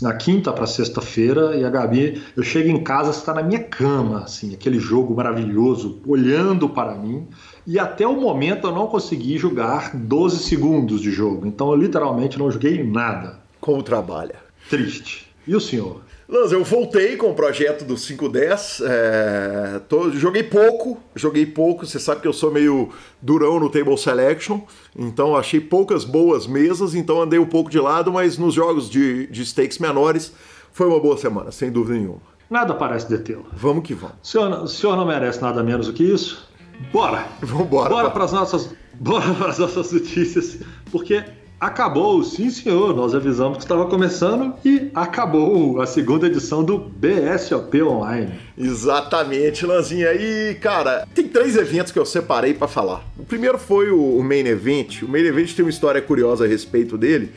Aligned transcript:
na 0.02 0.14
quinta 0.14 0.52
para 0.52 0.66
sexta-feira 0.66 1.56
e 1.56 1.64
a 1.64 1.70
Gabi, 1.70 2.22
eu 2.36 2.44
chego 2.44 2.70
em 2.70 2.84
casa, 2.84 3.12
está 3.12 3.34
na 3.34 3.44
minha 3.44 3.64
cama, 3.64 4.24
assim, 4.24 4.54
aquele 4.54 4.80
jogo 4.80 5.16
maravilhoso, 5.16 6.00
olhando 6.06 6.68
para 6.68 6.96
mim. 6.96 7.28
E 7.66 7.78
até 7.80 8.08
o 8.08 8.20
momento 8.20 8.68
eu 8.68 8.72
não 8.72 8.88
consegui 8.88 9.38
jogar 9.38 9.96
12 9.96 10.44
segundos 10.44 11.02
de 11.02 11.12
jogo. 11.12 11.46
Então 11.46 11.70
eu 11.70 11.76
literalmente 11.76 12.40
não 12.40 12.52
joguei 12.52 12.84
nada. 12.84 13.40
Como 13.60 13.84
trabalha? 13.84 14.36
Triste. 14.70 15.28
E 15.46 15.56
o 15.56 15.62
senhor? 15.62 16.02
Lanz, 16.30 16.52
eu 16.52 16.62
voltei 16.62 17.16
com 17.16 17.30
o 17.30 17.34
projeto 17.34 17.86
do 17.86 17.96
510. 17.96 18.82
É, 18.84 19.82
tô, 19.88 20.12
joguei 20.12 20.44
pouco, 20.44 20.98
joguei 21.16 21.46
pouco. 21.46 21.86
Você 21.86 22.00
sabe 22.00 22.20
que 22.20 22.28
eu 22.28 22.34
sou 22.34 22.52
meio 22.52 22.90
durão 23.22 23.58
no 23.62 23.70
table 23.70 23.98
selection, 23.98 24.60
então 24.94 25.38
achei 25.38 25.62
poucas 25.62 26.04
boas 26.04 26.46
mesas, 26.46 26.94
então 26.94 27.22
andei 27.22 27.40
um 27.40 27.46
pouco 27.46 27.70
de 27.70 27.80
lado, 27.80 28.12
mas 28.12 28.38
nos 28.38 28.54
jogos 28.54 28.90
de, 28.90 29.28
de 29.28 29.46
stakes 29.46 29.80
menores 29.80 30.34
foi 30.74 30.88
uma 30.88 31.00
boa 31.00 31.18
semana, 31.18 31.50
sem 31.50 31.72
dúvida 31.72 31.98
nenhuma. 31.98 32.22
Nada 32.50 32.74
parece 32.74 33.10
detê-lo. 33.10 33.46
Vamos 33.54 33.84
que 33.86 33.94
vamos. 33.94 34.18
O 34.22 34.28
senhor, 34.28 34.52
o 34.64 34.68
senhor 34.68 34.98
não 34.98 35.06
merece 35.06 35.42
nada 35.42 35.64
menos 35.64 35.88
do 35.88 35.94
que 35.94 36.04
isso? 36.04 36.46
Bora! 36.92 37.26
Vamos 37.42 37.68
embora. 37.68 37.90
Bora 37.90 38.12
para 38.12 38.26
as 38.26 38.34
nossas, 38.34 38.76
bora 39.00 39.34
para 39.34 39.50
as 39.50 39.60
nossas 39.60 39.94
notícias, 39.94 40.60
porque 40.92 41.24
Acabou, 41.60 42.24
sim 42.24 42.52
senhor, 42.52 42.96
nós 42.96 43.16
avisamos 43.16 43.58
que 43.58 43.64
estava 43.64 43.88
começando 43.88 44.54
e 44.64 44.92
acabou 44.94 45.82
a 45.82 45.88
segunda 45.88 46.28
edição 46.28 46.64
do 46.64 46.78
BSOP 46.78 47.82
Online. 47.82 48.32
Exatamente, 48.56 49.66
Lanzinha. 49.66 50.14
E, 50.14 50.54
cara, 50.62 51.08
tem 51.16 51.28
três 51.28 51.56
eventos 51.56 51.92
que 51.92 51.98
eu 51.98 52.06
separei 52.06 52.54
para 52.54 52.68
falar. 52.68 53.04
O 53.18 53.24
primeiro 53.24 53.58
foi 53.58 53.90
o 53.90 54.22
Main 54.22 54.46
Event. 54.46 55.02
O 55.02 55.08
Main 55.08 55.24
Event 55.24 55.56
tem 55.56 55.66
uma 55.66 55.72
história 55.72 56.00
curiosa 56.00 56.46
a 56.46 56.48
respeito 56.48 56.96
dele, 56.96 57.32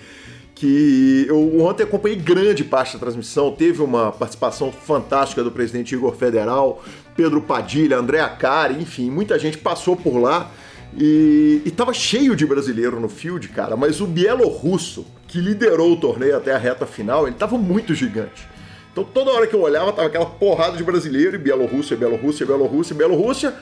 que 0.55 1.25
eu 1.27 1.59
ontem 1.63 1.85
acompanhei 1.85 2.19
grande 2.19 2.63
parte 2.63 2.93
da 2.93 2.99
transmissão, 2.99 3.53
teve 3.53 3.81
uma 3.81 4.13
participação 4.13 4.71
fantástica 4.71 5.43
do 5.43 5.51
presidente 5.51 5.95
Igor 5.95 6.15
Federal, 6.15 6.85
Pedro 7.17 7.41
Padilha, 7.41 7.97
André 7.97 8.21
Acari, 8.21 8.75
enfim, 8.83 9.11
muita 9.11 9.39
gente 9.39 9.57
passou 9.57 9.97
por 9.97 10.19
lá. 10.19 10.51
E, 10.97 11.63
e 11.65 11.71
tava 11.71 11.93
cheio 11.93 12.35
de 12.35 12.45
brasileiro 12.45 12.99
no 12.99 13.09
field, 13.09 13.49
cara, 13.49 13.77
mas 13.77 14.01
o 14.01 14.07
bielorrusso, 14.07 15.07
que 15.29 15.41
liderou 15.41 15.93
o 15.93 15.97
torneio 15.97 16.37
até 16.37 16.53
a 16.53 16.59
reta 16.59 16.87
final, 16.87 17.27
ele 17.27 17.37
tava 17.37 17.57
muito 17.57 17.95
gigante. 17.95 18.49
Então 18.93 19.05
toda 19.05 19.31
hora 19.31 19.47
que 19.47 19.55
eu 19.55 19.61
olhava, 19.61 19.93
tava 19.93 20.09
aquela 20.09 20.27
porrada 20.27 20.77
de 20.77 20.83
brasileiro, 20.83 21.37
e 21.37 21.39
Bielorrússia, 21.39 21.97
Bielorrússia, 21.97 22.45
Bielorrússia, 22.45 22.97
Bielorrússia. 22.97 23.55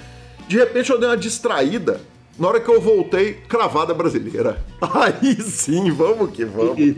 De 0.49 0.57
repente 0.57 0.91
eu 0.91 0.99
dei 0.99 1.09
uma 1.09 1.17
distraída. 1.17 2.01
Na 2.39 2.49
hora 2.49 2.61
que 2.61 2.71
eu 2.71 2.81
voltei, 2.81 3.35
cravada 3.35 3.93
brasileira. 3.93 4.65
Aí 4.81 5.35
sim, 5.43 5.91
vamos 5.91 6.31
que 6.31 6.45
vamos. 6.45 6.79
E, 6.79 6.97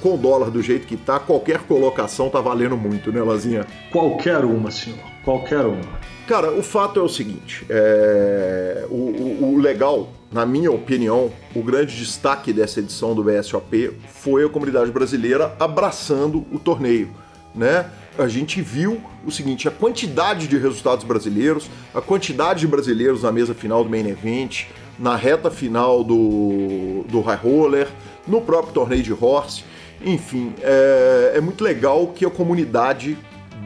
com 0.00 0.14
o 0.14 0.16
dólar 0.16 0.50
do 0.50 0.62
jeito 0.62 0.86
que 0.86 0.96
tá, 0.96 1.18
qualquer 1.18 1.58
colocação 1.60 2.30
tá 2.30 2.40
valendo 2.40 2.76
muito, 2.76 3.12
né, 3.12 3.20
Lazinha? 3.20 3.66
Qualquer 3.90 4.44
uma, 4.44 4.70
senhor, 4.70 5.00
qualquer 5.24 5.66
uma. 5.66 6.13
Cara, 6.26 6.50
o 6.52 6.62
fato 6.62 6.98
é 6.98 7.02
o 7.02 7.08
seguinte: 7.08 7.66
é... 7.68 8.86
o, 8.88 8.94
o, 8.94 9.54
o, 9.54 9.58
legal, 9.58 10.08
na 10.32 10.46
minha 10.46 10.70
opinião, 10.70 11.30
o 11.54 11.62
grande 11.62 11.94
destaque 11.96 12.52
dessa 12.52 12.80
edição 12.80 13.14
do 13.14 13.22
BSOP 13.22 13.92
foi 14.08 14.44
a 14.44 14.48
comunidade 14.48 14.90
brasileira 14.90 15.54
abraçando 15.60 16.44
o 16.50 16.58
torneio, 16.58 17.10
né? 17.54 17.90
A 18.18 18.26
gente 18.26 18.62
viu 18.62 19.00
o 19.26 19.30
seguinte: 19.30 19.68
a 19.68 19.70
quantidade 19.70 20.48
de 20.48 20.56
resultados 20.56 21.04
brasileiros, 21.04 21.68
a 21.94 22.00
quantidade 22.00 22.60
de 22.60 22.66
brasileiros 22.66 23.22
na 23.22 23.30
mesa 23.30 23.54
final 23.54 23.84
do 23.84 23.90
main 23.90 24.08
event, 24.08 24.64
na 24.98 25.16
reta 25.16 25.50
final 25.50 26.02
do, 26.02 27.04
do 27.06 27.20
high 27.20 27.36
roller, 27.36 27.88
no 28.26 28.40
próprio 28.40 28.72
torneio 28.72 29.02
de 29.02 29.12
horse. 29.12 29.64
Enfim, 30.02 30.54
é, 30.62 31.32
é 31.36 31.40
muito 31.40 31.62
legal 31.62 32.08
que 32.08 32.24
a 32.24 32.30
comunidade 32.30 33.18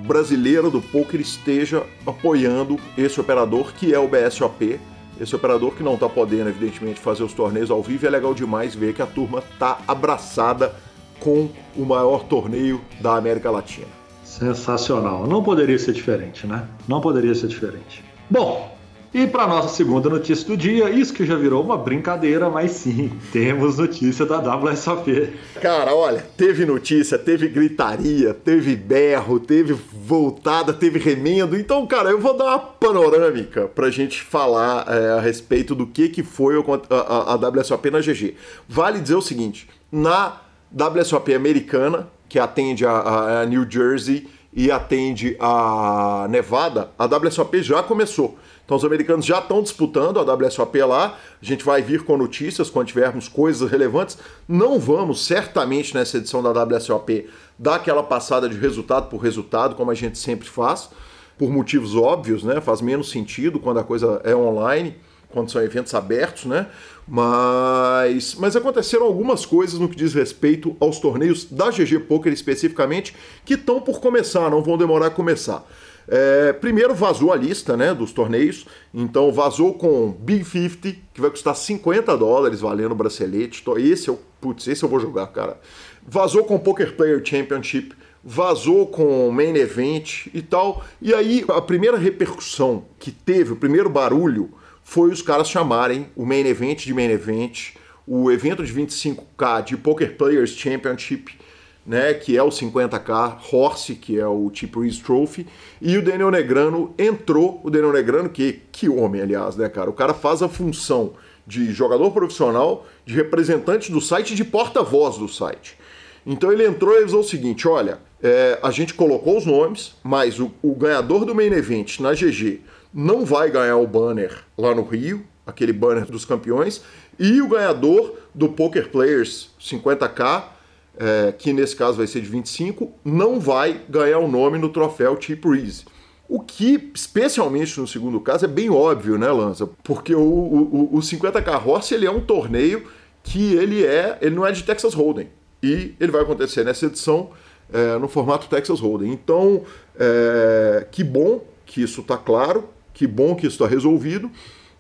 brasileira 0.07 0.71
do 0.71 0.81
poker 0.81 1.21
esteja 1.21 1.85
apoiando 2.07 2.79
esse 2.97 3.21
operador 3.21 3.73
que 3.73 3.95
é 3.95 3.99
o 3.99 4.09
BSOP. 4.09 4.81
esse 5.21 5.35
operador 5.35 5.75
que 5.75 5.83
não 5.83 5.95
está 5.95 6.09
podendo, 6.09 6.49
evidentemente, 6.49 7.01
fazer 7.01 7.25
os 7.25 7.33
torneios 7.33 7.71
ao 7.71 7.83
vivo, 7.83 8.07
é 8.07 8.11
legal 8.11 8.33
demais 8.33 8.75
ver 8.75 8.95
que 8.95 9.03
a 9.03 9.07
turma 9.07 9.43
tá 9.59 9.79
abraçada 9.87 10.75
com 11.19 11.49
o 11.77 11.85
maior 11.85 12.25
torneio 12.25 12.81
da 13.01 13.17
América 13.17 13.51
Latina. 13.51 13.89
Sensacional. 14.23 15.27
Não 15.27 15.43
poderia 15.43 15.79
ser 15.79 15.93
diferente, 15.93 16.47
né? 16.47 16.69
Não 16.87 17.01
poderia 17.01 17.35
ser 17.35 17.49
diferente. 17.49 18.05
Bom, 18.31 18.78
e 19.13 19.27
para 19.27 19.47
nossa 19.47 19.75
segunda 19.75 20.09
notícia 20.11 20.47
do 20.47 20.57
dia, 20.57 20.91
isso 20.91 21.15
que 21.15 21.25
já 21.25 21.35
virou 21.35 21.63
uma 21.63 21.79
brincadeira, 21.79 22.51
mas 22.51 22.73
sim, 22.73 23.11
temos 23.33 23.79
notícia 23.79 24.27
da 24.27 24.39
WSOP. 24.39 25.33
Cara, 25.63 25.95
olha, 25.95 26.25
teve 26.37 26.67
notícia, 26.67 27.19
teve 27.19 27.49
gritaria, 27.49 28.35
teve 28.35 28.77
berro, 28.77 29.41
teve 29.41 29.73
voltada, 29.73 30.75
teve 30.75 30.99
remendo. 30.99 31.57
Então, 31.57 31.87
cara, 31.87 32.11
eu 32.11 32.21
vou 32.21 32.37
dar 32.37 32.45
uma 32.45 32.59
panorâmica 32.59 33.67
pra 33.69 33.91
gente 33.91 34.23
falar 34.23 34.85
é, 34.89 35.19
a 35.19 35.21
respeito 35.21 35.75
do 35.75 35.87
que, 35.87 36.11
que 36.11 36.23
foi 36.23 36.55
a, 36.57 36.95
a, 36.95 37.33
a 37.33 37.49
WSOP 37.49 37.91
na 37.91 38.01
GG. 38.01 38.35
Vale 38.69 39.01
dizer 39.01 39.15
o 39.15 39.23
seguinte, 39.23 39.69
na 39.91 40.37
WSOP 40.71 41.35
americana, 41.35 42.09
que 42.29 42.39
atende 42.39 42.85
a, 42.85 43.41
a 43.41 43.47
New 43.47 43.67
Jersey 43.69 44.29
e 44.53 44.71
atende 44.71 45.37
a 45.41 46.27
Nevada, 46.29 46.91
a 46.99 47.07
WSOP 47.07 47.63
já 47.63 47.83
começou. 47.83 48.39
Então 48.69 48.77
os 48.77 48.85
americanos 48.85 49.25
já 49.25 49.39
estão 49.39 49.63
disputando 49.63 50.19
a 50.19 50.35
WSOP 50.35 50.79
lá. 50.83 51.19
A 51.41 51.45
gente 51.45 51.65
vai 51.65 51.81
vir 51.81 52.05
com 52.05 52.19
notícias 52.19 52.69
quando 52.69 52.89
tivermos 52.89 53.27
coisas 53.27 53.71
relevantes. 53.71 54.19
Não 54.47 54.79
vamos, 54.79 55.25
certamente, 55.25 55.95
nessa 55.95 56.19
edição 56.19 56.43
da 56.43 56.51
WSOP, 56.51 57.31
dar 57.59 57.77
aquela 57.77 58.03
passada 58.03 58.47
de 58.47 58.59
resultado 58.59 59.09
por 59.09 59.23
resultado, 59.23 59.75
como 59.75 59.91
a 59.91 59.95
gente 59.95 60.19
sempre 60.19 60.47
faz, 60.47 60.91
por 61.39 61.49
motivos 61.51 61.97
óbvios, 61.97 62.45
né? 62.45 62.61
Faz 62.61 62.83
menos 62.83 63.09
sentido 63.09 63.59
quando 63.59 63.81
a 63.81 63.85
coisa 63.85 64.21
é 64.23 64.37
online, 64.37 64.97
quando 65.31 65.51
são 65.51 65.63
eventos 65.63 65.95
abertos, 65.95 66.45
né? 66.45 66.67
Mas, 67.07 68.35
mas 68.35 68.55
aconteceram 68.55 69.07
algumas 69.07 69.47
coisas 69.47 69.81
no 69.81 69.89
que 69.89 69.97
diz 69.97 70.13
respeito 70.13 70.77
aos 70.79 71.01
torneios 71.01 71.47
da 71.47 71.71
GG 71.71 72.01
Poker 72.01 72.31
especificamente, 72.35 73.17
que 73.47 73.55
estão 73.55 73.81
por 73.81 73.99
começar, 73.99 74.51
não 74.51 74.63
vão 74.63 74.77
demorar 74.77 75.07
a 75.07 75.11
começar. 75.11 75.67
É, 76.11 76.55
primeiro 76.55 76.95
vazou 76.95 77.31
a 77.31 77.37
lista 77.37 77.77
né, 77.77 77.93
dos 77.93 78.13
torneios, 78.13 78.67
então 78.95 79.31
vazou 79.31 79.75
com 79.75 80.11
Big 80.11 80.43
50, 80.43 80.97
que 81.13 81.21
vai 81.21 81.29
custar 81.29 81.55
50 81.55 82.17
dólares 82.17 82.61
valendo 82.61 82.93
o 82.93 82.95
bracelete. 82.95 83.63
Esse 83.77 84.09
eu, 84.09 84.19
putz, 84.41 84.67
esse 84.67 84.83
eu 84.83 84.89
vou 84.89 84.99
jogar, 84.99 85.27
cara. 85.27 85.61
Vazou 86.07 86.45
com 86.45 86.59
Poker 86.59 86.97
Player 86.97 87.23
Championship, 87.23 87.95
vazou 88.25 88.87
com 88.87 89.31
Main 89.31 89.55
Event 89.57 90.29
e 90.33 90.41
tal. 90.41 90.83
E 91.03 91.13
aí 91.13 91.45
a 91.49 91.61
primeira 91.61 91.99
repercussão 91.99 92.87
que 92.99 93.11
teve, 93.11 93.53
o 93.53 93.57
primeiro 93.57 93.91
barulho, 93.91 94.51
foi 94.83 95.11
os 95.11 95.21
caras 95.21 95.51
chamarem 95.51 96.09
o 96.17 96.25
Main 96.25 96.47
Event 96.47 96.87
de 96.87 96.95
Main 96.95 97.11
Event, 97.11 97.75
o 98.07 98.31
evento 98.31 98.65
de 98.65 98.73
25K 98.73 99.63
de 99.63 99.77
Poker 99.77 100.17
Players 100.17 100.53
Championship 100.53 101.39
né, 101.89 102.13
que 102.13 102.37
é 102.37 102.43
o 102.43 102.51
50k 102.51 103.39
Horse, 103.51 103.95
que 103.95 104.21
é 104.21 104.27
o 104.27 104.51
Chip 104.53 104.79
Reese 104.79 105.01
Trophy, 105.01 105.47
e 105.81 105.97
o 105.97 106.05
Daniel 106.05 106.31
Negrano 106.31 106.95
entrou, 106.99 107.63
o 107.65 107.71
Daniel 107.71 107.95
Negrano, 107.95 108.29
que, 108.29 108.61
que 108.71 108.91
homem, 108.91 109.23
aliás, 109.23 109.57
né, 109.57 109.71
cara? 109.71 109.89
O 109.89 109.95
cara 109.95 110.13
faz 110.13 110.43
a 110.43 110.51
função 110.51 111.15
de 111.47 111.73
jogador 111.73 112.11
profissional, 112.11 112.87
de 113.07 113.15
representante 113.15 113.91
do 113.91 114.03
site 114.03 114.35
de 114.35 114.45
porta-voz 114.45 115.17
do 115.17 115.27
site. 115.27 115.79
Então 116.27 116.53
ele 116.53 116.67
entrou 116.67 116.95
e 116.95 116.99
avisou 116.99 117.21
o 117.21 117.25
seguinte: 117.25 117.67
olha, 117.67 118.01
é, 118.23 118.59
a 118.63 118.71
gente 118.71 118.93
colocou 118.93 119.39
os 119.39 119.47
nomes, 119.47 119.95
mas 120.05 120.39
o, 120.39 120.53
o 120.61 120.75
ganhador 120.75 121.25
do 121.25 121.35
main 121.35 121.53
event 121.53 122.01
na 122.01 122.13
GG 122.13 122.61
não 122.93 123.25
vai 123.25 123.51
ganhar 123.51 123.79
o 123.79 123.87
banner 123.87 124.45
lá 124.59 124.75
no 124.75 124.83
Rio, 124.83 125.25
aquele 125.47 125.73
banner 125.73 126.05
dos 126.05 126.27
campeões, 126.27 126.83
e 127.19 127.41
o 127.41 127.49
ganhador 127.49 128.15
do 128.35 128.51
Poker 128.51 128.91
Players 128.91 129.49
50k 129.59 130.58
é, 130.99 131.33
que 131.33 131.53
nesse 131.53 131.77
caso 131.77 131.97
vai 131.97 132.07
ser 132.07 132.21
de 132.21 132.29
25, 132.29 132.93
não 133.05 133.39
vai 133.39 133.83
ganhar 133.89 134.19
o 134.19 134.29
nome 134.29 134.59
no 134.59 134.69
troféu 134.69 135.17
Chip 135.21 135.49
Reese. 135.49 135.85
O 136.29 136.41
que, 136.41 136.91
especialmente 136.95 137.81
no 137.81 137.87
segundo 137.87 138.21
caso, 138.21 138.45
é 138.45 138.49
bem 138.49 138.69
óbvio, 138.69 139.17
né, 139.17 139.31
Lanza? 139.31 139.69
Porque 139.83 140.15
o, 140.15 140.21
o, 140.21 140.97
o 140.97 140.99
50K 140.99 141.67
Horse 141.67 141.95
ele 141.95 142.07
é 142.07 142.11
um 142.11 142.21
torneio 142.21 142.87
que 143.23 143.55
ele 143.55 143.85
é, 143.85 144.19
ele 144.21 144.35
não 144.35 144.47
é 144.47 144.53
de 144.53 144.63
Texas 144.63 144.93
Hold'em. 144.93 145.29
E 145.63 145.95
ele 145.99 146.13
vai 146.13 146.23
acontecer 146.23 146.65
nessa 146.65 146.87
edição 146.87 147.31
é, 147.73 147.97
no 147.99 148.09
formato 148.09 148.49
Texas 148.49 148.81
Hold'em. 148.81 149.11
Então, 149.11 149.63
é, 149.99 150.87
que 150.91 151.03
bom 151.03 151.43
que 151.65 151.83
isso 151.83 152.03
está 152.03 152.17
claro, 152.17 152.69
que 152.93 153.07
bom 153.07 153.35
que 153.35 153.47
isso 153.47 153.57
está 153.57 153.67
resolvido. 153.67 154.31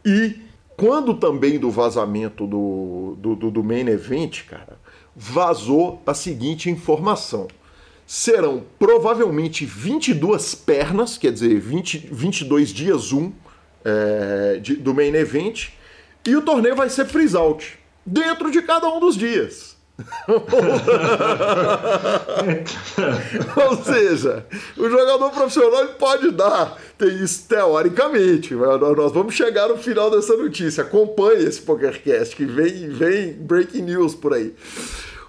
E 0.05 0.37
quando 0.77 1.15
também 1.15 1.59
do 1.59 1.71
vazamento 1.71 2.47
do, 2.47 3.17
do, 3.19 3.35
do, 3.35 3.51
do 3.51 3.65
main 3.65 3.89
event, 3.89 4.45
cara, 4.45 4.79
vazou 5.19 6.01
a 6.07 6.15
seguinte 6.15 6.71
informação. 6.71 7.49
Serão 8.07 8.65
provavelmente 8.79 9.67
22 9.67 10.55
pernas, 10.55 11.19
quer 11.19 11.33
dizer, 11.33 11.59
20, 11.59 12.09
22 12.13 12.71
dias 12.71 13.13
1 13.13 13.33
é, 13.85 14.61
de, 14.63 14.77
do 14.77 14.95
main 14.95 15.15
event, 15.15 15.71
e 16.25 16.37
o 16.37 16.43
torneio 16.43 16.77
vai 16.77 16.89
ser 16.89 17.05
freeze 17.07 17.37
out 17.37 17.79
dentro 18.07 18.51
de 18.51 18.63
cada 18.63 18.89
um 18.89 19.01
dos 19.01 19.17
dias. 19.17 19.77
Ou 23.69 23.77
seja, 23.83 24.47
o 24.77 24.89
jogador 24.89 25.31
profissional 25.31 25.87
pode 25.99 26.31
dar, 26.31 26.79
tem 26.97 27.21
isso 27.23 27.47
teoricamente. 27.49 28.55
Nós 28.55 29.13
vamos 29.13 29.35
chegar 29.35 29.69
no 29.69 29.77
final 29.77 30.09
dessa 30.11 30.37
notícia. 30.37 30.85
Acompanhe 30.85 31.45
esse 31.45 31.61
PokerCast 31.63 32.37
que 32.37 32.45
vem, 32.45 32.91
vem 32.91 33.33
breaking 33.33 33.83
news 33.83 34.15
por 34.15 34.35
aí. 34.35 34.55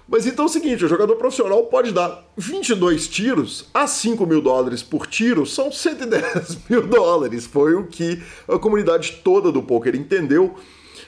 Mas 0.06 0.26
então 0.26 0.44
é 0.44 0.48
o 0.48 0.50
seguinte, 0.50 0.84
o 0.84 0.88
jogador 0.88 1.14
profissional 1.14 1.64
pode 1.66 1.92
dar 1.92 2.24
22 2.36 3.06
tiros 3.06 3.66
a 3.72 3.86
5 3.86 4.26
mil 4.26 4.42
dólares 4.42 4.82
por 4.82 5.06
tiro, 5.06 5.46
são 5.46 5.70
110 5.70 6.58
mil 6.68 6.84
dólares. 6.86 7.46
Foi 7.46 7.74
o 7.74 7.86
que 7.86 8.20
a 8.48 8.58
comunidade 8.58 9.20
toda 9.22 9.52
do 9.52 9.62
poker 9.62 9.94
entendeu. 9.94 10.56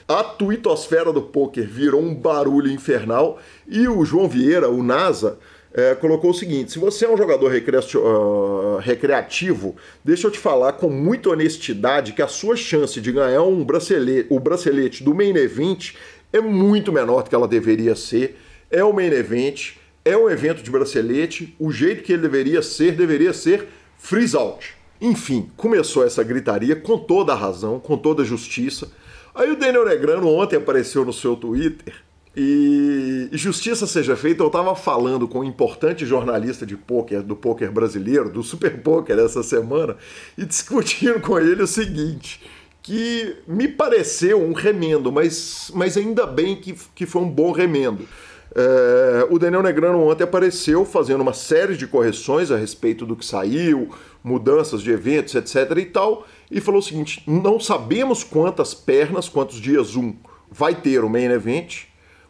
A 0.07 0.23
tuitosfera 0.23 1.13
do 1.13 1.21
poker 1.21 1.67
virou 1.67 2.01
um 2.01 2.13
barulho 2.13 2.69
infernal 2.69 3.39
e 3.67 3.87
o 3.87 4.03
João 4.03 4.27
Vieira, 4.27 4.69
o 4.69 4.83
NASA, 4.83 5.37
é, 5.73 5.95
colocou 5.95 6.31
o 6.31 6.33
seguinte: 6.33 6.71
se 6.71 6.79
você 6.79 7.05
é 7.05 7.09
um 7.09 7.17
jogador 7.17 7.51
uh, 7.51 8.77
recreativo, 8.77 9.75
deixa 10.03 10.27
eu 10.27 10.31
te 10.31 10.37
falar 10.37 10.73
com 10.73 10.89
muita 10.89 11.29
honestidade 11.29 12.13
que 12.13 12.21
a 12.21 12.27
sua 12.27 12.55
chance 12.55 13.01
de 13.01 13.11
ganhar 13.11 13.43
um 13.43 13.63
bracelete, 13.63 14.27
o 14.29 14.39
bracelete 14.39 15.03
do 15.03 15.15
main 15.15 15.35
event 15.35 15.93
é 16.31 16.39
muito 16.39 16.91
menor 16.91 17.23
do 17.23 17.29
que 17.29 17.35
ela 17.35 17.47
deveria 17.47 17.95
ser 17.95 18.37
é 18.73 18.83
o 18.83 18.91
main 18.91 19.11
event, 19.11 19.73
é 20.03 20.17
um 20.17 20.27
evento 20.27 20.63
de 20.63 20.71
bracelete, 20.71 21.55
o 21.59 21.71
jeito 21.71 22.01
que 22.01 22.11
ele 22.11 22.23
deveria 22.23 22.59
ser, 22.63 22.93
deveria 22.93 23.31
ser 23.31 23.67
freeze 23.99 24.35
out. 24.35 24.73
Enfim, 24.99 25.51
começou 25.55 26.03
essa 26.03 26.23
gritaria 26.23 26.75
com 26.75 26.97
toda 26.97 27.33
a 27.33 27.35
razão, 27.35 27.79
com 27.79 27.95
toda 27.95 28.23
a 28.23 28.25
justiça. 28.25 28.91
Aí 29.35 29.51
o 29.51 29.55
Daniel 29.55 29.85
Negrano 29.85 30.27
ontem 30.27 30.55
apareceu 30.55 31.05
no 31.05 31.13
seu 31.13 31.35
Twitter 31.35 31.93
e 32.35 33.29
justiça 33.33 33.85
seja 33.85 34.15
feita, 34.15 34.41
eu 34.41 34.47
estava 34.47 34.75
falando 34.75 35.27
com 35.27 35.41
um 35.41 35.43
importante 35.43 36.05
jornalista 36.05 36.65
de 36.65 36.75
pôquer, 36.75 37.21
do 37.21 37.35
pôquer 37.35 37.69
brasileiro, 37.69 38.29
do 38.29 38.41
Super 38.41 38.81
Poker 38.81 39.19
essa 39.19 39.43
semana, 39.43 39.95
e 40.37 40.43
discutindo 40.45 41.19
com 41.19 41.39
ele 41.39 41.61
o 41.61 41.67
seguinte, 41.67 42.41
que 42.81 43.35
me 43.47 43.67
pareceu 43.67 44.41
um 44.41 44.51
remendo, 44.51 45.11
mas, 45.11 45.71
mas 45.75 45.95
ainda 45.95 46.25
bem 46.25 46.55
que, 46.55 46.75
que 46.95 47.05
foi 47.05 47.21
um 47.21 47.29
bom 47.29 47.51
remendo. 47.51 48.07
É, 48.55 49.27
o 49.29 49.39
Daniel 49.39 49.63
Negrano 49.63 49.99
ontem 49.99 50.23
apareceu 50.23 50.85
fazendo 50.85 51.21
uma 51.21 51.33
série 51.33 51.75
de 51.75 51.87
correções 51.87 52.51
a 52.51 52.57
respeito 52.57 53.05
do 53.05 53.15
que 53.15 53.25
saiu, 53.25 53.89
mudanças 54.23 54.81
de 54.81 54.91
eventos, 54.91 55.33
etc. 55.35 55.77
e 55.77 55.85
tal, 55.85 56.25
e 56.49 56.59
falou 56.59 56.79
o 56.79 56.83
seguinte: 56.83 57.23
não 57.27 57.59
sabemos 57.59 58.23
quantas 58.23 58.73
pernas, 58.73 59.29
quantos 59.29 59.57
dias 59.57 59.95
um 59.95 60.15
vai 60.51 60.75
ter 60.75 61.03
o 61.03 61.09
main 61.09 61.31
event, 61.31 61.85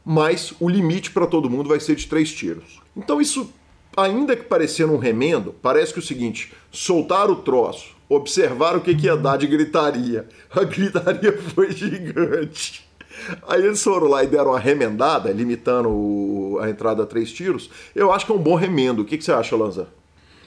mas 0.05 0.53
o 0.59 0.69
limite 0.69 1.11
para 1.11 1.27
todo 1.27 1.49
mundo 1.49 1.69
vai 1.69 1.79
ser 1.79 1.95
de 1.95 2.07
três 2.07 2.31
tiros. 2.31 2.81
Então 2.95 3.21
isso, 3.21 3.51
ainda 3.95 4.35
que 4.35 4.43
parecendo 4.43 4.93
um 4.93 4.97
remendo, 4.97 5.55
parece 5.61 5.93
que 5.93 5.99
é 5.99 6.03
o 6.03 6.05
seguinte: 6.05 6.53
soltar 6.71 7.29
o 7.29 7.37
troço, 7.37 7.95
observar 8.09 8.75
o 8.75 8.81
que, 8.81 8.93
que 8.93 9.05
ia 9.05 9.15
dar 9.15 9.37
de 9.37 9.47
gritaria. 9.47 10.27
A 10.51 10.63
gritaria 10.63 11.37
foi 11.53 11.71
gigante. 11.71 12.87
Aí 13.47 13.63
eles 13.63 13.81
foram 13.81 14.07
lá 14.07 14.23
e 14.23 14.27
deram 14.27 14.51
uma 14.51 14.59
remendada, 14.59 15.31
limitando 15.31 16.57
a 16.61 16.69
entrada 16.69 17.03
a 17.03 17.05
três 17.05 17.31
tiros. 17.31 17.69
Eu 17.95 18.11
acho 18.11 18.25
que 18.25 18.31
é 18.31 18.35
um 18.35 18.39
bom 18.39 18.55
remendo. 18.55 19.01
O 19.01 19.05
que, 19.05 19.17
que 19.17 19.23
você 19.23 19.31
acha, 19.31 19.55
Lanza? 19.55 19.87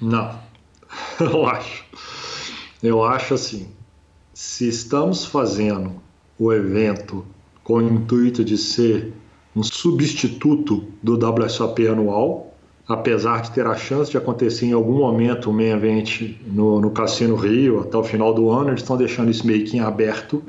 Não, 0.01 0.39
eu 1.21 1.47
acho. 1.47 1.85
Eu 2.83 3.05
acho 3.05 3.35
assim: 3.35 3.69
se 4.35 4.69
estamos 4.69 5.25
fazendo 5.25 6.03
o 6.39 6.53
evento 6.53 7.25
com 7.65 7.79
o 7.79 7.83
intuito 7.83 8.45
de 8.45 8.59
ser 8.59 9.13
um 9.57 9.63
substituto 9.63 10.85
do 11.03 11.15
WSOP 11.15 11.89
anual, 11.89 12.55
apesar 12.87 13.41
de 13.41 13.51
ter 13.51 13.67
a 13.67 13.75
chance 13.75 14.11
de 14.11 14.19
acontecer 14.19 14.67
em 14.67 14.73
algum 14.73 14.99
momento 14.99 15.51
um 15.51 15.53
main 15.53 15.71
event 15.71 16.37
no, 16.47 16.81
no 16.81 16.91
Cassino 16.91 17.35
Rio 17.35 17.81
até 17.81 17.97
o 17.97 18.05
final 18.05 18.35
do 18.35 18.51
ano, 18.51 18.71
eles 18.71 18.83
estão 18.83 18.97
deixando 18.97 19.31
isso 19.31 19.47
meio 19.47 19.65
que 19.65 19.79
em 19.79 19.81
aberto 19.81 20.43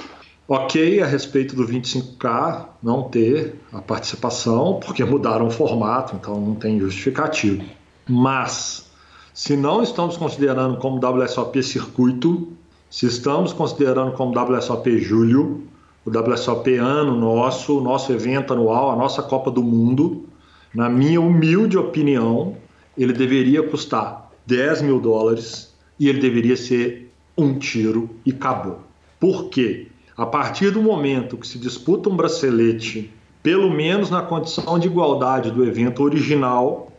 Ok 0.50 1.02
a 1.02 1.06
respeito 1.06 1.58
do 1.58 1.68
25K 1.68 2.68
não 2.82 3.04
ter 3.10 3.60
a 3.74 3.82
participação, 3.82 4.80
porque 4.80 5.04
mudaram 5.04 5.48
o 5.48 5.52
formato, 5.52 6.16
então 6.16 6.40
não 6.40 6.56
tem 6.56 6.80
justificativo. 6.80 7.66
Mas, 8.08 8.90
se 9.34 9.58
não 9.58 9.84
estamos 9.84 10.16
considerando 10.16 10.78
como 10.78 11.06
WSOP 11.06 11.62
circuito, 11.62 12.54
se 12.90 13.08
estamos 13.08 13.52
considerando 13.52 14.14
como 14.14 14.32
WSOP 14.40 14.98
julho, 15.00 15.64
o 16.08 16.10
WSOP 16.10 16.74
ano 16.78 17.18
nosso, 17.18 17.80
o 17.80 17.82
nosso 17.82 18.14
evento 18.14 18.54
anual, 18.54 18.92
a 18.92 18.96
nossa 18.96 19.22
Copa 19.22 19.52
do 19.52 19.62
Mundo, 19.62 20.26
na 20.74 20.90
minha 20.90 21.20
humilde 21.20 21.78
opinião, 21.78 22.56
ele 22.98 23.12
deveria 23.12 23.62
custar 23.62 24.32
10 24.46 24.84
mil 24.84 25.02
dólares 25.02 25.76
e 26.00 26.08
ele 26.08 26.20
deveria 26.20 26.56
ser 26.56 27.12
um 27.38 27.60
tiro 27.60 28.10
e 28.26 28.32
acabou. 28.32 28.80
Por 29.20 29.50
quê? 29.50 29.88
A 30.16 30.26
partir 30.26 30.72
do 30.72 30.82
momento 30.82 31.36
que 31.36 31.46
se 31.46 31.60
disputa 31.60 32.08
um 32.08 32.16
bracelete, 32.16 33.12
pelo 33.44 33.70
menos 33.70 34.10
na 34.10 34.22
condição 34.22 34.80
de 34.80 34.88
igualdade 34.88 35.52
do 35.52 35.66
evento 35.66 36.02
original, 36.02 36.90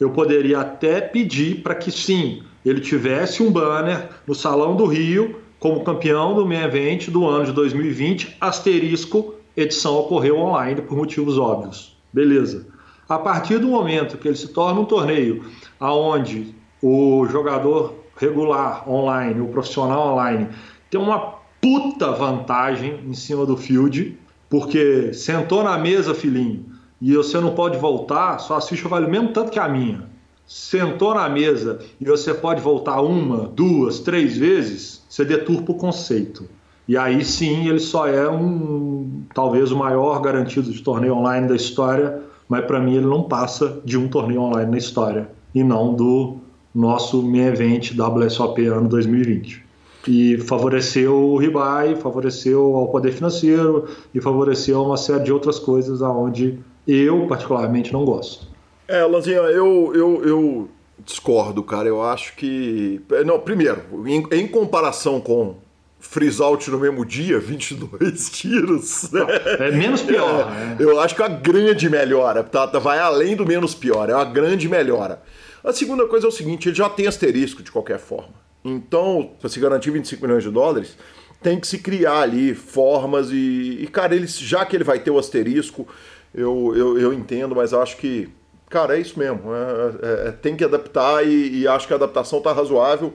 eu 0.00 0.08
poderia 0.08 0.60
até 0.60 1.02
pedir 1.02 1.62
para 1.62 1.74
que 1.74 1.92
sim, 1.92 2.42
ele 2.64 2.80
tivesse 2.80 3.42
um 3.42 3.52
banner 3.52 4.08
no 4.26 4.34
Salão 4.34 4.74
do 4.74 4.86
Rio 4.86 5.43
como 5.64 5.82
campeão 5.82 6.34
do 6.34 6.44
main 6.44 6.62
event 6.62 7.08
do 7.08 7.26
ano 7.26 7.46
de 7.46 7.52
2020, 7.52 8.36
asterisco, 8.38 9.36
edição 9.56 9.96
ocorreu 9.96 10.36
online 10.36 10.82
por 10.82 10.94
motivos 10.94 11.38
óbvios. 11.38 11.96
Beleza. 12.12 12.66
A 13.08 13.18
partir 13.18 13.56
do 13.56 13.68
momento 13.68 14.18
que 14.18 14.28
ele 14.28 14.36
se 14.36 14.48
torna 14.48 14.78
um 14.78 14.84
torneio 14.84 15.42
aonde 15.80 16.54
o 16.82 17.26
jogador 17.30 17.94
regular 18.14 18.86
online, 18.86 19.40
o 19.40 19.48
profissional 19.48 20.12
online, 20.12 20.48
tem 20.90 21.00
uma 21.00 21.36
puta 21.62 22.12
vantagem 22.12 23.00
em 23.02 23.14
cima 23.14 23.46
do 23.46 23.56
field, 23.56 24.18
porque 24.50 25.14
sentou 25.14 25.62
na 25.62 25.78
mesa, 25.78 26.14
filhinho, 26.14 26.66
e 27.00 27.16
você 27.16 27.40
não 27.40 27.54
pode 27.54 27.78
voltar, 27.78 28.36
sua 28.36 28.60
ficha 28.60 28.86
vale 28.86 29.06
o 29.06 29.10
mesmo 29.10 29.28
tanto 29.28 29.50
que 29.50 29.58
a 29.58 29.66
minha. 29.66 30.13
Sentou 30.46 31.14
na 31.14 31.28
mesa 31.28 31.78
e 32.00 32.04
você 32.04 32.34
pode 32.34 32.60
voltar 32.60 33.00
uma, 33.00 33.48
duas, 33.48 34.00
três 34.00 34.36
vezes, 34.36 35.02
você 35.08 35.24
deturpa 35.24 35.72
o 35.72 35.76
conceito. 35.76 36.46
E 36.86 36.98
aí 36.98 37.24
sim 37.24 37.66
ele 37.66 37.78
só 37.78 38.06
é 38.06 38.28
um 38.28 39.22
talvez 39.34 39.72
o 39.72 39.76
maior 39.76 40.20
garantido 40.20 40.70
de 40.70 40.82
torneio 40.82 41.14
online 41.14 41.48
da 41.48 41.56
história, 41.56 42.20
mas 42.46 42.64
para 42.66 42.78
mim 42.78 42.96
ele 42.96 43.06
não 43.06 43.22
passa 43.22 43.80
de 43.84 43.96
um 43.96 44.06
torneio 44.06 44.42
online 44.42 44.70
na 44.70 44.76
história 44.76 45.30
e 45.54 45.64
não 45.64 45.94
do 45.94 46.36
nosso 46.74 47.22
main 47.22 47.46
event 47.46 47.92
WSOP 47.96 48.66
ano 48.66 48.88
2020. 48.88 49.64
E 50.06 50.36
favoreceu 50.38 51.14
o 51.14 51.38
ribai, 51.38 51.96
favoreceu 51.96 52.76
ao 52.76 52.88
poder 52.88 53.12
financeiro 53.12 53.86
e 54.14 54.20
favoreceu 54.20 54.82
uma 54.82 54.98
série 54.98 55.24
de 55.24 55.32
outras 55.32 55.58
coisas 55.58 56.02
aonde 56.02 56.58
eu 56.86 57.26
particularmente 57.26 57.90
não 57.92 58.04
gosto. 58.04 58.53
É, 58.86 59.02
Lanzinha, 59.04 59.36
eu, 59.36 59.92
eu, 59.94 60.24
eu 60.24 60.70
discordo, 60.98 61.62
cara. 61.62 61.88
Eu 61.88 62.02
acho 62.02 62.34
que. 62.36 63.00
Não, 63.24 63.40
primeiro, 63.40 63.82
em, 64.06 64.26
em 64.32 64.46
comparação 64.46 65.20
com 65.20 65.56
freeze 65.98 66.42
out 66.42 66.70
no 66.70 66.78
mesmo 66.78 67.04
dia, 67.04 67.38
22 67.40 68.30
tiros. 68.30 69.10
Né? 69.10 69.20
É 69.58 69.70
menos 69.70 70.02
pior. 70.02 70.52
É, 70.52 70.64
né? 70.66 70.76
Eu 70.78 71.00
acho 71.00 71.14
que 71.14 71.22
é 71.22 71.26
uma 71.26 71.36
grande 71.36 71.88
melhora. 71.88 72.42
Tá, 72.42 72.66
tá, 72.66 72.78
vai 72.78 72.98
além 72.98 73.34
do 73.34 73.46
menos 73.46 73.74
pior, 73.74 74.08
é 74.08 74.14
uma 74.14 74.24
grande 74.24 74.68
melhora. 74.68 75.22
A 75.62 75.72
segunda 75.72 76.06
coisa 76.06 76.26
é 76.26 76.28
o 76.28 76.32
seguinte: 76.32 76.68
ele 76.68 76.76
já 76.76 76.88
tem 76.88 77.06
asterisco 77.06 77.62
de 77.62 77.72
qualquer 77.72 77.98
forma. 77.98 78.44
Então, 78.64 79.30
para 79.40 79.50
se 79.50 79.60
garantir 79.60 79.90
25 79.90 80.22
milhões 80.22 80.42
de 80.42 80.50
dólares, 80.50 80.96
tem 81.42 81.60
que 81.60 81.66
se 81.66 81.78
criar 81.78 82.20
ali 82.20 82.54
formas 82.54 83.30
e, 83.30 83.78
e 83.82 83.86
cara, 83.86 84.14
ele, 84.14 84.26
já 84.26 84.64
que 84.64 84.74
ele 84.74 84.84
vai 84.84 84.98
ter 84.98 85.10
o 85.10 85.18
asterisco, 85.18 85.86
eu, 86.34 86.72
eu, 86.74 86.98
eu 86.98 87.12
entendo, 87.12 87.54
mas 87.54 87.74
acho 87.74 87.98
que, 87.98 88.30
cara, 88.68 88.96
é 88.96 89.00
isso 89.00 89.18
mesmo. 89.18 89.54
É, 89.54 90.26
é, 90.26 90.28
é, 90.28 90.32
tem 90.32 90.56
que 90.56 90.64
adaptar 90.64 91.26
e, 91.26 91.60
e, 91.60 91.68
acho 91.68 91.86
que 91.86 91.92
a 91.92 91.96
adaptação 91.96 92.40
tá 92.40 92.52
razoável. 92.52 93.14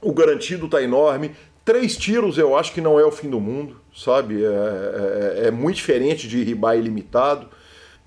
O 0.00 0.12
garantido 0.12 0.68
tá 0.68 0.82
enorme. 0.82 1.32
Três 1.64 1.96
tiros 1.96 2.38
eu 2.38 2.56
acho 2.56 2.72
que 2.72 2.80
não 2.80 2.98
é 2.98 3.04
o 3.04 3.12
fim 3.12 3.28
do 3.28 3.40
mundo, 3.40 3.76
sabe? 3.94 4.42
É, 4.44 4.48
é, 4.48 5.46
é 5.46 5.50
muito 5.50 5.76
diferente 5.76 6.26
de 6.28 6.42
ribai 6.42 6.78
ilimitado. 6.78 7.48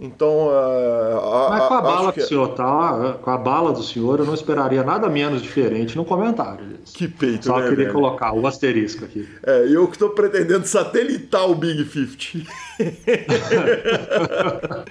Então, 0.04 0.48
uh, 0.48 1.50
Mas 1.50 1.66
com 1.66 1.74
a, 1.76 1.82
bala 1.82 2.12
que... 2.12 2.20
do 2.20 2.28
senhor 2.28 2.50
tá, 2.50 3.18
com 3.22 3.30
a 3.30 3.38
bala 3.38 3.72
do 3.72 3.82
senhor, 3.82 4.20
eu 4.20 4.26
não 4.26 4.34
esperaria 4.34 4.84
nada 4.84 5.08
menos 5.08 5.42
diferente 5.42 5.96
no 5.96 6.04
comentário. 6.04 6.78
Que 6.84 7.08
peito, 7.08 7.46
Só 7.46 7.58
né, 7.58 7.70
queria 7.70 7.86
velho? 7.86 7.94
colocar 7.94 8.34
o 8.34 8.46
asterisco 8.46 9.06
aqui. 9.06 9.26
É, 9.46 9.66
eu 9.70 9.88
que 9.88 9.94
estou 9.94 10.10
pretendendo 10.10 10.68
satelitar 10.68 11.50
o 11.50 11.56
Big 11.56 11.86
50. 11.86 12.52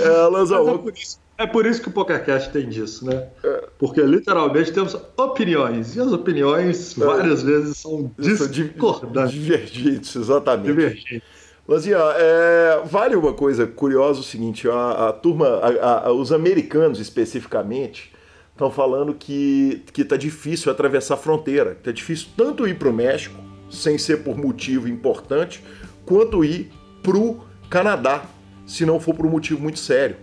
é, 0.00 0.08
Lanzão, 0.28 0.68
é, 0.68 0.78
por 0.78 0.92
isso, 0.92 1.18
é 1.38 1.46
por 1.48 1.66
isso 1.66 1.82
que 1.82 1.88
o 1.88 1.92
PokerCast 1.92 2.52
tem 2.52 2.68
disso, 2.68 3.04
né? 3.04 3.26
É. 3.42 3.64
Porque 3.76 4.00
literalmente 4.00 4.72
temos 4.72 4.96
opiniões, 5.16 5.96
e 5.96 6.00
as 6.00 6.12
opiniões 6.12 6.96
é. 6.96 7.04
várias 7.04 7.42
vezes 7.42 7.78
são 7.78 8.12
discordantes. 8.16 9.32
Divergentes, 9.32 10.14
exatamente. 10.14 10.66
Divergentes. 10.66 11.35
Lanzinha, 11.68 11.98
é, 11.98 12.82
vale 12.84 13.16
uma 13.16 13.32
coisa 13.32 13.66
curiosa 13.66 14.20
o 14.20 14.22
seguinte, 14.22 14.68
a, 14.68 15.08
a 15.08 15.12
turma, 15.12 15.46
a, 15.46 16.06
a, 16.06 16.12
os 16.12 16.30
americanos 16.32 17.00
especificamente, 17.00 18.12
estão 18.52 18.70
falando 18.70 19.12
que, 19.12 19.82
que 19.92 20.04
tá 20.04 20.16
difícil 20.16 20.70
atravessar 20.70 21.14
a 21.14 21.16
fronteira, 21.16 21.74
que 21.74 21.82
tá 21.82 21.92
difícil 21.92 22.28
tanto 22.36 22.68
ir 22.68 22.78
para 22.78 22.88
o 22.88 22.92
México, 22.92 23.36
sem 23.68 23.98
ser 23.98 24.22
por 24.22 24.38
motivo 24.38 24.88
importante, 24.88 25.62
quanto 26.04 26.44
ir 26.44 26.70
para 27.02 27.16
o 27.16 27.40
Canadá, 27.68 28.24
se 28.64 28.86
não 28.86 29.00
for 29.00 29.14
por 29.14 29.26
um 29.26 29.30
motivo 29.30 29.60
muito 29.60 29.80
sério. 29.80 30.16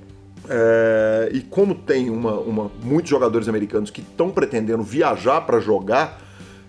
É, 0.50 1.30
e 1.34 1.42
como 1.42 1.76
tem 1.76 2.10
uma, 2.10 2.34
uma, 2.40 2.72
muitos 2.82 3.10
jogadores 3.10 3.48
americanos 3.50 3.90
que 3.90 4.02
estão 4.02 4.30
pretendendo 4.30 4.82
viajar 4.82 5.42
para 5.42 5.60
jogar, 5.60 6.22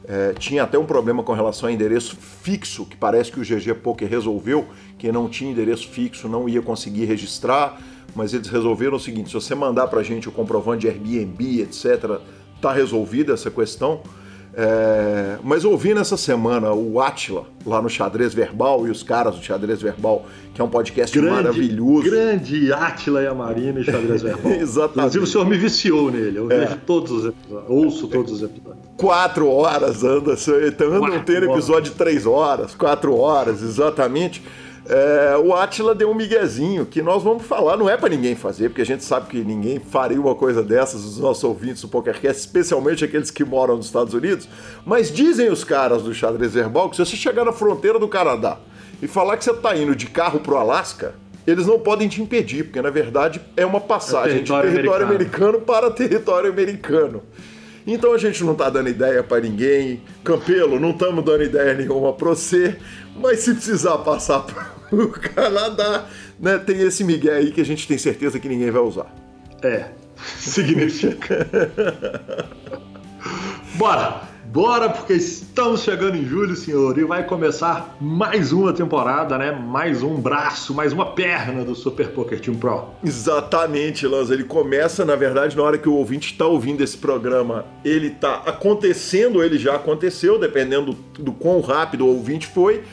é, 0.07 0.35
tinha 0.35 0.63
até 0.63 0.79
um 0.79 0.85
problema 0.85 1.23
com 1.23 1.33
relação 1.33 1.69
a 1.69 1.73
endereço 1.73 2.17
fixo, 2.17 2.85
que 2.85 2.97
parece 2.97 3.33
que 3.33 3.41
o 3.41 3.43
GG 3.43 3.75
Poker 3.83 4.09
resolveu. 4.09 4.67
Quem 4.99 5.11
não 5.11 5.29
tinha 5.29 5.51
endereço 5.51 5.89
fixo 5.89 6.29
não 6.29 6.49
ia 6.49 6.61
conseguir 6.61 7.07
registrar, 7.07 7.81
mas 8.15 8.35
eles 8.35 8.49
resolveram 8.49 8.97
o 8.97 9.01
seguinte: 9.01 9.29
se 9.29 9.35
você 9.35 9.55
mandar 9.55 9.87
para 9.89 10.01
a 10.01 10.03
gente 10.03 10.29
o 10.29 10.33
comprovante 10.33 10.83
de 10.83 10.89
Airbnb, 10.89 11.63
etc., 11.63 12.21
tá 12.61 12.73
resolvida 12.73 13.33
essa 13.33 13.51
questão. 13.51 14.03
É, 14.57 15.37
mas 15.43 15.65
ouvi 15.65 15.95
nessa 15.95 16.17
semana 16.17 16.73
o 16.73 17.01
Atila, 17.01 17.45
lá 17.67 17.83
no 17.83 17.89
Xadrez 17.91 18.33
Verbal, 18.33 18.87
e 18.87 18.91
os 18.91 19.03
caras 19.03 19.35
do 19.35 19.43
Xadrez 19.43 19.83
Verbal, 19.83 20.25
que 20.55 20.61
é 20.61 20.65
um 20.65 20.69
podcast 20.69 21.19
grande, 21.19 21.35
maravilhoso. 21.35 22.03
Grande 22.05 22.73
Atila 22.73 23.23
e 23.23 23.27
a 23.27 23.35
Marina 23.35 23.81
e 23.81 23.85
Xadrez 23.85 24.23
Verbal. 24.23 24.53
Exatamente. 24.53 24.99
Inclusive 24.99 25.25
o 25.25 25.27
senhor 25.27 25.47
me 25.49 25.59
viciou 25.59 26.11
nele, 26.11 26.39
eu 26.39 26.51
é. 26.51 26.61
vejo 26.61 26.77
todos 26.87 27.11
os 27.11 27.25
episódios, 27.27 27.71
ouço 27.71 28.07
todos 28.07 28.33
os 28.33 28.43
episódios. 28.43 28.85
Quatro 28.97 29.51
horas 29.51 30.05
anda, 30.05 30.35
então 30.69 31.05
anda 31.05 31.19
tendo 31.21 31.51
episódio 31.51 31.91
de 31.91 31.99
três 31.99 32.25
horas, 32.25 32.77
quatro 32.77 33.17
horas, 33.17 33.61
exatamente. 33.61 34.41
É, 34.87 35.37
o 35.39 35.55
Atila 35.55 35.95
deu 35.95 36.11
um 36.11 36.15
miguezinho 36.15 36.85
que 36.85 37.01
nós 37.01 37.23
vamos 37.23 37.45
falar, 37.45 37.77
não 37.77 37.89
é 37.89 37.97
para 37.97 38.11
ninguém 38.11 38.37
fazer, 38.37 38.69
porque 38.69 38.83
a 38.83 38.87
gente 38.87 39.03
sabe 39.03 39.29
que 39.29 39.43
ninguém 39.43 39.81
faria 39.81 40.21
uma 40.21 40.35
coisa 40.35 40.63
dessas, 40.63 41.05
os 41.05 41.19
nossos 41.19 41.43
ouvintes 41.43 41.81
do 41.81 41.89
PokerCast, 41.89 42.41
especialmente 42.41 43.03
aqueles 43.03 43.31
que 43.31 43.45
moram 43.45 43.77
nos 43.77 43.87
Estados 43.87 44.13
Unidos. 44.13 44.47
Mas 44.85 45.11
dizem 45.11 45.51
os 45.51 45.65
caras 45.65 46.03
do 46.03 46.13
xadrez 46.13 46.53
verbal 46.53 46.91
que 46.91 46.97
se 46.97 47.05
você 47.05 47.17
chegar 47.17 47.45
na 47.45 47.53
fronteira 47.53 47.99
do 47.99 48.07
Canadá 48.07 48.59
e 49.01 49.09
falar 49.09 49.39
que 49.39 49.45
você 49.45 49.53
está 49.53 49.75
indo 49.75 49.97
de 49.97 50.07
carro 50.07 50.39
pro 50.39 50.57
Alasca, 50.57 51.15
eles 51.47 51.67
não 51.67 51.79
podem 51.79 52.07
te 52.07 52.21
impedir, 52.21 52.65
porque 52.65 52.81
na 52.81 52.91
verdade 52.91 53.41
é 53.57 53.65
uma 53.65 53.81
passagem 53.81 54.33
é 54.33 54.35
território 54.37 54.69
de 54.69 54.77
território 54.77 55.07
americano. 55.07 55.49
americano 55.49 55.67
para 55.67 55.91
território 55.91 56.51
americano. 56.51 57.23
Então 57.87 58.15
a 58.15 58.19
gente 58.19 58.43
não 58.43 58.55
tá 58.55 58.71
dando 58.71 58.89
ideia 58.89 59.23
para 59.23 59.43
ninguém. 59.43 60.03
Campelo, 60.23 60.81
não 60.81 60.91
estamos 60.91 61.23
dando 61.23 61.43
ideia 61.43 61.75
nenhuma 61.75 62.15
para 62.15 62.31
você. 62.31 62.79
Mas 63.15 63.41
se 63.41 63.53
precisar 63.55 63.99
passar 63.99 64.41
pro 65.09 65.09
Canadá, 65.09 66.07
né, 66.39 66.59
tem 66.59 66.81
esse 66.81 67.05
migué 67.05 67.37
aí 67.37 67.51
que 67.51 67.61
a 67.61 67.65
gente 67.65 67.87
tem 67.87 67.99
certeza 67.99 68.39
que 68.39 68.49
ninguém 68.49 68.71
vai 68.71 68.83
usar. 68.83 69.15
É, 69.63 69.87
significa. 70.39 71.49
Bora! 73.77 74.35
Bora, 74.55 74.89
porque 74.89 75.15
estamos 75.15 75.83
chegando 75.83 76.17
em 76.17 76.25
julho, 76.25 76.55
senhor, 76.55 76.97
e 76.97 77.03
vai 77.03 77.27
começar 77.27 77.97
mais 78.01 78.53
uma 78.53 78.73
temporada, 78.73 79.37
né? 79.37 79.51
Mais 79.51 80.01
um 80.01 80.15
braço, 80.15 80.73
mais 80.73 80.93
uma 80.93 81.07
perna 81.07 81.65
do 81.65 81.75
Super 81.75 82.11
Poker 82.11 82.41
Team 82.41 82.55
Pro. 82.55 82.85
Exatamente, 83.05 84.07
Lanza. 84.07 84.33
Ele 84.33 84.45
começa, 84.45 85.05
na 85.05 85.17
verdade, 85.17 85.57
na 85.57 85.63
hora 85.65 85.77
que 85.77 85.89
o 85.89 85.95
ouvinte 85.95 86.31
está 86.31 86.47
ouvindo 86.47 86.85
esse 86.85 86.97
programa, 86.97 87.65
ele 87.85 88.07
está 88.07 88.45
acontecendo, 88.47 89.43
ele 89.43 89.59
já 89.59 89.75
aconteceu, 89.75 90.39
dependendo 90.39 90.93
do, 90.93 91.23
do 91.25 91.33
quão 91.33 91.61
rápido 91.61 92.07
o 92.07 92.11
ouvinte 92.11 92.47
foi. 92.47 92.85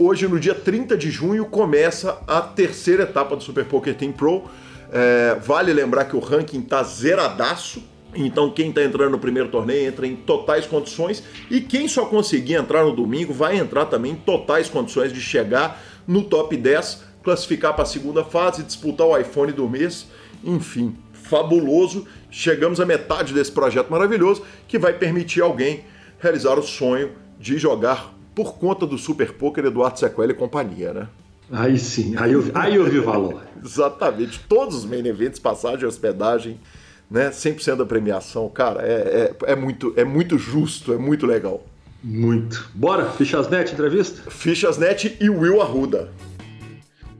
Hoje, 0.00 0.28
no 0.28 0.38
dia 0.38 0.54
30 0.54 0.96
de 0.96 1.10
junho, 1.10 1.44
começa 1.46 2.22
a 2.24 2.40
terceira 2.40 3.02
etapa 3.02 3.34
do 3.34 3.42
Super 3.42 3.64
Poker 3.64 3.96
Team 3.96 4.12
Pro. 4.12 4.44
É, 4.92 5.36
vale 5.42 5.72
lembrar 5.72 6.04
que 6.04 6.14
o 6.14 6.20
ranking 6.20 6.62
tá 6.62 6.84
zeradaço 6.84 7.82
Então, 8.14 8.48
quem 8.48 8.68
está 8.68 8.80
entrando 8.84 9.10
no 9.10 9.18
primeiro 9.18 9.48
torneio 9.48 9.88
entra 9.88 10.06
em 10.06 10.14
totais 10.14 10.66
condições 10.66 11.24
e 11.50 11.60
quem 11.60 11.88
só 11.88 12.06
conseguir 12.06 12.54
entrar 12.54 12.84
no 12.84 12.94
domingo 12.94 13.34
vai 13.34 13.58
entrar 13.58 13.86
também 13.86 14.12
em 14.12 14.14
totais 14.14 14.70
condições 14.70 15.12
de 15.12 15.20
chegar 15.20 15.82
no 16.06 16.22
top 16.22 16.56
10, 16.56 17.02
classificar 17.24 17.74
para 17.74 17.82
a 17.82 17.86
segunda 17.86 18.22
fase, 18.22 18.62
disputar 18.62 19.04
o 19.04 19.18
iPhone 19.18 19.52
do 19.52 19.68
mês, 19.68 20.06
enfim, 20.44 20.94
fabuloso. 21.12 22.06
Chegamos 22.30 22.78
à 22.78 22.86
metade 22.86 23.34
desse 23.34 23.50
projeto 23.50 23.90
maravilhoso 23.90 24.44
que 24.68 24.78
vai 24.78 24.92
permitir 24.92 25.42
alguém 25.42 25.84
realizar 26.20 26.56
o 26.56 26.62
sonho 26.62 27.10
de 27.38 27.58
jogar 27.58 28.16
por 28.38 28.54
conta 28.54 28.86
do 28.86 28.96
Super 28.96 29.32
Poker 29.32 29.64
Eduardo 29.64 29.98
Sequel 29.98 30.30
e 30.30 30.34
companhia, 30.34 30.92
né? 30.92 31.08
Aí 31.50 31.76
sim, 31.76 32.14
aí 32.16 32.34
eu, 32.34 32.44
aí 32.54 32.76
eu 32.76 32.84
vi 32.84 33.00
valor. 33.00 33.42
Exatamente, 33.64 34.38
todos 34.48 34.76
os 34.76 34.84
main 34.84 35.04
events, 35.04 35.40
passagem, 35.40 35.84
hospedagem, 35.84 36.60
né? 37.10 37.30
100% 37.30 37.74
da 37.74 37.84
premiação, 37.84 38.48
cara, 38.48 38.80
é, 38.82 39.34
é, 39.44 39.52
é, 39.52 39.56
muito, 39.56 39.92
é 39.96 40.04
muito 40.04 40.38
justo, 40.38 40.92
é 40.92 40.96
muito 40.96 41.26
legal. 41.26 41.66
Muito. 42.00 42.70
Bora, 42.72 43.10
Fichasnet, 43.10 43.72
entrevista? 43.72 44.30
Fichasnet 44.30 45.16
e 45.20 45.28
Will 45.28 45.60
Arruda. 45.60 46.08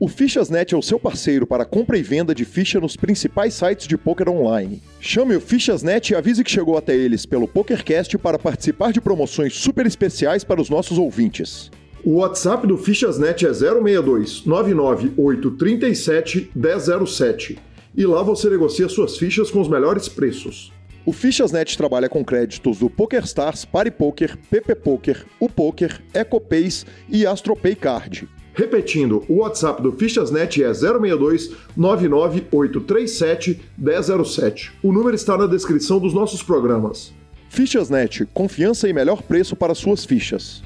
O 0.00 0.06
Fichasnet 0.06 0.72
é 0.72 0.78
o 0.78 0.82
seu 0.82 1.00
parceiro 1.00 1.44
para 1.44 1.64
compra 1.64 1.98
e 1.98 2.02
venda 2.02 2.32
de 2.32 2.44
ficha 2.44 2.78
nos 2.78 2.94
principais 2.94 3.54
sites 3.54 3.88
de 3.88 3.98
poker 3.98 4.28
online. 4.28 4.80
Chame 5.00 5.34
o 5.34 5.40
Fichasnet 5.40 6.12
e 6.12 6.14
avise 6.14 6.44
que 6.44 6.50
chegou 6.52 6.78
até 6.78 6.94
eles 6.94 7.26
pelo 7.26 7.48
PokerCast 7.48 8.16
para 8.16 8.38
participar 8.38 8.92
de 8.92 9.00
promoções 9.00 9.54
super 9.54 9.84
especiais 9.86 10.44
para 10.44 10.60
os 10.60 10.70
nossos 10.70 10.98
ouvintes. 10.98 11.68
O 12.04 12.18
WhatsApp 12.18 12.64
do 12.64 12.78
Fichasnet 12.78 13.44
é 13.44 13.52
062 13.52 14.46
99837 14.46 16.52
1007 16.54 17.58
e 17.96 18.06
lá 18.06 18.22
você 18.22 18.48
negocia 18.48 18.88
suas 18.88 19.18
fichas 19.18 19.50
com 19.50 19.60
os 19.60 19.66
melhores 19.66 20.08
preços. 20.08 20.72
O 21.04 21.12
Fichasnet 21.12 21.76
trabalha 21.76 22.08
com 22.08 22.24
créditos 22.24 22.78
do 22.78 22.88
PokerStars, 22.88 23.64
PariPoker, 23.64 24.38
PP 24.48 24.76
Poker, 24.76 25.26
o 25.40 25.48
Poker, 25.48 26.00
EcoPays 26.14 26.86
e 27.08 27.26
AstroPay 27.26 27.74
Card. 27.74 28.28
Repetindo, 28.58 29.24
o 29.28 29.36
WhatsApp 29.36 29.80
do 29.80 29.92
Fichasnet 29.92 30.60
é 30.64 30.74
062 30.74 31.52
99837 31.76 33.60
1007. 33.78 34.72
O 34.82 34.90
número 34.92 35.14
está 35.14 35.38
na 35.38 35.46
descrição 35.46 36.00
dos 36.00 36.12
nossos 36.12 36.42
programas. 36.42 37.14
Fichasnet, 37.48 38.26
confiança 38.34 38.88
e 38.88 38.92
melhor 38.92 39.22
preço 39.22 39.54
para 39.54 39.76
suas 39.76 40.04
fichas. 40.04 40.60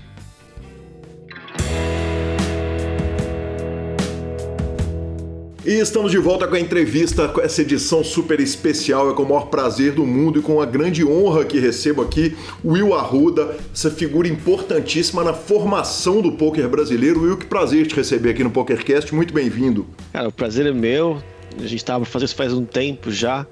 E 5.64 5.74
estamos 5.74 6.10
de 6.10 6.18
volta 6.18 6.48
com 6.48 6.56
a 6.56 6.60
entrevista, 6.60 7.28
com 7.28 7.40
essa 7.40 7.62
edição 7.62 8.02
super 8.02 8.40
especial. 8.40 9.12
É 9.12 9.14
com 9.14 9.22
o 9.22 9.28
maior 9.28 9.46
prazer 9.46 9.92
do 9.92 10.04
mundo 10.04 10.40
e 10.40 10.42
com 10.42 10.60
a 10.60 10.66
grande 10.66 11.04
honra 11.04 11.44
que 11.44 11.60
recebo 11.60 12.02
aqui 12.02 12.36
Will 12.64 12.92
Arruda, 12.92 13.56
essa 13.72 13.88
figura 13.88 14.26
importantíssima 14.26 15.22
na 15.22 15.32
formação 15.32 16.20
do 16.20 16.32
poker 16.32 16.68
brasileiro. 16.68 17.20
Will, 17.20 17.36
que 17.36 17.46
prazer 17.46 17.86
te 17.86 17.94
receber 17.94 18.30
aqui 18.30 18.42
no 18.42 18.50
PokerCast. 18.50 19.14
Muito 19.14 19.32
bem-vindo. 19.32 19.86
Cara, 20.12 20.28
o 20.28 20.32
prazer 20.32 20.66
é 20.66 20.72
meu. 20.72 21.22
A 21.56 21.62
gente 21.62 21.76
estava 21.76 22.04
fazendo 22.04 22.26
isso 22.26 22.34
faz 22.34 22.52
um 22.52 22.64
tempo 22.64 23.12
já 23.12 23.46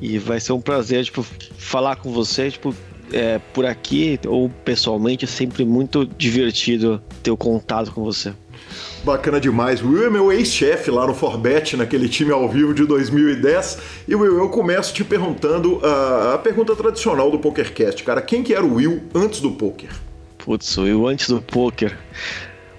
e 0.00 0.18
vai 0.18 0.40
ser 0.40 0.54
um 0.54 0.60
prazer 0.60 1.04
tipo, 1.04 1.22
falar 1.56 1.94
com 1.94 2.10
você. 2.12 2.50
Tipo, 2.50 2.74
é, 3.12 3.38
por 3.52 3.64
aqui 3.64 4.18
ou 4.26 4.50
pessoalmente 4.64 5.24
é 5.24 5.28
sempre 5.28 5.64
muito 5.64 6.04
divertido 6.04 7.00
ter 7.22 7.30
o 7.30 7.36
contato 7.36 7.92
com 7.92 8.02
você. 8.02 8.34
Bacana 9.04 9.38
demais. 9.38 9.82
O 9.82 9.88
Will 9.88 10.06
é 10.06 10.10
meu 10.10 10.32
ex-chefe 10.32 10.90
lá 10.90 11.06
no 11.06 11.12
Forbet, 11.12 11.76
naquele 11.76 12.08
time 12.08 12.32
ao 12.32 12.48
vivo 12.48 12.72
de 12.72 12.86
2010. 12.86 13.78
E 14.08 14.14
Will, 14.14 14.38
eu 14.38 14.48
começo 14.48 14.94
te 14.94 15.04
perguntando 15.04 15.78
a, 15.84 16.34
a 16.34 16.38
pergunta 16.38 16.74
tradicional 16.74 17.30
do 17.30 17.38
PokerCast, 17.38 18.02
cara. 18.02 18.22
Quem 18.22 18.42
que 18.42 18.54
era 18.54 18.64
o 18.64 18.76
Will 18.76 19.02
antes 19.14 19.42
do 19.42 19.52
poker? 19.52 19.90
Putz, 20.38 20.78
o 20.78 20.84
Will 20.84 21.06
antes 21.06 21.28
do 21.28 21.42
poker. 21.42 21.98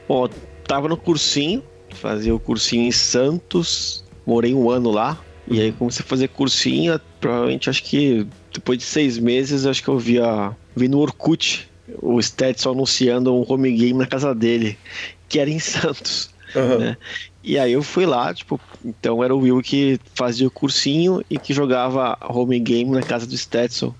Bom, 0.07 0.27
tava 0.67 0.87
no 0.87 0.97
cursinho, 0.97 1.61
fazia 1.93 2.33
o 2.33 2.39
cursinho 2.39 2.87
em 2.87 2.91
Santos, 2.91 4.03
morei 4.25 4.55
um 4.55 4.67
ano 4.67 4.89
lá. 4.89 5.21
E 5.47 5.61
aí 5.61 5.71
comecei 5.71 6.03
a 6.03 6.07
fazer 6.07 6.29
cursinho, 6.29 6.99
provavelmente 7.21 7.69
acho 7.69 7.83
que 7.83 8.25
depois 8.51 8.79
de 8.79 8.83
seis 8.83 9.19
meses, 9.19 9.63
acho 9.63 9.83
que 9.83 9.89
eu 9.89 9.99
vi, 9.99 10.19
a, 10.19 10.55
vi 10.75 10.87
no 10.87 10.97
Orkut 10.97 11.69
o 12.01 12.19
Stetson 12.19 12.71
anunciando 12.71 13.31
um 13.31 13.45
home 13.47 13.71
game 13.71 13.99
na 13.99 14.07
casa 14.07 14.33
dele 14.33 14.75
que 15.27 15.39
era 15.39 15.49
em 15.49 15.59
Santos. 15.59 16.29
Uhum. 16.55 16.79
Né? 16.79 16.97
E 17.43 17.59
aí 17.59 17.73
eu 17.73 17.83
fui 17.83 18.05
lá, 18.05 18.33
tipo, 18.33 18.59
então 18.83 19.23
era 19.23 19.35
o 19.35 19.39
Will 19.39 19.61
que 19.61 19.99
fazia 20.13 20.47
o 20.47 20.51
cursinho 20.51 21.23
e 21.29 21.37
que 21.37 21.53
jogava 21.53 22.17
home 22.27 22.59
game 22.59 22.91
na 22.91 23.01
casa 23.01 23.27
do 23.27 23.37
Stetson 23.37 23.93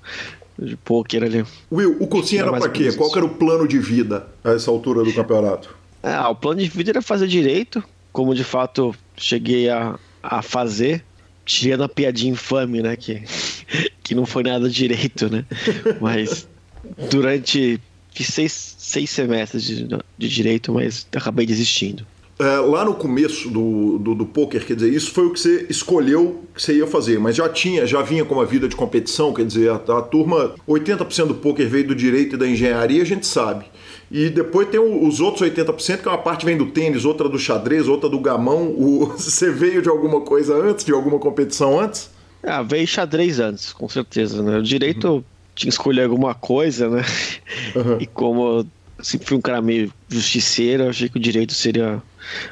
de 0.57 0.75
poker 0.77 1.23
ali. 1.23 1.45
Will, 1.71 1.97
o 1.99 2.07
cursinho 2.07 2.41
era, 2.41 2.49
era 2.49 2.59
pra 2.59 2.69
quê? 2.69 2.91
Qual 2.93 3.11
era 3.15 3.25
o 3.25 3.29
plano 3.29 3.67
de 3.67 3.77
vida 3.77 4.27
a 4.43 4.51
essa 4.51 4.71
altura 4.71 5.03
do 5.03 5.13
campeonato? 5.13 5.75
Ah, 6.01 6.29
o 6.29 6.35
plano 6.35 6.61
de 6.61 6.69
vida 6.69 6.91
era 6.91 7.01
fazer 7.01 7.27
direito, 7.27 7.83
como 8.11 8.33
de 8.33 8.43
fato 8.43 8.95
cheguei 9.17 9.69
a, 9.69 9.97
a 10.23 10.41
fazer, 10.41 11.03
tirando 11.43 11.83
a 11.83 11.89
piadinha 11.89 12.31
infame, 12.31 12.81
né? 12.81 12.95
Que, 12.95 13.23
que 14.01 14.15
não 14.15 14.25
foi 14.25 14.43
nada 14.43 14.69
direito, 14.69 15.29
né? 15.29 15.45
Mas 15.99 16.47
durante 17.09 17.81
Fiz 18.15 18.27
seis, 18.27 18.75
seis 18.79 19.09
semestres 19.09 19.63
de, 19.63 19.87
de 20.17 20.29
direito, 20.29 20.71
mas 20.71 21.05
acabei 21.13 21.45
desistindo. 21.45 22.07
É, 22.39 22.57
lá 22.59 22.85
no 22.85 22.93
começo 22.93 23.49
do, 23.49 23.97
do, 23.97 24.15
do, 24.15 24.25
poker, 24.25 24.65
quer 24.65 24.75
dizer, 24.75 24.93
isso 24.93 25.11
foi 25.11 25.25
o 25.25 25.31
que 25.31 25.39
você 25.39 25.65
escolheu 25.69 26.43
que 26.53 26.61
você 26.61 26.77
ia 26.77 26.87
fazer, 26.87 27.19
mas 27.19 27.35
já 27.35 27.47
tinha, 27.49 27.85
já 27.85 28.01
vinha 28.01 28.23
com 28.23 28.35
uma 28.35 28.45
vida 28.45 28.69
de 28.69 28.75
competição, 28.75 29.33
quer 29.33 29.45
dizer, 29.45 29.69
a, 29.69 29.75
a 29.75 30.01
turma, 30.01 30.53
80% 30.67 31.27
do 31.27 31.35
poker 31.35 31.67
veio 31.67 31.87
do 31.87 31.95
direito 31.95 32.35
e 32.35 32.37
da 32.37 32.47
engenharia, 32.47 33.01
a 33.01 33.05
gente 33.05 33.27
sabe. 33.27 33.65
E 34.09 34.29
depois 34.29 34.69
tem 34.69 34.79
os 34.79 35.19
outros 35.19 35.49
80%, 35.49 36.01
que 36.01 36.07
uma 36.07 36.17
parte 36.17 36.45
vem 36.45 36.57
do 36.57 36.67
tênis, 36.67 37.03
outra 37.03 37.27
do 37.27 37.37
xadrez, 37.37 37.87
outra 37.87 38.09
do 38.09 38.19
gamão. 38.19 38.67
O, 38.67 39.07
você 39.17 39.51
veio 39.51 39.81
de 39.81 39.89
alguma 39.89 40.21
coisa 40.21 40.55
antes, 40.55 40.85
de 40.85 40.93
alguma 40.93 41.19
competição 41.19 41.79
antes? 41.79 42.09
Ah, 42.43 42.61
veio 42.61 42.87
xadrez 42.87 43.39
antes, 43.39 43.73
com 43.73 43.89
certeza. 43.89 44.41
Né? 44.41 44.57
O 44.57 44.63
direito 44.63 45.07
uhum 45.07 45.23
tinha 45.55 45.69
que 45.69 45.73
escolher 45.73 46.03
alguma 46.03 46.35
coisa, 46.35 46.89
né? 46.89 47.03
Uhum. 47.75 47.97
E 47.99 48.05
como 48.05 48.59
eu 48.59 48.67
sempre 49.03 49.27
fui 49.27 49.37
um 49.37 49.41
cara 49.41 49.61
meio 49.61 49.91
justiceiro, 50.09 50.83
eu 50.83 50.89
achei 50.89 51.09
que 51.09 51.17
o 51.17 51.21
direito 51.21 51.53
seria 51.53 52.01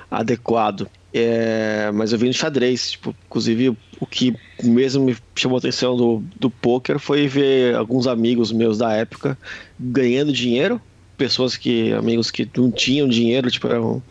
adequado. 0.10 0.88
É, 1.14 1.92
mas 1.94 2.12
eu 2.12 2.18
vi 2.18 2.26
no 2.26 2.34
xadrez, 2.34 2.92
tipo, 2.92 3.16
inclusive 3.28 3.78
o 4.00 4.06
que 4.06 4.36
mesmo 4.64 5.04
me 5.06 5.16
chamou 5.36 5.58
a 5.58 5.60
atenção 5.60 5.96
do, 5.96 6.24
do 6.40 6.50
poker 6.50 6.98
foi 6.98 7.28
ver 7.28 7.76
alguns 7.76 8.08
amigos 8.08 8.52
meus 8.52 8.80
da 8.80 8.94
época 8.94 9.38
ganhando 9.80 10.34
dinheiro, 10.34 10.82
pessoas 11.16 11.56
que, 11.56 11.94
amigos 11.94 12.32
que 12.32 12.50
não 12.58 12.72
tinham 12.72 13.08
dinheiro, 13.08 13.52
tipo, 13.52 13.68
eram, 13.68 14.02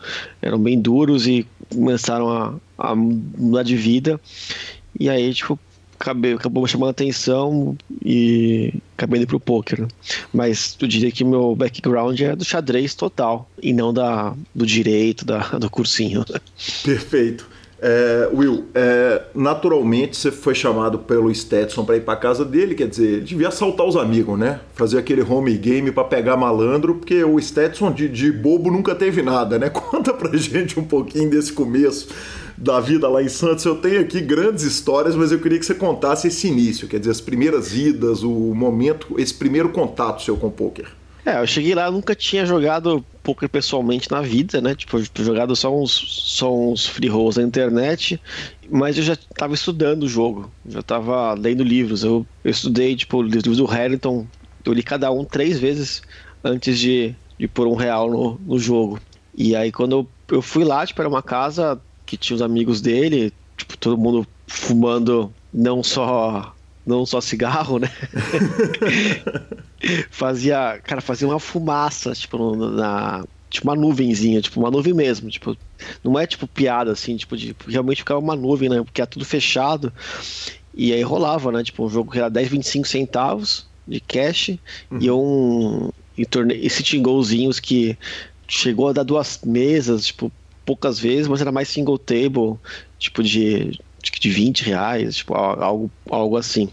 eram 0.41 0.57
bem 0.57 0.79
duros 0.79 1.27
e 1.27 1.45
começaram 1.69 2.29
a, 2.29 2.55
a 2.77 2.95
mudar 2.95 3.63
de 3.63 3.75
vida. 3.75 4.19
E 4.97 5.09
aí, 5.09 5.33
tipo, 5.33 5.59
acabei, 6.03 6.33
acabou 6.33 6.67
chamando 6.67 6.89
atenção 6.89 7.77
e 8.03 8.73
acabei 8.97 9.19
indo 9.19 9.27
pro 9.27 9.39
poker. 9.39 9.87
Mas 10.33 10.77
eu 10.79 10.87
diria 10.87 11.11
que 11.11 11.23
meu 11.23 11.55
background 11.55 12.19
é 12.19 12.35
do 12.35 12.43
xadrez 12.43 12.93
total 12.93 13.49
e 13.61 13.71
não 13.71 13.93
da, 13.93 14.35
do 14.53 14.65
direito, 14.65 15.23
da, 15.25 15.39
do 15.57 15.69
cursinho. 15.69 16.25
Perfeito. 16.83 17.52
É, 17.85 18.29
Will, 18.33 18.63
é, 18.73 19.23
naturalmente 19.35 20.15
você 20.15 20.31
foi 20.31 20.55
chamado 20.55 20.99
pelo 20.99 21.35
Stetson 21.35 21.83
para 21.83 21.97
ir 21.97 22.01
para 22.01 22.15
casa 22.15 22.45
dele, 22.45 22.75
quer 22.75 22.87
dizer, 22.87 23.21
devia 23.23 23.49
assaltar 23.49 23.85
os 23.85 23.97
amigos, 23.97 24.39
né? 24.39 24.61
Fazer 24.73 24.97
aquele 24.97 25.21
home 25.21 25.57
game 25.57 25.91
para 25.91 26.05
pegar 26.05 26.37
malandro, 26.37 26.95
porque 26.95 27.21
o 27.25 27.37
Stetson 27.41 27.91
de, 27.91 28.07
de 28.07 28.31
bobo 28.31 28.71
nunca 28.71 28.95
teve 28.95 29.21
nada, 29.21 29.59
né? 29.59 29.67
Conta 29.91 30.13
pra 30.13 30.33
gente 30.37 30.79
um 30.79 30.85
pouquinho 30.85 31.29
desse 31.29 31.51
começo 31.51 32.07
da 32.57 32.79
vida 32.79 33.09
lá 33.09 33.21
em 33.21 33.27
Santos. 33.27 33.65
Eu 33.65 33.75
tenho 33.75 33.99
aqui 33.99 34.21
grandes 34.21 34.63
histórias, 34.63 35.13
mas 35.13 35.33
eu 35.33 35.39
queria 35.39 35.59
que 35.59 35.65
você 35.65 35.75
contasse 35.75 36.29
esse 36.29 36.47
início, 36.47 36.87
quer 36.87 36.99
dizer, 36.99 37.11
as 37.11 37.19
primeiras 37.19 37.75
idas, 37.75 38.23
o 38.23 38.31
momento, 38.55 39.19
esse 39.19 39.33
primeiro 39.33 39.67
contato 39.67 40.23
seu 40.23 40.37
com 40.37 40.47
o 40.47 40.51
poker. 40.51 40.87
É, 41.25 41.39
eu 41.39 41.47
cheguei 41.47 41.73
lá, 41.73 41.89
nunca 41.89 42.13
tinha 42.13 42.45
jogado 42.45 43.05
poker 43.23 43.47
pessoalmente 43.47 44.11
na 44.11 44.21
vida, 44.21 44.59
né? 44.59 44.75
Tipo, 44.75 44.99
jogado 45.23 45.55
só 45.55 45.73
uns, 45.73 45.91
só 45.91 46.53
uns 46.53 46.85
free 46.85 47.07
rolls 47.07 47.39
na 47.39 47.47
internet, 47.47 48.21
mas 48.69 48.97
eu 48.97 49.03
já 49.03 49.13
estava 49.13 49.53
estudando 49.53 50.03
o 50.03 50.07
jogo, 50.09 50.53
já 50.65 50.81
estava 50.81 51.33
lendo 51.33 51.63
livros. 51.63 52.03
Eu, 52.03 52.27
eu 52.43 52.51
estudei, 52.51 52.95
tipo, 52.95 53.21
livros 53.21 53.57
do 53.57 53.65
Harrington, 53.65 54.27
eu 54.65 54.73
li 54.73 54.83
cada 54.83 55.09
um 55.11 55.23
três 55.23 55.57
vezes 55.59 56.01
antes 56.43 56.77
de, 56.77 57.15
de 57.39 57.47
pôr 57.47 57.67
um 57.67 57.75
real 57.75 58.09
no, 58.11 58.37
no 58.39 58.59
jogo. 58.59 58.99
E 59.33 59.55
aí, 59.55 59.71
quando 59.71 59.93
eu, 60.29 60.35
eu 60.37 60.41
fui 60.41 60.65
lá, 60.65 60.85
tipo, 60.85 61.01
era 61.01 61.09
uma 61.09 61.23
casa 61.23 61.81
que 62.05 62.17
tinha 62.17 62.35
os 62.35 62.41
amigos 62.41 62.81
dele, 62.81 63.31
tipo, 63.57 63.77
todo 63.77 63.97
mundo 63.97 64.27
fumando 64.45 65.33
não 65.53 65.81
só 65.81 66.52
não 66.85 67.05
só 67.05 67.21
cigarro, 67.21 67.79
né? 67.79 67.89
fazia, 70.09 70.79
cara, 70.83 71.01
fazia 71.01 71.27
uma 71.27 71.39
fumaça, 71.39 72.13
tipo, 72.13 72.55
na 72.55 73.23
tipo 73.49 73.67
uma 73.67 73.75
nuvenzinha, 73.75 74.41
tipo 74.41 74.59
uma 74.59 74.71
nuvem 74.71 74.93
mesmo, 74.93 75.29
tipo, 75.29 75.55
não 76.03 76.17
é 76.17 76.25
tipo 76.25 76.47
piada 76.47 76.91
assim, 76.91 77.15
tipo 77.15 77.37
de 77.37 77.55
realmente 77.67 77.97
ficava 77.97 78.19
uma 78.19 78.35
nuvem, 78.35 78.67
né? 78.67 78.81
Porque 78.83 79.01
é 79.01 79.05
tudo 79.05 79.23
fechado. 79.23 79.93
E 80.73 80.91
aí 80.91 81.03
rolava, 81.03 81.51
né? 81.51 81.63
Tipo, 81.63 81.85
um 81.85 81.89
jogo 81.89 82.11
que 82.11 82.17
era 82.17 82.29
10, 82.29 82.49
25 82.49 82.87
centavos 82.87 83.67
de 83.87 83.99
cash 83.99 84.57
uhum. 84.89 84.99
e 84.99 85.11
um 85.11 85.89
e 86.17 86.25
torne... 86.25 86.55
e 86.55 86.69
sitting 86.69 87.03
golzinhos 87.03 87.59
que 87.59 87.97
chegou 88.47 88.87
a 88.89 88.93
dar 88.93 89.03
duas 89.03 89.39
mesas, 89.45 90.07
tipo, 90.07 90.31
poucas 90.65 90.97
vezes, 90.99 91.27
mas 91.27 91.41
era 91.41 91.51
mais 91.51 91.67
single 91.67 91.97
table, 91.97 92.57
tipo 92.97 93.21
de, 93.21 93.79
de 94.11 94.29
20 94.29 94.65
reais, 94.65 95.17
tipo, 95.17 95.33
algo, 95.35 95.91
algo 96.09 96.37
assim. 96.37 96.69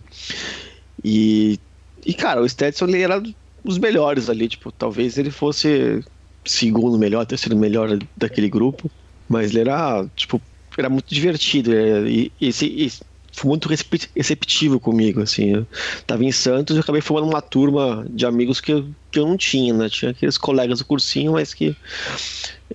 E, 1.02 1.58
e 2.04 2.14
cara, 2.14 2.40
o 2.40 2.48
Stetson 2.48 2.86
ele 2.86 3.02
era 3.02 3.22
dos 3.64 3.78
melhores 3.78 4.28
ali, 4.28 4.48
tipo, 4.48 4.72
talvez 4.72 5.18
ele 5.18 5.30
fosse 5.30 6.02
segundo 6.44 6.98
melhor, 6.98 7.26
terceiro 7.26 7.56
melhor 7.56 7.98
daquele 8.16 8.48
grupo, 8.48 8.90
mas 9.28 9.50
ele 9.50 9.60
era, 9.60 10.06
tipo, 10.16 10.40
era 10.76 10.88
muito 10.88 11.14
divertido, 11.14 11.72
é, 11.74 12.02
e, 12.08 12.32
e, 12.40 12.50
e 12.62 12.90
foi 13.32 13.48
muito 13.48 13.68
receptivo 13.68 14.80
comigo, 14.80 15.20
assim, 15.20 15.54
eu 15.54 15.66
tava 16.06 16.24
em 16.24 16.32
Santos 16.32 16.76
e 16.76 16.80
acabei 16.80 17.00
formando 17.00 17.30
uma 17.30 17.42
turma 17.42 18.06
de 18.10 18.26
amigos 18.26 18.60
que 18.60 18.72
eu, 18.72 18.88
que 19.10 19.18
eu 19.18 19.26
não 19.26 19.36
tinha, 19.36 19.72
né, 19.72 19.88
tinha 19.88 20.10
aqueles 20.10 20.36
colegas 20.36 20.78
do 20.78 20.84
cursinho, 20.84 21.32
mas 21.32 21.54
que 21.54 21.76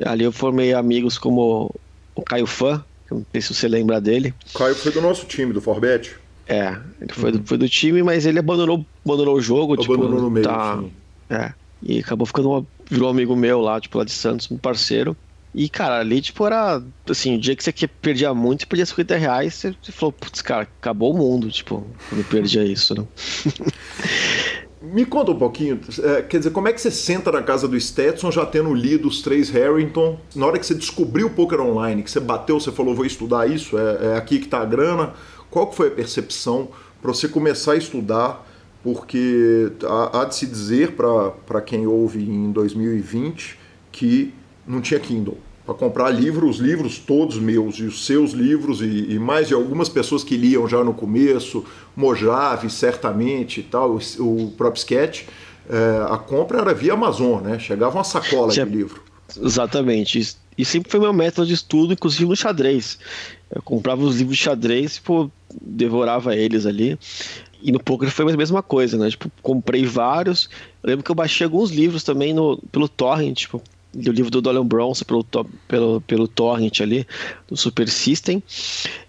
ali 0.05 0.23
eu 0.23 0.31
formei 0.31 0.73
amigos 0.73 1.17
como 1.17 1.73
o 2.15 2.21
Caio 2.21 2.45
Fã, 2.47 2.83
não 3.15 3.25
sei 3.31 3.41
se 3.41 3.53
você 3.53 3.67
lembra 3.67 3.99
dele. 3.99 4.33
O 4.53 4.57
Caio 4.57 4.75
foi 4.75 4.91
do 4.91 5.01
nosso 5.01 5.25
time, 5.25 5.53
do 5.53 5.61
Forbet. 5.61 6.15
É, 6.47 6.77
ele 7.01 7.11
foi, 7.11 7.31
uhum. 7.31 7.37
do, 7.37 7.47
foi 7.47 7.57
do 7.57 7.67
time, 7.67 8.03
mas 8.03 8.25
ele 8.25 8.39
abandonou, 8.39 8.85
abandonou 9.03 9.35
o 9.35 9.41
jogo. 9.41 9.73
Abandonou 9.73 10.07
tipo, 10.07 10.21
no 10.21 10.29
meio, 10.29 10.45
tá. 10.45 10.83
É, 11.29 11.53
e 11.81 11.99
acabou 11.99 12.25
ficando 12.27 12.49
uma, 12.49 12.65
virou 12.89 13.07
um 13.07 13.11
amigo 13.11 13.35
meu 13.35 13.61
lá, 13.61 13.79
tipo, 13.79 13.97
lá 13.97 14.03
de 14.03 14.11
Santos, 14.11 14.49
um 14.51 14.57
parceiro. 14.57 15.17
E, 15.53 15.69
cara, 15.69 15.99
ali, 15.99 16.21
tipo, 16.21 16.45
era, 16.45 16.83
assim, 17.09 17.35
o 17.35 17.39
dia 17.39 17.55
que 17.55 17.63
você 17.63 17.87
perdia 17.87 18.33
muito, 18.33 18.61
você 18.61 18.65
perdia 18.65 18.85
50 18.85 19.15
reais, 19.15 19.53
você, 19.53 19.75
você 19.81 19.91
falou, 19.91 20.11
putz, 20.11 20.41
cara, 20.41 20.63
acabou 20.63 21.13
o 21.13 21.17
mundo, 21.17 21.49
tipo, 21.49 21.87
quando 22.09 22.25
perdia 22.25 22.63
isso, 22.65 22.93
né? 22.93 23.07
Me 24.91 25.03
conta 25.03 25.31
um 25.31 25.37
pouquinho, 25.37 25.79
é, 26.03 26.21
quer 26.21 26.37
dizer, 26.37 26.51
como 26.51 26.67
é 26.67 26.73
que 26.73 26.79
você 26.79 26.91
senta 26.91 27.31
na 27.31 27.41
casa 27.41 27.67
do 27.67 27.79
Stetson 27.79 28.29
já 28.29 28.45
tendo 28.45 28.71
lido 28.71 29.07
os 29.07 29.21
três 29.21 29.49
Harrington? 29.49 30.19
Na 30.35 30.45
hora 30.45 30.59
que 30.59 30.65
você 30.65 30.75
descobriu 30.75 31.25
o 31.27 31.29
poker 31.31 31.59
online, 31.59 32.03
que 32.03 32.11
você 32.11 32.19
bateu, 32.19 32.59
você 32.59 32.71
falou, 32.71 32.93
vou 32.93 33.05
estudar 33.05 33.49
isso, 33.49 33.79
é, 33.79 34.13
é 34.13 34.17
aqui 34.17 34.37
que 34.37 34.47
tá 34.47 34.61
a 34.61 34.65
grana. 34.65 35.13
Qual 35.49 35.67
que 35.67 35.75
foi 35.75 35.87
a 35.87 35.91
percepção 35.91 36.69
para 37.01 37.11
você 37.11 37.27
começar 37.27 37.71
a 37.71 37.77
estudar? 37.77 38.45
Porque 38.83 39.71
há, 39.83 40.21
há 40.21 40.25
de 40.25 40.35
se 40.35 40.45
dizer 40.45 40.91
para 40.91 41.61
quem 41.61 41.87
ouve 41.87 42.23
em 42.23 42.51
2020 42.51 43.57
que 43.91 44.33
não 44.67 44.81
tinha 44.81 44.99
Kindle 44.99 45.37
para 45.65 45.73
comprar 45.73 46.09
livros, 46.09 46.57
os 46.57 46.61
livros 46.61 46.99
todos 46.99 47.37
meus 47.37 47.75
e 47.79 47.83
os 47.83 48.05
seus 48.05 48.31
livros 48.31 48.81
e, 48.81 49.13
e, 49.13 49.19
mais 49.19 49.47
de 49.47 49.53
algumas 49.53 49.89
pessoas 49.89 50.23
que 50.23 50.37
liam 50.37 50.67
já 50.67 50.83
no 50.83 50.93
começo, 50.93 51.65
Mojave 51.95 52.69
certamente 52.69 53.61
e 53.61 53.63
tal, 53.63 53.97
o, 54.19 54.43
o 54.43 54.51
próprio 54.51 54.79
Sketch, 54.79 55.23
é, 55.67 56.13
a 56.13 56.17
compra 56.17 56.59
era 56.59 56.73
via 56.73 56.93
Amazon, 56.93 57.41
né? 57.41 57.57
Chegava 57.57 57.97
uma 57.97 58.03
sacola 58.03 58.51
de 58.51 58.63
livro. 58.63 59.01
Exatamente. 59.41 60.35
E 60.57 60.63
sempre 60.63 60.91
foi 60.91 60.99
meu 60.99 61.11
método 61.11 61.47
de 61.47 61.53
estudo, 61.53 61.93
inclusive 61.93 62.25
no 62.25 62.35
xadrez. 62.35 62.99
Eu 63.53 63.61
comprava 63.63 64.03
os 64.03 64.17
livros 64.17 64.37
de 64.37 64.43
xadrez 64.43 64.97
e 64.97 65.01
pô, 65.01 65.29
devorava 65.59 66.35
eles 66.35 66.65
ali. 66.67 66.97
E 67.61 67.71
no 67.71 67.79
poker 67.79 68.11
foi 68.11 68.31
a 68.31 68.37
mesma 68.37 68.61
coisa, 68.61 68.97
né? 68.97 69.09
Tipo, 69.09 69.31
comprei 69.41 69.85
vários. 69.85 70.47
Eu 70.83 70.89
lembro 70.89 71.03
que 71.03 71.09
eu 71.09 71.15
baixei 71.15 71.45
alguns 71.45 71.71
livros 71.71 72.03
também 72.03 72.33
no, 72.33 72.57
pelo 72.71 72.87
torrent, 72.87 73.39
tipo, 73.39 73.61
do 73.95 74.11
livro 74.11 74.29
do 74.29 74.41
Dolan 74.41 74.65
Bronson 74.65 75.05
pelo, 75.05 75.23
pelo, 75.67 76.01
pelo 76.01 76.27
Torrent 76.27 76.81
ali, 76.81 77.07
do 77.47 77.55
Super 77.55 77.87
System, 77.87 78.43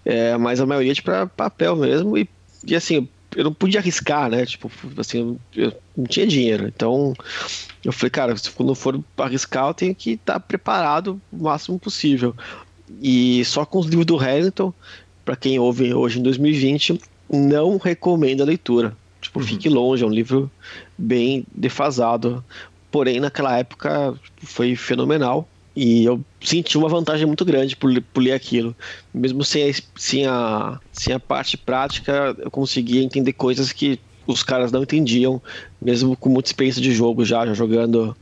é, 0.05 0.37
mas 0.37 0.61
a 0.61 0.65
maioria 0.65 0.93
de 0.93 1.01
para 1.01 1.27
papel 1.27 1.75
mesmo, 1.75 2.17
e, 2.17 2.27
e 2.65 2.75
assim, 2.75 3.07
eu 3.35 3.43
não 3.43 3.53
podia 3.53 3.79
arriscar, 3.79 4.29
né? 4.29 4.45
Tipo, 4.45 4.71
assim, 4.97 5.37
eu 5.55 5.73
não 5.95 6.05
tinha 6.05 6.25
dinheiro. 6.25 6.67
Então, 6.67 7.13
eu 7.83 7.91
falei, 7.91 8.09
cara, 8.09 8.37
se 8.37 8.49
quando 8.49 8.73
for 8.73 8.99
arriscar, 9.17 9.67
eu 9.67 9.73
tenho 9.73 9.93
que 9.93 10.11
estar 10.11 10.39
preparado 10.39 11.21
o 11.31 11.43
máximo 11.43 11.77
possível. 11.77 12.33
E 13.01 13.43
só 13.45 13.65
com 13.65 13.79
os 13.79 13.85
livros 13.85 14.05
do 14.05 14.17
Hamilton, 14.17 14.73
para 15.25 15.35
quem 15.35 15.59
ouve 15.59 15.93
hoje 15.93 16.19
em 16.19 16.23
2020, 16.23 16.99
não 17.29 17.77
recomendo 17.77 18.41
a 18.41 18.45
leitura. 18.45 18.95
Tipo, 19.21 19.39
uhum. 19.39 19.45
fique 19.45 19.69
longe, 19.69 20.03
é 20.03 20.07
um 20.07 20.11
livro 20.11 20.49
bem 20.97 21.45
defasado 21.53 22.43
porém 22.97 23.19
naquela 23.19 23.55
época 23.55 24.15
foi 24.41 24.75
fenomenal 24.75 25.47
e 25.75 26.03
eu 26.03 26.19
senti 26.41 26.79
uma 26.79 26.89
vantagem 26.89 27.27
muito 27.27 27.45
grande 27.45 27.75
por, 27.75 27.93
por 28.11 28.23
ler 28.23 28.31
aquilo. 28.31 28.75
Mesmo 29.13 29.43
sem 29.43 29.69
a, 29.69 29.73
sem, 29.95 30.25
a, 30.25 30.79
sem 30.91 31.13
a 31.13 31.19
parte 31.19 31.55
prática, 31.55 32.35
eu 32.39 32.49
conseguia 32.49 33.03
entender 33.03 33.33
coisas 33.33 33.71
que 33.71 33.99
os 34.25 34.41
caras 34.41 34.71
não 34.71 34.81
entendiam, 34.81 35.39
mesmo 35.79 36.17
com 36.17 36.27
muita 36.27 36.49
experiência 36.49 36.81
de 36.81 36.91
jogo 36.91 37.23
já, 37.23 37.45
já 37.45 37.53
jogando 37.53 38.17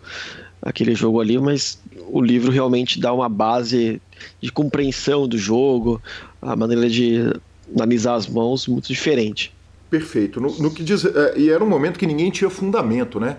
aquele 0.61 0.93
jogo 0.93 1.21
ali, 1.21 1.37
mas 1.37 1.79
o 2.09 2.21
livro 2.21 2.51
realmente 2.51 2.99
dá 2.99 3.13
uma 3.13 3.29
base 3.29 4.01
de 4.41 4.51
compreensão 4.51 5.25
do 5.25 5.37
jogo, 5.37 6.01
a 6.41 6.53
maneira 6.53 6.89
de 6.89 7.33
analisar 7.73 8.15
as 8.15 8.27
mãos 8.27 8.67
muito 8.67 8.89
diferente. 8.89 9.53
Perfeito. 9.89 10.41
No, 10.41 10.51
no 10.59 10.69
que 10.69 10.83
diz, 10.83 11.05
é, 11.05 11.37
e 11.37 11.49
era 11.49 11.63
um 11.63 11.69
momento 11.69 11.97
que 11.97 12.05
ninguém 12.05 12.29
tinha 12.29 12.49
fundamento, 12.49 13.21
né? 13.21 13.37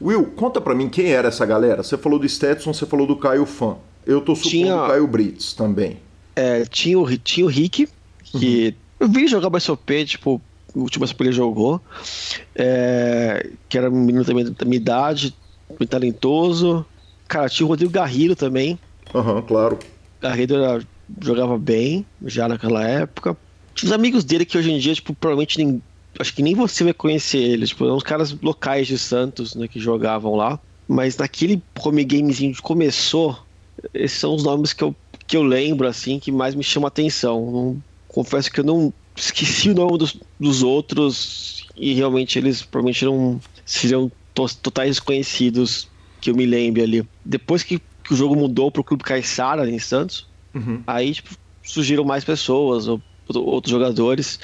Will, 0.00 0.26
conta 0.36 0.60
para 0.60 0.74
mim 0.74 0.88
quem 0.88 1.10
era 1.10 1.28
essa 1.28 1.44
galera. 1.46 1.82
Você 1.82 1.96
falou 1.96 2.18
do 2.18 2.28
Stetson, 2.28 2.72
você 2.72 2.86
falou 2.86 3.06
do 3.06 3.16
Caio 3.16 3.46
Fan. 3.46 3.76
Eu 4.06 4.20
tô 4.20 4.34
supondo 4.34 4.50
tinha, 4.50 4.76
o 4.76 4.86
Caio 4.86 5.06
Brits 5.06 5.52
também. 5.54 5.98
É, 6.36 6.64
tinha 6.64 6.98
o, 6.98 7.16
tinha 7.16 7.46
o 7.46 7.48
Rick, 7.48 7.88
que 8.22 8.74
uhum. 9.00 9.06
eu 9.06 9.08
vi 9.08 9.26
jogar 9.28 9.50
BSOP, 9.50 10.04
tipo, 10.04 10.40
o 10.74 10.80
último 10.80 11.04
BSOP 11.04 11.20
ele 11.22 11.32
jogou, 11.32 11.80
é, 12.54 13.50
que 13.68 13.78
era 13.78 13.90
um 13.90 14.04
menino 14.04 14.24
também 14.24 14.44
da 14.44 14.64
minha 14.64 14.76
idade, 14.76 15.34
bem 15.78 15.88
talentoso. 15.88 16.84
Cara, 17.26 17.48
tinha 17.48 17.66
o 17.66 17.68
Rodrigo 17.68 17.92
Garrido 17.92 18.36
também. 18.36 18.78
Aham, 19.14 19.36
uhum, 19.36 19.42
claro. 19.42 19.78
Garrido 20.20 20.56
era, 20.56 20.82
jogava 21.22 21.56
bem, 21.56 22.04
já 22.24 22.48
naquela 22.48 22.86
época. 22.86 23.36
Tinha 23.74 23.88
os 23.88 23.92
amigos 23.92 24.24
dele 24.24 24.44
que 24.44 24.58
hoje 24.58 24.70
em 24.70 24.78
dia, 24.78 24.94
tipo, 24.94 25.14
provavelmente 25.14 25.58
nem, 25.58 25.82
acho 26.18 26.34
que 26.34 26.42
nem 26.42 26.54
você 26.54 26.84
vai 26.84 26.92
conhecer 26.92 27.38
eles, 27.38 27.70
tipo, 27.70 27.84
são 27.84 27.96
uns 27.96 28.02
caras 28.02 28.32
locais 28.40 28.86
de 28.86 28.98
Santos, 28.98 29.54
né, 29.54 29.68
que 29.68 29.80
jogavam 29.80 30.34
lá. 30.34 30.58
Mas 30.86 31.16
naquele 31.16 31.62
home 31.82 32.04
gamezinho 32.04 32.54
que 32.54 32.60
começou, 32.60 33.38
esses 33.92 34.18
são 34.18 34.34
os 34.34 34.44
nomes 34.44 34.72
que 34.72 34.84
eu, 34.84 34.94
que 35.26 35.36
eu 35.36 35.42
lembro, 35.42 35.86
assim, 35.86 36.18
que 36.18 36.30
mais 36.30 36.54
me 36.54 36.62
chamam 36.62 36.86
a 36.86 36.88
atenção. 36.88 37.50
Não, 37.50 37.82
confesso 38.08 38.50
que 38.50 38.60
eu 38.60 38.64
não 38.64 38.92
esqueci 39.16 39.70
o 39.70 39.74
nome 39.74 39.98
dos, 39.98 40.16
dos 40.38 40.62
outros 40.62 41.66
e 41.76 41.94
realmente 41.94 42.38
eles 42.38 42.62
provavelmente 42.62 43.04
não 43.04 43.40
seriam 43.64 44.10
totais 44.34 44.90
desconhecidos 44.90 45.88
que 46.20 46.30
eu 46.30 46.34
me 46.34 46.44
lembre 46.44 46.82
ali. 46.82 47.08
Depois 47.24 47.62
que, 47.62 47.78
que 47.78 48.12
o 48.12 48.16
jogo 48.16 48.36
mudou 48.36 48.70
pro 48.70 48.84
Clube 48.84 49.04
Caixara 49.04 49.68
em 49.68 49.78
Santos, 49.78 50.26
uhum. 50.54 50.82
aí 50.86 51.14
tipo, 51.14 51.36
surgiram 51.62 52.04
mais 52.04 52.24
pessoas, 52.24 52.88
ou 52.88 53.00
outros 53.28 53.70
jogadores, 53.70 54.38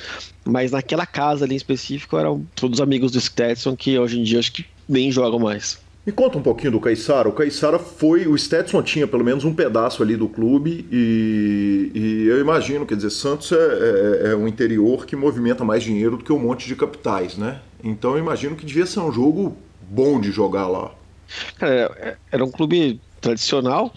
mas 0.45 0.73
naquela 0.73 1.07
casa 1.07 1.45
ali 1.45 1.55
em 1.55 1.57
específico 1.57 2.17
eram 2.17 2.47
todos 2.55 2.81
amigos 2.81 3.13
do 3.13 3.21
Stetson 3.21 3.77
que 3.77 3.99
hoje 3.99 4.19
em 4.19 4.23
dia 4.23 4.39
acho 4.39 4.53
que 4.53 4.67
nem 4.89 5.11
jogam 5.11 5.39
mais. 5.39 5.79
Me 6.05 6.13
conta 6.13 6.39
um 6.39 6.43
pouquinho 6.43 6.73
do 6.73 6.81
Caissara. 6.81 7.29
O 7.29 7.33
Caissara 7.33 7.79
foi. 7.79 8.27
O 8.27 8.37
Stetson 8.37 8.83
tinha 8.83 9.07
pelo 9.07 9.23
menos 9.23 9.45
um 9.45 9.55
pedaço 9.55 10.03
ali 10.03 10.17
do 10.17 10.29
clube 10.29 10.87
e, 10.91 11.91
e 11.95 12.27
eu 12.27 12.41
imagino, 12.41 12.87
quer 12.87 12.97
dizer, 12.97 13.11
Santos 13.11 13.53
é, 13.53 13.57
é, 13.57 14.31
é, 14.31 14.37
um 14.37 14.49
interior 14.49 15.05
que 15.05 15.15
movimenta 15.15 15.63
mais 15.63 15.83
dinheiro 15.83 16.17
do 16.17 16.25
que 16.25 16.33
um 16.33 16.39
monte 16.39 16.67
de 16.67 16.75
capitais, 16.75 17.37
né? 17.37 17.61
Então 17.85 18.13
eu 18.13 18.19
imagino 18.19 18.57
que 18.57 18.65
devia 18.65 18.87
ser 18.87 19.01
um 19.01 19.13
jogo 19.13 19.57
bom 19.91 20.19
de 20.19 20.33
jogar 20.33 20.67
lá. 20.67 20.91
Cara, 21.59 22.19
era 22.33 22.45
um 22.45 22.51
clube 22.51 22.99
tradicional 23.21 23.93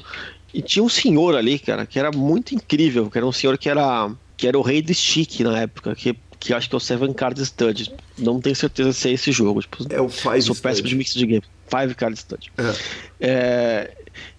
e 0.53 0.61
tinha 0.61 0.83
um 0.83 0.89
senhor 0.89 1.35
ali, 1.35 1.57
cara, 1.57 1.85
que 1.85 1.97
era 1.97 2.11
muito 2.11 2.53
incrível, 2.53 3.09
que 3.09 3.17
era 3.17 3.25
um 3.25 3.31
senhor 3.31 3.57
que 3.57 3.69
era 3.69 4.11
que 4.43 4.47
era 4.49 4.59
o 4.59 4.61
rei 4.61 4.81
do 4.81 4.93
stick 4.93 5.39
na 5.39 5.61
época, 5.61 5.95
que, 5.95 6.17
que 6.37 6.53
acho 6.53 6.67
que 6.67 6.75
é 6.75 6.77
o 6.77 6.79
Seven 6.81 7.13
Card 7.13 7.45
Study. 7.45 7.93
Não 8.17 8.41
tenho 8.41 8.53
certeza 8.53 8.91
se 8.91 9.07
é 9.07 9.13
esse 9.13 9.31
jogo. 9.31 9.61
Tipo, 9.61 9.85
é 9.89 10.01
o 10.01 10.09
Five 10.09 10.41
Sou 10.41 10.53
péssimo 10.53 10.89
de 10.89 10.95
mix 10.97 11.13
de 11.13 11.25
game. 11.25 11.43
Five 11.69 11.95
Card 11.95 12.19
Study. 12.19 12.51
É. 12.57 12.75
É, 13.21 13.91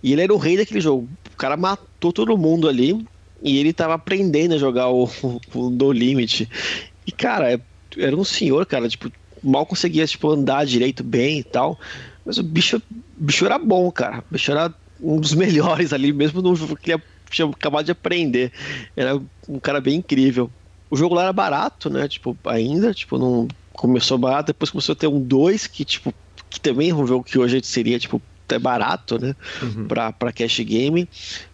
e 0.03 0.13
ele 0.13 0.21
era 0.21 0.35
o 0.35 0.37
rei 0.37 0.59
daquele 0.59 0.83
jogo. 0.83 1.09
O 1.33 1.37
cara 1.39 1.57
matou 1.57 2.13
todo 2.13 2.37
mundo 2.37 2.69
ali 2.69 3.03
e 3.43 3.57
ele 3.57 3.73
tava 3.73 3.95
aprendendo 3.95 4.57
a 4.57 4.59
jogar 4.59 4.91
o, 4.91 5.09
o, 5.55 5.71
No 5.71 5.91
Limit. 5.91 6.51
E, 7.07 7.11
cara, 7.11 7.59
era 7.97 8.15
um 8.15 8.25
senhor, 8.25 8.67
cara, 8.67 8.87
tipo, 8.87 9.11
mal 9.43 9.65
conseguia 9.65 10.07
tipo, 10.07 10.31
andar 10.31 10.67
direito 10.67 11.03
bem 11.03 11.39
e 11.39 11.43
tal. 11.43 11.81
Mas 12.27 12.37
o 12.37 12.43
bicho, 12.43 12.77
o 12.77 13.25
bicho 13.25 13.47
era 13.47 13.59
bom, 13.59 13.91
cara. 13.91 14.19
O 14.19 14.35
bicho 14.35 14.51
era 14.51 14.71
um 15.01 15.19
dos 15.19 15.33
melhores 15.35 15.95
ali, 15.95 16.13
mesmo 16.13 16.43
no 16.43 16.55
jogo 16.55 16.77
que 16.77 16.93
ele 16.93 17.03
tinha 17.35 17.49
acabado 17.49 17.85
de 17.85 17.93
aprender. 17.93 18.53
Era 18.97 19.21
um 19.49 19.59
cara 19.61 19.81
bem 19.81 19.97
incrível. 19.97 20.51
O 20.91 20.97
jogo 20.97 21.15
lá 21.15 21.25
era 21.25 21.33
barato, 21.33 21.91
né? 21.91 22.07
Tipo, 22.09 22.37
ainda, 22.45 22.93
tipo, 22.95 23.19
não 23.19 23.49
começou 23.73 24.17
barato, 24.17 24.49
depois 24.49 24.71
começou 24.71 24.93
a 24.93 24.97
ter 24.97 25.09
um 25.09 25.21
2 25.21 25.67
que, 25.67 25.85
tipo, 25.85 26.15
que 26.49 26.61
também 26.61 26.91
é 26.91 26.95
um 26.95 27.07
jogo 27.07 27.25
que 27.25 27.39
hoje 27.39 27.61
seria, 27.65 27.99
tipo, 27.99 28.23
até 28.45 28.59
barato, 28.59 29.19
né? 29.19 29.35
Uhum. 29.63 29.87
Pra, 29.87 30.13
pra 30.13 30.33
cash 30.33 30.61
game, 30.61 31.09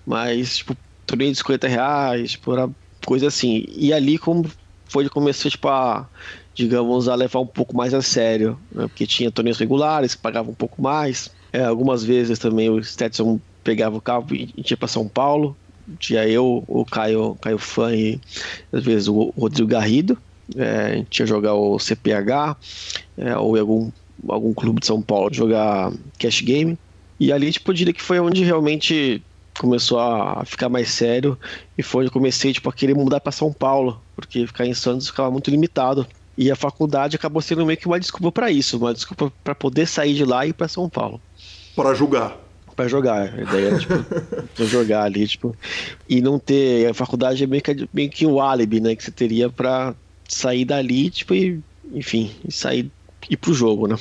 mas, 0.06 0.58
tipo, 0.58 0.76
torneio 1.06 1.32
de 1.32 1.38
50 1.38 1.68
reais, 1.68 2.32
tipo, 2.32 2.52
era 2.52 2.68
coisa 3.04 3.28
assim. 3.28 3.64
E 3.70 3.92
ali, 3.92 4.18
como 4.18 4.50
foi 4.90 5.04
de 5.04 5.10
comecei 5.10 5.50
tipo 5.50 5.68
a 5.68 6.08
digamos 6.52 7.08
a 7.08 7.14
levar 7.14 7.38
um 7.38 7.46
pouco 7.46 7.76
mais 7.76 7.94
a 7.94 8.02
sério, 8.02 8.58
né? 8.72 8.82
porque 8.88 9.06
tinha 9.06 9.30
torneios 9.30 9.58
regulares 9.58 10.14
que 10.14 10.20
pagavam 10.20 10.50
um 10.50 10.54
pouco 10.54 10.82
mais. 10.82 11.30
É, 11.52 11.64
algumas 11.64 12.04
vezes 12.04 12.38
também 12.38 12.68
o 12.68 12.82
Stetson 12.82 13.40
pegava 13.64 13.96
o 13.96 14.00
carro 14.00 14.26
e 14.32 14.52
ia 14.56 14.76
para 14.76 14.88
São 14.88 15.08
Paulo. 15.08 15.56
Tinha 15.98 16.26
eu, 16.26 16.64
o 16.66 16.84
Caio, 16.84 17.36
Caio 17.40 17.58
Fã 17.58 17.94
e 17.94 18.20
às 18.72 18.84
vezes 18.84 19.08
o 19.08 19.32
Rodrigo 19.36 19.68
Garrido. 19.68 20.16
É, 20.56 20.86
a 20.86 20.96
gente 20.96 21.20
ia 21.20 21.26
jogar 21.26 21.54
o 21.54 21.78
CPH 21.78 22.56
é, 23.16 23.36
ou 23.36 23.56
em 23.56 23.60
algum, 23.60 23.90
algum 24.28 24.52
clube 24.52 24.80
de 24.80 24.86
São 24.86 25.00
Paulo 25.00 25.32
jogar 25.32 25.92
cash 26.18 26.40
game. 26.40 26.78
E 27.18 27.32
ali, 27.32 27.52
tipo, 27.52 27.70
eu 27.70 27.74
diria 27.74 27.92
que 27.92 28.02
foi 28.02 28.18
onde 28.18 28.42
realmente 28.42 29.22
começou 29.58 30.00
a 30.00 30.42
ficar 30.46 30.70
mais 30.70 30.88
sério 30.88 31.38
e 31.76 31.82
foi 31.82 32.00
onde 32.00 32.08
eu 32.08 32.12
comecei, 32.12 32.52
tipo, 32.52 32.68
a 32.68 32.72
querer 32.72 32.94
mudar 32.94 33.20
para 33.20 33.30
São 33.30 33.52
Paulo, 33.52 34.00
porque 34.16 34.46
ficar 34.46 34.66
em 34.66 34.72
Santos 34.72 35.08
ficava 35.08 35.30
muito 35.30 35.50
limitado. 35.50 36.06
E 36.36 36.50
a 36.50 36.56
faculdade 36.56 37.16
acabou 37.16 37.42
sendo 37.42 37.66
meio 37.66 37.78
que 37.78 37.86
uma 37.86 38.00
desculpa 38.00 38.32
para 38.32 38.50
isso, 38.50 38.78
uma 38.78 38.94
desculpa 38.94 39.30
para 39.44 39.54
poder 39.54 39.86
sair 39.86 40.14
de 40.14 40.24
lá 40.24 40.46
e 40.46 40.50
ir 40.50 40.52
para 40.54 40.68
São 40.68 40.88
Paulo. 40.88 41.20
Para 41.76 41.92
jogar. 41.92 42.49
Para 42.74 42.88
jogar. 42.88 43.34
A 43.34 43.42
ideia 43.42 43.66
era, 43.68 43.78
tipo, 43.78 44.64
jogar 44.64 45.04
ali, 45.04 45.26
tipo. 45.26 45.54
E 46.08 46.20
não 46.20 46.38
ter. 46.38 46.88
A 46.88 46.94
faculdade 46.94 47.44
é 47.44 47.46
meio 47.46 47.62
que, 47.62 47.88
meio 47.92 48.10
que 48.10 48.26
o 48.26 48.40
álibi, 48.40 48.80
né? 48.80 48.94
Que 48.94 49.04
você 49.04 49.10
teria 49.10 49.48
para 49.48 49.94
sair 50.28 50.64
dali, 50.64 51.10
tipo, 51.10 51.34
e, 51.34 51.60
enfim, 51.92 52.30
e 52.46 52.52
sair 52.52 52.90
ir 53.28 53.36
pro 53.36 53.52
jogo, 53.52 53.86
né? 53.86 53.96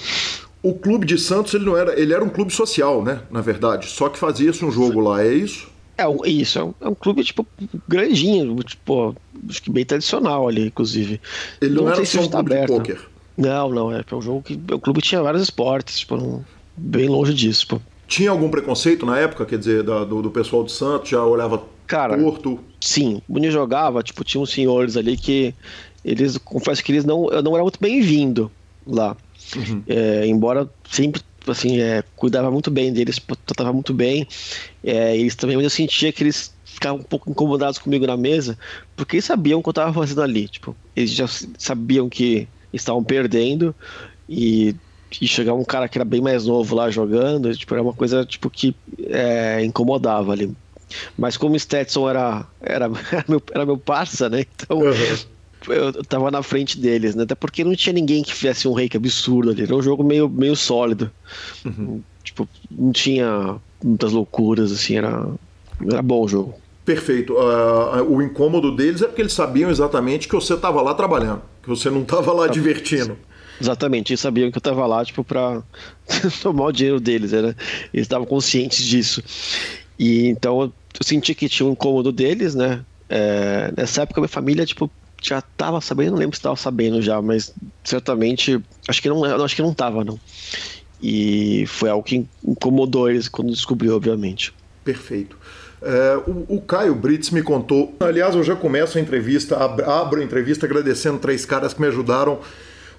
O 0.61 0.73
clube 0.73 1.05
de 1.05 1.17
Santos, 1.17 1.53
ele 1.53 1.65
não 1.65 1.77
era. 1.77 1.99
Ele 1.99 2.13
era 2.13 2.23
um 2.23 2.29
clube 2.29 2.53
social, 2.53 3.03
né? 3.03 3.21
Na 3.31 3.41
verdade. 3.41 3.87
Só 3.87 4.09
que 4.09 4.19
fazia-se 4.19 4.63
um 4.63 4.71
jogo 4.71 4.99
lá, 4.99 5.23
é 5.23 5.33
isso? 5.33 5.69
É, 5.97 6.29
isso, 6.29 6.57
é 6.57 6.63
um, 6.63 6.73
é 6.79 6.87
um, 6.87 6.95
clube, 6.95 7.23
tipo, 7.25 7.45
grandinho, 7.85 8.55
tipo, 8.63 9.13
acho 9.49 9.61
que 9.61 9.69
bem 9.69 9.83
tradicional 9.83 10.47
ali, 10.47 10.67
inclusive. 10.67 11.19
Ele 11.59 11.75
não, 11.75 11.83
não 11.83 11.91
era 11.91 12.05
só 12.05 12.21
um 12.21 12.29
clube 12.29 12.53
aberto. 12.53 12.71
de 12.71 12.77
poker. 12.77 13.09
Não, 13.37 13.69
não, 13.69 13.91
é, 13.91 14.03
é 14.09 14.15
um 14.15 14.21
jogo 14.21 14.41
que 14.41 14.57
o 14.71 14.79
clube 14.79 15.01
tinha 15.01 15.21
vários 15.21 15.43
esportes, 15.43 15.99
tipo, 15.99 16.15
um, 16.15 16.41
bem 16.77 17.09
longe 17.09 17.33
disso. 17.33 17.81
Tinha 18.09 18.31
algum 18.31 18.49
preconceito 18.49 19.05
na 19.05 19.19
época, 19.19 19.45
quer 19.45 19.59
dizer, 19.59 19.83
da, 19.83 20.03
do, 20.03 20.23
do, 20.23 20.31
pessoal 20.31 20.63
do 20.63 20.71
Santos, 20.71 21.09
já 21.09 21.23
olhava 21.23 21.61
Cara, 21.85 22.17
torto? 22.17 22.59
Sim, 22.81 23.21
o 23.29 23.33
Bonito 23.33 23.51
jogava, 23.51 24.01
tipo, 24.01 24.23
tinha 24.23 24.41
uns 24.41 24.49
senhores 24.49 24.97
ali 24.97 25.15
que 25.15 25.53
eles, 26.03 26.37
confesso 26.39 26.83
que 26.83 26.91
eles 26.91 27.05
não, 27.05 27.27
não 27.43 27.53
era 27.53 27.61
muito 27.61 27.79
bem-vindo 27.79 28.51
lá. 28.85 29.15
Uhum. 29.55 29.83
É, 29.87 30.25
embora 30.25 30.67
sempre 30.89 31.21
assim, 31.47 31.79
é, 31.79 32.03
cuidava 32.15 32.49
muito 32.49 32.71
bem 32.71 32.91
deles, 32.91 33.21
tratava 33.45 33.71
muito 33.71 33.93
bem. 33.93 34.27
É, 34.83 35.15
eles 35.15 35.35
também 35.35 35.61
eu 35.61 35.69
sentia 35.69 36.11
que 36.11 36.23
eles 36.23 36.51
ficavam 36.65 36.99
um 36.99 37.03
pouco 37.03 37.29
incomodados 37.29 37.77
comigo 37.77 38.07
na 38.07 38.17
mesa, 38.17 38.57
porque 38.95 39.17
eles 39.17 39.25
sabiam 39.25 39.59
o 39.59 39.63
que 39.63 39.69
eu 39.69 39.71
estava 39.71 39.93
fazendo 39.93 40.23
ali. 40.23 40.47
Tipo, 40.47 40.75
eles 40.95 41.11
já 41.11 41.27
sabiam 41.57 42.09
que 42.09 42.47
estavam 42.73 43.03
perdendo 43.03 43.75
e, 44.27 44.75
e 45.21 45.27
chegava 45.27 45.57
um 45.57 45.65
cara 45.65 45.87
que 45.87 45.97
era 45.97 46.05
bem 46.05 46.21
mais 46.21 46.45
novo 46.45 46.75
lá 46.75 46.89
jogando, 46.89 47.55
tipo, 47.55 47.73
era 47.73 47.83
uma 47.83 47.93
coisa 47.93 48.25
tipo 48.25 48.49
que 48.49 48.75
é, 49.07 49.63
incomodava 49.63 50.31
ali. 50.31 50.51
Mas 51.17 51.37
como 51.37 51.55
o 51.55 51.59
Stetson 51.59 52.09
era, 52.09 52.45
era, 52.61 52.85
era, 53.11 53.25
meu, 53.27 53.41
era 53.51 53.65
meu 53.65 53.77
parça, 53.77 54.29
né? 54.29 54.45
Então 54.55 54.79
uhum 54.79 54.93
eu 55.67 56.03
tava 56.03 56.31
na 56.31 56.41
frente 56.41 56.79
deles, 56.79 57.15
né? 57.15 57.23
Até 57.23 57.35
porque 57.35 57.63
não 57.63 57.75
tinha 57.75 57.93
ninguém 57.93 58.23
que 58.23 58.33
fizesse 58.33 58.67
um 58.67 58.73
reiki 58.73 58.95
absurdo 58.95 59.51
ali. 59.51 59.63
Era 59.63 59.75
um 59.75 59.81
jogo 59.81 60.03
meio, 60.03 60.29
meio 60.29 60.55
sólido. 60.55 61.11
Uhum. 61.65 62.01
Tipo, 62.23 62.47
não 62.71 62.91
tinha 62.91 63.57
muitas 63.83 64.11
loucuras, 64.11 64.71
assim, 64.71 64.95
era, 64.95 65.27
era 65.91 66.01
bom 66.01 66.23
o 66.23 66.27
jogo. 66.27 66.53
Perfeito. 66.85 67.33
Uh, 67.33 68.03
o 68.09 68.21
incômodo 68.21 68.75
deles 68.75 69.01
é 69.01 69.07
porque 69.07 69.21
eles 69.21 69.33
sabiam 69.33 69.69
exatamente 69.69 70.27
que 70.27 70.35
você 70.35 70.53
estava 70.53 70.81
lá 70.81 70.93
trabalhando, 70.93 71.41
que 71.61 71.69
você 71.69 71.89
não 71.89 72.01
estava 72.01 72.31
lá 72.31 72.47
divertindo. 72.47 73.17
Exatamente, 73.59 74.11
eles 74.11 74.19
sabiam 74.19 74.49
que 74.49 74.57
eu 74.57 74.59
estava 74.59 74.85
lá, 74.85 75.03
tipo, 75.03 75.23
para 75.23 75.61
tomar 76.41 76.65
o 76.65 76.71
dinheiro 76.71 76.99
deles, 76.99 77.31
né? 77.31 77.55
Eles 77.93 78.05
estavam 78.05 78.25
conscientes 78.25 78.85
disso. 78.85 79.23
E 79.97 80.27
então 80.27 80.61
eu 80.61 80.73
senti 81.01 81.35
que 81.35 81.49
tinha 81.49 81.67
um 81.67 81.73
incômodo 81.73 82.11
deles, 82.11 82.55
né? 82.55 82.83
É, 83.09 83.73
nessa 83.75 84.03
época 84.03 84.21
minha 84.21 84.29
família, 84.29 84.65
tipo, 84.65 84.89
já 85.21 85.41
tava 85.41 85.81
sabendo, 85.81 86.11
não 86.11 86.19
lembro 86.19 86.35
se 86.35 86.41
tava 86.41 86.55
sabendo 86.55 87.01
já, 87.01 87.21
mas 87.21 87.53
certamente 87.83 88.61
acho 88.87 89.01
que 89.01 89.09
não, 89.09 89.23
acho 89.43 89.55
que 89.55 89.61
não 89.61 89.73
tava 89.73 90.03
não. 90.03 90.19
E 91.01 91.65
foi 91.67 91.89
algo 91.89 92.03
que 92.03 92.25
incomodou 92.45 93.09
eles 93.09 93.27
quando 93.27 93.51
descobriu, 93.51 93.95
obviamente. 93.95 94.53
Perfeito. 94.83 95.37
É, 95.81 96.17
o, 96.27 96.55
o, 96.55 96.61
Caio 96.61 96.93
Brits 96.93 97.29
me 97.29 97.41
contou. 97.41 97.95
Aliás, 97.99 98.35
eu 98.35 98.43
já 98.43 98.55
começo 98.55 98.97
a 98.97 99.01
entrevista, 99.01 99.57
abro 99.57 100.19
a 100.19 100.23
entrevista 100.23 100.65
agradecendo 100.65 101.19
três 101.19 101.45
caras 101.45 101.73
que 101.73 101.79
me 101.79 101.87
ajudaram 101.87 102.39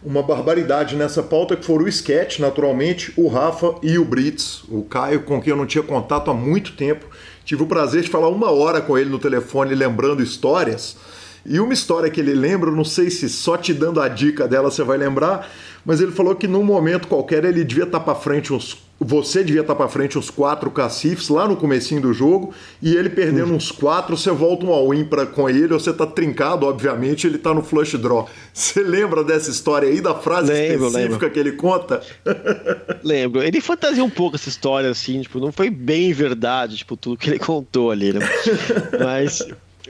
uma 0.02 0.22
barbaridade 0.22 0.96
nessa 0.96 1.22
pauta, 1.22 1.56
que 1.56 1.64
foram 1.64 1.84
o 1.84 1.88
Sketch, 1.88 2.38
naturalmente, 2.38 3.12
o 3.16 3.28
Rafa 3.28 3.74
e 3.82 3.98
o 3.98 4.04
Brits, 4.04 4.62
o 4.68 4.82
Caio, 4.82 5.22
com 5.22 5.40
quem 5.40 5.50
eu 5.50 5.56
não 5.56 5.66
tinha 5.66 5.82
contato 5.82 6.30
há 6.30 6.34
muito 6.34 6.72
tempo. 6.72 7.06
Tive 7.44 7.62
o 7.62 7.66
prazer 7.66 8.02
de 8.02 8.08
falar 8.08 8.28
uma 8.28 8.50
hora 8.50 8.80
com 8.80 8.96
ele 8.96 9.10
no 9.10 9.18
telefone, 9.18 9.74
lembrando 9.74 10.22
histórias. 10.22 10.96
E 11.44 11.58
uma 11.58 11.72
história 11.72 12.10
que 12.10 12.20
ele 12.20 12.34
lembra, 12.34 12.70
não 12.70 12.84
sei 12.84 13.10
se 13.10 13.28
só 13.28 13.56
te 13.56 13.72
dando 13.72 14.00
a 14.00 14.08
dica 14.08 14.46
dela 14.46 14.70
você 14.70 14.82
vai 14.82 14.98
lembrar, 14.98 15.50
mas 15.84 16.00
ele 16.00 16.12
falou 16.12 16.34
que 16.34 16.46
num 16.46 16.64
momento 16.64 17.08
qualquer 17.08 17.44
ele 17.44 17.64
devia 17.64 17.84
estar 17.84 18.00
para 18.00 18.14
frente 18.14 18.52
uns 18.52 18.90
você 19.02 19.42
devia 19.42 19.62
estar 19.62 19.74
para 19.74 19.88
frente 19.88 20.18
uns 20.18 20.28
quatro 20.28 20.70
cacifes 20.70 21.30
lá 21.30 21.48
no 21.48 21.56
comecinho 21.56 22.02
do 22.02 22.12
jogo 22.12 22.52
e 22.82 22.94
ele 22.94 23.08
perdendo 23.08 23.54
uns 23.54 23.72
quatro, 23.72 24.14
você 24.14 24.30
volta 24.30 24.66
um 24.66 24.70
all-in 24.70 25.08
com 25.32 25.48
ele, 25.48 25.72
ou 25.72 25.80
você 25.80 25.90
tá 25.90 26.06
trincado, 26.06 26.66
obviamente, 26.66 27.26
ele 27.26 27.38
tá 27.38 27.54
no 27.54 27.62
flush 27.62 27.96
draw. 27.96 28.28
Você 28.52 28.82
lembra 28.82 29.24
dessa 29.24 29.50
história 29.50 29.88
aí, 29.88 30.02
da 30.02 30.14
frase 30.14 30.52
lembro, 30.52 30.88
específica 30.88 31.12
lembro. 31.12 31.30
que 31.30 31.38
ele 31.38 31.52
conta? 31.52 32.02
Lembro. 33.02 33.42
Ele 33.42 33.60
fantasia 33.62 34.04
um 34.04 34.10
pouco 34.10 34.36
essa 34.36 34.50
história, 34.50 34.90
assim, 34.90 35.22
tipo, 35.22 35.40
não 35.40 35.50
foi 35.50 35.70
bem 35.70 36.12
verdade, 36.12 36.76
tipo, 36.76 36.94
tudo 36.94 37.16
que 37.16 37.30
ele 37.30 37.38
contou 37.38 37.90
ali, 37.90 38.12
né? 38.12 38.20
Mas 39.02 39.42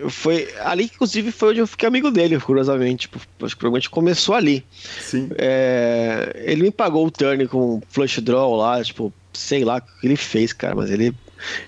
foi 0.09 0.49
ali 0.61 0.89
que, 0.89 0.95
inclusive, 0.95 1.33
foi 1.33 1.51
onde 1.51 1.61
eu 1.61 1.67
fiquei 1.67 1.89
amigo 1.89 2.11
dele, 2.11 2.39
curiosamente. 2.41 3.03
Tipo, 3.03 3.19
acho 3.19 3.55
que 3.55 3.61
provavelmente 3.61 3.91
começou 3.91 4.35
ali. 4.35 4.65
Sim. 5.01 5.31
É, 5.37 6.43
ele 6.45 6.63
me 6.63 6.71
pagou 6.71 7.07
o 7.07 7.11
turn 7.11 7.47
com 7.49 7.81
flush 7.89 8.21
draw 8.21 8.55
lá, 8.55 8.83
tipo, 8.83 9.13
sei 9.33 9.65
lá 9.65 9.79
o 9.79 10.01
que 10.01 10.07
ele 10.07 10.17
fez, 10.17 10.53
cara, 10.53 10.75
mas 10.75 10.91
ele, 10.91 11.15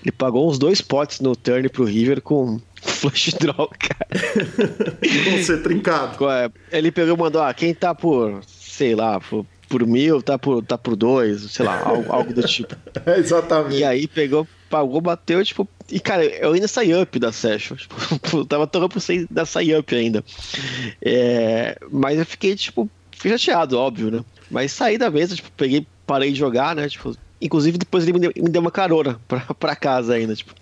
ele 0.01 0.11
pagou 0.11 0.49
uns 0.49 0.57
dois 0.57 0.81
potes 0.81 1.19
no 1.19 1.35
turn 1.35 1.67
pro 1.69 1.83
River 1.83 2.21
com 2.21 2.59
flush 2.81 3.33
draw, 3.39 3.69
cara. 3.79 4.07
com 5.25 5.43
ser 5.43 5.61
trincado. 5.61 6.29
É, 6.29 6.49
ele 6.71 6.91
pegou 6.91 7.15
e 7.15 7.19
mandou, 7.19 7.41
ah, 7.41 7.53
quem 7.53 7.73
tá 7.73 7.93
por, 7.93 8.41
sei 8.45 8.95
lá, 8.95 9.19
por, 9.19 9.45
por 9.67 9.85
mil, 9.87 10.21
tá 10.21 10.37
por, 10.37 10.63
tá 10.63 10.77
por 10.77 10.95
dois, 10.95 11.41
sei 11.51 11.65
lá, 11.65 11.81
algo, 11.83 12.11
algo 12.11 12.33
do 12.33 12.43
tipo. 12.43 12.75
É, 13.05 13.17
exatamente. 13.19 13.77
E 13.77 13.83
aí 13.83 14.07
pegou, 14.07 14.47
pagou, 14.69 15.01
bateu, 15.01 15.43
tipo, 15.43 15.67
e, 15.91 15.99
cara, 15.99 16.25
eu 16.25 16.53
ainda 16.53 16.67
saí 16.67 16.93
up 16.93 17.19
da 17.19 17.31
session. 17.31 17.75
Tipo, 18.23 18.45
tava 18.45 18.67
torrando 18.67 18.89
por 18.89 19.01
sair 19.01 19.27
da 19.29 19.45
sair 19.45 19.77
up 19.77 19.95
ainda. 19.95 20.23
É, 21.01 21.77
mas 21.91 22.17
eu 22.17 22.25
fiquei, 22.25 22.55
tipo, 22.55 22.89
fiquei 23.11 23.37
chateado, 23.37 23.77
óbvio, 23.77 24.09
né? 24.09 24.25
Mas 24.49 24.71
saí 24.71 24.97
da 24.97 25.09
mesa, 25.09 25.35
tipo, 25.35 25.51
peguei, 25.55 25.85
parei 26.05 26.31
de 26.31 26.39
jogar, 26.39 26.75
né? 26.75 26.87
Tipo, 26.87 27.15
inclusive 27.41 27.77
depois 27.77 28.03
ele 28.03 28.13
me 28.13 28.19
deu, 28.19 28.31
me 28.35 28.49
deu 28.49 28.61
uma 28.61 28.71
carona 28.71 29.19
pra, 29.27 29.41
pra 29.41 29.75
casa 29.75 30.13
ainda, 30.13 30.35
tipo. 30.35 30.53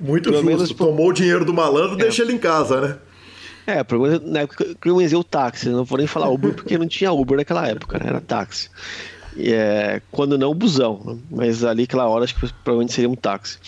Muito 0.00 0.30
justo. 0.30 0.44
Menos, 0.44 0.68
tipo, 0.68 0.84
Tomou 0.84 1.08
o 1.08 1.12
dinheiro 1.12 1.44
do 1.44 1.54
malandro, 1.54 1.94
é. 1.94 2.02
deixa 2.02 2.22
ele 2.22 2.32
em 2.32 2.38
casa, 2.38 2.80
né? 2.80 2.98
É, 3.66 3.82
problema 3.82 4.20
na 4.24 4.40
época 4.40 4.64
eu 4.64 4.72
economizei 4.72 5.18
o 5.18 5.24
táxi, 5.24 5.68
não 5.68 5.84
vou 5.84 5.98
nem 5.98 6.06
falar 6.06 6.28
Uber 6.28 6.54
porque 6.54 6.78
não 6.78 6.86
tinha 6.86 7.10
Uber 7.10 7.36
naquela 7.36 7.66
época, 7.66 7.98
né? 7.98 8.06
era 8.06 8.20
táxi. 8.20 8.70
E, 9.36 9.52
é, 9.52 10.00
quando 10.10 10.38
não, 10.38 10.54
busão. 10.54 11.02
Né? 11.04 11.18
Mas 11.30 11.64
ali, 11.64 11.82
aquela 11.82 12.06
hora, 12.06 12.24
acho 12.24 12.34
que 12.34 12.40
provavelmente 12.64 12.92
seria 12.92 13.10
um 13.10 13.16
táxi. 13.16 13.58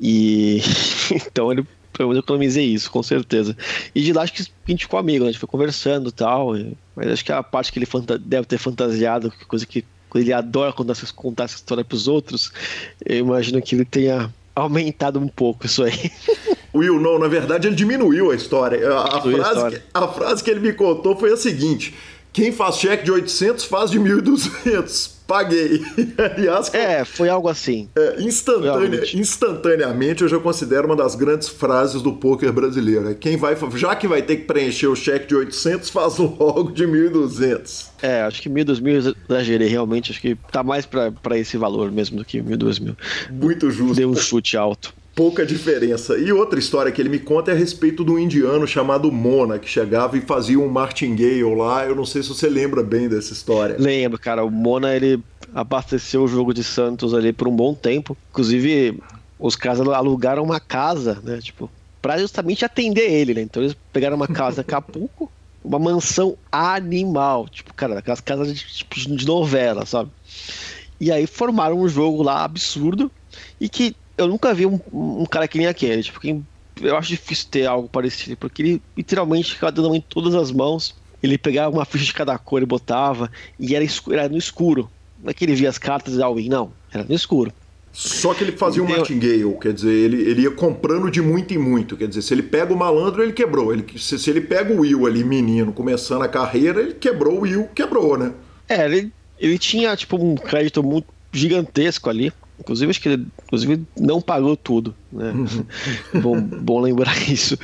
E 0.00 0.60
então 1.10 1.50
ele 1.50 1.66
pelo 1.96 2.10
menos 2.10 2.22
economizei 2.22 2.66
isso, 2.66 2.90
com 2.90 3.02
certeza. 3.02 3.56
E 3.94 4.02
de 4.02 4.12
lá 4.12 4.22
acho 4.22 4.32
que 4.34 4.42
a 4.42 4.70
gente 4.70 4.84
ficou 4.84 5.00
amigo, 5.00 5.24
né? 5.24 5.30
A 5.30 5.32
gente 5.32 5.40
foi 5.40 5.48
conversando 5.48 6.10
e 6.10 6.12
tal. 6.12 6.52
Mas 6.94 7.08
acho 7.08 7.24
que 7.24 7.32
a 7.32 7.42
parte 7.42 7.72
que 7.72 7.78
ele 7.78 7.88
deve 8.20 8.46
ter 8.46 8.58
fantasiado, 8.58 9.32
coisa 9.48 9.64
que 9.64 9.82
ele 10.14 10.32
adora 10.32 10.72
contar, 10.72 10.94
contar 11.14 11.44
essa 11.44 11.56
história 11.56 11.84
pros 11.84 12.06
outros, 12.08 12.52
eu 13.04 13.18
imagino 13.18 13.60
que 13.60 13.74
ele 13.74 13.84
tenha 13.84 14.32
aumentado 14.54 15.18
um 15.18 15.28
pouco 15.28 15.66
isso 15.66 15.84
aí. 15.84 16.10
Will, 16.74 17.00
não, 17.00 17.18
na 17.18 17.28
verdade 17.28 17.68
ele 17.68 17.76
diminuiu 17.76 18.30
a 18.30 18.34
história. 18.34 18.86
A, 18.92 19.16
a 19.16 19.20
frase, 19.22 19.40
a, 19.40 19.40
história. 19.40 19.84
a 19.94 20.08
frase 20.08 20.44
que 20.44 20.50
ele 20.50 20.60
me 20.60 20.72
contou 20.72 21.16
foi 21.16 21.32
a 21.32 21.36
seguinte: 21.36 21.94
quem 22.32 22.52
faz 22.52 22.76
cheque 22.76 23.04
de 23.04 23.10
800 23.10 23.64
faz 23.64 23.90
de 23.90 23.98
1.200 23.98 25.15
paguei. 25.26 25.82
Aliás, 26.36 26.72
é, 26.72 27.04
foi 27.04 27.28
algo 27.28 27.48
assim. 27.48 27.88
É, 27.96 28.22
instantânea, 28.22 29.02
instantaneamente 29.14 30.22
eu 30.22 30.28
já 30.28 30.38
considero 30.38 30.86
uma 30.86 30.96
das 30.96 31.14
grandes 31.14 31.48
frases 31.48 32.02
do 32.02 32.12
poker 32.12 32.52
brasileiro. 32.52 33.10
É 33.10 33.14
quem 33.14 33.36
vai, 33.36 33.56
já 33.74 33.94
que 33.96 34.06
vai 34.06 34.22
ter 34.22 34.36
que 34.36 34.44
preencher 34.44 34.86
o 34.86 34.96
cheque 34.96 35.26
de 35.26 35.34
800, 35.34 35.90
faz 35.90 36.18
um 36.18 36.36
logo 36.38 36.70
de 36.72 36.86
1.200. 36.86 37.88
É, 38.02 38.22
acho 38.22 38.40
que 38.40 38.48
1.200 38.48 39.14
exagerei 39.28 39.68
realmente, 39.68 40.12
acho 40.12 40.20
que 40.20 40.36
tá 40.50 40.62
mais 40.62 40.86
para 40.86 41.38
esse 41.38 41.56
valor 41.56 41.90
mesmo 41.90 42.18
do 42.18 42.24
que 42.24 42.40
1.200. 42.40 42.96
Muito 43.30 43.70
justo. 43.70 43.94
Deu 43.94 44.10
um 44.10 44.16
chute 44.16 44.56
alto. 44.56 44.94
Pouca 45.16 45.46
diferença. 45.46 46.18
E 46.18 46.30
outra 46.30 46.58
história 46.58 46.92
que 46.92 47.00
ele 47.00 47.08
me 47.08 47.18
conta 47.18 47.50
é 47.50 47.54
a 47.54 47.56
respeito 47.56 48.04
do 48.04 48.18
indiano 48.18 48.66
chamado 48.66 49.10
Mona, 49.10 49.58
que 49.58 49.66
chegava 49.66 50.18
e 50.18 50.20
fazia 50.20 50.60
um 50.60 50.68
martingale 50.68 51.42
lá. 51.56 51.86
Eu 51.86 51.96
não 51.96 52.04
sei 52.04 52.22
se 52.22 52.28
você 52.28 52.50
lembra 52.50 52.82
bem 52.82 53.08
dessa 53.08 53.32
história. 53.32 53.76
Lembro, 53.78 54.18
cara. 54.18 54.44
O 54.44 54.50
Mona, 54.50 54.94
ele 54.94 55.18
abasteceu 55.54 56.22
o 56.22 56.28
jogo 56.28 56.52
de 56.52 56.62
Santos 56.62 57.14
ali 57.14 57.32
por 57.32 57.48
um 57.48 57.56
bom 57.56 57.72
tempo. 57.72 58.14
Inclusive, 58.30 59.00
os 59.38 59.56
caras 59.56 59.80
alugaram 59.80 60.42
uma 60.42 60.60
casa, 60.60 61.18
né? 61.24 61.38
Tipo, 61.40 61.70
pra 62.02 62.18
justamente 62.18 62.62
atender 62.62 63.10
ele, 63.10 63.32
né? 63.32 63.40
Então 63.40 63.62
eles 63.62 63.74
pegaram 63.90 64.16
uma 64.16 64.28
casa 64.28 64.60
em 64.60 64.64
Acapulco, 64.64 65.32
uma 65.64 65.78
mansão 65.78 66.36
animal. 66.52 67.48
Tipo, 67.48 67.72
cara, 67.72 68.00
aquelas 68.00 68.20
casas 68.20 68.54
de, 68.54 68.66
tipo, 68.66 68.94
de 68.94 69.26
novela, 69.26 69.86
sabe? 69.86 70.10
E 71.00 71.10
aí 71.10 71.26
formaram 71.26 71.80
um 71.80 71.88
jogo 71.88 72.22
lá 72.22 72.44
absurdo 72.44 73.10
e 73.58 73.66
que 73.66 73.96
eu 74.16 74.26
nunca 74.26 74.54
vi 74.54 74.66
um, 74.66 74.80
um 74.92 75.26
cara 75.26 75.46
que 75.48 75.58
nem 75.58 75.66
aquele. 75.66 76.02
Tipo, 76.02 76.20
quem, 76.20 76.46
eu 76.80 76.96
acho 76.96 77.08
difícil 77.08 77.48
ter 77.50 77.66
algo 77.66 77.88
parecido, 77.88 78.36
porque 78.36 78.62
ele 78.62 78.82
literalmente 78.96 79.54
ficava 79.54 79.72
dando 79.72 79.94
em 79.94 80.00
todas 80.00 80.34
as 80.34 80.50
mãos. 80.50 80.94
Ele 81.22 81.38
pegava 81.38 81.74
uma 81.74 81.84
ficha 81.84 82.04
de 82.04 82.14
cada 82.14 82.36
cor 82.38 82.62
e 82.62 82.66
botava, 82.66 83.30
e 83.58 83.74
era, 83.74 83.84
escuro, 83.84 84.16
era 84.16 84.28
no 84.28 84.36
escuro. 84.36 84.90
Não 85.22 85.30
é 85.30 85.34
que 85.34 85.44
ele 85.44 85.54
via 85.54 85.68
as 85.68 85.78
cartas 85.78 86.14
e 86.14 86.22
all 86.22 86.36
não, 86.38 86.72
era 86.92 87.04
no 87.04 87.14
escuro. 87.14 87.52
Só 87.96 88.34
que 88.34 88.44
ele 88.44 88.52
fazia 88.52 88.82
um 88.82 88.86
martingale, 88.86 89.56
quer 89.58 89.72
dizer, 89.72 89.90
ele, 89.90 90.20
ele 90.20 90.42
ia 90.42 90.50
comprando 90.50 91.10
de 91.10 91.22
muito 91.22 91.54
em 91.54 91.58
muito. 91.58 91.96
Quer 91.96 92.06
dizer, 92.06 92.20
se 92.20 92.34
ele 92.34 92.42
pega 92.42 92.70
o 92.74 92.76
malandro, 92.76 93.22
ele 93.22 93.32
quebrou. 93.32 93.72
Ele, 93.72 93.86
se, 93.98 94.18
se 94.18 94.28
ele 94.28 94.42
pega 94.42 94.70
o 94.70 94.80
Will 94.80 95.06
ali, 95.06 95.24
menino, 95.24 95.72
começando 95.72 96.20
a 96.20 96.28
carreira, 96.28 96.82
ele 96.82 96.92
quebrou 96.92 97.38
o 97.38 97.40
Will, 97.40 97.66
quebrou, 97.74 98.18
né? 98.18 98.34
É, 98.68 98.84
ele, 98.84 99.10
ele 99.38 99.58
tinha, 99.58 99.96
tipo, 99.96 100.22
um 100.22 100.34
crédito 100.34 100.82
muito 100.82 101.06
gigantesco 101.32 102.10
ali. 102.10 102.34
Inclusive, 102.58 102.90
acho 102.90 103.00
que 103.00 103.08
ele 103.10 103.26
inclusive, 103.44 103.86
não 103.98 104.20
pagou 104.20 104.56
tudo, 104.56 104.94
né? 105.12 105.32
Uhum. 105.32 106.20
bom, 106.20 106.40
bom 106.40 106.80
lembrar 106.80 107.16
isso. 107.30 107.56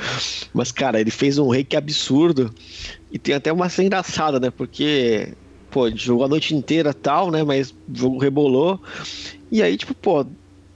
Mas, 0.53 0.71
cara, 0.71 1.01
ele 1.01 1.11
fez 1.11 1.37
um 1.37 1.49
reiki 1.49 1.75
absurdo. 1.75 2.53
E 3.11 3.19
tem 3.19 3.35
até 3.35 3.51
uma 3.51 3.69
cena 3.69 3.87
engraçada, 3.87 4.39
né? 4.39 4.49
Porque, 4.49 5.33
pô, 5.69 5.89
jogou 5.95 6.25
a 6.25 6.29
noite 6.29 6.55
inteira 6.55 6.93
tal, 6.93 7.31
né? 7.31 7.43
Mas 7.43 7.71
o 7.71 7.75
jogo 7.93 8.17
rebolou. 8.17 8.79
E 9.51 9.61
aí, 9.61 9.77
tipo, 9.77 9.93
pô, 9.95 10.25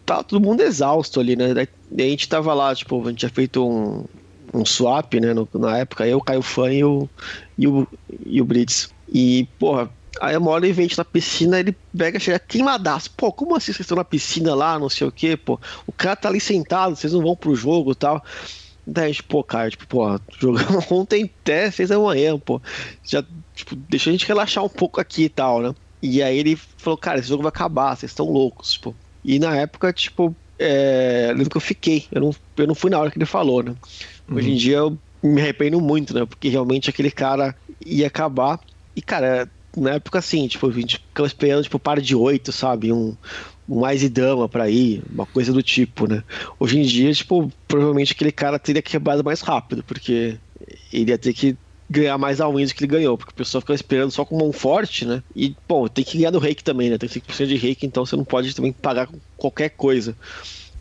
tá 0.06 0.23
todo 0.23 0.43
mundo 0.43 0.62
exausto 0.62 1.19
ali, 1.19 1.36
né? 1.36 1.53
E 1.91 2.01
a 2.01 2.06
gente 2.06 2.27
tava 2.27 2.53
lá, 2.53 2.75
tipo, 2.75 3.01
a 3.06 3.10
gente 3.10 3.19
tinha 3.19 3.30
feito 3.30 3.65
um, 3.65 4.06
um 4.53 4.65
swap, 4.65 5.13
né? 5.15 5.34
No, 5.34 5.47
na 5.56 5.77
época, 5.80 6.08
eu, 6.08 6.21
Caio 6.21 6.41
Fan 6.41 6.73
e 6.73 6.84
o, 6.84 7.10
e 7.58 7.67
o, 7.67 7.88
e 8.25 8.41
o 8.41 8.45
Brits. 8.45 8.89
E, 9.08 9.47
porra, 9.58 9.89
Aí 10.21 10.36
uma 10.38 10.51
hora 10.51 10.65
ele 10.65 10.73
vem 10.73 10.89
na 10.97 11.06
piscina, 11.06 11.60
ele 11.60 11.75
pega, 11.95 12.19
chega 12.19 12.39
queimadaço. 12.39 13.12
Pô, 13.12 13.32
como 13.32 13.56
assim 13.56 13.73
vocês 13.73 13.82
estão 13.82 13.97
na 13.97 14.03
piscina 14.03 14.56
lá, 14.56 14.80
não 14.80 14.89
sei 14.89 15.08
o 15.08 15.12
quê, 15.12 15.38
pô? 15.38 15.60
O 15.86 15.91
cara 15.91 16.15
tá 16.15 16.30
ali 16.30 16.39
sentado, 16.39 16.95
vocês 16.95 17.13
não 17.13 17.21
vão 17.21 17.36
pro 17.36 17.56
jogo 17.56 17.91
e 17.91 17.95
tal. 17.95 18.23
Daí 18.86 19.06
a 19.06 19.08
gente, 19.08 19.23
pô, 19.23 19.43
cara, 19.43 19.69
tipo, 19.69 19.86
pô, 19.86 20.19
jogamos 20.39 20.91
ontem 20.91 21.30
até 21.41 21.69
seis 21.69 21.89
da 21.89 21.99
manhã, 21.99 22.38
pô. 22.39 22.62
Já, 23.03 23.23
tipo, 23.53 23.75
deixa 23.75 24.10
a 24.10 24.13
gente 24.13 24.25
relaxar 24.25 24.63
um 24.63 24.69
pouco 24.69 25.01
aqui 25.01 25.23
e 25.23 25.30
tal, 25.30 25.62
né? 25.62 25.75
E 26.01 26.21
aí 26.21 26.38
ele 26.38 26.56
falou, 26.56 26.97
cara, 26.97 27.19
esse 27.19 27.27
jogo 27.27 27.43
vai 27.43 27.49
acabar, 27.49 27.95
vocês 27.95 28.12
estão 28.12 28.30
loucos, 28.30 28.73
tipo. 28.73 28.95
E 29.25 29.39
na 29.39 29.56
época, 29.56 29.91
tipo, 29.91 30.34
é, 30.58 31.34
lembro 31.36 31.49
que 31.49 31.58
eu 31.58 31.62
fiquei, 31.62 32.06
eu 32.12 32.21
não, 32.21 32.36
eu 32.56 32.67
não 32.67 32.75
fui 32.75 32.89
na 32.89 32.99
hora 32.99 33.12
que 33.12 33.17
ele 33.17 33.25
falou, 33.25 33.62
né? 33.62 33.75
Hoje 34.30 34.49
em 34.49 34.51
uhum. 34.51 34.58
dia 34.58 34.77
eu 34.77 34.97
me 35.21 35.41
arrependo 35.41 35.82
muito, 35.82 36.13
né? 36.13 36.25
Porque 36.25 36.49
realmente 36.49 36.89
aquele 36.89 37.12
cara 37.12 37.56
ia 37.86 38.08
acabar. 38.08 38.60
E, 38.95 39.01
cara, 39.01 39.49
na 39.75 39.91
época, 39.91 40.19
assim, 40.19 40.47
tipo, 40.47 40.67
a 40.67 40.71
gente 40.71 40.97
ficava 40.97 41.27
esperando, 41.27 41.63
tipo, 41.63 41.80
par 41.80 41.99
de 42.01 42.15
oito, 42.15 42.51
sabe? 42.51 42.91
Um, 42.91 43.15
um 43.67 43.80
mais 43.80 44.03
e 44.03 44.10
dama 44.10 44.47
pra 44.47 44.69
ir, 44.69 45.03
uma 45.12 45.25
coisa 45.25 45.51
do 45.51 45.62
tipo, 45.62 46.08
né? 46.08 46.23
Hoje 46.60 46.80
em 46.80 46.84
dia, 46.84 47.13
tipo, 47.13 47.51
provavelmente 47.67 48.13
aquele 48.13 48.32
cara 48.32 48.58
teria 48.60 48.82
quebrado 48.82 49.23
mais 49.23 49.41
rápido, 49.41 49.84
porque 49.84 50.39
ele 50.91 51.12
ia 51.12 51.17
ter 51.17 51.34
que 51.34 51.58
ganhar 51.89 52.17
mais 52.17 52.41
a 52.41 52.47
wins 52.47 52.69
do 52.69 52.75
que 52.75 52.84
ele 52.84 52.91
ganhou, 52.91 53.17
porque 53.17 53.32
o 53.32 53.36
pessoal 53.36 53.62
ficava 53.62 53.75
esperando 53.75 54.12
só 54.12 54.25
com 54.25 54.38
mão 54.38 54.51
forte, 54.51 55.06
né? 55.06 55.23
E, 55.36 55.56
bom, 55.67 55.88
tem 55.88 56.03
que 56.03 56.17
ganhar 56.17 56.32
do 56.32 56.39
reiki 56.39 56.63
também, 56.63 56.89
né? 56.89 56.97
Tem 56.97 57.10
5% 57.10 57.47
de 57.47 57.58
reiki, 57.58 57.86
então 57.86 58.06
você 58.06 58.15
não 58.15 58.25
pode 58.25 58.53
também 58.56 58.73
pagar 58.73 59.10
qualquer 59.38 59.69
coisa. 59.69 60.17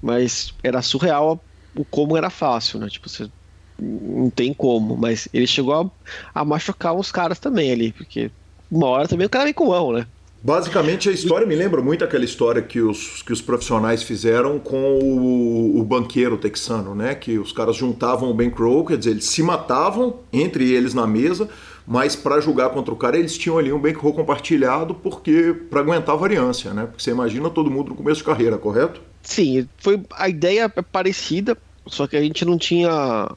Mas 0.03 0.53
era 0.63 0.83
surreal 0.83 1.45
o 1.77 1.85
como 1.85 2.17
era 2.17 2.31
fácil, 2.31 2.81
né? 2.81 2.89
Tipo, 2.89 3.09
você 3.09 3.31
não 3.79 4.31
tem 4.31 4.55
como, 4.55 4.97
mas 4.97 5.29
ele 5.33 5.47
chegou 5.47 5.75
a, 5.75 6.41
a 6.41 6.45
machucar 6.45 6.95
uns 6.95 7.13
caras 7.13 7.39
também 7.39 7.71
ali, 7.71 7.93
porque 7.93 8.31
uma 8.71 8.87
hora 8.87 9.09
também 9.09 9.27
o 9.27 9.31
cara 9.31 9.45
vem 9.45 9.55
com 9.55 9.67
mão, 9.69 9.93
né? 9.93 10.07
Basicamente, 10.43 11.09
a 11.09 11.13
história 11.13 11.45
me 11.45 11.57
lembra 11.57 11.83
muito 11.83 12.05
aquela 12.05 12.25
história 12.25 12.63
que 12.63 12.81
os, 12.81 13.21
que 13.23 13.33
os 13.33 13.41
profissionais 13.43 14.05
fizeram 14.05 14.61
com 14.61 14.97
o, 14.97 15.81
o 15.81 15.83
banqueiro 15.83 16.37
texano, 16.37 16.95
né? 16.95 17.17
Que 17.17 17.37
os 17.37 17.51
caras 17.51 17.75
juntavam 17.75 18.31
o 18.31 18.35
bankroll, 18.35 18.85
quer 18.85 18.97
dizer, 18.97 19.11
eles 19.11 19.25
se 19.25 19.43
matavam 19.43 20.21
entre 20.33 20.71
eles 20.71 20.95
na 20.95 21.05
mesa, 21.05 21.49
mas 21.85 22.15
para 22.15 22.41
jogar 22.41 22.71
contra 22.71 22.95
o 22.95 22.97
cara 22.97 23.19
eles 23.19 23.37
tinham 23.37 23.59
ali 23.59 23.73
um 23.73 23.81
bankroll 23.81 24.13
compartilhado 24.13 24.95
porque 24.95 25.53
para 25.69 25.81
aguentar 25.81 26.15
a 26.15 26.19
variância, 26.19 26.73
né? 26.73 26.87
Porque 26.87 27.03
você 27.03 27.11
imagina 27.11 27.51
todo 27.51 27.71
mundo 27.71 27.89
no 27.89 27.97
começo 27.97 28.19
de 28.19 28.25
carreira, 28.25 28.57
correto? 28.57 29.01
Sim, 29.23 29.69
foi 29.79 30.01
a 30.13 30.29
ideia 30.29 30.73
é 30.77 30.83
parecida, 30.83 31.57
só 31.87 32.07
que 32.07 32.17
a 32.17 32.23
gente 32.23 32.45
não 32.45 32.57
tinha 32.57 33.29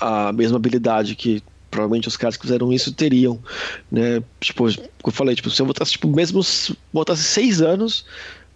a 0.00 0.32
mesma 0.32 0.56
habilidade 0.56 1.16
que 1.16 1.42
provavelmente 1.74 2.06
os 2.06 2.16
caras 2.16 2.36
que 2.36 2.42
fizeram 2.42 2.72
isso 2.72 2.92
teriam, 2.92 3.42
né? 3.90 4.22
Tipo, 4.40 4.68
eu 4.68 5.10
falei, 5.10 5.34
tipo, 5.34 5.50
se 5.50 5.60
eu 5.60 5.66
botasse, 5.66 5.90
tipo, 5.90 6.06
mesmo 6.06 6.40
se 6.44 6.78
botasse 6.92 7.24
seis 7.24 7.60
anos, 7.60 8.06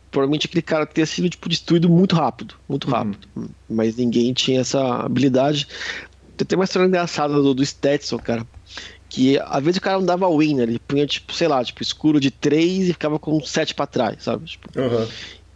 provavelmente 0.09 0.47
aquele 0.47 0.63
cara 0.63 0.87
teria 0.87 1.05
sido, 1.05 1.29
tipo, 1.29 1.49
destruído 1.49 1.89
muito 1.89 2.15
rápido, 2.15 2.55
muito 2.69 2.85
uhum. 2.85 2.93
rápido. 2.93 3.29
Uhum. 3.35 3.49
Mas 3.69 3.97
ninguém 3.97 4.33
tinha 4.33 4.61
essa 4.61 5.01
habilidade. 5.05 5.67
Tem 6.37 6.57
uma 6.57 6.65
história 6.65 6.87
engraçada 6.87 7.35
do, 7.35 7.53
do 7.53 7.67
Stetson, 7.67 8.19
cara, 8.19 8.47
que 9.09 9.37
às 9.41 9.65
vezes 9.65 9.79
o 9.79 9.81
cara 9.81 9.99
não 9.99 10.07
dava 10.07 10.31
win, 10.31 10.61
ele 10.61 10.79
punha, 10.79 11.05
tipo, 11.05 11.35
sei 11.35 11.49
lá, 11.49 11.65
tipo, 11.65 11.83
escuro 11.83 12.21
de 12.21 12.31
três 12.31 12.89
e 12.89 12.93
ficava 12.93 13.19
com 13.19 13.41
sete 13.41 13.75
pra 13.75 13.85
trás, 13.85 14.23
sabe? 14.23 14.45
Tipo, 14.45 14.69
uhum. 14.79 15.09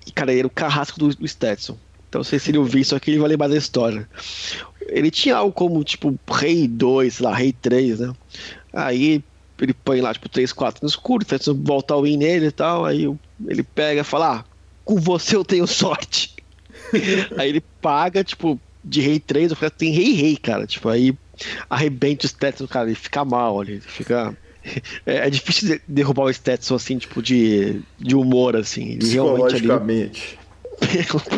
E, 0.04 0.10
cara, 0.10 0.32
ele 0.32 0.40
era 0.40 0.48
o 0.48 0.50
carrasco 0.50 0.98
do, 0.98 1.14
do 1.14 1.28
Stetson. 1.28 1.78
Então, 2.12 2.22
se 2.22 2.36
ele 2.46 2.58
ouvir 2.58 2.80
isso 2.80 2.94
aqui, 2.94 3.12
ele 3.12 3.20
vai 3.20 3.30
lembrar 3.30 3.48
da 3.48 3.56
história 3.56 4.06
ele 4.92 5.10
tinha 5.10 5.36
algo 5.36 5.52
como, 5.52 5.82
tipo, 5.82 6.18
Rei 6.30 6.68
2, 6.68 7.14
sei 7.14 7.26
lá, 7.26 7.34
Rei 7.34 7.52
3, 7.52 8.00
né? 8.00 8.12
Aí 8.72 9.24
ele 9.60 9.72
põe 9.72 10.00
lá, 10.00 10.12
tipo, 10.12 10.28
3, 10.28 10.52
4 10.52 10.80
no 10.82 10.88
escuro, 10.88 11.24
tenta 11.24 11.52
voltar 11.52 11.96
o 11.96 12.02
win 12.02 12.16
nele 12.16 12.46
e 12.46 12.52
tal, 12.52 12.84
aí 12.84 13.08
ele 13.46 13.62
pega 13.62 14.00
e 14.00 14.04
fala, 14.04 14.38
ah, 14.38 14.44
com 14.84 14.96
você 14.96 15.36
eu 15.36 15.44
tenho 15.44 15.66
sorte. 15.66 16.34
aí 17.38 17.48
ele 17.48 17.62
paga, 17.80 18.24
tipo, 18.24 18.60
de 18.84 19.00
Rei 19.00 19.18
3, 19.18 19.50
eu 19.50 19.56
falei, 19.56 19.70
tem 19.70 19.92
Rei 19.92 20.12
Rei, 20.12 20.36
cara, 20.36 20.66
tipo, 20.66 20.88
aí 20.88 21.16
arrebenta 21.70 22.26
o 22.26 22.28
Stetson, 22.28 22.66
cara, 22.66 22.88
ele 22.88 22.96
fica 22.96 23.24
mal, 23.24 23.62
ele 23.62 23.80
fica... 23.80 24.36
É, 25.04 25.26
é 25.26 25.30
difícil 25.30 25.80
derrubar 25.88 26.26
o 26.26 26.32
Stetson, 26.32 26.76
assim, 26.76 26.96
tipo, 26.96 27.20
de, 27.20 27.80
de 27.98 28.14
humor, 28.14 28.54
assim. 28.54 28.90
Ele 28.92 29.08
realmente... 29.08 30.38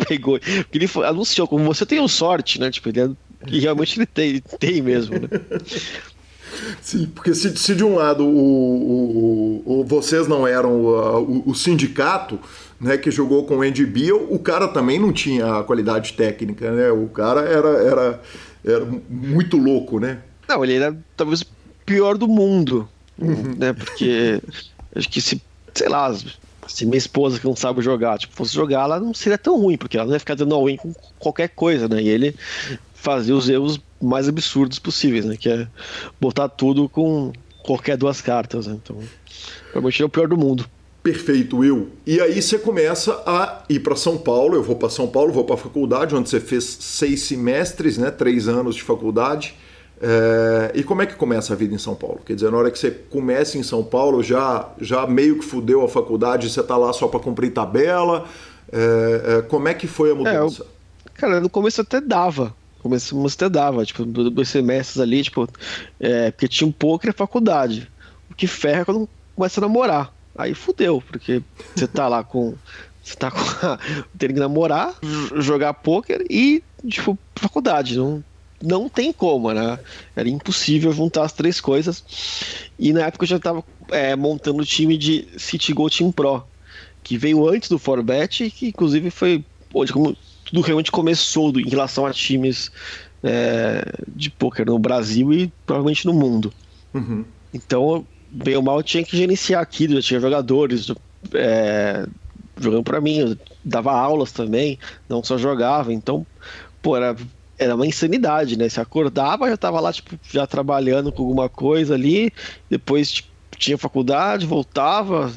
pegou. 0.07 0.39
Ele 0.73 0.89
anunciou, 1.05 1.47
como 1.47 1.63
você 1.63 1.85
tem 1.85 2.05
sorte, 2.07 2.59
né? 2.59 2.71
Tipo, 2.71 2.89
ele 2.89 3.01
é 3.01 3.09
e 3.47 3.59
realmente 3.59 3.97
ele 3.97 4.05
tem, 4.05 4.41
tem 4.59 4.81
mesmo, 4.81 5.15
né? 5.19 5.27
Sim, 6.81 7.07
porque 7.13 7.35
se, 7.35 7.55
se 7.57 7.75
de 7.75 7.83
um 7.83 7.95
lado 7.95 8.25
o, 8.25 9.63
o, 9.65 9.81
o 9.81 9.83
vocês 9.83 10.27
não 10.27 10.47
eram 10.47 10.71
o, 10.71 11.49
o, 11.49 11.55
sindicato 11.55 12.39
né, 12.79 12.97
que 12.97 13.11
jogou 13.11 13.45
com 13.45 13.57
o 13.57 13.61
Andy 13.61 13.85
Beal, 13.85 14.25
o 14.29 14.39
cara 14.39 14.67
também 14.67 14.97
não 14.97 15.11
tinha 15.11 15.59
a 15.59 15.63
qualidade 15.63 16.13
técnica, 16.13 16.71
né? 16.71 16.89
O 16.91 17.07
cara 17.07 17.41
era, 17.41 17.67
era, 17.67 18.21
era 18.63 18.87
muito 19.09 19.57
louco, 19.57 19.99
né? 19.99 20.19
Não, 20.47 20.63
ele 20.63 20.75
era 20.75 20.97
talvez 21.17 21.41
o 21.41 21.47
pior 21.85 22.17
do 22.17 22.27
mundo, 22.27 22.87
uhum. 23.19 23.55
né? 23.57 23.73
Porque 23.73 24.41
acho 24.95 25.09
que 25.09 25.19
se, 25.19 25.41
sei 25.73 25.89
lá, 25.89 26.15
se 26.67 26.85
minha 26.85 26.97
esposa 26.97 27.39
que 27.39 27.45
não 27.45 27.55
sabe 27.55 27.81
jogar, 27.81 28.17
tipo, 28.17 28.35
fosse 28.35 28.53
jogar, 28.53 28.83
ela 28.83 28.99
não 28.99 29.13
seria 29.13 29.37
tão 29.37 29.59
ruim, 29.59 29.77
porque 29.77 29.97
ela 29.97 30.05
não 30.05 30.13
ia 30.13 30.19
ficar 30.19 30.35
dando 30.35 30.55
all-in 30.55 30.77
com 30.77 30.93
qualquer 31.19 31.49
coisa, 31.49 31.87
né? 31.87 32.01
E 32.01 32.07
ele 32.07 32.35
fazer 32.93 33.33
os 33.33 33.47
erros 33.47 33.79
mais 34.01 34.27
absurdos 34.27 34.79
possíveis, 34.79 35.25
né? 35.25 35.37
Que 35.37 35.49
é 35.49 35.67
botar 36.19 36.49
tudo 36.49 36.89
com 36.89 37.31
qualquer 37.63 37.97
duas 37.97 38.21
cartas, 38.21 38.67
né? 38.67 38.77
Então, 38.81 38.97
provavelmente 39.71 40.01
é 40.01 40.05
o 40.05 40.09
pior 40.09 40.27
do 40.27 40.37
mundo. 40.37 40.67
Perfeito, 41.03 41.57
Will. 41.57 41.91
E 42.03 42.19
aí 42.19 42.41
você 42.41 42.57
começa 42.57 43.13
a 43.27 43.63
ir 43.69 43.79
para 43.79 43.95
São 43.95 44.17
Paulo. 44.17 44.55
Eu 44.55 44.63
vou 44.63 44.75
para 44.75 44.89
São 44.89 45.07
Paulo, 45.07 45.31
vou 45.31 45.43
para 45.43 45.53
a 45.53 45.57
faculdade, 45.57 46.15
onde 46.15 46.27
você 46.27 46.39
fez 46.39 46.63
seis 46.63 47.21
semestres, 47.21 47.97
né? 47.99 48.09
Três 48.09 48.47
anos 48.47 48.75
de 48.75 48.81
faculdade. 48.81 49.53
É... 50.01 50.71
E 50.73 50.83
como 50.83 51.01
é 51.01 51.05
que 51.05 51.15
começa 51.15 51.53
a 51.53 51.55
vida 51.55 51.73
em 51.73 51.77
São 51.77 51.95
Paulo? 51.95 52.21
Quer 52.25 52.35
dizer, 52.35 52.51
na 52.51 52.57
hora 52.57 52.71
que 52.71 52.79
você 52.79 52.91
começa 52.91 53.57
em 53.57 53.63
São 53.63 53.83
Paulo, 53.83 54.21
já, 54.23 54.69
já 54.79 55.05
meio 55.07 55.39
que 55.39 55.45
fudeu 55.45 55.83
a 55.83 55.87
faculdade, 55.87 56.49
você 56.49 56.63
tá 56.63 56.77
lá 56.77 56.91
só 56.93 57.07
para 57.07 57.19
cumprir 57.19 57.51
tabela. 57.51 58.25
É... 58.71 59.37
É... 59.37 59.41
Como 59.43 59.67
é 59.67 59.73
que 59.73 59.87
foi 59.87 60.11
a 60.11 60.15
mudança? 60.15 60.63
Eu... 60.63 60.67
Cara, 61.13 61.39
no 61.39 61.49
começo 61.49 61.81
até 61.81 62.01
dava 62.01 62.53
começamos 62.85 63.35
a 63.41 63.47
dava, 63.47 63.83
tipo, 63.83 64.05
dois 64.05 64.47
semestres 64.47 64.99
ali, 64.99 65.23
tipo, 65.23 65.49
é, 65.99 66.29
porque 66.29 66.47
tinha 66.47 66.67
um 66.67 66.71
pouco 66.71 67.07
na 67.07 67.13
faculdade. 67.13 67.91
O 68.29 68.35
que 68.35 68.45
ferra 68.45 68.81
é 68.81 68.85
quando 68.85 69.09
começa 69.35 69.59
a 69.59 69.63
namorar. 69.63 70.13
Aí 70.37 70.53
fudeu, 70.53 71.01
porque 71.01 71.41
você 71.75 71.87
tá 71.87 72.07
lá 72.07 72.23
com 72.23 72.53
Você 73.03 73.15
tá 73.15 73.31
com 73.31 73.39
a, 73.39 73.79
tem 74.15 74.29
que 74.29 74.39
namorar, 74.39 74.93
jogar 75.37 75.73
pôquer 75.73 76.23
e, 76.29 76.61
tipo, 76.87 77.17
faculdade. 77.35 77.97
Não, 77.97 78.23
não 78.63 78.89
tem 78.89 79.11
como, 79.11 79.51
né? 79.51 79.79
Era 80.15 80.29
impossível 80.29 80.91
juntar 80.91 81.23
as 81.23 81.33
três 81.33 81.59
coisas. 81.59 82.03
E 82.77 82.93
na 82.93 83.05
época 83.05 83.25
eu 83.25 83.29
já 83.29 83.37
estava 83.37 83.63
é, 83.89 84.15
montando 84.15 84.61
o 84.61 84.65
time 84.65 84.97
de 84.97 85.27
City 85.37 85.73
Go 85.73 85.89
Team 85.89 86.11
Pro, 86.11 86.43
que 87.03 87.17
veio 87.17 87.47
antes 87.47 87.69
do 87.69 87.77
Forbet, 87.77 88.49
que 88.49 88.67
inclusive 88.67 89.09
foi 89.11 89.43
onde 89.73 89.93
tudo 90.45 90.61
realmente 90.61 90.91
começou 90.91 91.51
em 91.59 91.69
relação 91.69 92.05
a 92.05 92.13
times 92.13 92.71
é, 93.23 93.83
de 94.07 94.29
poker 94.29 94.65
no 94.65 94.79
Brasil 94.79 95.33
e 95.33 95.51
provavelmente 95.65 96.05
no 96.05 96.13
mundo. 96.13 96.53
Uhum. 96.93 97.25
Então, 97.53 98.05
bem 98.29 98.55
ou 98.55 98.61
mal, 98.61 98.77
eu 98.77 98.83
tinha 98.83 99.03
que 99.03 99.17
gerenciar 99.17 99.61
aquilo, 99.61 99.95
já 99.95 100.01
tinha 100.01 100.19
jogadores 100.19 100.91
é, 101.33 102.05
jogando 102.59 102.83
para 102.83 103.01
mim, 103.01 103.17
eu 103.17 103.37
dava 103.63 103.91
aulas 103.91 104.31
também, 104.31 104.79
não 105.09 105.23
só 105.23 105.37
jogava, 105.37 105.93
então, 105.93 106.25
pô, 106.81 106.95
era 106.95 107.15
era 107.57 107.75
uma 107.75 107.87
insanidade, 107.87 108.57
né? 108.57 108.67
Se 108.69 108.79
acordava, 108.79 109.49
já 109.49 109.57
tava 109.57 109.79
lá, 109.79 109.91
tipo, 109.91 110.17
já 110.29 110.45
trabalhando 110.45 111.11
com 111.11 111.23
alguma 111.23 111.49
coisa 111.49 111.93
ali, 111.93 112.31
depois 112.69 113.11
tipo, 113.11 113.29
tinha 113.57 113.77
faculdade, 113.77 114.45
voltava, 114.45 115.31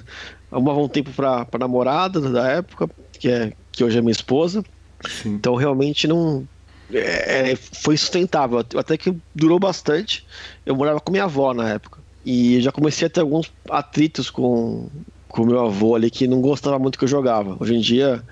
arrumava 0.51 0.81
um 0.81 0.89
tempo 0.89 1.11
pra, 1.13 1.45
pra 1.45 1.61
namorada 1.61 2.21
da 2.21 2.49
época, 2.49 2.89
que, 3.19 3.29
é, 3.29 3.53
que 3.73 3.85
hoje 3.85 3.99
é 3.99 4.01
minha 4.01 4.13
esposa. 4.13 4.63
Sim. 5.07 5.35
Então 5.35 5.55
realmente 5.55 6.07
não. 6.07 6.47
É, 6.91 7.55
foi 7.57 7.99
sustentável, 7.99 8.65
até 8.77 8.97
que 8.97 9.15
durou 9.35 9.59
bastante. 9.59 10.27
Eu 10.65 10.75
morava 10.75 11.01
com 11.01 11.13
minha 11.13 11.25
avó 11.25 11.53
na 11.53 11.69
época. 11.69 12.01
E 12.25 12.61
já 12.61 12.73
comecei 12.73 13.07
a 13.07 13.11
ter 13.11 13.21
alguns 13.21 13.53
atritos 13.71 14.31
com, 14.31 14.89
com 15.29 15.45
meu 15.45 15.61
avô 15.61 15.95
ali 15.95 16.11
que 16.11 16.27
não 16.27 16.41
gostava 16.41 16.79
muito 16.79 16.99
que 16.99 17.05
eu 17.05 17.09
jogava. 17.09 17.57
Hoje 17.61 17.75
em 17.75 17.81
dia 17.81 18.25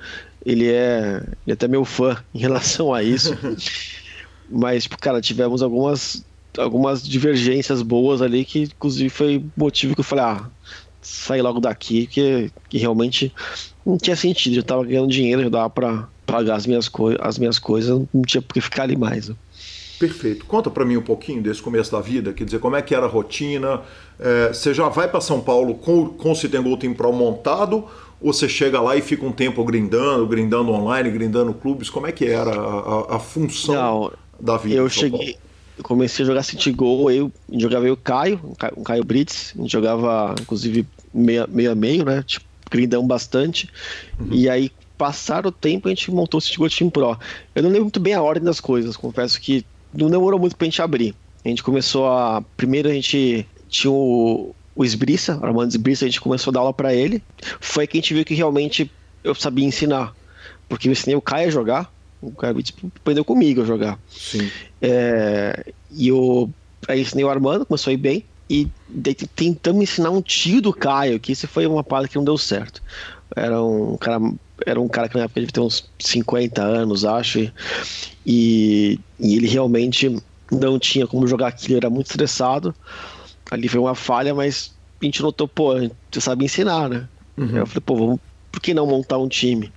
ele 0.47 0.70
é, 0.70 1.16
ele 1.26 1.49
é 1.49 1.53
até 1.53 1.66
meu 1.66 1.84
fã 1.84 2.16
em 2.32 2.38
relação 2.38 2.94
a 2.94 3.03
isso. 3.03 3.36
Mas, 4.49 4.84
tipo, 4.84 4.97
cara, 4.97 5.20
tivemos 5.20 5.61
algumas, 5.61 6.24
algumas 6.57 7.07
divergências 7.07 7.82
boas 7.82 8.22
ali 8.22 8.44
que, 8.44 8.62
inclusive, 8.62 9.11
foi 9.11 9.44
motivo 9.57 9.94
que 9.94 10.01
eu 10.01 10.05
falei, 10.05 10.24
ah, 10.24 10.49
sair 11.03 11.42
logo 11.42 11.59
daqui, 11.59 12.07
que, 12.07 12.53
que 12.68 12.78
realmente 12.78 13.34
não 13.84 13.99
tinha 13.99 14.14
sentido. 14.14 14.55
Eu 14.55 14.62
tava 14.62 14.84
ganhando 14.84 15.09
dinheiro, 15.09 15.42
já 15.42 15.49
dava 15.49 15.68
pra 15.68 16.09
pagar 16.24 16.55
as 16.55 16.64
minhas, 16.64 16.88
as 17.20 17.38
minhas 17.38 17.59
coisas, 17.59 18.01
não 18.14 18.22
tinha 18.22 18.40
por 18.40 18.55
que 18.55 18.61
ficar 18.61 18.84
ali 18.84 18.97
mais. 18.97 19.28
Né? 19.28 19.34
Perfeito. 19.99 20.44
Conta 20.44 20.70
para 20.70 20.84
mim 20.84 20.97
um 20.97 21.03
pouquinho 21.03 21.42
desse 21.42 21.61
começo 21.61 21.90
da 21.90 22.01
vida, 22.01 22.32
quer 22.32 22.44
dizer, 22.44 22.61
como 22.61 22.76
é 22.76 22.82
que 22.82 22.94
era 22.94 23.07
a 23.07 23.09
rotina? 23.09 23.82
É, 24.20 24.49
você 24.49 24.72
já 24.72 24.88
vai 24.88 25.09
para 25.09 25.20
São 25.20 25.40
Paulo 25.40 25.74
com, 25.74 26.11
com 26.11 26.30
o 26.30 26.36
Citengo 26.36 26.76
Team 26.76 26.94
Pro 26.94 27.12
montado 27.12 27.84
ou 28.20 28.32
você 28.32 28.48
chega 28.48 28.80
lá 28.80 28.96
e 28.96 29.02
fica 29.02 29.24
um 29.24 29.32
tempo 29.32 29.64
grindando, 29.64 30.26
grindando 30.26 30.72
online, 30.72 31.10
grindando 31.10 31.52
clubes? 31.52 31.90
Como 31.90 32.06
é 32.06 32.12
que 32.12 32.24
era 32.24 32.50
a, 32.50 33.12
a, 33.12 33.16
a 33.16 33.18
função 33.18 33.74
Não, 33.74 34.12
da 34.40 34.56
vida? 34.56 34.76
Eu 34.76 34.88
cheguei, 34.88 35.36
eu 35.76 35.84
comecei 35.84 36.24
a 36.24 36.26
jogar 36.26 36.42
City 36.42 36.72
Go, 36.72 37.10
eu 37.10 37.30
jogava 37.52 37.86
eu 37.86 37.94
o 37.94 37.96
Caio, 37.96 38.40
o 38.76 38.82
Caio 38.82 39.04
Brits, 39.04 39.52
a 39.56 39.62
gente 39.62 39.72
jogava 39.72 40.34
inclusive 40.40 40.86
meio, 41.12 41.46
meio 41.48 41.72
a 41.72 41.74
meio, 41.74 42.04
né? 42.04 42.22
Tipo, 42.26 42.46
grindão 42.70 43.06
bastante. 43.06 43.68
Uhum. 44.18 44.28
E 44.32 44.48
aí, 44.48 44.70
passar 44.96 45.46
o 45.46 45.52
tempo, 45.52 45.88
a 45.88 45.90
gente 45.90 46.10
montou 46.10 46.38
o 46.38 46.40
City 46.40 46.58
Go 46.58 46.68
Team 46.68 46.90
Pro. 46.90 47.18
Eu 47.54 47.62
não 47.62 47.70
lembro 47.70 47.84
muito 47.84 48.00
bem 48.00 48.14
a 48.14 48.22
ordem 48.22 48.44
das 48.44 48.60
coisas, 48.60 48.96
confesso 48.96 49.40
que 49.40 49.64
não 49.92 50.10
demorou 50.10 50.40
muito 50.40 50.56
pra 50.56 50.64
gente 50.64 50.80
abrir. 50.80 51.14
A 51.44 51.48
gente 51.48 51.62
começou 51.62 52.08
a. 52.08 52.42
Primeiro 52.56 52.88
a 52.88 52.92
gente 52.92 53.46
tinha 53.68 53.92
o, 53.92 54.54
o 54.76 54.84
Esbriça, 54.84 55.40
Armando 55.42 55.70
Esbriça, 55.70 56.04
a 56.04 56.08
gente 56.08 56.20
começou 56.20 56.50
a 56.50 56.54
dar 56.54 56.60
aula 56.60 56.74
para 56.74 56.94
ele. 56.94 57.22
Foi 57.60 57.86
que 57.86 57.96
a 57.96 58.00
gente 58.00 58.12
viu 58.12 58.24
que 58.24 58.34
realmente 58.34 58.92
eu 59.24 59.34
sabia 59.34 59.64
ensinar. 59.64 60.14
Porque 60.68 60.86
eu 60.86 60.92
ensinei 60.92 61.16
o 61.16 61.20
Caio 61.20 61.48
a 61.48 61.50
jogar, 61.50 61.92
o 62.20 62.30
Caio 62.30 62.62
tipo, 62.62 62.92
aprendeu 62.94 63.24
comigo 63.24 63.62
a 63.62 63.64
jogar. 63.64 63.98
É, 64.82 65.72
e 65.90 66.08
eu 66.08 66.50
aí 66.86 67.00
ensinei 67.00 67.24
o 67.24 67.30
Armando, 67.30 67.64
começou 67.64 67.90
a 67.90 67.94
ir 67.94 67.96
bem. 67.96 68.24
E 68.48 68.68
tentamos 69.34 69.82
ensinar 69.82 70.10
um 70.10 70.22
tio 70.22 70.60
do 70.60 70.72
Caio, 70.72 71.18
que 71.18 71.32
isso 71.32 71.48
foi 71.48 71.66
uma 71.66 71.82
parte 71.82 72.10
que 72.10 72.16
não 72.16 72.24
deu 72.24 72.36
certo. 72.36 72.82
Era 73.34 73.60
um 73.60 73.96
cara, 73.96 74.20
era 74.64 74.80
um 74.80 74.86
cara 74.86 75.08
que 75.08 75.16
na 75.16 75.24
época 75.24 75.40
devia 75.40 75.52
ter 75.52 75.60
uns 75.60 75.88
50 75.98 76.62
anos, 76.62 77.04
acho. 77.04 77.50
E, 78.24 79.00
e 79.18 79.36
ele 79.36 79.48
realmente 79.48 80.16
não 80.52 80.78
tinha 80.78 81.06
como 81.06 81.26
jogar 81.26 81.48
aquilo, 81.48 81.78
era 81.78 81.90
muito 81.90 82.06
estressado 82.06 82.74
ali 83.51 83.68
foi 83.68 83.80
uma 83.80 83.94
falha, 83.94 84.34
mas 84.34 84.74
a 85.01 85.05
gente 85.05 85.22
notou, 85.22 85.47
pô, 85.47 85.74
você 86.11 86.20
sabe 86.20 86.44
ensinar, 86.44 86.88
né? 86.88 87.09
Uhum. 87.36 87.57
Eu 87.57 87.66
falei, 87.66 87.82
pô, 87.84 87.97
vamos, 87.97 88.20
por 88.51 88.61
que 88.61 88.72
não 88.72 88.86
montar 88.86 89.18
um 89.18 89.28
time? 89.28 89.72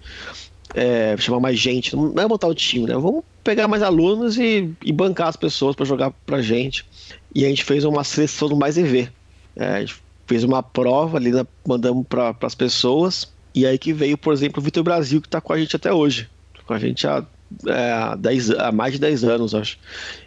É, 0.74 1.16
chamar 1.18 1.40
mais 1.40 1.58
gente, 1.60 1.96
não 1.96 2.14
é 2.22 2.28
montar 2.28 2.48
um 2.48 2.54
time, 2.54 2.86
né? 2.86 2.94
Vamos 2.94 3.24
pegar 3.44 3.68
mais 3.68 3.82
alunos 3.82 4.38
e, 4.38 4.72
e 4.84 4.92
bancar 4.92 5.28
as 5.28 5.36
pessoas 5.36 5.76
para 5.76 5.86
jogar 5.86 6.12
pra 6.26 6.42
gente. 6.42 6.86
E 7.34 7.46
a 7.46 7.50
gente 7.50 7.64
fez 7.64 7.84
uma 7.84 8.04
seleção 8.04 8.48
do 8.48 8.56
Mais 8.56 8.78
EV. 8.78 9.10
É, 9.56 9.68
a 9.68 9.80
gente 9.80 9.96
fez 10.28 10.44
uma 10.44 10.62
prova 10.62 11.18
ali, 11.18 11.32
né, 11.32 11.46
mandamos 11.68 12.06
para 12.08 12.36
as 12.42 12.56
pessoas. 12.56 13.32
E 13.54 13.66
aí 13.66 13.78
que 13.78 13.92
veio, 13.92 14.18
por 14.18 14.32
exemplo, 14.32 14.62
o 14.62 14.64
Vitor 14.64 14.84
Brasil, 14.84 15.20
que 15.20 15.28
está 15.28 15.42
com 15.42 15.52
a 15.52 15.60
gente 15.60 15.76
até 15.76 15.92
hoje. 15.92 16.30
Com 16.66 16.74
a 16.74 16.80
gente 16.80 17.08
há 17.08 17.26
é, 17.68 18.16
10, 18.18 18.52
há 18.52 18.72
mais 18.72 18.94
de 18.94 19.00
10 19.00 19.24
anos, 19.24 19.56
acho. 19.56 19.78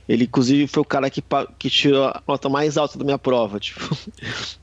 Ele, 0.09 0.25
inclusive, 0.25 0.67
foi 0.67 0.83
o 0.83 0.87
cara 0.87 1.09
que, 1.11 1.23
que 1.59 1.71
tirou 1.71 2.05
a 2.05 2.23
nota 2.27 2.49
mais 2.49 2.77
alta 2.77 2.99
da 2.99 3.05
minha 3.05 3.19
prova. 3.19 3.59
Tipo, 3.61 3.97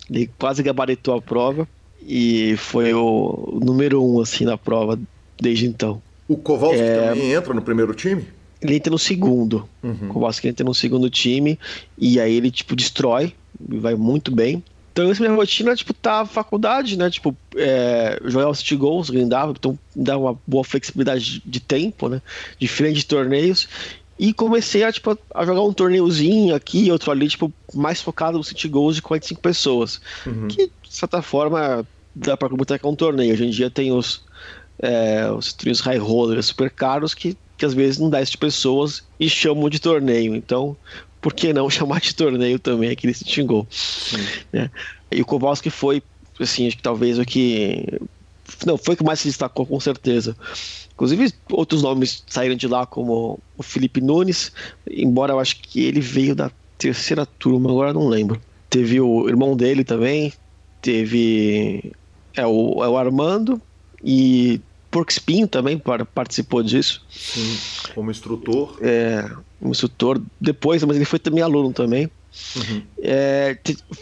ele 0.09 0.29
quase 0.37 0.61
gabaritou 0.61 1.15
a 1.15 1.21
prova 1.21 1.67
e 2.01 2.55
foi 2.57 2.93
o 2.93 3.59
número 3.63 4.03
um, 4.03 4.19
assim, 4.19 4.45
na 4.45 4.57
prova 4.57 4.99
desde 5.39 5.65
então. 5.65 6.01
O 6.27 6.37
Kowalski 6.37 6.81
é... 6.81 7.09
também 7.09 7.33
entra 7.33 7.53
no 7.53 7.61
primeiro 7.61 7.93
time? 7.93 8.25
Ele 8.61 8.75
entra 8.75 8.91
no 8.91 8.99
segundo. 8.99 9.67
Uhum. 9.81 10.09
O 10.09 10.13
Kowalski 10.13 10.47
entra 10.47 10.65
no 10.65 10.73
segundo 10.73 11.09
time 11.09 11.57
e 11.97 12.19
aí 12.19 12.35
ele, 12.35 12.51
tipo, 12.51 12.75
destrói, 12.75 13.33
vai 13.59 13.95
muito 13.95 14.31
bem. 14.33 14.63
Então, 14.91 15.09
essa 15.09 15.21
minha 15.21 15.35
rotina, 15.35 15.75
tipo, 15.75 15.93
tá 15.93 16.25
faculdade, 16.25 16.97
né? 16.97 17.09
Tipo, 17.09 17.35
é, 17.55 18.19
jogar 18.25 18.49
os 18.49 18.59
city 18.59 18.75
goals, 18.75 19.09
grindava, 19.09 19.51
então 19.51 19.77
dá 19.95 20.17
uma 20.17 20.37
boa 20.45 20.63
flexibilidade 20.63 21.41
de 21.45 21.59
tempo, 21.59 22.09
né? 22.09 22.21
Diferente 22.59 22.97
de 22.97 23.05
torneios. 23.05 23.67
E 24.17 24.33
comecei 24.33 24.83
a, 24.83 24.91
tipo, 24.91 25.17
a 25.33 25.45
jogar 25.45 25.61
um 25.61 25.71
torneiozinho 25.71 26.53
aqui, 26.53 26.91
outro 26.91 27.11
ali, 27.11 27.29
tipo, 27.29 27.53
mais 27.73 28.01
focado 28.01 28.37
no 28.37 28.43
city 28.43 28.67
goals 28.67 28.95
de 28.95 29.01
45 29.01 29.39
pessoas. 29.39 30.01
Uhum. 30.25 30.49
Que, 30.49 30.67
de 30.67 30.93
certa 30.93 31.21
forma, 31.21 31.87
dá 32.13 32.35
pra 32.35 32.49
comentar 32.49 32.77
que 32.77 32.85
é 32.85 32.89
um 32.89 32.95
torneio. 32.95 33.33
Hoje 33.33 33.45
em 33.45 33.49
dia 33.49 33.69
tem 33.69 33.93
os, 33.93 34.21
é, 34.81 35.31
os 35.31 35.53
torneios 35.53 35.79
high 35.79 35.97
rollers 35.97 36.47
super 36.47 36.69
caros 36.69 37.13
que, 37.13 37.37
que 37.57 37.65
às 37.65 37.73
vezes 37.73 37.97
não 37.97 38.09
dá 38.09 38.21
de 38.21 38.37
pessoas 38.37 39.03
e 39.17 39.29
chamam 39.29 39.69
de 39.69 39.79
torneio. 39.79 40.35
Então, 40.35 40.75
por 41.21 41.33
que 41.33 41.53
não 41.53 41.69
chamar 41.69 42.01
de 42.01 42.15
torneio 42.15 42.59
também 42.59 42.89
aquele 42.89 43.13
City 43.13 43.43
Goal? 43.43 43.67
Né? 44.51 44.69
E 45.11 45.21
o 45.21 45.25
Kowalski 45.25 45.69
foi, 45.69 46.01
assim, 46.39 46.67
acho 46.67 46.77
que 46.77 46.83
talvez 46.83 47.19
o 47.19 47.25
que. 47.25 47.85
Não, 48.65 48.77
foi 48.77 48.95
o 48.95 48.97
que 48.97 49.03
mais 49.03 49.19
se 49.19 49.27
destacou, 49.27 49.65
com 49.65 49.79
certeza. 49.79 50.35
Inclusive, 50.93 51.33
outros 51.51 51.81
nomes 51.81 52.23
saíram 52.27 52.55
de 52.55 52.67
lá, 52.67 52.85
como 52.85 53.39
o 53.57 53.63
Felipe 53.63 54.01
Nunes, 54.01 54.51
embora 54.89 55.33
eu 55.33 55.39
acho 55.39 55.61
que 55.61 55.81
ele 55.81 56.01
veio 56.01 56.35
da 56.35 56.51
terceira 56.77 57.25
turma, 57.25 57.69
agora 57.69 57.93
não 57.93 58.07
lembro. 58.07 58.41
Teve 58.69 58.99
o 58.99 59.29
irmão 59.29 59.55
dele 59.55 59.83
também, 59.83 60.33
teve 60.81 61.93
é 62.35 62.45
o, 62.45 62.83
é 62.83 62.87
o 62.87 62.97
Armando 62.97 63.61
e 64.03 64.61
Porkspin 64.91 65.47
também 65.47 65.81
participou 66.13 66.63
disso. 66.63 67.03
Sim, 67.09 67.57
como 67.93 68.11
instrutor. 68.11 68.77
É, 68.81 69.29
como 69.59 69.71
instrutor 69.71 70.21
depois, 70.39 70.83
mas 70.83 70.95
ele 70.95 71.05
foi 71.05 71.19
também 71.19 71.43
aluno 71.43 71.71
também. 71.71 72.09
Uhum. 72.55 72.81
É, 73.01 73.57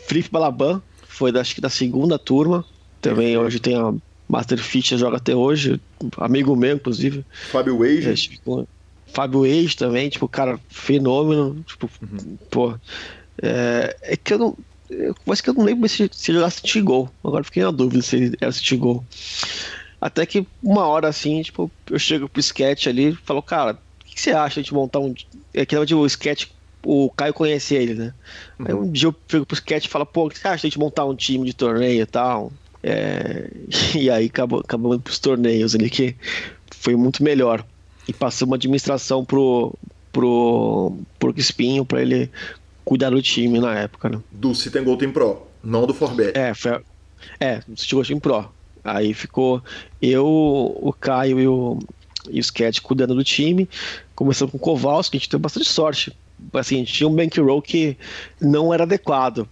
Felipe 0.07 0.29
Balaban 0.31 0.81
foi 1.07 1.31
da, 1.31 1.41
acho 1.41 1.55
que 1.55 1.61
da 1.61 1.69
segunda 1.69 2.17
turma. 2.17 2.65
Também 3.01 3.37
hoje 3.37 3.59
tem 3.59 3.75
a 3.75 3.93
Master 4.27 4.57
Fit 4.57 4.97
joga 4.97 5.17
até 5.17 5.35
hoje, 5.35 5.79
amigo 6.17 6.55
meu, 6.55 6.75
inclusive. 6.75 7.25
Fábio 7.51 7.77
Wage. 7.77 8.09
É, 8.09 8.13
tipo, 8.13 8.67
Fábio 9.07 9.41
Wage 9.41 9.75
também, 9.75 10.09
tipo, 10.09 10.27
cara, 10.27 10.59
fenômeno. 10.69 11.63
Tipo, 11.65 11.89
uhum. 12.01 12.37
pô. 12.49 12.75
É, 13.41 13.95
é, 14.01 14.17
que 14.17 14.33
eu 14.33 14.37
não. 14.37 14.57
Eu, 14.89 15.15
mas 15.25 15.41
que 15.41 15.49
eu 15.49 15.53
não 15.53 15.63
lembro 15.63 15.87
se, 15.87 16.09
se 16.11 16.33
jogasse 16.33 16.57
City 16.57 16.81
Gol. 16.81 17.09
Agora 17.23 17.43
fiquei 17.43 17.63
na 17.63 17.71
dúvida 17.71 18.01
se 18.01 18.15
ele 18.15 18.37
era 18.39 18.51
City 18.51 18.75
Gol. 18.75 19.05
Até 19.99 20.25
que 20.25 20.45
uma 20.61 20.85
hora 20.85 21.07
assim, 21.07 21.41
tipo, 21.41 21.71
eu 21.89 21.97
chego 21.97 22.29
pro 22.29 22.39
sketch 22.39 22.87
ali 22.87 23.09
e 23.09 23.15
falo, 23.15 23.41
cara, 23.41 23.73
o 23.73 24.05
que, 24.05 24.15
que, 24.15 24.21
você 24.21 24.31
acha 24.31 24.61
de 24.61 24.73
montar 24.73 24.99
um. 24.99 25.13
É 25.53 25.65
que 25.65 25.85
de 25.85 25.95
o 25.95 26.05
sketch, 26.05 26.47
o 26.83 27.09
Caio 27.09 27.33
conhecia 27.33 27.81
ele, 27.81 27.95
né? 27.95 28.13
Uhum. 28.59 28.65
Aí 28.67 28.73
um 28.73 28.91
dia 28.91 29.07
eu 29.07 29.15
chego 29.27 29.45
pro 29.45 29.55
sketch 29.55 29.85
e 29.85 29.89
falo, 29.89 30.05
pô, 30.05 30.27
o 30.27 30.29
que 30.29 30.37
você 30.37 30.47
acha 30.47 30.69
de 30.69 30.77
montar 30.77 31.05
um 31.05 31.15
time 31.15 31.45
de 31.45 31.53
torneio 31.53 32.01
e 32.01 32.05
tal? 32.05 32.51
É, 32.83 33.49
e 33.97 34.09
aí 34.09 34.27
acabou, 34.27 34.59
acabou 34.59 34.93
indo 34.93 35.01
pros 35.01 35.19
torneios 35.19 35.73
ali, 35.73 35.89
que 35.89 36.15
foi 36.71 36.95
muito 36.95 37.23
melhor. 37.23 37.65
E 38.07 38.13
passou 38.13 38.45
uma 38.45 38.55
administração 38.55 39.25
pro, 39.25 39.73
pro 40.13 40.95
Porco 41.19 41.39
Espinho 41.39 41.83
para 41.83 42.01
ele 42.01 42.31
cuidar 42.85 43.09
do 43.09 43.21
time 43.21 43.59
na 43.59 43.77
época, 43.79 44.09
né? 44.09 44.21
Do 44.31 44.53
Gold 44.83 44.99
Team 44.99 45.11
Pro, 45.11 45.45
não 45.61 45.85
do 45.85 45.93
Forbet. 45.93 46.37
É, 46.37 46.53
foi, 46.53 46.79
é, 47.39 47.59
do 47.67 47.77
City 47.77 47.95
Gold 47.95 48.07
Team 48.07 48.19
Pro. 48.19 48.56
Aí 48.87 49.13
ficou 49.13 49.61
eu, 50.01 50.25
o 50.25 50.93
Caio 50.97 51.41
e 51.41 51.45
o, 51.45 51.77
e 52.29 52.39
o 52.39 52.41
Sketch 52.41 52.79
cuidando 52.79 53.13
do 53.13 53.23
time. 53.23 53.67
Começando 54.15 54.51
com 54.51 54.57
o 54.57 54.61
Kowalski, 54.61 55.17
a 55.17 55.19
gente 55.19 55.29
teve 55.29 55.41
bastante 55.41 55.67
sorte. 55.67 56.15
Assim, 56.53 56.75
a 56.75 56.79
gente 56.79 56.93
tinha 56.93 57.09
um 57.09 57.13
bankroll 57.13 57.61
que 57.61 57.97
não 58.39 58.73
era 58.73 58.83
adequado 58.83 59.45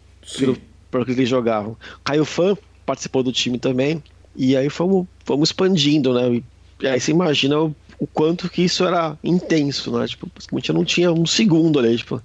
para 0.90 1.02
o 1.02 1.06
que 1.06 1.12
eles 1.12 1.28
jogavam. 1.28 1.74
O 1.74 2.04
Caio 2.06 2.24
Fan 2.24 2.58
participou 2.86 3.24
do 3.24 3.34
time 3.34 3.60
também. 3.60 4.02
E 4.38 4.56
aí 4.56 4.70
fomos, 4.70 5.06
fomos 5.26 5.50
expandindo, 5.50 6.14
né? 6.14 6.42
E 6.80 6.88
aí 6.88 6.98
você 6.98 7.12
imagina 7.12 7.60
o, 7.60 7.76
o 8.00 8.08
quanto 8.08 8.50
que 8.50 8.62
isso 8.62 8.86
era 8.86 9.18
intenso, 9.22 9.92
né? 9.98 10.08
Tipo, 10.08 10.32
basicamente 10.34 10.70
eu 10.70 10.76
não 10.76 10.86
tinha 10.86 11.12
um 11.12 11.26
segundo 11.26 11.78
ali. 11.78 11.98
Tipo, 11.98 12.22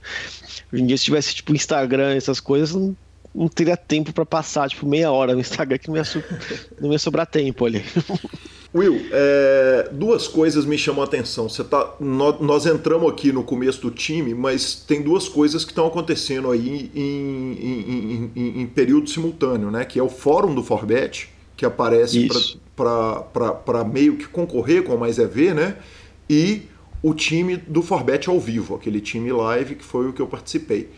hoje 0.72 0.82
em 0.82 0.86
dia, 0.86 0.96
se 0.96 1.04
tivesse 1.04 1.34
tipo 1.34 1.52
Instagram, 1.52 2.14
essas 2.14 2.38
coisas, 2.38 2.72
não, 2.72 2.96
não 3.34 3.48
teria 3.48 3.76
tempo 3.76 4.12
para 4.12 4.26
passar, 4.26 4.68
tipo, 4.68 4.86
meia 4.86 5.10
hora 5.10 5.34
no 5.34 5.40
Instagram 5.40 5.78
que 5.78 5.88
não 5.88 5.96
ia, 5.96 6.02
não 6.80 6.92
ia 6.92 6.98
sobrar 6.98 7.26
tempo 7.26 7.64
ali. 7.64 7.84
Will, 8.72 9.00
é, 9.10 9.88
duas 9.92 10.28
coisas 10.28 10.64
me 10.64 10.78
chamam 10.78 11.02
a 11.02 11.04
atenção. 11.04 11.48
Você 11.48 11.64
tá, 11.64 11.94
nós, 11.98 12.66
entramos 12.66 13.10
aqui 13.10 13.32
no 13.32 13.42
começo 13.42 13.80
do 13.80 13.90
time, 13.90 14.32
mas 14.32 14.74
tem 14.74 15.02
duas 15.02 15.28
coisas 15.28 15.64
que 15.64 15.72
estão 15.72 15.86
acontecendo 15.86 16.50
aí 16.50 16.90
em, 16.94 17.00
em, 17.00 18.30
em, 18.36 18.60
em, 18.62 18.66
período 18.66 19.10
simultâneo, 19.10 19.72
né? 19.72 19.84
Que 19.84 19.98
é 19.98 20.02
o 20.02 20.08
fórum 20.08 20.54
do 20.54 20.62
Forbet, 20.62 21.28
que 21.56 21.66
aparece 21.66 22.28
para 22.76 23.84
meio 23.84 24.16
que 24.16 24.28
concorrer 24.28 24.84
com 24.84 24.94
o 24.94 25.00
Mais 25.00 25.18
EV, 25.18 25.52
né? 25.52 25.76
E 26.28 26.62
o 27.02 27.12
time 27.12 27.56
do 27.56 27.82
Forbet 27.82 28.28
ao 28.28 28.38
vivo, 28.38 28.76
aquele 28.76 29.00
time 29.00 29.32
live 29.32 29.74
que 29.74 29.84
foi 29.84 30.08
o 30.08 30.12
que 30.12 30.22
eu 30.22 30.28
participei. 30.28 30.88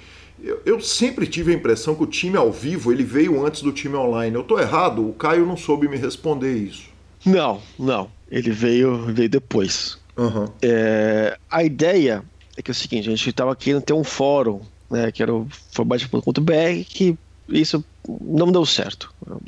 Eu, 0.43 0.61
eu, 0.67 0.81
sempre 0.81 1.27
tive 1.27 1.53
a 1.53 1.55
impressão 1.55 1.95
que 1.95 2.03
o 2.03 2.07
time 2.07 2.37
ao 2.37 2.51
vivo 2.51 2.93
ele 2.93 3.05
veio 3.05 3.45
antes 3.47 3.63
do 3.63 3.71
time 3.71 3.95
online. 3.95 4.35
Eu 4.35 4.43
tô 4.43 4.59
errado? 4.59 5.09
O 5.09 5.13
Caio 5.13 5.47
não 5.47 5.57
soube 5.57 5.87
me 5.89 5.97
responder 5.97 6.53
isso. 6.53 6.91
Não, 7.25 7.61
não. 7.79 8.11
Ele 8.29 8.51
veio, 8.51 9.07
veio 9.07 9.29
depois. 9.29 9.99
Uhum. 10.17 10.49
É, 10.61 11.39
a 11.49 11.63
ideia 11.63 12.25
é 12.57 12.63
que 12.63 12.71
é 12.71 12.73
o 12.73 12.75
seguinte: 12.75 13.09
a 13.09 13.11
gente 13.11 13.31
estava 13.31 13.55
querendo 13.55 13.83
ter 13.83 13.93
um 13.93 14.03
fórum, 14.03 14.61
né, 14.91 15.13
que 15.13 15.23
era 15.23 15.33
o 15.33 15.47
forbet.br, 15.71 16.85
que 16.89 17.17
isso 17.49 17.85
não 18.21 18.51
deu 18.51 18.67
certo. 18.67 19.15
Uhum. 19.27 19.39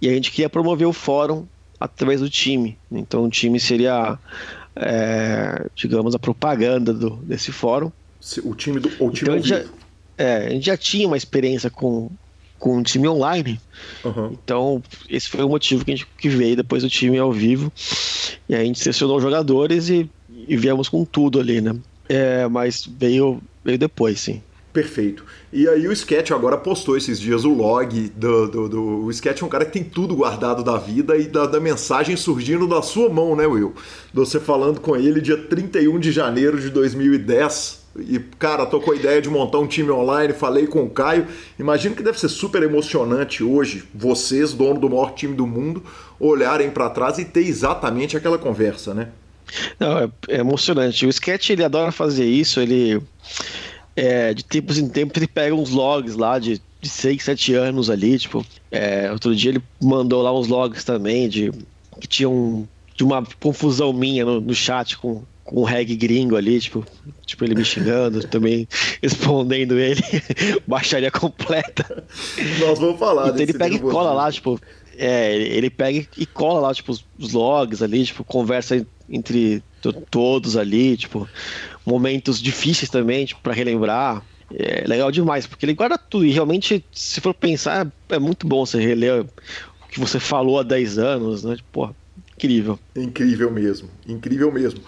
E 0.00 0.08
a 0.08 0.12
gente 0.12 0.30
queria 0.30 0.50
promover 0.50 0.86
o 0.86 0.92
fórum 0.92 1.46
através 1.80 2.20
do 2.20 2.28
time. 2.28 2.76
Então 2.90 3.24
o 3.24 3.30
time 3.30 3.58
seria, 3.58 4.18
é, 4.76 5.66
digamos, 5.74 6.14
a 6.14 6.18
propaganda 6.18 6.92
do, 6.92 7.16
desse 7.16 7.52
fórum. 7.52 7.90
O 8.44 8.54
time 8.54 8.80
do 8.80 8.88
o 9.02 9.10
time 9.10 9.30
então, 9.30 9.34
a 9.34 9.36
gente, 9.38 9.48
já, 9.48 9.64
é, 10.18 10.46
a 10.48 10.50
gente 10.50 10.66
já 10.66 10.76
tinha 10.76 11.06
uma 11.06 11.16
experiência 11.16 11.70
com 11.70 12.10
com 12.58 12.78
um 12.78 12.82
time 12.82 13.08
online. 13.08 13.60
Uhum. 14.04 14.32
Então, 14.32 14.82
esse 15.08 15.28
foi 15.28 15.44
o 15.44 15.48
motivo 15.48 15.84
que 15.84 15.92
a 15.92 15.96
gente 15.96 16.08
que 16.18 16.28
veio 16.28 16.56
depois 16.56 16.82
do 16.82 16.90
time 16.90 17.18
ao 17.18 17.32
vivo. 17.32 17.72
E 18.48 18.54
a 18.54 18.64
gente 18.64 18.78
selecionou 18.78 19.16
os 19.16 19.22
jogadores 19.22 19.88
e, 19.88 20.10
e 20.46 20.56
viemos 20.56 20.88
com 20.88 21.04
tudo 21.04 21.38
ali, 21.38 21.60
né? 21.60 21.76
É, 22.08 22.48
mas 22.48 22.84
veio, 22.98 23.40
veio 23.64 23.78
depois, 23.78 24.20
sim. 24.20 24.42
Perfeito. 24.72 25.24
E 25.52 25.66
aí 25.66 25.88
o 25.88 25.92
Sketch 25.92 26.30
agora 26.30 26.56
postou 26.56 26.96
esses 26.96 27.18
dias 27.18 27.44
o 27.44 27.52
log 27.52 28.12
do, 28.14 28.48
do, 28.48 28.68
do... 28.68 28.82
O 29.04 29.10
Sketch 29.10 29.40
é 29.40 29.44
um 29.44 29.48
cara 29.48 29.64
que 29.64 29.72
tem 29.72 29.82
tudo 29.82 30.14
guardado 30.14 30.62
da 30.62 30.76
vida 30.76 31.16
e 31.16 31.26
da, 31.26 31.46
da, 31.46 31.58
mensagem 31.58 32.16
surgindo 32.16 32.66
da 32.66 32.82
sua 32.82 33.08
mão, 33.08 33.34
né, 33.34 33.46
Will? 33.46 33.74
Você 34.12 34.38
falando 34.38 34.80
com 34.80 34.94
ele 34.94 35.20
dia 35.20 35.36
31 35.36 35.98
de 35.98 36.12
janeiro 36.12 36.60
de 36.60 36.70
2010 36.70 37.77
e, 37.96 38.18
cara, 38.38 38.66
tô 38.66 38.80
com 38.80 38.92
a 38.92 38.96
ideia 38.96 39.20
de 39.20 39.28
montar 39.28 39.58
um 39.58 39.66
time 39.66 39.90
online, 39.90 40.32
falei 40.32 40.66
com 40.66 40.82
o 40.84 40.90
Caio. 40.90 41.26
Imagino 41.58 41.94
que 41.94 42.02
deve 42.02 42.18
ser 42.18 42.28
super 42.28 42.62
emocionante 42.62 43.42
hoje, 43.42 43.84
vocês, 43.94 44.52
dono 44.52 44.78
do 44.80 44.88
maior 44.88 45.14
time 45.14 45.34
do 45.34 45.46
mundo, 45.46 45.82
olharem 46.18 46.70
para 46.70 46.90
trás 46.90 47.18
e 47.18 47.24
ter 47.24 47.46
exatamente 47.46 48.16
aquela 48.16 48.38
conversa, 48.38 48.94
né? 48.94 49.08
Não, 49.78 49.98
é, 49.98 50.10
é 50.28 50.40
emocionante. 50.40 51.06
O 51.06 51.08
Sketch, 51.08 51.50
ele 51.50 51.64
adora 51.64 51.92
fazer 51.92 52.26
isso, 52.26 52.60
ele... 52.60 53.00
É, 53.96 54.32
de 54.32 54.44
tempos 54.44 54.78
em 54.78 54.88
tempos 54.88 55.16
ele 55.16 55.26
pega 55.26 55.52
uns 55.52 55.70
logs 55.70 56.14
lá 56.14 56.38
de, 56.38 56.62
de 56.80 56.88
6, 56.88 57.20
7 57.20 57.54
anos 57.54 57.90
ali, 57.90 58.16
tipo, 58.16 58.46
é, 58.70 59.10
outro 59.10 59.34
dia 59.34 59.50
ele 59.50 59.62
mandou 59.82 60.22
lá 60.22 60.32
uns 60.32 60.46
logs 60.46 60.84
também 60.84 61.28
de 61.28 61.50
que 61.98 62.06
tinha 62.06 62.28
um, 62.28 62.64
de 62.94 63.02
uma 63.02 63.24
confusão 63.40 63.92
minha 63.92 64.24
no, 64.24 64.40
no 64.40 64.54
chat 64.54 64.96
com, 64.96 65.22
com 65.37 65.37
um 65.52 65.62
reggae 65.62 65.96
gringo 65.96 66.36
ali, 66.36 66.60
tipo, 66.60 66.84
tipo 67.24 67.44
ele 67.44 67.54
me 67.54 67.64
xingando, 67.64 68.26
também 68.28 68.68
respondendo 69.02 69.78
ele, 69.78 70.02
baixaria 70.66 71.10
completa. 71.10 72.06
Nós 72.60 72.78
vamos 72.78 72.98
falar 72.98 73.28
Então 73.28 73.40
ele 73.40 73.52
pega 73.52 73.74
e 73.74 73.78
cola 73.78 74.12
lá, 74.12 74.30
tipo, 74.30 74.60
é, 74.96 75.36
ele 75.36 75.70
pega 75.70 76.06
e 76.16 76.26
cola 76.26 76.60
lá, 76.60 76.74
tipo, 76.74 76.92
os 77.18 77.32
logs 77.32 77.82
ali, 77.82 78.04
tipo, 78.04 78.24
conversa 78.24 78.84
entre 79.08 79.62
todos 80.10 80.56
ali, 80.56 80.96
tipo, 80.96 81.28
momentos 81.86 82.40
difíceis 82.40 82.90
também, 82.90 83.24
tipo, 83.24 83.40
pra 83.40 83.52
relembrar. 83.52 84.22
É 84.52 84.84
legal 84.88 85.12
demais, 85.12 85.46
porque 85.46 85.66
ele 85.66 85.74
guarda 85.74 85.98
tudo 85.98 86.24
e 86.24 86.30
realmente, 86.30 86.82
se 86.90 87.20
for 87.20 87.34
pensar, 87.34 87.86
é 88.08 88.18
muito 88.18 88.46
bom 88.46 88.64
você 88.64 88.80
reler 88.80 89.22
o 89.22 89.88
que 89.90 90.00
você 90.00 90.18
falou 90.18 90.58
há 90.58 90.62
10 90.62 90.98
anos, 90.98 91.44
né? 91.44 91.56
Tipo, 91.56 91.68
porra, 91.70 91.96
incrível. 92.34 92.78
Incrível 92.96 93.50
mesmo, 93.50 93.90
incrível 94.06 94.50
mesmo. 94.50 94.80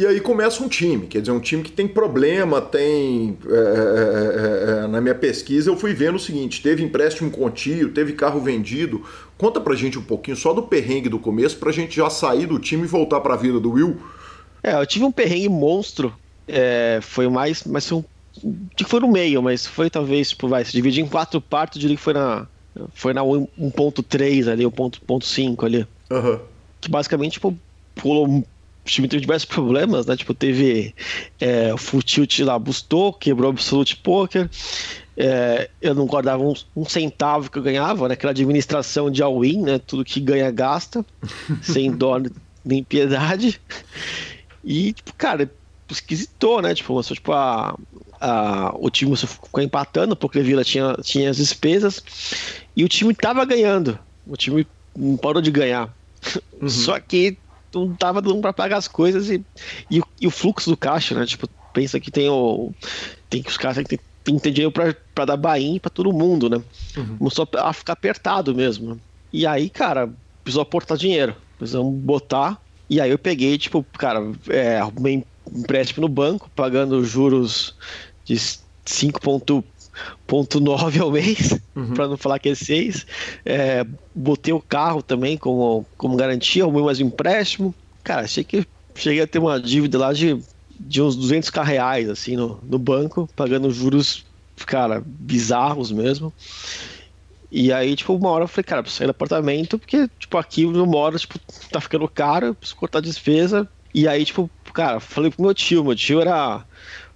E 0.00 0.06
aí 0.06 0.18
começa 0.18 0.64
um 0.64 0.68
time, 0.68 1.06
quer 1.06 1.20
dizer, 1.20 1.30
um 1.30 1.38
time 1.38 1.62
que 1.62 1.70
tem 1.70 1.86
problema, 1.86 2.58
tem. 2.58 3.36
É, 3.46 3.52
é, 3.52 3.58
é, 3.58 4.84
é, 4.84 4.86
na 4.86 4.98
minha 4.98 5.14
pesquisa 5.14 5.68
eu 5.68 5.76
fui 5.76 5.92
vendo 5.92 6.14
o 6.14 6.18
seguinte: 6.18 6.62
teve 6.62 6.82
empréstimo 6.82 7.30
contínuo, 7.30 7.90
teve 7.90 8.14
carro 8.14 8.40
vendido. 8.40 9.04
Conta 9.36 9.60
pra 9.60 9.74
gente 9.74 9.98
um 9.98 10.02
pouquinho 10.02 10.38
só 10.38 10.54
do 10.54 10.62
perrengue 10.62 11.10
do 11.10 11.18
começo, 11.18 11.58
pra 11.58 11.70
gente 11.70 11.96
já 11.96 12.08
sair 12.08 12.46
do 12.46 12.58
time 12.58 12.84
e 12.84 12.86
voltar 12.86 13.20
pra 13.20 13.36
vida 13.36 13.60
do 13.60 13.72
Will. 13.72 14.00
É, 14.62 14.72
eu 14.72 14.86
tive 14.86 15.04
um 15.04 15.12
perrengue 15.12 15.50
monstro. 15.50 16.14
É, 16.48 17.00
foi 17.02 17.28
mais. 17.28 17.64
Mas 17.64 17.86
foi 17.86 17.98
um. 17.98 18.04
que 18.74 18.84
foi 18.84 19.00
no 19.00 19.08
meio, 19.08 19.42
mas 19.42 19.66
foi 19.66 19.90
talvez, 19.90 20.30
tipo, 20.30 20.48
vai, 20.48 20.64
se 20.64 20.72
dividir 20.72 21.04
em 21.04 21.08
quatro 21.08 21.42
partes, 21.42 21.76
eu 21.76 21.80
diria 21.82 21.96
que 21.98 22.02
foi 22.02 22.14
na. 22.14 22.46
Foi 22.94 23.12
na 23.12 23.20
1.3 23.20 24.50
ali, 24.50 24.64
o 24.64 24.70
ponto, 24.70 24.98
ponto 25.02 25.26
5 25.26 25.66
ali. 25.66 25.86
Uhum. 26.10 26.38
Que 26.80 26.90
basicamente, 26.90 27.32
tipo, 27.32 27.54
pulou 27.94 28.42
o 28.84 28.88
time 28.88 29.08
teve 29.08 29.20
diversos 29.20 29.44
problemas, 29.44 30.06
né? 30.06 30.16
Tipo, 30.16 30.32
teve 30.32 30.94
é, 31.38 31.72
o 31.72 31.76
Full 31.76 32.02
Tilt 32.02 32.38
lá, 32.40 32.58
bustou, 32.58 33.12
quebrou 33.12 33.50
o 33.50 33.52
Absolute 33.52 33.96
Poker. 33.96 34.48
É, 35.16 35.68
eu 35.82 35.94
não 35.94 36.06
guardava 36.06 36.42
um, 36.42 36.54
um, 36.74 36.84
centavo 36.84 37.50
que 37.50 37.58
eu 37.58 37.62
ganhava, 37.62 38.08
né? 38.08 38.14
Aquela 38.14 38.30
administração 38.30 39.10
de 39.10 39.22
all-in, 39.22 39.62
né? 39.62 39.78
Tudo 39.78 40.04
que 40.04 40.18
ganha, 40.18 40.50
gasta, 40.50 41.04
sem 41.62 41.90
dó 41.90 42.20
nem 42.64 42.82
piedade. 42.82 43.60
E, 44.64 44.92
tipo, 44.92 45.12
cara, 45.14 45.50
esquisitou, 45.90 46.62
né? 46.62 46.74
Tipo, 46.74 47.02
só, 47.02 47.14
tipo 47.14 47.32
a, 47.32 47.76
a, 48.20 48.74
o 48.78 48.90
time 48.90 49.16
ficou 49.16 49.62
empatando, 49.62 50.16
porque 50.16 50.38
a 50.38 50.42
Vila 50.42 50.64
tinha, 50.64 50.94
tinha 51.02 51.30
as 51.30 51.36
despesas, 51.36 52.02
e 52.74 52.84
o 52.84 52.88
time 52.88 53.14
tava 53.14 53.44
ganhando. 53.44 53.98
O 54.26 54.36
time 54.36 54.66
não 54.96 55.16
parou 55.16 55.42
de 55.42 55.50
ganhar. 55.50 55.94
Uhum. 56.60 56.68
Só 56.68 56.98
que 56.98 57.36
não 57.74 57.94
tava 57.94 58.20
dando 58.20 58.40
para 58.40 58.52
pagar 58.52 58.76
as 58.76 58.88
coisas 58.88 59.30
e, 59.30 59.44
e, 59.90 60.00
e, 60.20 60.26
o 60.26 60.30
fluxo 60.30 60.70
do 60.70 60.76
caixa, 60.76 61.14
né? 61.14 61.26
Tipo, 61.26 61.48
pensa 61.72 62.00
que 62.00 62.10
tem 62.10 62.28
o. 62.28 62.72
Tem 63.28 63.42
que 63.42 63.50
os 63.50 63.56
caras 63.56 63.76
tem, 63.76 63.98
tem 64.24 64.36
que 64.36 64.42
ter 64.42 64.50
dinheiro 64.50 64.72
pra, 65.14 65.24
dar 65.24 65.36
bain 65.36 65.78
para 65.78 65.90
todo 65.90 66.12
mundo, 66.12 66.48
né? 66.48 66.62
Uhum. 66.96 67.16
Começou 67.18 67.48
a 67.54 67.72
ficar 67.72 67.92
apertado 67.92 68.54
mesmo. 68.54 69.00
E 69.32 69.46
aí, 69.46 69.70
cara, 69.70 70.12
precisou 70.42 70.62
aportar 70.62 70.96
dinheiro. 70.96 71.36
Precisamos 71.58 71.94
botar. 71.94 72.60
E 72.88 73.00
aí 73.00 73.10
eu 73.10 73.18
peguei, 73.18 73.56
tipo, 73.56 73.84
cara, 73.96 74.32
é, 74.48 74.78
arrumei 74.78 75.24
empréstimo 75.54 76.02
no 76.02 76.08
banco, 76.08 76.50
pagando 76.54 77.04
juros 77.04 77.74
de 78.24 78.36
5,9 80.28 81.00
ao 81.00 81.10
mês, 81.10 81.58
uhum. 81.74 81.94
para 81.94 82.08
não 82.08 82.16
falar 82.16 82.38
que 82.38 82.48
é 82.48 82.54
6. 82.54 83.06
É, 83.44 83.84
botei 84.14 84.52
o 84.52 84.60
carro 84.60 85.02
também 85.02 85.36
como, 85.36 85.86
como 85.96 86.16
garantia, 86.16 86.62
arrumei 86.62 86.82
mais 86.82 87.00
um 87.00 87.06
empréstimo. 87.06 87.74
Cara, 88.02 88.22
achei 88.22 88.44
que 88.44 88.66
cheguei 88.94 89.22
a 89.22 89.26
ter 89.26 89.38
uma 89.38 89.60
dívida 89.60 89.98
lá 89.98 90.12
de, 90.12 90.38
de 90.78 91.02
uns 91.02 91.16
200 91.16 91.50
reais, 91.64 92.08
assim, 92.08 92.36
no, 92.36 92.60
no 92.62 92.78
banco, 92.78 93.28
pagando 93.34 93.70
juros, 93.70 94.24
cara, 94.66 95.02
bizarros 95.04 95.90
mesmo. 95.90 96.32
E 97.50 97.72
aí, 97.72 97.96
tipo, 97.96 98.14
uma 98.14 98.30
hora 98.30 98.44
eu 98.44 98.48
falei, 98.48 98.64
cara, 98.64 98.82
preciso 98.82 98.98
sair 98.98 99.06
do 99.08 99.10
apartamento, 99.10 99.78
porque, 99.78 100.08
tipo, 100.18 100.38
aqui 100.38 100.62
eu 100.62 100.86
moro, 100.86 101.18
tipo, 101.18 101.38
tá 101.70 101.80
ficando 101.80 102.06
caro, 102.06 102.54
preciso 102.54 102.76
cortar 102.76 103.00
despesa. 103.00 103.68
E 103.92 104.06
aí, 104.06 104.24
tipo, 104.24 104.48
cara, 104.72 105.00
falei 105.00 105.30
pro 105.32 105.42
meu 105.42 105.52
tio, 105.52 105.82
meu 105.82 105.96
tio 105.96 106.20
era. 106.20 106.64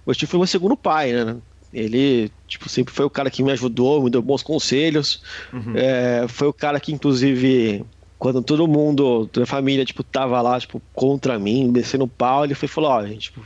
Meu 0.05 0.13
tio 0.13 0.27
foi 0.27 0.37
meu 0.37 0.47
segundo 0.47 0.75
pai, 0.75 1.13
né? 1.13 1.37
Ele, 1.73 2.31
tipo, 2.47 2.69
sempre 2.69 2.93
foi 2.93 3.05
o 3.05 3.09
cara 3.09 3.29
que 3.29 3.43
me 3.43 3.51
ajudou, 3.51 4.01
me 4.01 4.09
deu 4.09 4.21
bons 4.21 4.41
conselhos. 4.41 5.21
Uhum. 5.51 5.73
É, 5.75 6.25
foi 6.27 6.47
o 6.47 6.53
cara 6.53 6.79
que, 6.79 6.93
inclusive, 6.93 7.83
quando 8.17 8.41
todo 8.41 8.67
mundo, 8.67 9.27
toda 9.27 9.43
a 9.43 9.47
família, 9.47 9.85
tipo, 9.85 10.03
tava 10.03 10.41
lá, 10.41 10.59
tipo, 10.59 10.81
contra 10.93 11.37
mim, 11.37 11.71
descendo 11.71 12.05
o 12.05 12.09
pau, 12.09 12.45
ele 12.45 12.55
foi 12.55 12.67
falou, 12.67 12.91
ó, 12.91 13.05
gente, 13.05 13.31
tipo, 13.31 13.45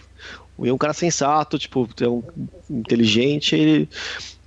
é 0.64 0.74
um 0.74 0.78
cara 0.78 0.94
sensato, 0.94 1.58
tipo, 1.58 1.90
é 2.02 2.08
um 2.08 2.22
inteligente, 2.70 3.56
ele, 3.56 3.90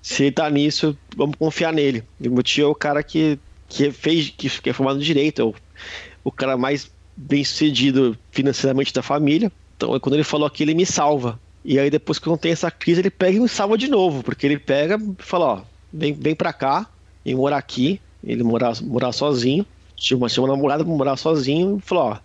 se 0.01 0.25
ele 0.25 0.33
tá 0.33 0.49
nisso, 0.49 0.97
vamos 1.17 1.37
confiar 1.37 1.73
nele. 1.73 2.05
E 2.21 2.29
o 2.29 2.33
meu 2.33 2.43
tio 2.43 2.67
é 2.67 2.69
o 2.69 2.75
cara 2.75 3.03
que 3.03 3.39
que 3.73 3.91
fez, 3.91 4.29
que, 4.29 4.51
que 4.51 4.71
é 4.71 4.73
formado 4.73 4.99
em 4.99 5.03
direito, 5.03 5.41
é 5.41 5.45
o, 5.45 5.55
o 6.23 6.31
cara 6.31 6.59
mais 6.59 6.91
bem 7.17 7.43
sucedido 7.43 8.17
financeiramente 8.31 8.93
da 8.93 9.03
família. 9.03 9.51
Então, 9.77 9.99
quando 9.99 10.15
ele 10.15 10.25
falou 10.25 10.47
aqui, 10.47 10.63
ele 10.63 10.75
me 10.75 10.85
salva. 10.85 11.41
E 11.65 11.79
aí, 11.79 11.91
depois 11.91 12.19
que 12.19 12.29
não 12.29 12.37
tem 12.37 12.53
essa 12.53 12.71
crise, 12.71 13.01
ele 13.01 13.11
pega 13.11 13.37
e 13.37 13.41
me 13.41 13.49
salva 13.49 13.79
de 13.79 13.89
novo, 13.89 14.23
porque 14.23 14.47
ele 14.47 14.59
pega 14.59 14.97
e 14.97 15.23
fala: 15.23 15.45
Ó, 15.47 15.61
vem, 15.93 16.13
vem 16.13 16.35
pra 16.35 16.53
cá 16.53 16.87
e 17.25 17.35
morar 17.35 17.59
aqui. 17.59 18.01
Ele 18.25 18.43
morar, 18.43 18.81
morar 18.83 19.13
sozinho. 19.13 19.67
Tinha 19.97 20.17
uma, 20.17 20.29
tinha 20.29 20.43
uma 20.43 20.55
namorada 20.55 20.85
pra 20.85 20.93
morar 20.93 21.17
sozinho. 21.17 21.79
E 21.79 21.81
falou: 21.81 22.05
Ó, 22.05 22.17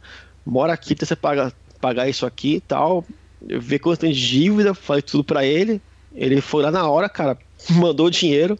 mora 0.45 0.73
aqui, 0.73 0.95
você 0.99 1.15
paga, 1.15 1.53
pagar 1.79 2.09
isso 2.09 2.25
aqui 2.25 2.55
e 2.55 2.61
tal. 2.61 3.05
Vi 3.41 3.77
quanto 3.77 3.99
tem 3.99 4.11
de 4.11 4.27
dívida, 4.27 4.73
falei 4.73 5.01
tudo 5.01 5.23
pra 5.23 5.45
ele. 5.45 5.81
Ele 6.13 6.41
foi 6.41 6.63
lá 6.63 6.71
na 6.71 6.89
hora, 6.89 7.07
cara, 7.07 7.37
mandou 7.69 8.09
dinheiro, 8.09 8.59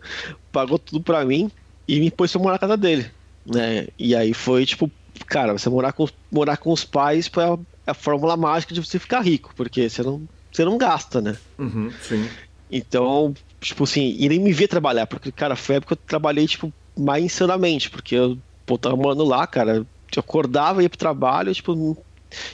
pagou 0.52 0.78
tudo 0.78 1.02
pra 1.04 1.26
mim 1.26 1.50
e 1.88 2.00
me 2.00 2.12
pôs 2.12 2.32
pra 2.32 2.42
morar 2.42 2.54
na 2.54 2.60
casa 2.60 2.78
dele. 2.78 3.10
Né? 3.46 3.88
E 3.98 4.16
aí 4.16 4.34
foi 4.34 4.66
tipo, 4.66 4.92
cara, 5.26 5.54
você 5.54 5.70
morar 5.70 5.94
com, 5.94 6.08
morar 6.32 6.58
com 6.58 6.72
os 6.72 6.84
pais 6.84 7.32
é 7.36 7.42
a, 7.42 7.92
a 7.92 7.94
fórmula 7.94 8.38
mágica 8.38 8.74
de 8.74 8.84
você 8.84 9.00
ficar 9.00 9.22
rico, 9.22 9.54
porque 9.56 9.90
você 9.90 10.04
não, 10.04 10.22
você 10.52 10.66
não 10.66 10.78
gasta, 10.78 11.22
né? 11.22 11.38
Uhum, 11.58 11.92
sim. 12.02 12.28
Então, 12.70 13.34
tipo 13.62 13.84
assim, 13.84 14.16
e 14.20 14.28
nem 14.28 14.40
me 14.40 14.52
ver 14.52 14.68
trabalhar, 14.68 15.08
porque, 15.08 15.32
cara, 15.32 15.56
foi 15.56 15.76
a 15.76 15.78
época 15.78 15.96
que 15.96 16.02
eu 16.02 16.08
trabalhei, 16.08 16.48
tipo, 16.48 16.72
mais 16.98 17.24
insanamente, 17.24 17.90
porque 17.90 18.16
eu 18.16 18.38
pô, 18.66 18.78
tava 18.78 18.96
morando 18.96 19.24
lá, 19.24 19.48
cara, 19.48 19.78
eu 19.78 19.88
acordava, 20.20 20.84
ia 20.84 20.90
pro 20.90 20.98
trabalho, 20.98 21.54
tipo, 21.54 22.04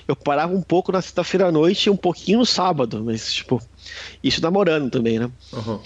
eu 0.08 0.16
parava 0.16 0.54
um 0.54 0.62
pouco 0.62 0.92
na 0.92 1.02
sexta-feira 1.02 1.48
à 1.48 1.52
noite 1.52 1.88
e 1.88 1.90
um 1.90 1.98
pouquinho 1.98 2.40
no 2.40 2.46
sábado, 2.46 3.04
mas, 3.04 3.34
tipo, 3.34 3.60
isso 4.24 4.42
namorando 4.42 4.92
também, 4.92 5.20
né? 5.20 5.32
Uhum. 5.52 5.82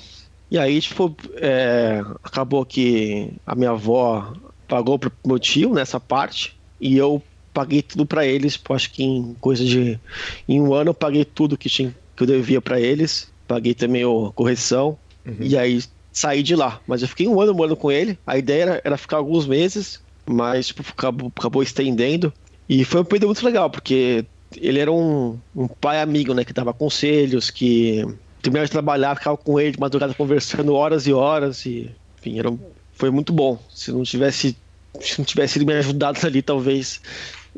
E 0.51 0.58
aí, 0.58 0.82
tipo, 0.82 1.16
é, 1.36 2.01
acabou 2.24 2.66
que 2.66 3.34
a 3.45 3.55
minha 3.55 3.72
avó 3.72 4.34
pagou 4.68 4.99
pro 4.99 5.12
meu 5.26 5.39
tio 5.39 5.74
nessa 5.74 5.99
parte 5.99 6.53
e 6.80 6.97
eu 6.97 7.24
paguei 7.58 7.82
tudo 7.82 8.05
para 8.05 8.24
eles, 8.24 8.60
acho 8.70 8.91
que 8.91 9.03
em 9.03 9.36
coisa 9.41 9.66
de. 9.66 9.99
Em 10.47 10.62
um 10.62 10.76
ano 10.76 10.91
eu 10.91 10.93
paguei 10.93 11.26
tudo 11.26 11.58
que, 11.58 11.68
tinha, 11.68 11.95
que 12.16 12.22
eu 12.22 12.28
devia 12.28 12.62
para 12.62 12.80
eles, 12.80 13.32
paguei 13.47 13.74
também 13.74 14.03
a 14.03 14.32
correção 14.32 14.95
uhum. 15.26 15.38
e 15.39 15.58
aí 15.58 15.84
saí 16.14 16.43
de 16.43 16.55
lá. 16.55 16.80
Mas 16.86 17.01
eu 17.01 17.08
fiquei 17.08 17.28
um 17.28 17.41
ano 17.41 17.55
morando 17.55 17.76
com 17.76 17.91
ele, 17.91 18.16
a 18.28 18.38
ideia 18.38 18.62
era, 18.62 18.82
era 18.84 18.97
ficar 18.97 19.18
alguns 19.18 19.47
meses, 19.47 19.99
mas 20.24 20.68
tipo, 20.68 20.84
acabou, 20.88 21.32
acabou 21.36 21.64
estendendo. 21.64 22.32
E 22.70 22.86
foi 22.86 23.01
um 23.01 23.05
período 23.05 23.30
muito 23.30 23.43
legal, 23.43 23.72
porque 23.72 24.24
ele 24.55 24.78
era 24.78 24.91
um, 24.91 25.39
um 25.55 25.68
pai 25.68 25.99
amigo, 25.99 26.36
né? 26.36 26.45
Que 26.45 26.53
dava 26.53 26.76
conselhos, 26.76 27.49
que 27.49 28.05
terminava 28.39 28.68
de 28.68 28.72
trabalhar, 28.72 29.16
ficava 29.16 29.36
com 29.36 29.60
ele 29.60 29.72
de 29.72 29.80
madrugada 29.80 30.14
conversando 30.14 30.76
horas 30.76 31.08
e 31.08 31.14
horas. 31.14 31.66
E, 31.66 31.89
enfim, 32.20 32.38
era 32.38 32.53
foi 32.93 33.10
muito 33.10 33.34
bom. 33.34 33.58
Se 33.74 33.91
não 33.91 34.03
tivesse, 34.03 34.55
se 35.01 35.18
não 35.18 35.26
tivesse 35.26 35.66
me 35.66 35.74
ajudado 35.74 36.20
ali, 36.24 36.43
talvez 36.43 37.01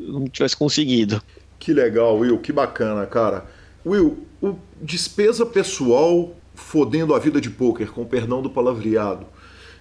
não 0.00 0.26
tivesse 0.26 0.56
conseguido. 0.56 1.22
Que 1.58 1.72
legal, 1.72 2.18
Will, 2.18 2.38
que 2.38 2.52
bacana, 2.52 3.04
cara. 3.06 3.44
Will, 3.84 4.18
o 4.42 4.56
despesa 4.80 5.44
pessoal 5.44 6.34
fodendo 6.54 7.14
a 7.14 7.18
vida 7.18 7.40
de 7.40 7.50
pôquer, 7.50 7.90
com 7.90 8.04
perdão 8.04 8.42
do 8.42 8.50
palavreado. 8.50 9.26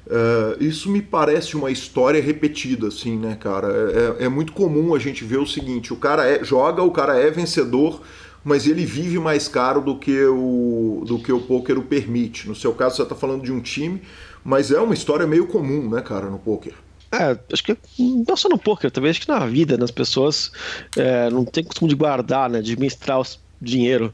Uh, 0.07 0.63
isso 0.63 0.89
me 0.89 1.01
parece 1.01 1.55
uma 1.55 1.69
história 1.69 2.21
repetida, 2.21 2.87
assim, 2.87 3.17
né, 3.17 3.37
cara? 3.39 3.67
É, 3.67 4.23
é, 4.23 4.25
é, 4.25 4.29
muito 4.29 4.53
comum 4.53 4.95
a 4.95 4.99
gente 4.99 5.23
ver 5.23 5.37
o 5.37 5.45
seguinte: 5.45 5.93
o 5.93 5.97
cara 5.97 6.27
é, 6.27 6.43
joga, 6.43 6.81
o 6.81 6.91
cara 6.91 7.19
é 7.19 7.29
vencedor, 7.29 8.01
mas 8.43 8.65
ele 8.65 8.85
vive 8.85 9.19
mais 9.19 9.47
caro 9.47 9.81
do 9.81 9.97
que 9.97 10.23
o, 10.23 11.03
do 11.05 11.19
que 11.19 11.31
o 11.31 11.41
poker 11.41 11.77
o 11.77 11.83
permite. 11.83 12.47
No 12.47 12.55
seu 12.55 12.73
caso, 12.73 12.95
você 12.95 13.03
está 13.03 13.13
falando 13.13 13.43
de 13.43 13.51
um 13.51 13.59
time, 13.59 14.01
mas 14.43 14.71
é 14.71 14.79
uma 14.79 14.93
história 14.93 15.27
meio 15.27 15.45
comum, 15.45 15.89
né, 15.89 16.01
cara, 16.01 16.27
no 16.27 16.39
poker. 16.39 16.73
É, 17.11 17.37
acho 17.51 17.63
que 17.63 17.77
não 17.97 18.37
só 18.37 18.47
no 18.49 18.57
poker, 18.57 18.91
também 18.91 19.09
acho 19.09 19.21
que 19.21 19.27
na 19.27 19.45
vida, 19.45 19.77
nas 19.77 19.91
pessoas 19.91 20.51
é, 20.95 21.29
não 21.29 21.43
tem 21.43 21.63
costume 21.63 21.89
de 21.89 21.95
guardar, 21.95 22.49
né, 22.49 22.61
de 22.61 22.73
administrar 22.73 23.19
o 23.19 23.25
dinheiro. 23.59 24.13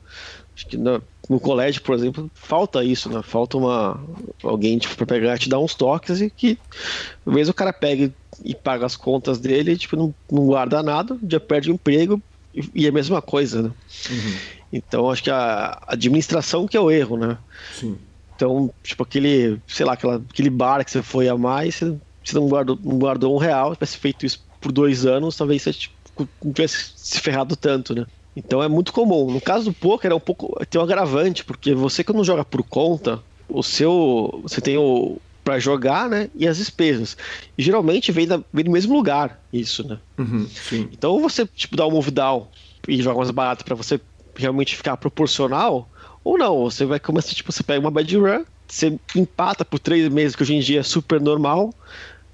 Acho 0.56 0.68
que 0.68 0.78
no, 0.78 1.04
no 1.30 1.40
colégio, 1.40 1.82
por 1.82 1.94
exemplo, 1.94 2.32
falta 2.34 2.84
isso, 2.84 3.10
né? 3.10 3.22
Falta 3.22 3.58
uma 3.58 4.00
alguém 4.42 4.78
tipo, 4.78 4.96
para 4.96 5.06
pegar 5.06 5.38
te 5.38 5.50
dar 5.50 5.60
uns 5.60 5.76
toques 5.76 6.22
e 6.22 6.30
que 6.30 6.58
talvez 7.26 7.50
o 7.50 7.54
cara 7.54 7.74
pegue 7.74 8.14
e 8.44 8.56
paga 8.56 8.86
as 8.86 8.96
contas 8.96 9.40
dele, 9.40 9.78
tipo, 9.78 9.98
não, 9.98 10.16
não 10.32 10.46
guarda 10.46 10.82
nada, 10.82 11.18
já 11.28 11.40
perde 11.40 11.72
o 11.72 11.74
emprego 11.74 12.22
e, 12.54 12.64
e 12.74 12.86
é 12.86 12.90
a 12.90 12.94
mesma 12.94 13.22
coisa, 13.22 13.64
né? 13.64 13.72
Uhum. 14.10 14.36
Então 14.72 15.12
acho 15.12 15.24
que 15.24 15.32
a 15.32 15.82
administração 15.88 16.68
que 16.68 16.78
é 16.78 16.80
o 16.80 16.90
erro, 16.90 17.18
né? 17.18 17.38
Sim. 17.74 17.98
Então, 18.36 18.74
tipo, 18.84 19.04
aquele, 19.04 19.60
sei 19.66 19.86
lá, 19.86 19.94
aquela, 19.94 20.18
aquele 20.18 20.50
bar 20.50 20.84
que 20.84 20.92
você 20.92 21.02
foi 21.02 21.30
a 21.30 21.38
mais, 21.38 21.76
você, 21.76 21.96
você 22.30 22.36
não, 22.36 22.48
guardou, 22.48 22.80
não 22.84 22.98
guardou 22.98 23.36
um 23.36 23.38
real, 23.38 23.74
tivesse 23.74 23.98
feito 23.98 24.26
isso 24.26 24.44
por 24.60 24.72
dois 24.72 25.06
anos, 25.06 25.36
talvez 25.36 25.62
você 25.62 25.74
tipo, 25.74 25.96
não 26.44 26.54
tivesse 26.54 26.92
se 26.96 27.20
ferrado 27.20 27.56
tanto, 27.56 27.94
né? 27.94 28.06
Então 28.36 28.62
é 28.62 28.68
muito 28.68 28.92
comum. 28.92 29.32
No 29.32 29.40
caso 29.40 29.66
do 29.66 29.74
poker 29.74 30.12
é 30.12 30.16
um 30.16 30.20
pouco 30.20 30.54
tem 30.70 30.80
um 30.80 30.84
agravante, 30.84 31.46
porque 31.46 31.74
você 31.74 32.04
que 32.04 32.12
não 32.12 32.24
joga 32.24 32.44
por 32.44 32.64
conta, 32.64 33.22
o 33.48 33.64
seu 33.64 34.40
você 34.44 34.60
tem 34.60 34.78
o 34.78 35.18
para 35.44 35.60
jogar, 35.60 36.10
né, 36.10 36.28
e 36.34 36.48
as 36.48 36.58
despesas. 36.58 37.16
E 37.56 37.62
geralmente 37.62 38.12
vem, 38.12 38.26
da, 38.26 38.42
vem 38.52 38.66
do 38.66 38.72
mesmo 38.72 38.96
lugar 38.96 39.40
isso, 39.54 39.88
né? 39.88 40.00
Uhum, 40.18 40.48
então 40.92 41.22
você 41.22 41.46
tipo 41.46 41.78
dá 41.78 41.86
um 41.86 41.92
move 41.92 42.10
down 42.10 42.48
e 42.88 43.00
joga 43.00 43.20
mais 43.20 43.30
barato 43.30 43.64
para 43.64 43.76
você 43.76 44.02
realmente 44.36 44.76
ficar 44.76 44.98
proporcional, 44.98 45.88
ou 46.24 46.36
não, 46.36 46.64
você 46.64 46.84
vai 46.84 47.00
começar 47.00 47.36
tipo 47.36 47.52
você 47.52 47.62
pega 47.62 47.80
uma 47.80 47.92
bad 47.92 48.18
run, 48.18 48.44
você 48.68 49.00
empata 49.16 49.64
por 49.64 49.78
três 49.78 50.10
meses 50.10 50.36
que 50.36 50.42
hoje 50.42 50.56
em 50.56 50.60
dia 50.60 50.80
é 50.80 50.84
super 50.84 51.22
normal. 51.22 51.72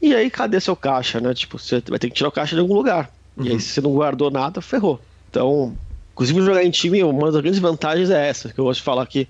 E 0.01 0.15
aí, 0.15 0.29
cadê 0.29 0.59
seu 0.59 0.75
caixa, 0.75 1.21
né? 1.21 1.33
Tipo, 1.33 1.59
você 1.59 1.81
vai 1.87 1.99
ter 1.99 2.09
que 2.09 2.15
tirar 2.15 2.29
o 2.29 2.31
caixa 2.31 2.55
de 2.55 2.61
algum 2.61 2.73
lugar. 2.73 3.11
Uhum. 3.37 3.45
E 3.45 3.47
aí, 3.49 3.53
uhum. 3.53 3.59
se 3.59 3.67
você 3.67 3.81
não 3.81 3.93
guardou 3.93 4.31
nada, 4.31 4.61
ferrou. 4.61 4.99
Então, 5.29 5.75
Inclusive, 6.21 6.41
jogar 6.41 6.63
em 6.63 6.69
time, 6.69 7.03
uma 7.03 7.31
das 7.31 7.41
grandes 7.41 7.59
vantagens 7.59 8.09
é 8.09 8.27
essa, 8.27 8.49
que 8.49 8.59
eu 8.59 8.65
gosto 8.65 8.79
de 8.79 8.83
falar 8.83 9.05
que, 9.07 9.27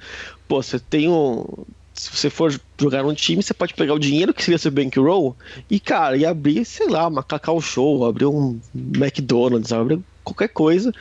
pô, 0.47 0.61
você 0.61 0.79
tem 0.79 1.07
um. 1.07 1.45
Se 1.93 2.09
você 2.09 2.29
for 2.29 2.53
jogar 2.79 3.03
num 3.03 3.13
time, 3.13 3.43
você 3.43 3.53
pode 3.53 3.73
pegar 3.73 3.93
o 3.93 3.99
dinheiro 3.99 4.33
que 4.33 4.43
seria 4.43 4.57
seu 4.57 4.71
bankroll 4.71 5.35
e, 5.69 5.79
cara, 5.79 6.17
e 6.17 6.25
abrir, 6.25 6.65
sei 6.65 6.87
lá, 6.87 7.07
uma 7.07 7.21
Cacau 7.21 7.61
Show, 7.61 8.05
abrir 8.05 8.25
um 8.25 8.59
McDonald's, 8.73 9.71
abrir 9.71 9.99
qualquer 10.23 10.47
coisa, 10.49 10.91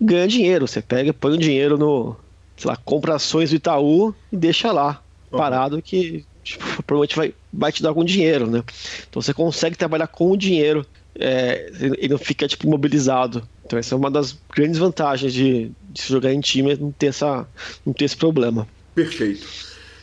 ganha 0.00 0.26
dinheiro. 0.26 0.66
Você 0.66 0.80
pega, 0.80 1.12
põe 1.12 1.34
o 1.34 1.38
dinheiro 1.38 1.76
no, 1.76 2.16
sei 2.56 2.70
lá, 2.70 2.76
compra 2.76 3.16
ações 3.16 3.50
do 3.50 3.56
Itaú 3.56 4.14
e 4.32 4.36
deixa 4.36 4.72
lá, 4.72 5.02
parado, 5.30 5.82
que 5.82 6.24
tipo, 6.42 6.82
provavelmente 6.82 7.16
vai, 7.16 7.34
vai 7.52 7.72
te 7.72 7.82
dar 7.82 7.90
algum 7.90 8.04
dinheiro, 8.04 8.46
né? 8.46 8.62
Então 9.08 9.20
você 9.20 9.32
consegue 9.32 9.76
trabalhar 9.76 10.06
com 10.06 10.30
o 10.30 10.36
dinheiro 10.36 10.86
é, 11.14 11.70
e 12.00 12.08
não 12.08 12.18
fica, 12.18 12.46
tipo, 12.46 12.68
mobilizado 12.68 13.46
então 13.70 13.78
essa 13.78 13.94
é 13.94 13.98
uma 13.98 14.10
das 14.10 14.36
grandes 14.52 14.78
vantagens 14.78 15.32
de, 15.32 15.70
de 15.90 16.02
se 16.02 16.08
jogar 16.08 16.32
em 16.32 16.40
time, 16.40 16.74
não 16.74 16.90
ter, 16.90 17.06
essa, 17.06 17.46
não 17.86 17.92
ter 17.92 18.04
esse 18.04 18.16
problema. 18.16 18.66
Perfeito. 18.96 19.46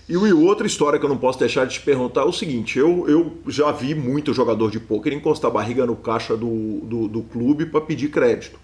E 0.08 0.16
outra 0.16 0.66
história 0.66 0.98
que 0.98 1.04
eu 1.04 1.10
não 1.10 1.18
posso 1.18 1.38
deixar 1.38 1.66
de 1.66 1.74
te 1.74 1.82
perguntar 1.82 2.22
é 2.22 2.24
o 2.24 2.32
seguinte: 2.32 2.80
eu, 2.80 3.10
eu 3.10 3.38
já 3.52 3.70
vi 3.74 3.94
muito 3.94 4.34
jogador 4.34 4.72
de 4.72 4.80
pôquer 4.80 5.12
encostar 5.12 5.52
a 5.52 5.54
barriga 5.54 5.86
no 5.86 5.98
caixa 5.98 6.38
do, 6.38 6.80
do, 6.84 7.08
do 7.10 7.22
clube 7.24 7.66
para 7.66 7.82
pedir 7.82 8.08
crédito. 8.08 8.58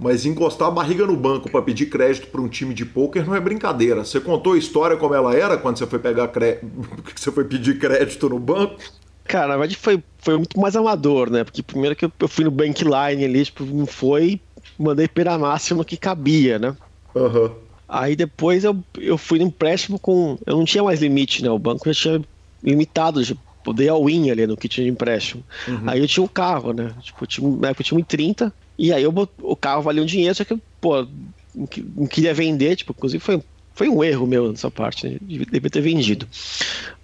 Mas 0.00 0.24
encostar 0.24 0.68
a 0.68 0.70
barriga 0.70 1.06
no 1.06 1.14
banco 1.14 1.50
para 1.50 1.60
pedir 1.60 1.86
crédito 1.86 2.28
para 2.28 2.40
um 2.40 2.48
time 2.48 2.72
de 2.72 2.86
pôquer 2.86 3.26
não 3.26 3.34
é 3.34 3.40
brincadeira. 3.40 4.02
Você 4.02 4.18
contou 4.18 4.54
a 4.54 4.58
história 4.58 4.96
como 4.96 5.14
ela 5.14 5.36
era 5.36 5.58
quando 5.58 5.76
você 5.76 5.86
foi 5.86 5.98
pegar 5.98 6.28
cre... 6.28 6.58
você 7.14 7.30
foi 7.30 7.44
pedir 7.44 7.78
crédito 7.78 8.28
no 8.28 8.38
banco? 8.38 8.76
Cara, 9.24 9.48
na 9.48 9.56
verdade 9.58 9.76
foi, 9.76 10.02
foi 10.18 10.38
muito 10.38 10.58
mais 10.58 10.74
amador, 10.74 11.30
né? 11.30 11.44
Porque 11.44 11.62
primeiro 11.62 11.94
que 11.94 12.06
eu, 12.06 12.28
fui 12.28 12.44
no 12.44 12.50
bankline 12.50 13.24
ali, 13.24 13.44
tipo, 13.44 13.62
não 13.64 13.84
foi, 13.84 14.40
mandei 14.78 15.06
pela 15.06 15.36
máxima 15.38 15.84
que 15.84 15.98
cabia, 15.98 16.58
né? 16.58 16.74
Aham. 17.14 17.42
Uhum. 17.42 17.50
Aí 17.86 18.14
depois 18.14 18.62
eu, 18.62 18.78
eu 18.98 19.18
fui 19.18 19.40
no 19.40 19.46
empréstimo 19.46 19.98
com. 19.98 20.38
Eu 20.46 20.56
não 20.56 20.64
tinha 20.64 20.82
mais 20.82 21.02
limite, 21.02 21.42
né? 21.42 21.50
O 21.50 21.58
banco 21.58 21.92
já 21.92 21.94
tinha 21.94 22.24
limitado, 22.62 23.22
já 23.22 23.34
dei 23.74 23.88
all-in 23.88 24.30
ali 24.30 24.46
no 24.46 24.56
tinha 24.56 24.84
de 24.84 24.90
empréstimo. 24.90 25.42
Uhum. 25.68 25.82
Aí 25.86 26.00
eu 26.00 26.08
tinha 26.08 26.24
um 26.24 26.28
carro, 26.28 26.72
né? 26.72 26.94
Tipo, 27.02 27.24
eu 27.24 27.26
tinha, 27.26 27.50
na 27.50 27.68
época 27.68 27.82
eu 27.82 27.86
tinha 27.86 28.00
um 28.00 28.02
30, 28.02 28.52
e 28.80 28.94
aí 28.94 29.02
eu, 29.02 29.12
o 29.42 29.54
carro 29.54 29.82
valia 29.82 30.02
um 30.02 30.06
dinheiro, 30.06 30.34
só 30.34 30.42
que, 30.42 30.58
pô, 30.80 31.06
não 31.54 32.06
queria 32.06 32.32
vender, 32.32 32.76
tipo, 32.76 32.94
inclusive 32.96 33.22
foi, 33.22 33.42
foi 33.74 33.90
um 33.90 34.02
erro 34.02 34.26
meu 34.26 34.50
nessa 34.50 34.70
parte, 34.70 35.06
né? 35.06 35.18
devia 35.20 35.68
ter 35.68 35.82
vendido. 35.82 36.26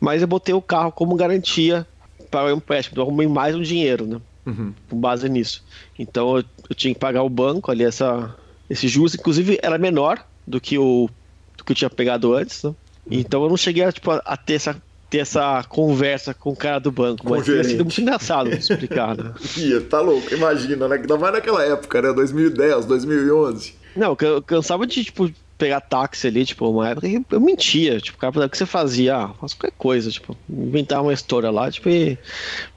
Mas 0.00 0.22
eu 0.22 0.26
botei 0.26 0.54
o 0.54 0.62
carro 0.62 0.90
como 0.90 1.14
garantia 1.14 1.86
pagar 2.30 2.54
um 2.54 2.56
empréstimo, 2.56 2.98
eu 2.98 3.02
arrumei 3.02 3.26
mais 3.26 3.54
um 3.54 3.60
dinheiro, 3.60 4.06
né? 4.06 4.18
Uhum. 4.46 4.72
Com 4.88 4.98
base 4.98 5.28
nisso. 5.28 5.62
Então 5.98 6.38
eu, 6.38 6.44
eu, 6.70 6.74
tinha 6.74 6.94
que 6.94 6.98
pagar 6.98 7.22
o 7.22 7.28
banco 7.28 7.70
ali 7.70 7.84
essa, 7.84 8.34
esse 8.70 8.88
juros, 8.88 9.14
inclusive 9.14 9.58
era 9.62 9.76
menor 9.76 10.24
do 10.46 10.58
que 10.58 10.78
o 10.78 11.10
do 11.58 11.64
que 11.64 11.72
eu 11.72 11.76
tinha 11.76 11.90
pegado 11.90 12.32
antes, 12.32 12.62
né? 12.62 12.74
Então 13.10 13.42
eu 13.42 13.50
não 13.50 13.56
cheguei 13.58 13.84
a, 13.84 13.92
tipo, 13.92 14.10
a 14.10 14.36
ter 14.36 14.54
essa 14.54 14.82
ter 15.08 15.18
essa 15.18 15.64
conversa 15.68 16.34
com 16.34 16.50
o 16.50 16.56
cara 16.56 16.78
do 16.78 16.90
banco, 16.90 17.28
mas 17.28 17.44
teria 17.44 17.64
sido 17.64 17.84
muito 17.84 18.00
engraçado 18.00 18.52
explicar, 18.52 19.16
né? 19.16 19.32
Ia, 19.56 19.80
tá 19.80 20.00
louco, 20.00 20.34
imagina, 20.34 20.88
né? 20.88 20.96
Ainda 20.96 21.16
mais 21.16 21.32
naquela 21.32 21.62
época, 21.64 22.02
né? 22.02 22.12
2010, 22.12 22.86
2011. 22.86 23.74
Não, 23.94 24.16
eu 24.20 24.42
cansava 24.42 24.86
de, 24.86 25.04
tipo, 25.04 25.30
pegar 25.56 25.80
táxi 25.80 26.26
ali, 26.26 26.44
tipo, 26.44 26.68
uma 26.68 26.88
época 26.88 27.08
que 27.08 27.24
eu 27.30 27.40
mentia, 27.40 28.00
tipo, 28.00 28.18
cara, 28.18 28.46
o 28.46 28.50
que 28.50 28.58
você 28.58 28.66
fazia? 28.66 29.16
Ah, 29.16 29.28
faço 29.40 29.56
qualquer 29.56 29.76
coisa, 29.76 30.10
tipo, 30.10 30.36
inventar 30.48 31.02
uma 31.02 31.12
história 31.12 31.50
lá, 31.50 31.70
tipo, 31.70 31.88
e, 31.88 32.18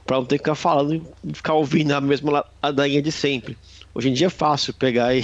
pra 0.06 0.16
não 0.16 0.24
ter 0.24 0.38
que 0.38 0.44
ficar 0.44 0.54
falando 0.54 0.94
e 0.94 1.34
ficar 1.34 1.54
ouvindo 1.54 1.92
a 1.92 2.00
mesma 2.00 2.44
ladainha 2.62 3.02
de 3.02 3.12
sempre. 3.12 3.56
Hoje 3.94 4.08
em 4.08 4.12
dia 4.12 4.28
é 4.28 4.30
fácil 4.30 4.72
pegar 4.72 5.14
e, 5.14 5.22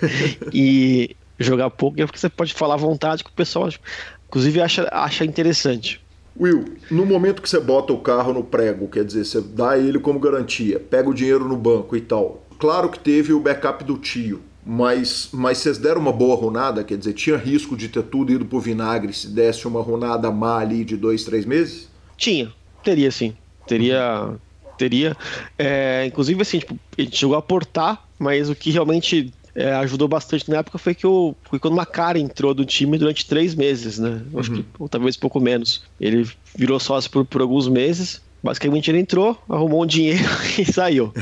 e 0.52 1.16
jogar 1.38 1.70
poker 1.70 2.06
porque 2.06 2.18
você 2.18 2.28
pode 2.28 2.54
falar 2.54 2.74
à 2.74 2.78
vontade 2.78 3.22
que 3.22 3.30
o 3.30 3.34
pessoal, 3.34 3.70
tipo, 3.70 3.84
inclusive, 4.26 4.60
acha, 4.60 4.88
acha 4.90 5.24
interessante. 5.24 6.00
Will, 6.38 6.64
no 6.90 7.06
momento 7.06 7.40
que 7.40 7.48
você 7.48 7.58
bota 7.58 7.92
o 7.92 7.98
carro 7.98 8.32
no 8.32 8.44
prego, 8.44 8.88
quer 8.88 9.04
dizer, 9.04 9.24
você 9.24 9.40
dá 9.40 9.78
ele 9.78 9.98
como 9.98 10.18
garantia, 10.18 10.78
pega 10.78 11.08
o 11.08 11.14
dinheiro 11.14 11.48
no 11.48 11.56
banco 11.56 11.96
e 11.96 12.00
tal. 12.00 12.44
Claro 12.58 12.88
que 12.88 12.98
teve 12.98 13.32
o 13.32 13.40
backup 13.40 13.84
do 13.84 13.96
tio, 13.96 14.42
mas, 14.64 15.28
mas 15.32 15.58
vocês 15.58 15.78
deram 15.78 16.00
uma 16.00 16.12
boa 16.12 16.36
runada? 16.36 16.82
Quer 16.82 16.98
dizer, 16.98 17.12
tinha 17.12 17.36
risco 17.36 17.76
de 17.76 17.88
ter 17.88 18.02
tudo 18.02 18.32
ido 18.32 18.44
pro 18.44 18.60
vinagre 18.60 19.12
se 19.12 19.28
desse 19.28 19.66
uma 19.66 19.80
runada 19.80 20.30
má 20.30 20.58
ali 20.58 20.84
de 20.84 20.96
dois, 20.96 21.24
três 21.24 21.44
meses? 21.44 21.88
Tinha, 22.16 22.52
teria 22.82 23.10
sim. 23.10 23.34
Teria. 23.66 24.34
Teria. 24.78 25.16
É, 25.58 26.04
inclusive, 26.06 26.40
assim, 26.42 26.58
tipo, 26.58 26.78
a 26.98 27.02
gente 27.02 27.16
chegou 27.16 27.34
a 27.34 27.38
aportar, 27.38 28.06
mas 28.18 28.50
o 28.50 28.54
que 28.54 28.70
realmente 28.70 29.32
é, 29.56 29.72
ajudou 29.72 30.06
bastante 30.06 30.50
na 30.50 30.58
época 30.58 30.76
foi 30.76 30.94
que 30.94 31.06
o, 31.06 31.34
foi 31.44 31.58
quando 31.58 31.72
o 31.72 31.76
Macari 31.76 32.20
entrou 32.20 32.52
do 32.52 32.64
time 32.64 32.98
durante 32.98 33.24
três 33.24 33.54
meses, 33.54 33.98
né? 33.98 34.20
Acho 34.36 34.52
uhum. 34.52 34.62
que 34.62 34.66
ou 34.78 34.88
talvez 34.88 35.16
pouco 35.16 35.40
menos. 35.40 35.82
Ele 35.98 36.28
virou 36.54 36.78
sócio 36.78 37.10
por, 37.10 37.24
por 37.24 37.40
alguns 37.40 37.66
meses. 37.66 38.20
Basicamente 38.42 38.90
ele 38.90 38.98
entrou, 38.98 39.40
arrumou 39.48 39.82
um 39.82 39.86
dinheiro 39.86 40.22
e 40.58 40.64
saiu. 40.70 41.12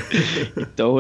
então 0.56 0.98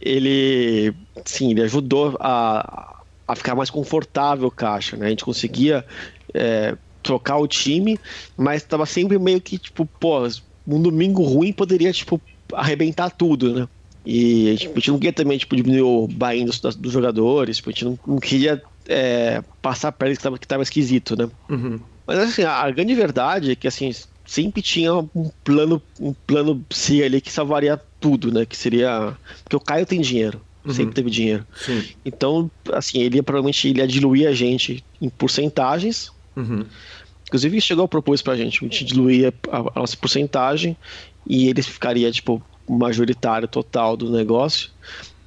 ele, 0.00 0.94
sim, 1.24 1.50
ele 1.50 1.62
ajudou 1.62 2.16
a, 2.18 3.02
a 3.28 3.36
ficar 3.36 3.54
mais 3.54 3.68
confortável 3.68 4.48
o 4.48 4.50
caixa, 4.50 4.96
né? 4.96 5.06
A 5.06 5.10
gente 5.10 5.24
conseguia 5.24 5.84
é, 6.32 6.74
trocar 7.02 7.36
o 7.36 7.46
time, 7.46 8.00
mas 8.38 8.62
estava 8.62 8.86
sempre 8.86 9.18
meio 9.18 9.40
que 9.40 9.58
tipo, 9.58 9.84
pô, 9.84 10.26
um 10.66 10.80
domingo 10.80 11.22
ruim 11.22 11.52
poderia 11.52 11.92
tipo 11.92 12.18
arrebentar 12.54 13.10
tudo, 13.10 13.52
né? 13.52 13.68
E 14.04 14.48
a 14.48 14.50
gente, 14.52 14.66
a 14.68 14.74
gente 14.74 14.90
não 14.90 14.98
queria 14.98 15.12
também 15.12 15.38
tipo, 15.38 15.54
diminuir 15.54 15.82
o 15.82 16.08
buy 16.08 16.44
dos, 16.44 16.60
dos, 16.60 16.92
jogadores, 16.92 17.58
tipo, 17.58 17.68
a 17.68 17.72
gente 17.72 17.84
não, 17.84 17.98
não 18.06 18.18
queria 18.18 18.62
é, 18.88 19.42
passar 19.60 19.92
para 19.92 20.08
eles 20.08 20.18
que 20.18 20.24
tava, 20.24 20.38
que 20.38 20.46
tava 20.46 20.62
esquisito, 20.62 21.16
né? 21.16 21.28
Uhum. 21.48 21.78
Mas 22.06 22.18
assim, 22.18 22.42
a, 22.42 22.54
a, 22.54 22.70
grande 22.70 22.94
verdade 22.94 23.52
é 23.52 23.54
que 23.54 23.68
assim, 23.68 23.92
sempre 24.26 24.62
tinha 24.62 24.94
um 24.94 25.30
plano, 25.44 25.82
um 26.00 26.12
plano 26.12 26.64
C 26.70 27.02
ali 27.02 27.20
que 27.20 27.32
salvaria 27.32 27.80
tudo, 28.00 28.32
né? 28.32 28.46
Que 28.46 28.56
seria. 28.56 29.16
Porque 29.42 29.56
o 29.56 29.60
Caio 29.60 29.84
tem 29.84 30.00
dinheiro. 30.00 30.40
Uhum. 30.64 30.74
Sempre 30.74 30.94
teve 30.94 31.10
dinheiro. 31.10 31.46
Sim. 31.54 31.82
Então, 32.04 32.50
assim, 32.72 33.00
ele 33.00 33.16
ia, 33.16 33.22
provavelmente 33.22 33.68
ele 33.68 33.80
ia 33.80 33.86
diluir 33.86 34.28
a 34.28 34.32
gente 34.32 34.84
em 35.00 35.08
porcentagens. 35.08 36.12
Uhum. 36.36 36.64
Inclusive, 37.26 37.60
chegou 37.60 37.84
a 37.84 37.88
propor 37.88 38.14
isso 38.14 38.24
pra 38.24 38.36
gente. 38.36 38.58
A 38.58 38.68
gente 38.68 38.84
diluía 38.84 39.32
a, 39.50 39.58
a 39.58 39.80
nossa 39.80 39.96
porcentagem 39.96 40.76
e 41.26 41.48
ele 41.48 41.62
ficaria, 41.62 42.10
tipo, 42.10 42.42
majoritário 42.78 43.48
total 43.48 43.96
do 43.96 44.10
negócio 44.10 44.70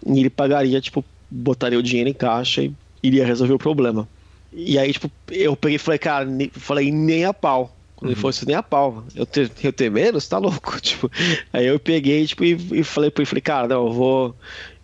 e 0.06 0.20
ele 0.20 0.30
pagaria, 0.30 0.80
tipo, 0.82 1.04
botaria 1.30 1.80
o 1.80 1.84
dinheiro 1.84 2.10
em 2.10 2.14
caixa 2.14 2.64
e 2.64 2.74
iria 3.02 3.26
resolver 3.26 3.54
o 3.54 3.60
problema. 3.60 4.08
E 4.52 4.78
aí, 4.78 4.94
tipo, 4.94 5.12
eu 5.32 5.56
peguei 5.56 5.76
e 5.76 5.80
falei, 5.80 6.00
cara, 6.00 6.28
falei, 6.54 6.92
nem 6.92 7.26
a 7.26 7.34
pau. 7.34 7.76
Quando 7.96 8.10
uhum. 8.10 8.14
ele 8.14 8.22
fosse 8.22 8.46
nem 8.46 8.56
a 8.56 8.62
pau. 8.62 9.04
Eu 9.16 9.26
ter, 9.26 9.52
eu 9.64 9.74
ter 9.74 9.90
menos? 9.90 10.28
Tá 10.28 10.38
louco. 10.38 10.80
Tipo, 10.82 11.10
aí 11.52 11.66
eu 11.66 11.80
peguei, 11.80 12.26
tipo, 12.28 12.44
e, 12.44 12.52
e 12.72 12.84
falei 12.84 13.10
pra 13.10 13.22
ele, 13.22 13.30
falei, 13.30 13.42
cara, 13.42 13.68
não, 13.68 13.88
eu 13.88 13.94
vou. 13.94 14.36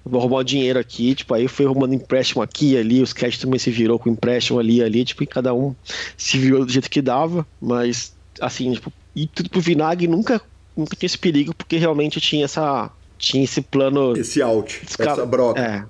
Vou 0.06 0.22
arrumar 0.22 0.38
o 0.38 0.44
dinheiro 0.44 0.80
aqui, 0.80 1.14
tipo, 1.14 1.34
aí 1.34 1.48
fui 1.48 1.66
arrumando 1.66 1.94
empréstimo 1.94 2.42
aqui 2.42 2.76
ali, 2.76 3.02
os 3.02 3.14
cash 3.14 3.38
também 3.38 3.60
se 3.60 3.70
virou 3.70 4.00
com 4.00 4.10
empréstimo 4.10 4.58
ali 4.58 4.82
ali, 4.82 5.04
tipo, 5.04 5.22
e 5.22 5.28
cada 5.28 5.54
um 5.54 5.76
se 6.18 6.38
virou 6.38 6.66
do 6.66 6.72
jeito 6.72 6.90
que 6.90 7.02
dava, 7.02 7.46
mas 7.62 8.16
assim, 8.40 8.72
tipo, 8.74 8.92
e 9.16 9.28
tudo 9.28 9.50
pro 9.50 9.60
vinagre 9.60 10.08
nunca 10.08 10.42
nunca 10.80 10.96
tinha 10.96 11.08
esse 11.08 11.18
perigo, 11.18 11.54
porque 11.54 11.78
realmente 11.78 12.20
tinha 12.20 12.46
essa. 12.46 12.92
Tinha 13.18 13.44
esse 13.44 13.62
plano. 13.62 14.18
Esse 14.18 14.42
out, 14.42 14.80
desca... 14.86 15.12
essa 15.12 15.26
broca. 15.26 15.62
É. 15.62 15.86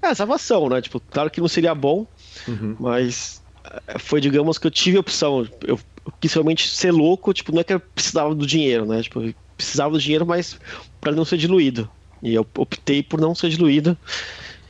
é, 0.00 0.06
essa 0.06 0.14
salvação, 0.16 0.68
né? 0.70 0.80
Tipo, 0.80 1.00
claro 1.10 1.30
que 1.30 1.40
não 1.40 1.48
seria 1.48 1.74
bom, 1.74 2.06
uhum. 2.48 2.76
mas 2.80 3.42
é, 3.86 3.98
foi, 3.98 4.20
digamos, 4.20 4.56
que 4.56 4.66
eu 4.66 4.70
tive 4.70 4.96
a 4.96 5.00
opção. 5.00 5.46
Eu, 5.66 5.78
eu 6.06 6.12
quis 6.18 6.32
realmente 6.32 6.68
ser 6.68 6.92
louco, 6.92 7.34
tipo, 7.34 7.52
não 7.52 7.60
é 7.60 7.64
que 7.64 7.74
eu 7.74 7.80
precisava 7.80 8.34
do 8.34 8.46
dinheiro, 8.46 8.86
né? 8.86 9.02
Tipo, 9.02 9.22
eu 9.22 9.34
precisava 9.54 9.92
do 9.92 10.00
dinheiro, 10.00 10.24
mas 10.24 10.58
para 11.00 11.12
não 11.12 11.24
ser 11.24 11.36
diluído. 11.36 11.88
E 12.22 12.34
eu 12.34 12.46
optei 12.56 13.02
por 13.02 13.20
não 13.20 13.34
ser 13.34 13.50
diluído. 13.50 13.96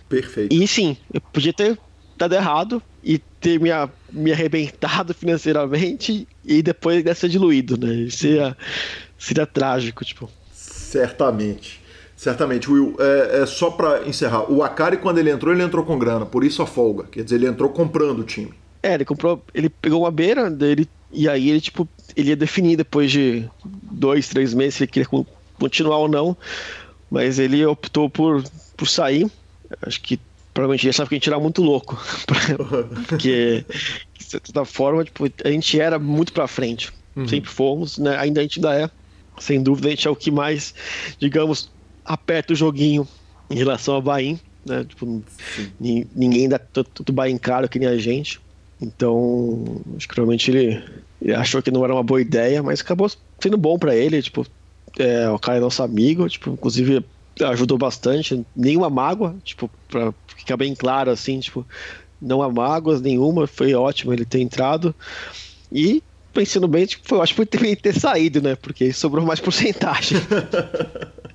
Perfeito. 0.08 0.54
E 0.54 0.66
sim, 0.66 0.96
eu 1.12 1.20
podia 1.20 1.52
ter 1.52 1.78
dado 2.16 2.34
errado 2.34 2.82
e 3.02 3.18
ter 3.18 3.60
me, 3.60 3.70
me 4.12 4.32
arrebentado 4.32 5.12
financeiramente 5.14 6.26
e 6.44 6.62
depois 6.62 7.04
ia 7.04 7.14
ser 7.14 7.28
diluído, 7.28 7.76
né? 7.76 8.08
Seria, 8.10 8.56
seria 9.18 9.46
trágico, 9.46 10.04
tipo. 10.04 10.30
Certamente. 10.52 11.80
Certamente, 12.16 12.70
Will. 12.70 12.96
É, 12.98 13.42
é 13.42 13.46
só 13.46 13.70
para 13.70 14.08
encerrar. 14.08 14.50
O 14.50 14.62
Akari, 14.62 14.96
quando 14.96 15.18
ele 15.18 15.30
entrou, 15.30 15.52
ele 15.52 15.62
entrou 15.62 15.84
com 15.84 15.98
grana, 15.98 16.24
por 16.24 16.42
isso 16.42 16.62
a 16.62 16.66
folga. 16.66 17.04
Quer 17.04 17.24
dizer, 17.24 17.36
ele 17.36 17.46
entrou 17.46 17.68
comprando 17.68 18.20
o 18.20 18.24
time. 18.24 18.52
É, 18.82 18.94
ele 18.94 19.04
comprou. 19.04 19.44
Ele 19.52 19.68
pegou 19.68 20.02
uma 20.02 20.10
beira 20.10 20.50
dele 20.50 20.88
e 21.12 21.28
aí 21.28 21.50
ele, 21.50 21.60
tipo, 21.60 21.86
ele 22.16 22.30
ia 22.30 22.36
definir 22.36 22.76
depois 22.76 23.12
de 23.12 23.48
dois, 23.64 24.28
três 24.28 24.54
meses 24.54 24.76
se 24.76 24.84
ele 24.84 24.90
queria 24.92 25.08
continuar 25.58 25.98
ou 25.98 26.08
não. 26.08 26.36
Mas 27.10 27.38
ele 27.38 27.64
optou 27.66 28.08
por, 28.08 28.42
por 28.76 28.88
sair. 28.88 29.30
Acho 29.82 30.00
que 30.00 30.18
provavelmente 30.56 30.84
ele 30.84 30.90
achava 30.90 31.06
que 31.06 31.14
a 31.14 31.18
gente 31.18 31.28
era 31.28 31.38
muito 31.38 31.62
louco. 31.62 32.02
porque, 33.06 33.62
de 34.18 34.24
certa 34.24 34.64
forma, 34.64 35.04
tipo, 35.04 35.30
a 35.44 35.50
gente 35.50 35.78
era 35.78 35.98
muito 35.98 36.32
pra 36.32 36.48
frente. 36.48 36.90
Uhum. 37.14 37.28
Sempre 37.28 37.50
fomos, 37.50 37.98
né? 37.98 38.16
Ainda 38.16 38.40
a 38.40 38.42
gente 38.42 38.58
ainda 38.58 38.74
é. 38.74 38.90
Sem 39.38 39.62
dúvida, 39.62 39.88
a 39.88 39.90
gente 39.90 40.08
é 40.08 40.10
o 40.10 40.16
que 40.16 40.30
mais, 40.30 40.74
digamos, 41.18 41.70
aperta 42.02 42.54
o 42.54 42.56
joguinho 42.56 43.06
em 43.50 43.54
relação 43.54 43.96
ao 43.96 44.02
Bahia. 44.02 44.40
Né? 44.64 44.82
Tipo, 44.84 45.22
ninguém 45.78 46.48
dá 46.48 46.58
tanto 46.58 47.12
Bahia 47.12 47.38
caro 47.38 47.68
que 47.68 47.78
nem 47.78 47.88
a 47.88 47.98
gente. 47.98 48.40
Então, 48.80 49.82
acho 49.94 50.08
que 50.08 50.14
provavelmente 50.14 50.50
ele, 50.50 50.82
ele, 51.20 51.34
achou 51.34 51.60
que 51.60 51.70
não 51.70 51.84
era 51.84 51.92
uma 51.92 52.02
boa 52.02 52.20
ideia, 52.20 52.62
mas 52.62 52.80
acabou 52.80 53.10
sendo 53.38 53.58
bom 53.58 53.78
para 53.78 53.94
ele. 53.94 54.22
Tipo, 54.22 54.46
é, 54.98 55.28
o 55.28 55.38
cara 55.38 55.58
é 55.58 55.60
nosso 55.60 55.82
amigo, 55.82 56.26
tipo, 56.30 56.48
inclusive 56.48 57.04
ajudou 57.44 57.76
bastante. 57.76 58.44
Nenhuma 58.54 58.88
mágoa, 58.88 59.36
tipo, 59.44 59.70
pra 59.88 60.14
ficar 60.46 60.56
bem 60.56 60.74
claro 60.74 61.10
assim, 61.10 61.40
tipo, 61.40 61.66
não 62.22 62.40
há 62.40 62.50
mágoas 62.50 63.00
nenhuma, 63.00 63.48
foi 63.48 63.74
ótimo 63.74 64.12
ele 64.12 64.24
ter 64.24 64.38
entrado. 64.38 64.94
E 65.70 66.00
pensando 66.32 66.68
bem, 66.68 66.86
tipo, 66.86 67.06
foi 67.06 67.18
ótimo 67.18 67.44
ele 67.60 67.76
ter 67.76 67.92
saído, 67.98 68.40
né? 68.40 68.54
Porque 68.54 68.92
sobrou 68.92 69.26
mais 69.26 69.40
porcentagem. 69.42 70.18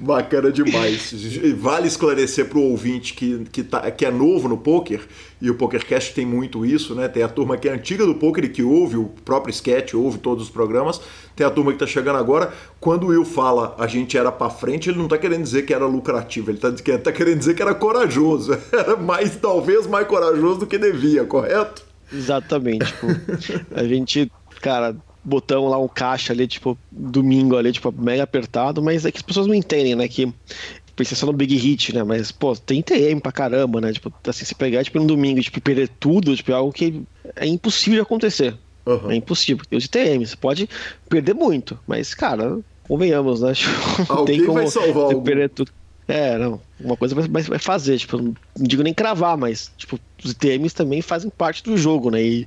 Bacana 0.00 0.52
demais. 0.52 1.12
Vale 1.56 1.86
esclarecer 1.88 2.46
para 2.46 2.58
o 2.58 2.70
ouvinte 2.70 3.14
que, 3.14 3.44
que, 3.50 3.62
tá, 3.62 3.90
que 3.90 4.04
é 4.04 4.10
novo 4.10 4.48
no 4.48 4.58
poker, 4.58 5.00
e 5.40 5.50
o 5.50 5.54
PokerCast 5.54 6.14
tem 6.14 6.24
muito 6.24 6.64
isso, 6.64 6.94
né? 6.94 7.08
Tem 7.08 7.22
a 7.22 7.28
turma 7.28 7.56
que 7.58 7.68
é 7.68 7.72
antiga 7.72 8.06
do 8.06 8.14
poker 8.14 8.44
e 8.44 8.48
que 8.48 8.62
ouve 8.62 8.96
o 8.96 9.04
próprio 9.24 9.50
sketch, 9.50 9.94
ouve 9.94 10.18
todos 10.18 10.44
os 10.44 10.50
programas. 10.50 11.00
Tem 11.34 11.46
a 11.46 11.50
turma 11.50 11.72
que 11.72 11.76
está 11.76 11.86
chegando 11.86 12.16
agora. 12.16 12.52
Quando 12.80 13.04
o 13.04 13.06
Will 13.08 13.24
fala 13.24 13.74
a 13.78 13.86
gente 13.86 14.16
era 14.16 14.32
para 14.32 14.48
frente, 14.48 14.88
ele 14.88 14.96
não 14.96 15.04
está 15.04 15.18
querendo 15.18 15.42
dizer 15.42 15.62
que 15.66 15.74
era 15.74 15.86
lucrativo, 15.86 16.50
ele 16.50 16.58
está 16.58 16.98
tá 16.98 17.12
querendo 17.12 17.38
dizer 17.38 17.54
que 17.54 17.60
era 17.60 17.74
corajoso. 17.74 18.56
Era 18.72 18.96
mais, 18.96 19.36
talvez 19.36 19.86
mais 19.86 20.06
corajoso 20.06 20.60
do 20.60 20.66
que 20.66 20.78
devia, 20.78 21.24
correto? 21.24 21.84
Exatamente. 22.12 22.84
A 23.74 23.84
gente, 23.84 24.30
cara, 24.60 24.96
botamos 25.26 25.68
lá 25.68 25.78
um 25.78 25.88
caixa 25.88 26.32
ali, 26.32 26.46
tipo, 26.46 26.78
domingo 26.90 27.56
ali, 27.56 27.72
tipo, 27.72 27.92
mega 27.92 28.22
apertado, 28.22 28.80
mas 28.80 29.04
é 29.04 29.10
que 29.10 29.18
as 29.18 29.22
pessoas 29.22 29.48
não 29.48 29.54
entendem, 29.54 29.96
né? 29.96 30.06
Que 30.06 30.32
pensei 30.94 31.16
só 31.16 31.26
no 31.26 31.32
Big 31.32 31.54
Hit, 31.56 31.92
né? 31.92 32.04
Mas, 32.04 32.30
pô, 32.30 32.54
tem 32.54 32.80
TM 32.80 33.20
pra 33.20 33.32
caramba, 33.32 33.80
né? 33.80 33.92
Tipo, 33.92 34.12
assim, 34.26 34.44
se 34.44 34.54
pegar, 34.54 34.84
tipo, 34.84 35.00
no 35.00 35.06
domingo, 35.06 35.40
tipo, 35.40 35.60
perder 35.60 35.88
tudo, 36.00 36.34
tipo, 36.36 36.52
é 36.52 36.54
algo 36.54 36.72
que 36.72 37.02
é 37.34 37.46
impossível 37.46 37.96
de 37.98 38.02
acontecer. 38.02 38.56
Uhum. 38.86 39.10
É 39.10 39.16
impossível, 39.16 39.58
porque 39.58 39.74
os 39.74 39.88
TM, 39.88 40.24
você 40.24 40.36
pode 40.36 40.68
perder 41.08 41.34
muito, 41.34 41.78
mas, 41.88 42.14
cara, 42.14 42.60
convenhamos, 42.84 43.40
né? 43.40 43.52
Tipo, 43.98 44.14
não 44.14 44.24
tem 44.24 44.40
como 44.44 44.54
vai 44.54 44.68
salvar 44.68 45.14
perder 45.22 45.50
tudo. 45.50 45.72
É, 46.08 46.38
não. 46.38 46.60
Uma 46.78 46.96
coisa 46.96 47.16
vai, 47.16 47.42
vai 47.42 47.58
fazer, 47.58 47.98
tipo, 47.98 48.16
não 48.16 48.34
digo 48.56 48.84
nem 48.84 48.94
cravar, 48.94 49.36
mas, 49.36 49.72
tipo, 49.76 49.98
os 50.24 50.30
ITMs 50.30 50.72
também 50.72 51.02
fazem 51.02 51.28
parte 51.28 51.64
do 51.64 51.76
jogo, 51.76 52.12
né? 52.12 52.22
E, 52.22 52.46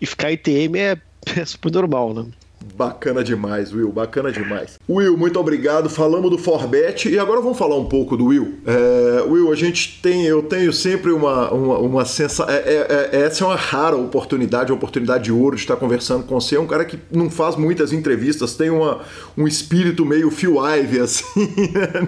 e 0.00 0.04
ficar 0.04 0.32
ITM 0.32 0.76
é 0.76 1.00
é 1.36 1.44
super 1.44 1.72
normal, 1.72 2.14
né? 2.14 2.26
Bacana 2.74 3.22
demais, 3.22 3.72
Will, 3.72 3.90
bacana 3.90 4.32
demais. 4.32 4.78
Will, 4.88 5.16
muito 5.16 5.38
obrigado. 5.38 5.88
Falamos 5.88 6.30
do 6.30 6.38
Forbet 6.38 7.08
e 7.08 7.18
agora 7.18 7.40
vamos 7.40 7.56
falar 7.56 7.76
um 7.76 7.84
pouco 7.84 8.16
do 8.16 8.26
Will. 8.26 8.58
É, 8.66 9.22
Will, 9.22 9.52
a 9.52 9.54
gente 9.54 10.00
tem, 10.02 10.24
eu 10.26 10.42
tenho 10.42 10.72
sempre 10.72 11.12
uma, 11.12 11.50
uma, 11.52 11.78
uma 11.78 12.04
sensação. 12.04 12.52
É, 12.52 12.56
é, 12.56 13.10
é, 13.12 13.20
essa 13.22 13.44
é 13.44 13.46
uma 13.46 13.56
rara 13.56 13.96
oportunidade, 13.96 14.72
uma 14.72 14.76
oportunidade 14.76 15.24
de 15.24 15.32
ouro 15.32 15.54
de 15.54 15.62
estar 15.62 15.76
conversando 15.76 16.24
com 16.24 16.40
você. 16.40 16.56
É 16.56 16.60
um 16.60 16.66
cara 16.66 16.84
que 16.84 16.98
não 17.12 17.30
faz 17.30 17.54
muitas 17.54 17.92
entrevistas, 17.92 18.54
tem 18.54 18.70
uma, 18.70 19.00
um 19.36 19.46
espírito 19.46 20.04
meio 20.04 20.30
Phil 20.30 20.56
Ivey, 20.56 20.98
assim, 21.00 21.48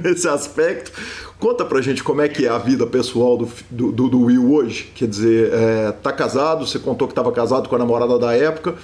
nesse 0.02 0.28
aspecto. 0.28 0.92
Conta 1.38 1.64
pra 1.64 1.80
gente 1.80 2.02
como 2.02 2.20
é 2.20 2.28
que 2.28 2.44
é 2.44 2.48
a 2.48 2.58
vida 2.58 2.86
pessoal 2.86 3.36
do, 3.36 3.48
do, 3.70 4.08
do 4.08 4.20
Will 4.22 4.52
hoje. 4.52 4.90
Quer 4.94 5.08
dizer, 5.08 5.50
é, 5.52 5.92
tá 5.92 6.12
casado, 6.12 6.66
você 6.66 6.78
contou 6.78 7.08
que 7.08 7.12
estava 7.12 7.32
casado 7.32 7.68
com 7.68 7.76
a 7.76 7.78
namorada 7.78 8.18
da 8.18 8.34
época. 8.36 8.74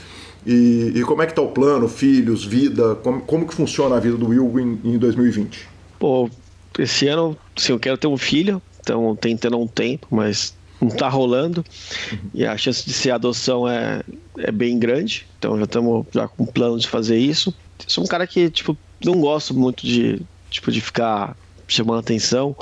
E, 0.46 0.92
e, 0.94 1.02
como 1.02 1.22
é 1.22 1.26
que 1.26 1.34
tá 1.34 1.42
o 1.42 1.48
plano, 1.48 1.88
filhos, 1.88 2.44
vida? 2.44 2.94
Como, 2.96 3.20
como 3.22 3.46
que 3.46 3.54
funciona 3.54 3.96
a 3.96 4.00
vida 4.00 4.16
do 4.16 4.28
Will 4.28 4.60
em, 4.60 4.94
em 4.94 4.98
2020? 4.98 5.68
Pô, 5.98 6.30
esse 6.78 7.08
ano, 7.08 7.36
sim, 7.56 7.72
eu 7.72 7.80
quero 7.80 7.98
ter 7.98 8.06
um 8.06 8.16
filho, 8.16 8.62
então 8.80 9.16
tentando 9.16 9.58
um 9.58 9.66
tempo, 9.66 10.06
mas 10.10 10.54
não 10.80 10.88
tá 10.88 11.08
rolando. 11.08 11.64
E 12.32 12.46
a 12.46 12.56
chance 12.56 12.86
de 12.86 12.92
ser 12.92 13.10
adoção 13.10 13.68
é, 13.68 14.02
é 14.38 14.52
bem 14.52 14.78
grande, 14.78 15.26
então 15.36 15.58
já 15.58 15.64
estamos 15.64 16.06
já 16.12 16.28
com 16.28 16.46
plano 16.46 16.78
de 16.78 16.86
fazer 16.86 17.18
isso. 17.18 17.52
sou 17.88 18.04
um 18.04 18.06
cara 18.06 18.24
que, 18.26 18.48
tipo, 18.48 18.78
não 19.04 19.20
gosto 19.20 19.52
muito 19.52 19.84
de, 19.84 20.20
tipo, 20.48 20.70
de 20.70 20.80
ficar 20.80 21.36
chamando 21.66 21.98
atenção, 21.98 22.54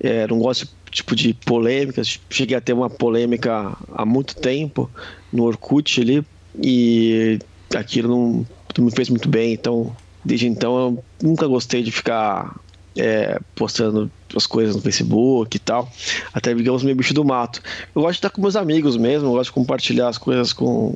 é, 0.00 0.26
não 0.26 0.38
gosto 0.38 0.66
tipo 0.90 1.14
de 1.14 1.34
polêmicas. 1.34 2.18
Cheguei 2.30 2.56
a 2.56 2.60
ter 2.60 2.72
uma 2.72 2.88
polêmica 2.88 3.76
há 3.92 4.06
muito 4.06 4.34
tempo 4.34 4.90
no 5.32 5.44
Orkut 5.44 6.00
ali, 6.00 6.24
e 6.62 7.38
aquilo 7.74 8.08
não, 8.08 8.46
não 8.76 8.84
me 8.84 8.90
fez 8.90 9.08
muito 9.08 9.28
bem. 9.28 9.52
Então, 9.52 9.94
desde 10.24 10.46
então, 10.46 10.78
eu 10.78 11.04
nunca 11.22 11.46
gostei 11.46 11.82
de 11.82 11.92
ficar 11.92 12.58
é, 12.96 13.38
postando 13.54 14.10
as 14.34 14.46
coisas 14.46 14.74
no 14.76 14.82
Facebook 14.82 15.56
e 15.56 15.60
tal. 15.60 15.90
Até 16.32 16.52
digamos 16.54 16.82
meio 16.82 16.96
bicho 16.96 17.14
do 17.14 17.24
mato. 17.24 17.62
Eu 17.94 18.02
gosto 18.02 18.14
de 18.14 18.18
estar 18.18 18.30
com 18.30 18.42
meus 18.42 18.56
amigos 18.56 18.96
mesmo, 18.96 19.28
eu 19.28 19.32
gosto 19.32 19.50
de 19.50 19.54
compartilhar 19.54 20.08
as 20.08 20.18
coisas 20.18 20.52
com, 20.52 20.94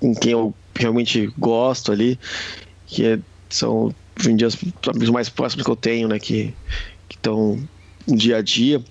com 0.00 0.14
quem 0.14 0.32
eu 0.32 0.54
realmente 0.74 1.32
gosto 1.38 1.92
ali, 1.92 2.18
que 2.86 3.04
é, 3.04 3.18
são 3.48 3.94
hoje 4.18 4.30
em 4.30 4.36
dia 4.36 4.48
os 4.48 4.58
amigos 4.88 5.10
mais 5.10 5.28
próximos 5.28 5.64
que 5.64 5.70
eu 5.70 5.76
tenho, 5.76 6.08
né, 6.08 6.18
que 6.18 6.52
estão 7.08 7.58
no 8.06 8.16
dia 8.16 8.38
a 8.38 8.42
dia. 8.42 8.82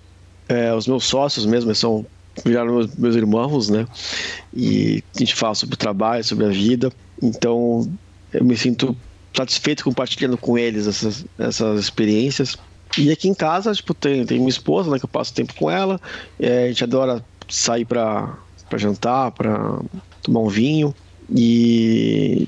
É, 0.47 0.73
os 0.73 0.87
meus 0.87 1.05
sócios 1.05 1.45
mesmo 1.45 1.73
são 1.73 2.05
viraram 2.43 2.73
meus, 2.73 2.95
meus 2.95 3.15
irmãos, 3.15 3.69
né? 3.69 3.87
E 4.53 5.03
a 5.15 5.19
gente 5.19 5.35
fala 5.35 5.55
sobre 5.55 5.75
o 5.75 5.77
trabalho, 5.77 6.23
sobre 6.23 6.45
a 6.45 6.49
vida. 6.49 6.91
Então, 7.21 7.89
eu 8.33 8.43
me 8.43 8.57
sinto 8.57 8.95
satisfeito 9.33 9.83
compartilhando 9.83 10.37
com 10.37 10.57
eles 10.57 10.87
essas, 10.87 11.25
essas 11.37 11.79
experiências. 11.79 12.57
E 12.97 13.11
aqui 13.11 13.27
em 13.27 13.33
casa, 13.33 13.73
tipo, 13.73 13.93
tem, 13.93 14.25
tem 14.25 14.37
minha 14.37 14.49
esposa, 14.49 14.89
né? 14.89 14.99
Que 14.99 15.05
eu 15.05 15.09
passo 15.09 15.33
tempo 15.33 15.53
com 15.55 15.69
ela. 15.69 15.99
É, 16.39 16.65
a 16.65 16.67
gente 16.67 16.83
adora 16.83 17.23
sair 17.47 17.85
para 17.85 18.37
jantar, 18.77 19.31
para 19.31 19.79
tomar 20.21 20.39
um 20.41 20.49
vinho. 20.49 20.93
E 21.33 22.47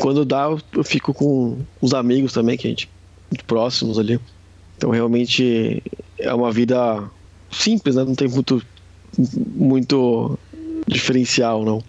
quando 0.00 0.24
dá, 0.24 0.48
eu 0.72 0.84
fico 0.84 1.14
com 1.14 1.58
os 1.80 1.94
amigos 1.94 2.32
também, 2.32 2.56
que 2.56 2.66
a 2.66 2.70
gente 2.70 2.90
muito 3.30 3.44
próximos 3.44 3.98
ali. 3.98 4.20
Então 4.76 4.90
realmente 4.90 5.82
é 6.18 6.32
uma 6.32 6.52
vida 6.52 7.08
simples, 7.50 7.94
né? 7.94 8.04
Não 8.04 8.14
tem 8.14 8.28
muito 8.28 8.62
muito 9.18 10.38
diferencial, 10.86 11.64
não. 11.64 11.82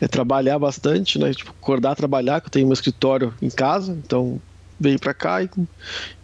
É 0.00 0.06
trabalhar 0.06 0.58
bastante, 0.58 1.18
né? 1.18 1.32
Tipo, 1.32 1.50
acordar, 1.50 1.94
trabalhar, 1.94 2.40
que 2.40 2.48
eu 2.48 2.50
tenho 2.50 2.66
meu 2.66 2.74
escritório 2.74 3.32
em 3.40 3.48
casa, 3.48 3.96
então 4.04 4.40
venho 4.78 4.98
para 4.98 5.14
cá 5.14 5.42
e, 5.42 5.48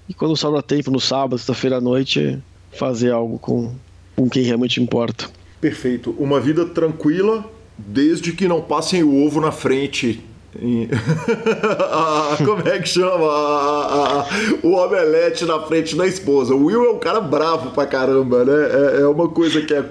e, 0.08 0.14
quando 0.14 0.36
sobra 0.36 0.62
tempo 0.62 0.90
no 0.90 1.00
sábado, 1.00 1.38
sexta-feira 1.38 1.76
à 1.76 1.80
noite, 1.80 2.38
fazer 2.72 3.12
algo 3.12 3.38
com, 3.38 3.74
com 4.16 4.28
quem 4.28 4.42
realmente 4.42 4.80
importa. 4.80 5.28
Perfeito. 5.60 6.14
Uma 6.18 6.40
vida 6.40 6.66
tranquila, 6.66 7.44
desde 7.78 8.32
que 8.32 8.48
não 8.48 8.60
passem 8.60 9.02
o 9.02 9.24
ovo 9.24 9.40
na 9.40 9.52
frente 9.52 10.22
como 12.44 12.68
é 12.68 12.78
que 12.80 12.88
chama? 12.88 14.26
o 14.62 14.72
omelete 14.72 15.44
na 15.44 15.60
frente 15.60 15.94
da 15.96 16.06
esposa. 16.06 16.54
O 16.54 16.64
Will 16.64 16.84
é 16.84 16.90
um 16.90 16.98
cara 16.98 17.20
bravo 17.20 17.70
pra 17.70 17.86
caramba, 17.86 18.44
né? 18.44 18.98
É, 18.98 19.02
é 19.02 19.06
uma 19.06 19.28
coisa 19.28 19.60
que 19.60 19.72
é 19.72 19.84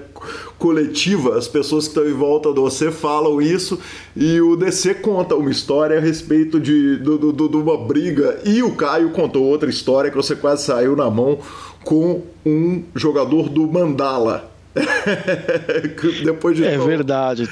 coletiva, 0.58 1.38
as 1.38 1.48
pessoas 1.48 1.88
que 1.88 1.98
estão 1.98 2.06
em 2.06 2.12
volta 2.12 2.52
de 2.52 2.60
você 2.60 2.90
falam 2.90 3.40
isso 3.40 3.78
e 4.14 4.38
o 4.42 4.54
DC 4.56 4.96
conta 4.96 5.34
uma 5.34 5.50
história 5.50 5.96
a 5.96 6.00
respeito 6.00 6.60
de, 6.60 6.98
de, 6.98 7.18
de, 7.18 7.32
de 7.32 7.56
uma 7.56 7.78
briga 7.78 8.38
e 8.44 8.62
o 8.62 8.74
Caio 8.76 9.08
contou 9.10 9.44
outra 9.44 9.70
história 9.70 10.10
que 10.10 10.16
você 10.16 10.36
quase 10.36 10.64
saiu 10.64 10.94
na 10.94 11.08
mão 11.08 11.38
com 11.82 12.22
um 12.44 12.84
jogador 12.94 13.48
do 13.48 13.66
Mandala. 13.66 14.50
depois 16.24 16.56
de 16.56 16.64
é 16.64 16.72
tomar, 16.72 16.86
verdade. 16.86 17.48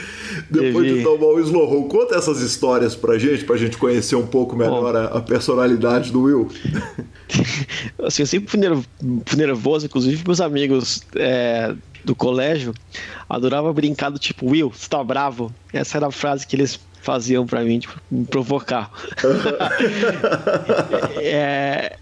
Depois 0.51 0.87
Teve... 0.87 0.99
de 0.99 1.05
tomar 1.05 1.27
o 1.27 1.41
Slow 1.41 1.89
Conta 1.89 2.16
essas 2.16 2.41
histórias 2.41 2.95
pra 2.95 3.19
gente, 3.19 3.45
pra 3.45 3.57
gente 3.57 3.77
conhecer 3.77 4.16
um 4.16 4.27
pouco 4.27 4.55
melhor 4.55 4.95
a, 4.95 5.05
a, 5.07 5.21
personalidade 5.21 6.12
do 6.12 6.23
Will. 6.23 6.49
assim, 8.05 8.23
eu 8.23 8.27
sempre 8.27 8.51
fui, 8.51 8.61
nervoso, 8.61 8.89
fui 9.27 9.39
nervoso 9.39 9.87
inclusive 9.87 10.23
meus 10.25 10.41
amigos 10.41 11.03
é, 11.16 11.75
do 12.05 12.14
colégio 12.14 12.73
adoravam 13.29 13.73
brincar 13.73 14.11
do 14.11 14.19
tipo, 14.19 14.47
Will, 14.47 14.71
você 14.71 14.89
tá 14.89 15.03
bravo? 15.05 15.53
Essa 15.73 15.99
era 15.99 16.07
a 16.07 16.11
frase 16.11 16.47
que 16.47 16.57
eles 16.57 16.81
faziam 17.03 17.47
pra 17.47 17.62
mim, 17.62 17.79
tipo, 17.79 17.95
me 18.11 18.25
provocar. 18.25 18.91
é, 21.21 21.97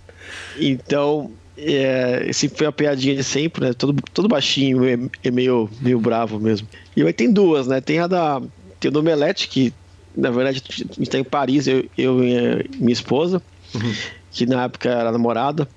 então, 0.59 1.31
é, 1.57 2.27
esse 2.29 2.49
foi 2.49 2.67
a 2.67 2.73
piadinha 2.73 3.17
de 3.17 3.25
sempre, 3.25 3.67
né? 3.67 3.73
Todo, 3.73 3.95
todo 4.13 4.29
baixinho 4.29 4.85
é, 4.85 4.99
é, 5.25 5.31
meio, 5.31 5.71
meio 5.81 5.99
bravo 5.99 6.39
mesmo. 6.39 6.69
E 6.95 7.03
aí 7.03 7.13
tem 7.13 7.33
duas, 7.33 7.67
né? 7.67 7.81
Tem 7.81 7.99
a 7.99 8.07
da. 8.07 8.43
Tem 8.79 8.91
o 8.91 8.93
do 8.93 9.01
Omelete, 9.01 9.49
que 9.49 9.73
na 10.15 10.31
verdade 10.31 10.63
a 10.69 10.73
gente 10.73 11.03
está 11.03 11.19
em 11.19 11.25
Paris, 11.25 11.67
eu, 11.67 11.87
eu 11.97 12.23
e 12.23 12.69
minha 12.79 12.93
esposa, 12.93 13.43
uhum. 13.75 13.95
que 14.31 14.45
na 14.47 14.65
época 14.65 14.91
era 14.91 15.11
namorada. 15.11 15.69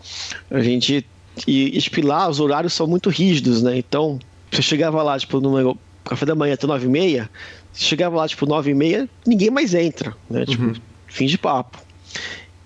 A 0.51 0.59
gente. 0.61 1.05
E, 1.47 1.77
e 1.77 1.81
tipo, 1.81 2.05
lá 2.05 2.27
os 2.27 2.41
horários 2.41 2.73
são 2.73 2.85
muito 2.85 3.09
rígidos, 3.09 3.63
né? 3.63 3.77
Então, 3.77 4.19
você 4.51 4.61
chegava 4.61 5.01
lá, 5.01 5.17
tipo, 5.17 5.39
no 5.39 5.77
café 6.03 6.25
da 6.25 6.35
manhã 6.35 6.55
até 6.55 6.67
nove 6.67 6.87
e 6.87 6.89
meia, 6.89 7.29
chegava 7.73 8.17
lá, 8.17 8.27
tipo, 8.27 8.45
nove 8.45 8.71
e 8.71 8.73
meia, 8.73 9.07
ninguém 9.25 9.49
mais 9.49 9.73
entra, 9.73 10.13
né? 10.29 10.45
Tipo, 10.45 10.63
uhum. 10.63 10.73
fim 11.07 11.27
de 11.27 11.37
papo. 11.37 11.79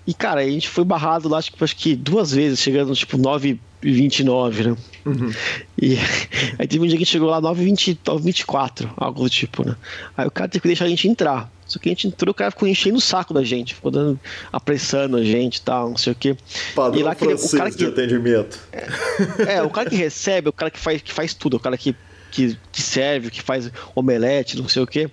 E, 0.06 0.12
cara, 0.12 0.40
a 0.40 0.48
gente 0.48 0.68
foi 0.68 0.84
barrado 0.84 1.28
lá, 1.28 1.42
tipo, 1.42 1.62
acho 1.64 1.76
que 1.76 1.96
duas 1.96 2.32
vezes, 2.32 2.60
chegando, 2.60 2.94
tipo, 2.94 3.16
9h29, 3.16 4.66
né? 4.66 4.76
Uhum. 5.06 5.32
E 5.80 5.96
aí 6.58 6.66
teve 6.66 6.84
um 6.84 6.86
dia 6.86 6.96
que 6.96 7.02
a 7.02 7.04
gente 7.04 7.12
chegou 7.12 7.30
lá 7.30 7.40
9h20, 7.40 7.98
9h24, 8.04 8.90
algo 8.96 9.22
do 9.22 9.30
tipo, 9.30 9.66
né? 9.66 9.76
Aí 10.16 10.26
o 10.26 10.30
cara 10.30 10.48
teve 10.48 10.62
que 10.62 10.68
deixar 10.68 10.84
a 10.84 10.88
gente 10.88 11.08
entrar. 11.08 11.50
Só 11.66 11.78
que 11.78 11.88
a 11.88 11.92
gente 11.92 12.06
entrou, 12.06 12.30
o 12.30 12.34
cara 12.34 12.50
ficou 12.50 12.68
enchendo 12.68 12.98
o 12.98 13.00
saco 13.00 13.32
da 13.32 13.42
gente, 13.42 13.74
ficou 13.74 13.90
dando, 13.90 14.20
apressando 14.52 15.16
a 15.16 15.24
gente 15.24 15.56
e 15.56 15.62
tal, 15.62 15.90
não 15.90 15.96
sei 15.96 16.12
o 16.12 16.16
quê. 16.16 16.36
Padrão 16.74 17.00
e 17.00 17.02
lá 17.02 17.14
que, 17.14 17.24
o 17.24 17.50
cara 17.50 17.70
que, 17.70 17.78
de 17.78 17.86
atendimento. 17.86 18.60
É, 18.70 19.54
é, 19.54 19.62
o 19.62 19.70
cara 19.70 19.88
que 19.88 19.96
recebe, 19.96 20.50
o 20.50 20.52
cara 20.52 20.70
que 20.70 20.78
faz, 20.78 21.00
que 21.00 21.12
faz 21.12 21.32
tudo, 21.32 21.56
o 21.56 21.60
cara 21.60 21.78
que 21.78 21.96
que, 22.34 22.58
que 22.72 22.82
serve, 22.82 23.30
que 23.30 23.40
faz 23.40 23.70
omelete, 23.94 24.58
não 24.58 24.68
sei 24.68 24.82
o 24.82 24.86
quê. 24.86 25.08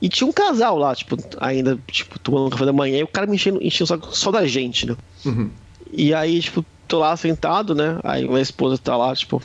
E 0.00 0.08
tinha 0.08 0.28
um 0.28 0.32
casal 0.32 0.78
lá, 0.78 0.94
tipo, 0.94 1.16
ainda, 1.40 1.76
tipo, 1.90 2.20
tomando 2.20 2.50
café 2.50 2.64
da 2.64 2.72
manhã, 2.72 2.98
e 2.98 3.02
o 3.02 3.08
cara 3.08 3.26
me 3.26 3.34
enchendo, 3.34 3.60
enchendo 3.60 3.88
só, 3.88 4.00
só 4.12 4.30
da 4.30 4.46
gente, 4.46 4.86
né? 4.86 4.96
Uhum. 5.24 5.50
E 5.92 6.14
aí, 6.14 6.40
tipo, 6.40 6.64
tô 6.86 7.00
lá 7.00 7.16
sentado, 7.16 7.74
né? 7.74 7.98
Aí 8.04 8.28
minha 8.28 8.40
esposa 8.40 8.78
tá 8.78 8.96
lá, 8.96 9.12
tipo, 9.16 9.42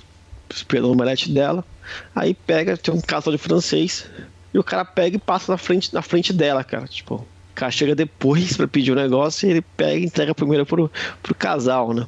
esperando 0.53 0.89
o 0.89 0.91
omelete 0.91 1.31
dela. 1.31 1.65
Aí 2.15 2.35
pega, 2.35 2.77
tem 2.77 2.93
um 2.93 3.01
casal 3.01 3.33
de 3.33 3.39
francês, 3.39 4.05
e 4.53 4.59
o 4.59 4.63
cara 4.63 4.85
pega 4.85 5.15
e 5.15 5.19
passa 5.19 5.51
na 5.51 5.57
frente, 5.57 5.91
na 5.91 6.03
frente 6.03 6.31
dela, 6.31 6.63
cara. 6.63 6.85
Tipo, 6.85 7.15
o 7.15 7.27
cara 7.55 7.71
chega 7.71 7.95
depois 7.95 8.55
para 8.57 8.67
pedir 8.67 8.91
o 8.91 8.93
um 8.93 8.97
negócio 8.97 9.47
e 9.47 9.51
ele 9.51 9.61
pega 9.61 9.97
e 9.97 10.05
entrega 10.05 10.35
primeiro 10.35 10.67
pro, 10.67 10.91
pro 11.23 11.33
casal, 11.33 11.95
né? 11.95 12.05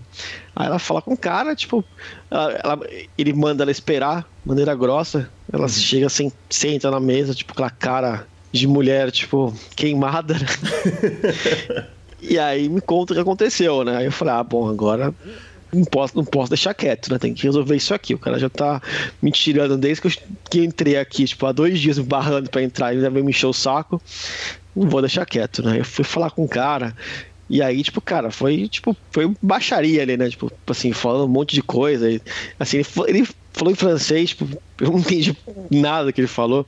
Aí 0.55 0.67
ela 0.67 0.79
fala 0.79 1.01
com 1.01 1.13
o 1.13 1.17
cara, 1.17 1.55
tipo, 1.55 1.83
ela, 2.29 2.51
ela, 2.63 2.79
ele 3.17 3.33
manda 3.33 3.63
ela 3.63 3.71
esperar, 3.71 4.27
maneira 4.45 4.75
grossa. 4.75 5.29
Ela 5.51 5.63
uhum. 5.63 5.69
chega 5.69 6.07
assim, 6.07 6.31
senta 6.49 6.91
na 6.91 6.99
mesa, 6.99 7.33
tipo, 7.33 7.53
com 7.55 7.63
a 7.63 7.69
cara 7.69 8.27
de 8.51 8.67
mulher, 8.67 9.11
tipo, 9.11 9.53
queimada. 9.75 10.35
Né? 10.35 11.87
e 12.21 12.37
aí 12.37 12.69
me 12.69 12.81
conta 12.81 13.13
o 13.13 13.15
que 13.15 13.21
aconteceu, 13.21 13.83
né? 13.83 13.97
Aí 13.97 14.05
eu 14.05 14.11
falei, 14.11 14.35
ah, 14.35 14.43
bom, 14.43 14.69
agora 14.69 15.13
não 15.73 15.85
posso, 15.85 16.15
não 16.15 16.23
posso 16.23 16.49
deixar 16.49 16.73
quieto, 16.73 17.11
né? 17.11 17.17
Tem 17.17 17.33
que 17.33 17.43
resolver 17.43 17.75
isso 17.75 17.93
aqui. 17.93 18.13
O 18.13 18.19
cara 18.19 18.37
já 18.37 18.49
tá 18.49 18.81
me 19.21 19.31
tirando 19.31 19.77
desde 19.77 20.01
que 20.01 20.07
eu 20.07 20.11
que 20.49 20.63
entrei 20.63 20.97
aqui, 20.97 21.25
tipo, 21.25 21.45
há 21.45 21.51
dois 21.51 21.79
dias 21.79 21.97
me 21.97 22.05
barrando 22.05 22.49
pra 22.49 22.61
entrar 22.61 22.93
e 22.93 22.97
ainda 22.97 23.09
veio 23.09 23.25
me 23.25 23.31
encher 23.31 23.47
o 23.47 23.53
saco. 23.53 24.01
Não 24.75 24.87
vou 24.87 25.01
deixar 25.01 25.25
quieto, 25.25 25.63
né? 25.63 25.79
Eu 25.79 25.85
fui 25.85 26.03
falar 26.03 26.31
com 26.31 26.43
o 26.43 26.47
cara. 26.47 26.95
E 27.49 27.61
aí, 27.61 27.83
tipo, 27.83 28.01
cara, 28.01 28.31
foi, 28.31 28.67
tipo, 28.67 28.95
foi 29.11 29.31
baixaria 29.41 30.01
ali, 30.01 30.17
né? 30.17 30.29
Tipo, 30.29 30.51
assim, 30.67 30.91
falando 30.91 31.25
um 31.25 31.31
monte 31.31 31.53
de 31.53 31.61
coisa. 31.61 32.09
E, 32.09 32.21
assim, 32.59 32.77
ele, 32.77 32.87
ele 33.07 33.27
falou 33.51 33.71
em 33.71 33.75
francês, 33.75 34.29
tipo, 34.29 34.47
eu 34.79 34.91
não 34.91 34.99
entendi 34.99 35.35
nada 35.69 36.11
que 36.11 36.21
ele 36.21 36.27
falou. 36.27 36.65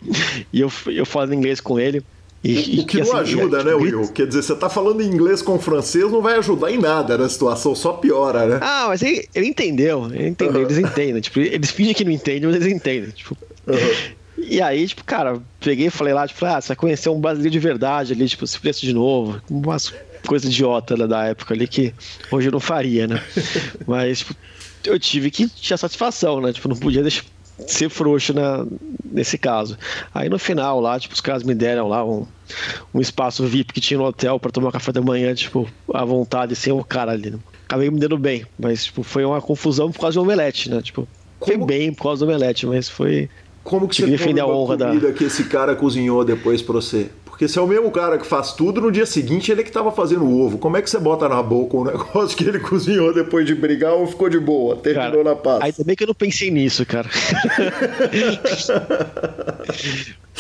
E 0.52 0.62
eu, 0.62 0.72
eu 0.88 1.06
falando 1.06 1.34
inglês 1.34 1.60
com 1.60 1.80
ele. 1.80 2.04
E, 2.44 2.82
o 2.82 2.86
que 2.86 2.98
e, 2.98 3.02
não 3.02 3.18
assim, 3.18 3.40
ajuda, 3.40 3.64
né, 3.64 3.74
Will? 3.74 4.08
Quer 4.10 4.28
dizer, 4.28 4.44
você 4.44 4.56
tá 4.56 4.70
falando 4.70 5.02
inglês 5.02 5.42
com 5.42 5.58
francês, 5.58 6.12
não 6.12 6.22
vai 6.22 6.38
ajudar 6.38 6.72
em 6.72 6.78
nada 6.78 7.18
na 7.18 7.28
situação, 7.28 7.74
só 7.74 7.94
piora, 7.94 8.46
né? 8.46 8.60
Ah, 8.62 8.86
mas 8.88 9.02
ele, 9.02 9.28
ele 9.34 9.48
entendeu, 9.48 10.06
ele 10.14 10.28
entendeu, 10.28 10.62
uhum. 10.62 10.68
eles 10.68 10.78
entendem. 10.78 11.22
Tipo, 11.22 11.40
eles 11.40 11.72
fingem 11.72 11.96
que 11.96 12.06
não 12.06 12.12
entendem, 12.12 12.48
mas 12.48 12.62
eles 12.62 12.72
entendem. 12.72 13.10
Tipo. 13.10 13.36
Uhum. 13.66 13.76
E 14.38 14.62
aí, 14.62 14.88
tipo, 14.88 15.04
cara, 15.04 15.42
peguei 15.60 15.88
e 15.88 15.90
falei 15.90 16.14
lá, 16.14 16.28
tipo, 16.28 16.46
ah, 16.46 16.62
você 16.62 16.68
vai 16.68 16.76
conhecer 16.76 17.10
um 17.10 17.20
brasileiro 17.20 17.52
de 17.52 17.60
verdade 17.60 18.14
ali, 18.14 18.28
tipo, 18.28 18.46
se 18.46 18.60
preço 18.60 18.82
de 18.86 18.94
novo. 18.94 19.42
Umas 19.50 19.92
coisas 20.26 20.52
idiota 20.52 20.98
né, 20.98 21.08
da 21.08 21.26
época 21.26 21.54
ali 21.54 21.68
que 21.68 21.94
hoje 22.32 22.48
eu 22.48 22.52
não 22.52 22.60
faria, 22.60 23.08
né? 23.08 23.22
Mas, 23.88 24.20
tipo, 24.20 24.36
eu 24.84 25.00
tive 25.00 25.32
que 25.32 25.48
ter 25.48 25.78
satisfação, 25.78 26.42
né? 26.42 26.54
Tipo, 26.54 26.68
não 26.70 26.76
podia 26.76 27.02
deixar 27.02 27.24
ser 27.68 27.90
frouxo 27.90 28.34
na, 28.34 28.66
nesse 29.04 29.38
caso. 29.38 29.78
Aí 30.14 30.30
no 30.30 30.38
final 30.38 30.80
lá, 30.80 31.00
tipo, 31.00 31.14
os 31.14 31.22
caras 31.22 31.44
me 31.44 31.56
deram 31.56 31.88
lá 31.88 32.04
um, 32.04 32.26
um 32.94 33.00
espaço 33.00 33.46
VIP 33.46 33.74
que 33.74 33.82
tinha 33.82 33.98
no 33.98 34.06
hotel 34.06 34.40
para 34.40 34.52
tomar 34.52 34.72
café 34.72 34.92
da 34.92 35.02
manhã, 35.02 35.34
tipo, 35.34 35.68
à 35.94 36.04
vontade, 36.04 36.56
sem 36.56 36.74
o 36.74 36.84
cara 36.84 37.14
ali. 37.14 37.32
Né? 37.32 37.40
Acabei 37.66 37.90
me 37.90 38.00
dando 38.00 38.18
bem, 38.18 38.46
mas 38.60 38.86
tipo, 38.86 39.04
foi 39.04 39.24
uma 39.26 39.42
confusão 39.42 39.92
por 39.92 40.02
causa 40.02 40.16
do 40.16 40.22
omelete, 40.22 40.70
né? 40.70 40.82
Tipo, 40.82 41.08
foi 41.44 41.58
bem 41.58 41.94
por 41.94 42.04
causa 42.04 42.26
do 42.26 42.30
omelete, 42.30 42.66
mas 42.66 42.90
foi. 42.90 43.30
Como 43.64 43.88
que 43.88 43.96
você 43.96 44.06
defender 44.06 44.42
a 44.42 44.48
honra 44.48 44.78
da 44.78 45.12
que 45.12 45.24
esse 45.24 45.46
cara 45.46 45.76
cozinhou 45.76 46.24
depois 46.24 46.62
pra 46.62 46.74
você? 46.74 47.10
Porque 47.36 47.50
se 47.50 47.60
é 47.60 47.62
o 47.62 47.68
mesmo 47.68 47.92
cara 47.92 48.18
que 48.18 48.26
faz 48.26 48.54
tudo, 48.54 48.80
no 48.80 48.90
dia 48.90 49.06
seguinte 49.06 49.52
ele 49.52 49.60
é 49.60 49.64
que 49.66 49.72
tava 49.72 49.92
fazendo 49.92 50.24
o 50.24 50.40
ovo. 50.42 50.58
Como 50.58 50.78
é 50.78 50.82
que 50.82 50.90
você 50.90 50.98
bota 50.98 51.28
na 51.28 51.44
boca 51.44 51.76
o 51.76 51.84
negócio 51.92 52.38
que 52.38 52.46
ele 52.46 52.62
cozinhou 52.62 53.14
depois 53.14 53.46
de 53.46 53.54
brigar 53.54 53.92
ou 53.92 54.08
ficou 54.08 54.30
de 54.30 54.40
boa? 54.40 54.78
Terminou 54.78 55.12
cara, 55.12 55.24
na 55.26 55.36
paz. 55.36 55.62
Aí 55.62 55.74
também 55.74 55.98
que 55.98 56.04
eu 56.04 56.08
não 56.08 56.14
pensei 56.14 56.50
nisso, 56.50 56.86
cara. 56.86 57.10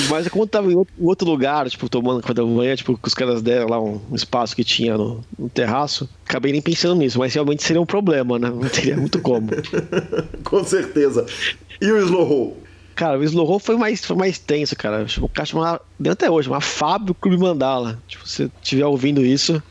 Mas 0.09 0.29
quando 0.29 0.47
tava 0.47 0.71
em 0.71 0.85
outro 1.01 1.29
lugar, 1.29 1.69
tipo, 1.69 1.89
tomando 1.89 2.21
café 2.21 2.33
da 2.33 2.45
manhã, 2.45 2.73
tipo, 2.77 2.97
que 2.97 3.07
os 3.09 3.13
caras 3.13 3.41
deram 3.41 3.67
lá 3.67 3.81
um 3.81 3.99
espaço 4.13 4.55
que 4.55 4.63
tinha 4.63 4.97
no, 4.97 5.21
no, 5.37 5.49
terraço, 5.49 6.09
acabei 6.25 6.53
nem 6.53 6.61
pensando 6.61 6.95
nisso, 6.95 7.19
mas 7.19 7.33
realmente 7.33 7.61
seria 7.61 7.81
um 7.81 7.85
problema, 7.85 8.39
né? 8.39 8.49
Não 8.49 8.69
teria 8.69 8.95
muito 8.95 9.19
como. 9.19 9.49
Com 10.45 10.63
certeza. 10.63 11.25
E 11.81 11.91
o 11.91 11.97
slow 11.97 12.23
roll? 12.23 12.64
Cara, 12.95 13.19
o 13.19 13.23
Slow 13.23 13.45
Roll 13.45 13.59
foi 13.59 13.75
mais, 13.75 14.05
foi 14.05 14.15
mais 14.15 14.39
tenso, 14.39 14.73
cara. 14.75 15.05
O 15.19 15.27
cara 15.27 15.45
chamava, 15.45 15.81
deu 15.99 16.13
até 16.13 16.31
hoje, 16.31 16.49
mas 16.49 16.63
Fábio 16.63 17.13
Clube 17.13 17.37
Mandala. 17.37 18.01
Tipo, 18.07 18.27
se 18.27 18.37
você 18.37 18.51
estiver 18.61 18.85
ouvindo 18.85 19.23
isso, 19.23 19.61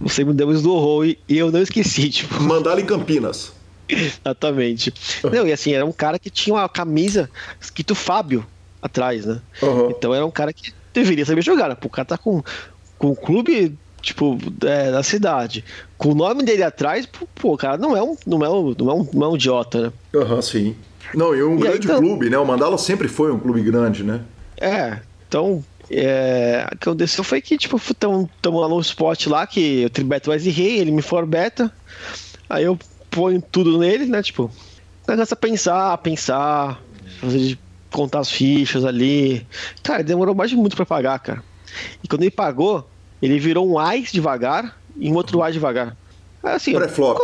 você 0.00 0.24
me 0.24 0.34
deu 0.34 0.48
o 0.48 0.52
Slow 0.52 0.80
Roll 0.80 1.04
e, 1.06 1.18
e 1.28 1.38
eu 1.38 1.52
não 1.52 1.62
esqueci, 1.62 2.10
tipo. 2.10 2.42
Mandala 2.42 2.80
em 2.80 2.86
Campinas. 2.86 3.52
Exatamente. 3.88 4.92
Não, 5.22 5.46
e 5.46 5.52
assim, 5.52 5.72
era 5.72 5.86
um 5.86 5.92
cara 5.92 6.18
que 6.18 6.30
tinha 6.30 6.54
uma 6.54 6.68
camisa 6.68 7.30
escrito 7.60 7.94
Fábio 7.94 8.44
atrás, 8.82 9.24
né? 9.24 9.40
Uhum. 9.62 9.90
Então 9.90 10.12
era 10.12 10.26
um 10.26 10.30
cara 10.30 10.52
que 10.52 10.72
deveria 10.92 11.24
saber 11.24 11.42
jogar, 11.42 11.68
né? 11.68 11.76
O 11.80 11.88
cara 11.88 12.04
tá 12.04 12.18
com, 12.18 12.42
com 12.98 13.10
o 13.10 13.16
clube, 13.16 13.76
tipo, 14.02 14.36
é, 14.64 14.90
da 14.90 15.02
cidade, 15.02 15.64
com 15.96 16.10
o 16.10 16.14
nome 16.14 16.42
dele 16.42 16.62
atrás, 16.62 17.06
pô, 17.06 17.52
o 17.52 17.56
cara 17.56 17.76
não 17.76 17.96
é 17.96 18.02
um, 18.02 18.16
não 18.26 18.44
é 18.44 18.50
um, 18.50 18.74
não 18.76 18.90
é 18.90 18.94
um, 18.94 19.08
não 19.12 19.26
é 19.26 19.28
um 19.30 19.36
idiota, 19.36 19.80
né? 19.80 19.92
Aham, 20.14 20.34
uhum, 20.34 20.42
sim. 20.42 20.76
Não, 21.12 21.34
e 21.34 21.42
um 21.42 21.56
e 21.56 21.60
grande 21.60 21.76
aí, 21.76 21.84
então... 21.84 22.00
clube, 22.00 22.30
né? 22.30 22.38
O 22.38 22.46
Mandala 22.46 22.78
sempre 22.78 23.08
foi 23.08 23.32
um 23.32 23.38
clube 23.38 23.60
grande, 23.62 24.04
né? 24.04 24.20
É, 24.56 25.00
então 25.28 25.64
é, 25.90 26.66
o 26.72 26.78
que 26.78 26.88
aconteceu 26.88 27.24
foi 27.24 27.40
que, 27.40 27.58
tipo, 27.58 27.76
estamos 27.76 28.28
lá 28.42 28.68
no 28.68 28.80
spot 28.80 29.26
lá, 29.26 29.46
que 29.46 29.82
eu 29.82 29.90
tribeto 29.90 30.30
mais 30.30 30.44
rei, 30.46 30.78
ele 30.78 30.90
me 30.90 31.02
for 31.02 31.26
beta, 31.26 31.72
aí 32.48 32.64
eu 32.64 32.78
ponho 33.10 33.42
tudo 33.42 33.78
nele, 33.78 34.06
né, 34.06 34.22
tipo, 34.22 34.50
começa 35.06 35.34
a 35.34 35.36
pensar, 35.36 35.98
pensar, 35.98 36.80
fazer, 37.20 37.58
contar 37.90 38.20
as 38.20 38.30
fichas 38.30 38.84
ali, 38.84 39.46
cara, 39.82 40.02
demorou 40.02 40.34
mais 40.34 40.50
de 40.50 40.56
muito 40.56 40.76
para 40.76 40.86
pagar, 40.86 41.18
cara, 41.18 41.42
e 42.02 42.08
quando 42.08 42.22
ele 42.22 42.30
pagou, 42.30 42.88
ele 43.20 43.38
virou 43.38 43.68
um 43.68 43.78
AIS 43.78 44.12
devagar 44.12 44.78
e 44.96 45.10
um 45.10 45.14
outro 45.14 45.42
AIS 45.42 45.54
devagar. 45.54 45.96
Assim, 46.42 46.74
Pré-flop. 46.74 47.18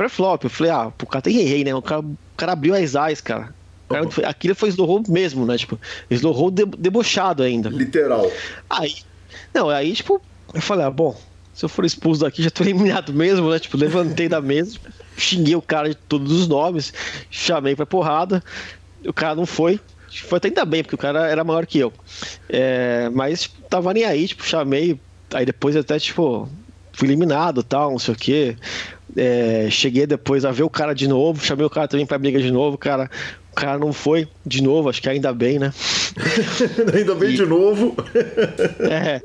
Pré-flop, 0.00 0.44
eu 0.44 0.50
falei, 0.50 0.72
ah, 0.72 0.86
o 0.86 1.06
cara 1.06 1.20
tem 1.20 1.36
rei, 1.42 1.62
né, 1.62 1.74
o 1.74 1.82
cara 1.82 2.02
cara 2.40 2.52
abriu 2.52 2.74
as 2.74 2.94
eyes, 2.94 3.20
cara. 3.20 3.54
cara 3.86 4.04
uhum. 4.04 4.10
Aquilo 4.24 4.54
foi 4.54 4.70
slow 4.70 5.02
mesmo, 5.08 5.44
né? 5.44 5.58
Tipo, 5.58 5.78
slow 6.08 6.50
de, 6.50 6.64
debochado 6.64 7.42
ainda. 7.42 7.68
Literal. 7.68 8.30
Aí, 8.70 8.94
não, 9.52 9.68
aí, 9.68 9.92
tipo, 9.92 10.18
eu 10.54 10.62
falei, 10.62 10.86
ah, 10.86 10.90
bom, 10.90 11.14
se 11.52 11.66
eu 11.66 11.68
for 11.68 11.84
expulso 11.84 12.22
daqui, 12.22 12.42
já 12.42 12.50
tô 12.50 12.62
eliminado 12.64 13.12
mesmo, 13.12 13.50
né? 13.50 13.58
Tipo, 13.58 13.76
levantei 13.76 14.26
da 14.26 14.40
mesa, 14.40 14.78
xinguei 15.18 15.54
o 15.54 15.60
cara 15.60 15.90
de 15.90 15.94
todos 15.94 16.32
os 16.32 16.48
nomes, 16.48 16.94
chamei 17.30 17.76
pra 17.76 17.84
porrada, 17.84 18.42
o 19.06 19.12
cara 19.12 19.34
não 19.34 19.44
foi. 19.44 19.78
Foi 20.10 20.38
até 20.38 20.48
ainda 20.48 20.64
bem, 20.64 20.82
porque 20.82 20.94
o 20.94 20.98
cara 20.98 21.28
era 21.28 21.44
maior 21.44 21.66
que 21.66 21.78
eu. 21.78 21.92
É, 22.48 23.10
mas 23.10 23.42
tipo, 23.42 23.60
tava 23.68 23.92
nem 23.92 24.04
aí, 24.04 24.26
tipo, 24.26 24.44
chamei. 24.44 24.98
Aí 25.32 25.44
depois 25.44 25.76
até, 25.76 25.98
tipo, 25.98 26.48
fui 26.92 27.06
eliminado 27.06 27.62
tal, 27.62 27.90
não 27.92 27.98
sei 27.98 28.14
o 28.14 28.16
quê. 28.16 28.56
É, 29.16 29.68
cheguei 29.70 30.06
depois 30.06 30.44
a 30.44 30.52
ver 30.52 30.62
o 30.62 30.70
cara 30.70 30.94
de 30.94 31.08
novo, 31.08 31.44
chamei 31.44 31.66
o 31.66 31.70
cara 31.70 31.88
também 31.88 32.06
pra 32.06 32.18
briga 32.18 32.40
de 32.40 32.50
novo, 32.50 32.78
cara. 32.78 33.10
O 33.50 33.54
cara 33.54 33.78
não 33.78 33.92
foi 33.92 34.28
de 34.46 34.62
novo, 34.62 34.88
acho 34.88 35.02
que 35.02 35.08
ainda 35.08 35.32
bem, 35.32 35.58
né? 35.58 35.72
ainda 36.94 37.14
bem 37.14 37.30
e... 37.30 37.36
de 37.36 37.44
novo. 37.44 37.96
é. 38.88 39.20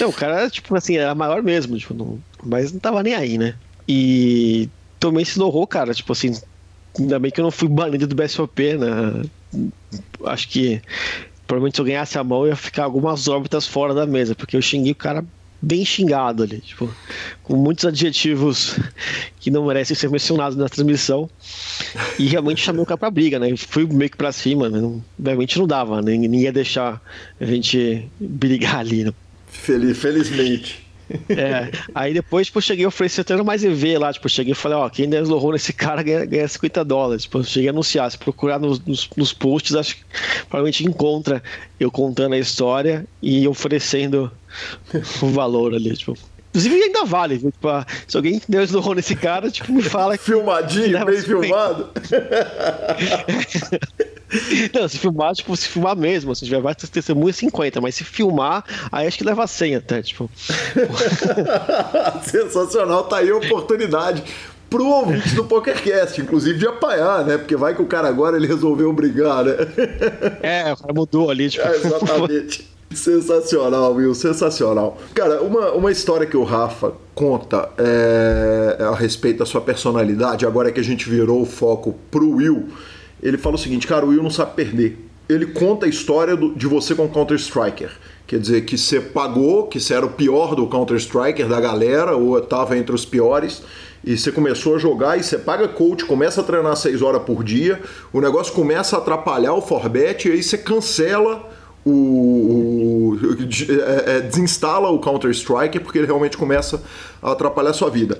Não, 0.00 0.10
o 0.10 0.12
cara, 0.12 0.48
tipo 0.48 0.74
assim, 0.76 0.96
era 0.96 1.14
maior 1.14 1.42
mesmo, 1.42 1.76
tipo, 1.76 1.94
não... 1.94 2.18
mas 2.42 2.72
não 2.72 2.78
tava 2.78 3.02
nem 3.02 3.14
aí, 3.14 3.36
né? 3.36 3.54
E 3.88 4.68
tomei 5.00 5.22
esse 5.22 5.40
horror, 5.40 5.66
cara, 5.66 5.92
tipo 5.92 6.12
assim, 6.12 6.32
ainda 6.98 7.18
bem 7.18 7.30
que 7.30 7.40
eu 7.40 7.44
não 7.44 7.50
fui 7.50 7.68
banido 7.68 8.06
do 8.06 8.14
BSOP, 8.14 8.74
né? 8.74 9.24
Acho 10.24 10.48
que 10.48 10.80
provavelmente 11.46 11.76
se 11.76 11.80
eu 11.80 11.84
ganhasse 11.84 12.18
a 12.18 12.24
mão 12.24 12.42
eu 12.42 12.48
ia 12.48 12.56
ficar 12.56 12.84
algumas 12.84 13.28
órbitas 13.28 13.66
fora 13.66 13.92
da 13.92 14.06
mesa, 14.06 14.34
porque 14.34 14.56
eu 14.56 14.62
xinguei 14.62 14.92
o 14.92 14.96
cara 14.96 15.24
bem 15.62 15.84
xingado 15.84 16.42
ali, 16.42 16.58
tipo, 16.58 16.92
com 17.44 17.54
muitos 17.54 17.84
adjetivos 17.84 18.76
que 19.38 19.50
não 19.50 19.66
merecem 19.66 19.94
ser 19.96 20.10
mencionados 20.10 20.58
na 20.58 20.68
transmissão. 20.68 21.30
E 22.18 22.26
realmente 22.26 22.60
chamei 22.60 22.82
o 22.82 22.86
cara 22.86 22.98
pra 22.98 23.10
briga, 23.10 23.38
né? 23.38 23.56
Fui 23.56 23.86
meio 23.86 24.10
que 24.10 24.16
pra 24.16 24.32
cima, 24.32 24.68
né? 24.68 24.80
Não, 24.80 25.02
realmente 25.24 25.58
não 25.58 25.66
dava, 25.66 26.02
né? 26.02 26.16
ninguém 26.16 26.40
ia 26.40 26.52
deixar 26.52 27.00
a 27.40 27.44
gente 27.44 28.08
brigar 28.18 28.78
ali. 28.78 29.04
Né? 29.04 29.12
Feliz, 29.46 29.96
felizmente. 29.98 30.84
É, 31.28 31.70
aí 31.94 32.14
depois, 32.14 32.46
tipo, 32.46 32.58
eu 32.58 32.62
cheguei 32.62 32.84
a 32.84 32.88
oferecer 32.88 33.22
até 33.22 33.40
mais 33.42 33.64
EV 33.64 33.98
lá, 33.98 34.12
tipo, 34.12 34.26
eu 34.26 34.30
cheguei 34.30 34.52
e 34.52 34.56
falei, 34.56 34.78
ó, 34.78 34.88
quem 34.88 35.08
der 35.08 35.22
nesse 35.52 35.72
cara 35.72 36.02
ganha, 36.02 36.24
ganha 36.24 36.46
50 36.46 36.84
dólares. 36.84 37.22
Tipo, 37.22 37.38
eu 37.38 37.44
cheguei 37.44 37.68
a 37.68 37.72
anunciar, 37.72 38.10
se 38.10 38.18
procurar 38.18 38.58
nos, 38.58 38.80
nos, 38.84 39.08
nos 39.16 39.32
posts, 39.32 39.74
acho 39.74 39.96
que 39.96 40.02
provavelmente 40.48 40.84
encontra 40.84 41.42
eu 41.78 41.90
contando 41.90 42.34
a 42.34 42.38
história 42.38 43.06
e 43.20 43.46
oferecendo 43.48 44.30
o 45.22 45.26
valor 45.28 45.74
ali, 45.74 45.96
tipo. 45.96 46.16
Inclusive 46.52 46.82
ainda 46.82 47.04
vale, 47.06 47.38
viu? 47.38 47.50
Tipo, 47.50 47.68
ah, 47.68 47.86
se 48.06 48.14
alguém 48.14 48.40
deu 48.46 48.62
slow 48.62 48.94
nesse 48.94 49.16
cara, 49.16 49.50
tipo, 49.50 49.72
me 49.72 49.82
fala. 49.82 50.18
Filmadinho, 50.18 51.02
bem 51.06 51.22
filmado. 51.22 51.88
Não, 54.72 54.88
se 54.88 54.98
filmar, 54.98 55.34
tipo, 55.34 55.56
se 55.56 55.68
filmar 55.68 55.96
mesmo, 55.96 56.34
se 56.34 56.44
tiver 56.44 56.60
várias 56.60 56.88
testemunhas, 56.88 57.36
50, 57.36 57.80
mas 57.80 57.94
se 57.94 58.04
filmar, 58.04 58.64
aí 58.90 59.06
acho 59.06 59.16
que 59.18 59.24
leva 59.24 59.46
100 59.46 59.76
até, 59.76 60.02
tipo. 60.02 60.30
Sensacional, 62.24 63.04
tá 63.04 63.18
aí 63.18 63.30
a 63.30 63.36
oportunidade 63.36 64.22
pro 64.68 64.86
ouvinte 64.86 65.34
do 65.34 65.44
PokerCast, 65.44 66.20
inclusive 66.20 66.58
de 66.58 66.66
apanhar, 66.66 67.24
né? 67.26 67.36
Porque 67.36 67.56
vai 67.56 67.74
que 67.74 67.82
o 67.82 67.86
cara 67.86 68.08
agora 68.08 68.38
ele 68.38 68.46
resolveu 68.46 68.90
brigar, 68.92 69.44
né? 69.44 69.52
É, 70.42 70.72
o 70.72 70.76
cara 70.76 70.94
mudou 70.94 71.30
ali, 71.30 71.48
tipo. 71.50 71.66
É, 71.66 71.76
exatamente. 71.76 72.71
Sensacional, 72.94 73.94
Will, 73.94 74.14
sensacional. 74.14 74.98
Cara, 75.14 75.42
uma, 75.42 75.72
uma 75.72 75.90
história 75.90 76.26
que 76.26 76.36
o 76.36 76.44
Rafa 76.44 76.92
conta 77.14 77.68
é, 77.78 78.78
a 78.80 78.94
respeito 78.94 79.38
da 79.38 79.46
sua 79.46 79.60
personalidade, 79.60 80.46
agora 80.46 80.72
que 80.72 80.80
a 80.80 80.84
gente 80.84 81.08
virou 81.08 81.42
o 81.42 81.46
foco 81.46 81.94
pro 82.10 82.30
Will, 82.30 82.68
ele 83.22 83.38
fala 83.38 83.54
o 83.54 83.58
seguinte, 83.58 83.86
cara, 83.86 84.04
o 84.04 84.08
Will 84.08 84.22
não 84.22 84.30
sabe 84.30 84.54
perder. 84.54 85.08
Ele 85.28 85.46
conta 85.46 85.86
a 85.86 85.88
história 85.88 86.36
do, 86.36 86.54
de 86.54 86.66
você 86.66 86.94
com 86.94 87.08
Counter-Striker. 87.08 87.90
Quer 88.26 88.38
dizer, 88.38 88.62
que 88.62 88.76
você 88.76 89.00
pagou, 89.00 89.66
que 89.66 89.78
você 89.78 89.94
era 89.94 90.06
o 90.06 90.10
pior 90.10 90.54
do 90.54 90.66
Counter-Striker 90.66 91.46
da 91.46 91.60
galera, 91.60 92.16
ou 92.16 92.38
estava 92.38 92.76
entre 92.76 92.94
os 92.94 93.04
piores, 93.04 93.62
e 94.04 94.16
você 94.16 94.32
começou 94.32 94.74
a 94.74 94.78
jogar 94.78 95.18
e 95.18 95.22
você 95.22 95.38
paga 95.38 95.68
coach, 95.68 96.04
começa 96.04 96.40
a 96.40 96.44
treinar 96.44 96.76
6 96.76 97.02
horas 97.02 97.22
por 97.22 97.44
dia, 97.44 97.80
o 98.12 98.20
negócio 98.20 98.52
começa 98.52 98.96
a 98.96 98.98
atrapalhar 98.98 99.54
o 99.54 99.62
Forbet, 99.62 100.28
e 100.28 100.32
aí 100.32 100.42
você 100.42 100.58
cancela 100.58 101.48
o, 101.84 101.90
o 101.90 103.18
é, 103.18 104.16
é, 104.16 104.20
desinstala 104.20 104.88
o 104.90 104.98
Counter-Strike 104.98 105.80
porque 105.80 105.98
ele 105.98 106.06
realmente 106.06 106.36
começa 106.36 106.82
a 107.20 107.32
atrapalhar 107.32 107.70
a 107.70 107.74
sua 107.74 107.90
vida. 107.90 108.18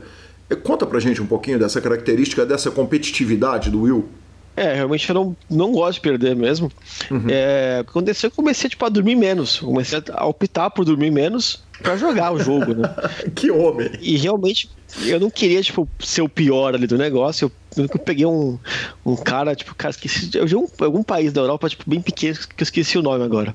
Conta 0.63 0.85
pra 0.85 1.01
gente 1.01 1.23
um 1.23 1.27
pouquinho 1.27 1.59
dessa 1.59 1.81
característica, 1.81 2.45
dessa 2.45 2.71
competitividade 2.71 3.71
do 3.71 3.83
Will. 3.83 4.09
É, 4.55 4.75
realmente 4.75 5.09
eu 5.09 5.15
não, 5.15 5.37
não 5.49 5.73
gosto 5.73 5.95
de 5.95 6.01
perder 6.03 6.37
mesmo. 6.37 6.71
Uhum. 7.11 7.25
É, 7.29 7.79
aconteceu 7.81 8.31
que 8.31 8.35
eu 8.35 8.43
comecei 8.45 8.69
tipo, 8.69 8.85
a 8.85 8.89
dormir 8.91 9.15
menos. 9.15 9.61
comecei 9.61 10.03
a 10.13 10.27
optar 10.27 10.69
por 10.71 10.85
dormir 10.85 11.11
menos 11.11 11.65
para 11.83 11.97
jogar 11.97 12.33
o 12.33 12.39
jogo, 12.39 12.75
né? 12.75 12.95
que 13.35 13.51
homem! 13.51 13.91
E 14.01 14.17
realmente 14.17 14.69
eu 15.07 15.19
não 15.19 15.31
queria 15.31 15.63
tipo, 15.63 15.89
ser 16.01 16.21
o 16.21 16.29
pior 16.29 16.75
ali 16.75 16.87
do 16.87 16.99
negócio. 16.99 17.47
Eu 17.47 17.53
nunca 17.77 17.99
peguei 17.99 18.27
um, 18.27 18.59
um 19.05 19.17
cara, 19.17 19.55
tipo, 19.55 19.75
cara, 19.75 19.91
esqueci. 19.91 20.31
Eu 20.35 20.47
vi 20.47 20.57
um, 20.57 20.67
algum 20.81 21.03
país 21.03 21.33
da 21.33 21.41
Europa, 21.41 21.69
tipo, 21.69 21.89
bem 21.89 22.01
pequeno, 22.01 22.37
que 22.37 22.63
eu 22.63 22.65
esqueci 22.65 22.99
o 22.99 23.03
nome 23.03 23.25
agora. 23.25 23.55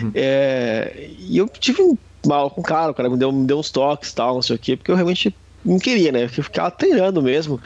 Uhum. 0.00 0.12
É, 0.14 1.10
e 1.18 1.38
eu 1.38 1.48
tive 1.48 1.82
um 1.82 1.96
mal 2.26 2.50
com 2.50 2.60
o 2.60 2.64
cara, 2.64 2.92
o 2.92 2.94
cara 2.94 3.10
me 3.10 3.16
deu, 3.16 3.32
me 3.32 3.46
deu 3.46 3.58
uns 3.58 3.70
toques 3.70 4.10
e 4.10 4.14
tal, 4.14 4.34
não 4.34 4.42
sei 4.42 4.56
o 4.56 4.58
quê, 4.58 4.76
porque 4.76 4.90
eu 4.90 4.96
realmente 4.96 5.34
não 5.64 5.78
queria, 5.78 6.12
né? 6.12 6.24
Eu 6.24 6.28
ficava 6.28 6.70
treinando 6.70 7.22
mesmo. 7.22 7.60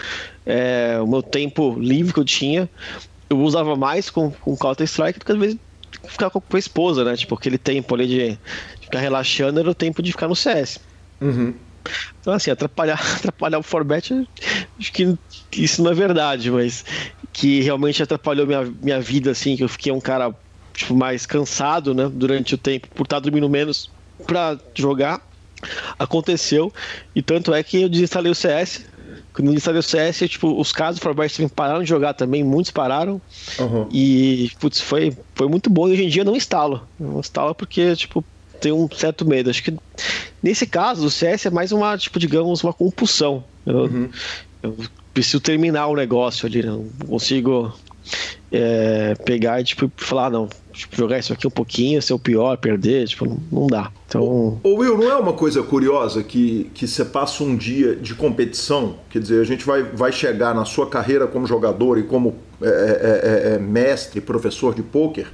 É, 0.44 0.99
o 1.01 1.07
meu 1.07 1.22
tempo 1.22 1.78
livre 1.78 2.12
que 2.12 2.20
eu 2.20 2.24
tinha, 2.24 2.68
eu 3.28 3.38
usava 3.40 3.74
mais 3.76 4.11
com, 4.11 4.30
com 4.30 4.57
Counter-Strike 4.57 5.18
do 5.18 5.24
que 5.24 5.32
às 5.32 5.38
vezes 5.38 5.59
ficar 6.05 6.30
com 6.30 6.40
a 6.53 6.59
esposa, 6.59 7.05
né? 7.05 7.16
Tipo, 7.16 7.34
aquele 7.34 7.59
tempo 7.59 7.94
ali 7.94 8.07
de, 8.07 8.30
de 8.30 8.38
ficar 8.82 9.01
relaxando 9.01 9.61
era 9.61 9.70
o 9.70 9.74
tempo 9.74 10.03
de 10.03 10.12
ficar 10.12 10.28
no 10.28 10.36
CS. 10.36 10.78
Uhum. 11.20 11.55
Então, 12.20 12.32
assim, 12.32 12.51
atrapalhar, 12.51 13.01
atrapalhar 13.16 13.59
o 13.59 13.62
Forbet, 13.62 14.12
acho 14.78 14.93
que, 14.93 15.16
isso 15.53 15.82
não 15.82 15.91
é 15.91 15.95
verdade, 15.95 16.51
mas 16.51 16.84
que 17.32 17.61
realmente 17.61 18.03
atrapalhou 18.03 18.47
minha, 18.47 18.62
minha 18.62 19.01
vida, 19.01 19.30
assim, 19.30 19.57
que 19.57 19.64
eu 19.64 19.68
fiquei 19.68 19.93
um 19.93 20.01
cara 20.01 20.34
tipo, 20.74 20.95
mais 20.95 21.26
cansado, 21.26 21.95
né, 21.95 22.11
durante 22.12 22.55
o 22.55 22.59
tempo, 22.59 22.89
por 22.95 23.05
estar 23.05 23.18
dormindo 23.20 23.49
menos 23.49 23.91
para 24.26 24.59
jogar. 24.74 25.20
Aconteceu, 25.99 26.72
e 27.14 27.22
tanto 27.22 27.53
é 27.53 27.62
que 27.62 27.82
eu 27.82 27.89
desinstalei 27.89 28.30
o 28.30 28.34
CS. 28.34 28.84
Quando 29.32 29.49
eu 29.49 29.55
desinstalei 29.55 29.80
o 29.80 29.82
CS, 29.82 30.28
tipo, 30.28 30.61
os 30.61 30.70
casos 30.70 31.01
do 31.01 31.03
Forbet 31.03 31.49
pararam 31.49 31.82
de 31.82 31.89
jogar 31.89 32.12
também, 32.12 32.45
muitos 32.45 32.70
pararam. 32.70 33.20
Uhum. 33.59 33.89
E, 33.91 34.51
putz, 34.61 34.80
foi, 34.80 35.16
foi 35.34 35.49
muito 35.49 35.70
bom. 35.70 35.89
E 35.89 35.93
hoje 35.93 36.05
em 36.05 36.09
dia 36.09 36.22
eu 36.22 36.26
não 36.26 36.37
instalo. 36.37 36.87
Eu 37.01 37.09
não 37.09 37.20
instalo 37.20 37.55
porque, 37.55 37.97
tipo, 37.97 38.24
tenho 38.61 38.76
um 38.76 38.88
certo 38.94 39.26
medo. 39.26 39.50
Acho 39.50 39.62
que 39.62 39.74
nesse 40.42 40.66
caso, 40.66 41.07
o 41.07 41.11
CS 41.11 41.46
é 41.46 41.50
mais 41.50 41.72
uma, 41.72 41.96
tipo, 41.96 42.18
digamos, 42.18 42.62
uma 42.62 42.72
compulsão. 42.72 43.44
Eu, 43.64 43.78
uhum. 43.84 44.09
eu 44.62 44.76
preciso 45.12 45.40
terminar 45.40 45.86
o 45.86 45.96
negócio 45.96 46.46
ali, 46.46 46.62
não 46.62 46.84
consigo 47.07 47.72
é, 48.52 49.14
pegar 49.24 49.61
e 49.61 49.64
tipo, 49.64 49.90
falar, 49.96 50.30
não, 50.30 50.48
tipo, 50.72 50.96
jogar 50.96 51.18
isso 51.18 51.32
aqui 51.32 51.46
um 51.46 51.50
pouquinho, 51.50 52.00
ser 52.00 52.12
o 52.12 52.18
pior, 52.18 52.57
perder, 52.57 53.09
tipo, 53.09 53.26
não, 53.26 53.38
não 53.50 53.66
dá. 53.66 53.90
Então... 54.07 54.61
Ô, 54.62 54.74
Will, 54.76 54.96
não 54.96 55.11
é 55.11 55.16
uma 55.16 55.32
coisa 55.32 55.62
curiosa 55.62 56.22
que, 56.22 56.70
que 56.74 56.86
você 56.86 57.04
passa 57.04 57.42
um 57.42 57.57
dia 57.57 57.96
de 57.96 58.14
competição, 58.14 58.96
quer 59.11 59.20
dizer, 59.20 59.40
a 59.40 59.44
gente 59.44 59.64
vai, 59.64 59.82
vai 59.82 60.12
chegar 60.12 60.54
na 60.54 60.64
sua 60.64 60.88
carreira 60.88 61.26
como 61.26 61.46
jogador 61.46 61.98
e 61.98 62.02
como 62.02 62.36
é, 62.62 62.68
é, 62.68 63.50
é, 63.50 63.54
é 63.54 63.59
mestre, 63.59 64.20
professor 64.20 64.74
de 64.74 64.82
pôquer, 64.82 65.26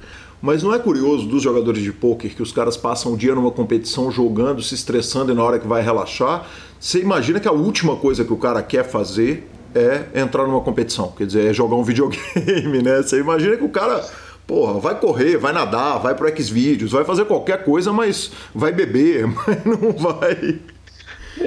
mas 0.43 0.61
não 0.61 0.73
é 0.73 0.77
curioso 0.77 1.25
dos 1.25 1.41
jogadores 1.41 1.81
de 1.81 1.93
pôquer 1.93 2.35
que 2.35 2.43
os 2.43 2.51
caras 2.51 2.75
passam 2.75 3.13
o 3.13 3.17
dia 3.17 3.33
numa 3.33 3.49
competição 3.49 4.11
jogando, 4.11 4.61
se 4.61 4.75
estressando 4.75 5.31
e 5.31 5.33
na 5.33 5.41
hora 5.41 5.57
que 5.57 5.65
vai 5.65 5.81
relaxar, 5.81 6.45
você 6.77 6.99
imagina 6.99 7.39
que 7.39 7.47
a 7.47 7.51
última 7.53 7.95
coisa 7.95 8.25
que 8.25 8.33
o 8.33 8.35
cara 8.35 8.61
quer 8.61 8.83
fazer 8.83 9.49
é 9.73 10.19
entrar 10.19 10.45
numa 10.45 10.59
competição, 10.59 11.13
quer 11.17 11.25
dizer, 11.27 11.49
é 11.49 11.53
jogar 11.53 11.77
um 11.77 11.83
videogame, 11.87 12.81
né? 12.81 13.01
Você 13.01 13.21
imagina 13.21 13.55
que 13.55 13.63
o 13.63 13.69
cara 13.69 14.05
porra, 14.45 14.81
vai 14.81 14.99
correr, 14.99 15.37
vai 15.37 15.53
nadar, 15.53 15.99
vai 15.99 16.13
pro 16.13 16.27
Xvideos, 16.27 16.91
vai 16.91 17.05
fazer 17.05 17.23
qualquer 17.23 17.63
coisa, 17.63 17.93
mas 17.93 18.29
vai 18.53 18.73
beber, 18.73 19.25
mas 19.47 19.63
não 19.63 19.93
vai. 19.93 20.59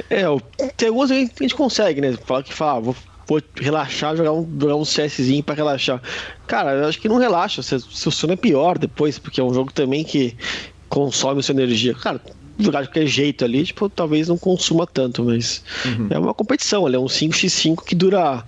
É, 0.09 0.25
tem 0.75 0.89
algumas 0.89 1.11
que 1.11 1.15
a 1.17 1.43
gente 1.43 1.55
consegue, 1.55 2.01
né? 2.01 2.15
Fala 2.25 2.43
que 2.43 2.55
fala, 2.55 2.79
ah, 2.79 2.81
vou 2.81 2.97
vou 3.27 3.43
relaxar, 3.57 4.17
jogar 4.17 4.33
um, 4.33 4.49
jogar 4.61 4.77
um 4.77 4.85
CSzinho 4.85 5.43
pra 5.43 5.55
relaxar. 5.55 6.01
Cara, 6.47 6.73
eu 6.73 6.87
acho 6.87 7.01
que 7.01 7.09
não 7.09 7.19
relaxa, 7.19 7.63
seu 7.63 8.11
sono 8.11 8.33
é 8.33 8.37
pior 8.37 8.79
depois, 8.79 9.19
porque 9.19 9.41
é 9.41 9.45
um 9.45 9.53
jogo 9.53 9.73
também 9.73 10.05
que 10.05 10.37
consome 10.89 11.43
sua 11.43 11.55
energia. 11.55 11.95
Cara, 11.95 12.21
jogar 12.59 12.83
de 12.83 12.89
qualquer 12.89 13.07
jeito 13.07 13.45
ali, 13.45 13.65
tipo, 13.65 13.89
talvez 13.89 14.29
não 14.29 14.39
consuma 14.39 14.87
tanto, 14.87 15.25
mas 15.25 15.63
uhum. 15.85 16.07
é 16.11 16.19
uma 16.19 16.35
competição, 16.35 16.87
é 16.89 16.99
um 16.99 17.07
5x5 17.07 17.85
que 17.85 17.95
dura. 17.95 18.45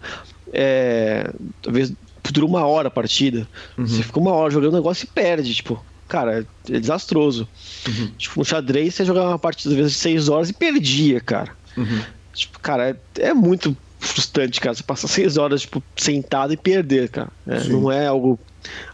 É, 0.52 1.30
talvez 1.60 1.92
dura 2.30 2.46
uma 2.46 2.66
hora 2.66 2.88
a 2.88 2.90
partida. 2.90 3.48
Uhum. 3.76 3.86
Você 3.86 4.02
fica 4.02 4.18
uma 4.18 4.32
hora 4.32 4.50
jogando 4.50 4.74
o 4.74 4.76
negócio 4.76 5.04
e 5.04 5.08
perde, 5.08 5.54
tipo. 5.54 5.82
Cara, 6.06 6.46
é 6.70 6.80
desastroso. 6.80 7.46
Uhum. 7.86 8.10
Tipo, 8.16 8.38
no 8.38 8.44
xadrez 8.44 8.94
você 8.94 9.04
jogava 9.04 9.28
uma 9.28 9.38
partida 9.38 9.74
às 9.74 9.76
vezes 9.76 9.92
de 9.92 9.98
6 9.98 10.28
horas 10.30 10.48
e 10.48 10.54
perdia, 10.54 11.20
cara. 11.20 11.52
Uhum. 11.76 12.00
Tipo, 12.32 12.58
cara, 12.60 12.90
é, 12.90 13.28
é 13.28 13.34
muito 13.34 13.76
frustrante, 13.98 14.60
cara. 14.60 14.74
Você 14.74 14.82
passa 14.82 15.08
seis 15.08 15.36
horas, 15.36 15.62
tipo, 15.62 15.82
sentado 15.96 16.52
e 16.52 16.56
perder, 16.56 17.08
cara. 17.08 17.30
É, 17.46 17.64
não 17.64 17.90
é 17.90 18.06
algo, 18.06 18.38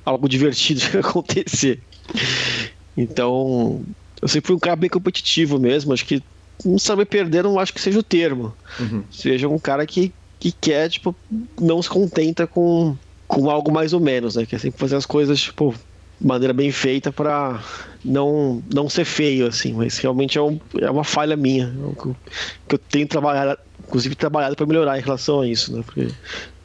algo 0.04 0.28
divertido 0.28 0.80
de 0.80 0.98
acontecer. 0.98 1.80
Então, 2.96 3.82
eu 4.20 4.28
sempre 4.28 4.48
fui 4.48 4.56
um 4.56 4.60
cara 4.60 4.76
bem 4.76 4.90
competitivo 4.90 5.58
mesmo. 5.58 5.92
Acho 5.92 6.04
que 6.04 6.22
não 6.64 6.78
saber 6.78 7.06
perder, 7.06 7.42
não 7.42 7.58
acho 7.58 7.72
que 7.72 7.80
seja 7.80 7.98
o 7.98 8.02
termo. 8.02 8.54
Uhum. 8.78 9.02
Seja 9.10 9.48
um 9.48 9.58
cara 9.58 9.86
que, 9.86 10.12
que 10.38 10.52
quer, 10.52 10.88
tipo, 10.88 11.14
não 11.60 11.82
se 11.82 11.88
contenta 11.88 12.46
com, 12.46 12.96
com 13.26 13.50
algo 13.50 13.72
mais 13.72 13.92
ou 13.92 14.00
menos, 14.00 14.36
né? 14.36 14.46
Quer 14.46 14.60
sempre 14.60 14.78
fazer 14.78 14.96
as 14.96 15.06
coisas, 15.06 15.40
tipo, 15.40 15.74
de 16.20 16.26
maneira 16.26 16.54
bem 16.54 16.70
feita 16.70 17.12
para 17.12 17.62
não, 18.04 18.62
não 18.72 18.88
ser 18.88 19.04
feio, 19.04 19.46
assim. 19.46 19.72
Mas 19.72 19.98
realmente 19.98 20.38
é, 20.38 20.42
um, 20.42 20.60
é 20.80 20.90
uma 20.90 21.04
falha 21.04 21.36
minha. 21.36 21.66
É 21.66 22.02
que 22.68 22.74
eu 22.74 22.78
tenho 22.78 23.06
trabalhado, 23.06 23.58
inclusive 23.86 24.14
trabalhado 24.14 24.56
para 24.56 24.66
melhorar 24.66 24.98
em 24.98 25.02
relação 25.02 25.40
a 25.40 25.46
isso, 25.46 25.74
né? 25.74 25.82
Porque 25.84 26.08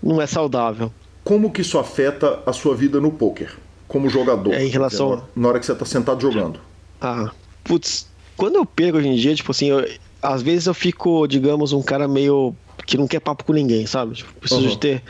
não 0.01 0.21
é 0.21 0.27
saudável. 0.27 0.91
Como 1.23 1.51
que 1.51 1.61
isso 1.61 1.77
afeta 1.77 2.39
a 2.45 2.53
sua 2.53 2.75
vida 2.75 2.99
no 2.99 3.11
poker, 3.11 3.55
como 3.87 4.09
jogador? 4.09 4.53
É, 4.53 4.63
em 4.63 4.69
relação 4.69 5.15
dizer, 5.15 5.23
na 5.35 5.47
hora 5.47 5.59
que 5.59 5.65
você 5.65 5.73
está 5.73 5.85
sentado 5.85 6.21
jogando. 6.21 6.59
Ah, 7.01 7.31
putz, 7.63 8.07
quando 8.35 8.55
eu 8.55 8.65
pego 8.65 8.97
hoje 8.97 9.07
em 9.07 9.15
dia, 9.15 9.35
tipo 9.35 9.51
assim, 9.51 9.67
eu, 9.67 9.87
às 10.21 10.41
vezes 10.41 10.65
eu 10.67 10.73
fico, 10.73 11.27
digamos, 11.27 11.73
um 11.73 11.81
cara 11.81 12.07
meio 12.07 12.55
que 12.85 12.97
não 12.97 13.07
quer 13.07 13.19
papo 13.19 13.43
com 13.43 13.53
ninguém, 13.53 13.85
sabe? 13.85 14.15
Tipo, 14.15 14.33
preciso 14.33 14.61
uhum. 14.61 14.69
de 14.69 14.77
ter 14.77 15.03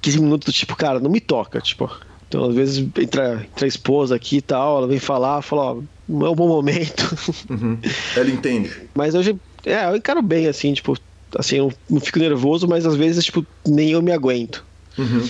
15 0.00 0.20
minutos, 0.20 0.54
tipo, 0.54 0.76
cara, 0.76 1.00
não 1.00 1.10
me 1.10 1.20
toca, 1.20 1.60
tipo. 1.60 1.90
Então, 2.28 2.44
às 2.44 2.54
vezes, 2.54 2.86
entra, 2.98 3.46
entra 3.50 3.64
a 3.64 3.68
esposa 3.68 4.14
aqui 4.14 4.36
e 4.36 4.42
tal, 4.42 4.78
ela 4.78 4.86
vem 4.86 4.98
falar, 4.98 5.40
fala, 5.40 5.72
ó, 5.72 5.82
não 6.06 6.26
é 6.26 6.30
um 6.30 6.34
bom 6.34 6.48
momento. 6.48 7.16
Uhum. 7.48 7.78
Ela 8.14 8.30
entende. 8.30 8.70
Mas 8.94 9.14
hoje, 9.14 9.34
é, 9.64 9.86
eu 9.86 9.96
encaro 9.96 10.20
bem, 10.20 10.46
assim, 10.46 10.74
tipo, 10.74 10.94
assim, 11.36 11.56
eu 11.56 11.72
não 11.88 12.00
fico 12.00 12.18
nervoso, 12.18 12.66
mas 12.66 12.86
às 12.86 12.96
vezes, 12.96 13.24
tipo, 13.24 13.46
nem 13.66 13.90
eu 13.90 14.02
me 14.02 14.12
aguento. 14.12 14.64
Uhum. 14.96 15.28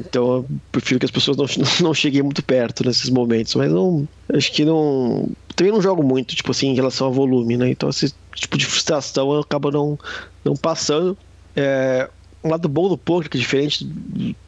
Então 0.00 0.36
eu 0.36 0.46
prefiro 0.72 0.98
que 0.98 1.06
as 1.06 1.12
pessoas 1.12 1.36
não, 1.36 1.46
não 1.80 1.94
cheguem 1.94 2.22
muito 2.22 2.42
perto 2.42 2.84
nesses 2.84 3.10
momentos, 3.10 3.54
mas 3.54 3.70
não. 3.70 4.08
Acho 4.32 4.52
que 4.52 4.64
não. 4.64 5.28
Também 5.54 5.72
não 5.72 5.82
jogo 5.82 6.02
muito, 6.02 6.34
tipo 6.34 6.50
assim, 6.50 6.68
em 6.68 6.74
relação 6.74 7.06
ao 7.06 7.12
volume, 7.12 7.56
né? 7.56 7.70
Então 7.70 7.88
esse 7.88 8.12
tipo 8.34 8.58
de 8.58 8.66
frustração 8.66 9.38
acaba 9.38 9.70
não, 9.70 9.98
não 10.44 10.56
passando. 10.56 11.16
É, 11.54 12.08
um 12.42 12.50
lado 12.50 12.68
bom 12.68 12.88
do 12.88 12.98
poker, 12.98 13.30
que 13.30 13.38
é 13.38 13.40
diferente 13.40 13.86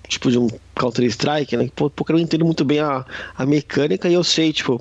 tipo 0.09 0.31
de 0.31 0.39
um 0.39 0.49
Counter-Strike, 0.75 1.57
né? 1.57 1.69
Porque 1.75 2.13
eu 2.13 2.17
não 2.17 2.23
entendo 2.23 2.45
muito 2.45 2.65
bem 2.65 2.81
a, 2.81 3.05
a 3.37 3.47
mecânica 3.47 4.09
e 4.09 4.15
eu 4.15 4.23
sei, 4.25 4.53
tipo, 4.53 4.81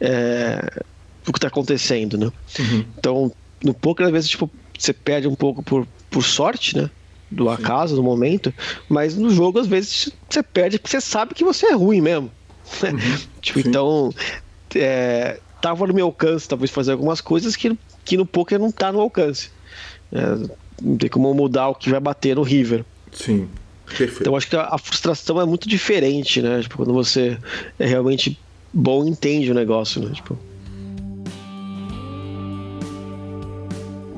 é, 0.00 0.82
o 1.26 1.32
que 1.32 1.38
está 1.38 1.48
acontecendo, 1.48 2.16
né? 2.16 2.26
Uhum. 2.58 2.84
Então, 2.98 3.32
no 3.64 3.74
poker, 3.74 4.06
às 4.06 4.12
vezes, 4.12 4.30
tipo, 4.30 4.50
você 4.82 4.92
perde 4.92 5.28
um 5.28 5.34
pouco 5.34 5.62
por, 5.62 5.86
por 6.10 6.24
sorte, 6.24 6.76
né? 6.76 6.90
Do 7.30 7.48
acaso, 7.48 7.94
do 7.94 8.02
momento, 8.02 8.52
mas 8.88 9.14
no 9.14 9.30
jogo, 9.30 9.60
às 9.60 9.66
vezes, 9.68 10.10
você 10.28 10.42
perde 10.42 10.78
porque 10.78 10.90
você 10.90 11.00
sabe 11.00 11.32
que 11.32 11.44
você 11.44 11.66
é 11.66 11.74
ruim 11.74 12.00
mesmo. 12.00 12.30
Uhum. 12.82 13.18
tipo, 13.40 13.62
Sim. 13.62 13.68
então, 13.68 14.12
é, 14.74 15.38
tava 15.60 15.86
no 15.86 15.94
meu 15.94 16.06
alcance, 16.06 16.48
talvez, 16.48 16.72
fazer 16.72 16.90
algumas 16.92 17.20
coisas 17.20 17.54
que, 17.54 17.78
que 18.04 18.16
no 18.16 18.26
poker 18.26 18.58
não 18.58 18.72
tá 18.72 18.90
no 18.90 19.00
alcance. 19.00 19.50
É, 20.12 20.48
não 20.82 20.96
tem 20.96 21.08
como 21.08 21.32
mudar 21.32 21.68
o 21.68 21.74
que 21.74 21.88
vai 21.88 22.00
bater 22.00 22.34
no 22.34 22.42
River. 22.42 22.84
Sim. 23.12 23.48
Perfeito. 23.86 24.22
Então 24.22 24.36
acho 24.36 24.48
que 24.48 24.56
a, 24.56 24.68
a, 24.70 24.78
frustração 24.78 25.40
é 25.40 25.44
muito 25.44 25.68
diferente, 25.68 26.40
né? 26.40 26.62
Tipo, 26.62 26.76
quando 26.76 26.92
você 26.92 27.36
é 27.78 27.86
realmente 27.86 28.38
bom 28.72 29.04
entende 29.04 29.50
o 29.50 29.54
negócio, 29.54 30.00
né? 30.00 30.12
Tipo, 30.14 30.38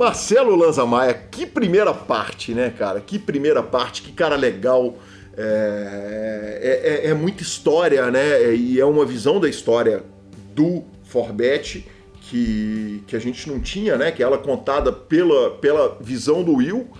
Marcelo 0.02 0.56
Lanza 0.56 0.84
Maia, 0.84 1.14
que 1.14 1.46
primeira 1.46 1.94
parte, 1.94 2.52
né, 2.52 2.70
cara? 2.76 3.00
Que 3.00 3.20
primeira 3.20 3.62
parte, 3.62 4.02
que 4.02 4.10
cara 4.10 4.34
legal. 4.34 4.96
É, 5.36 6.58
é, 6.60 7.06
é, 7.06 7.10
é 7.10 7.14
muita 7.14 7.44
história, 7.44 8.10
né? 8.10 8.52
E 8.52 8.80
é 8.80 8.84
uma 8.84 9.06
visão 9.06 9.38
da 9.38 9.48
história 9.48 10.02
do 10.52 10.82
Forbet 11.04 11.86
que, 12.20 13.04
que 13.06 13.14
a 13.14 13.20
gente 13.20 13.48
não 13.48 13.60
tinha, 13.60 13.96
né? 13.96 14.10
Que 14.10 14.24
ela 14.24 14.36
contada 14.38 14.90
pela, 14.90 15.52
pela 15.52 15.96
visão 16.00 16.42
do 16.42 16.54
Will. 16.54 16.90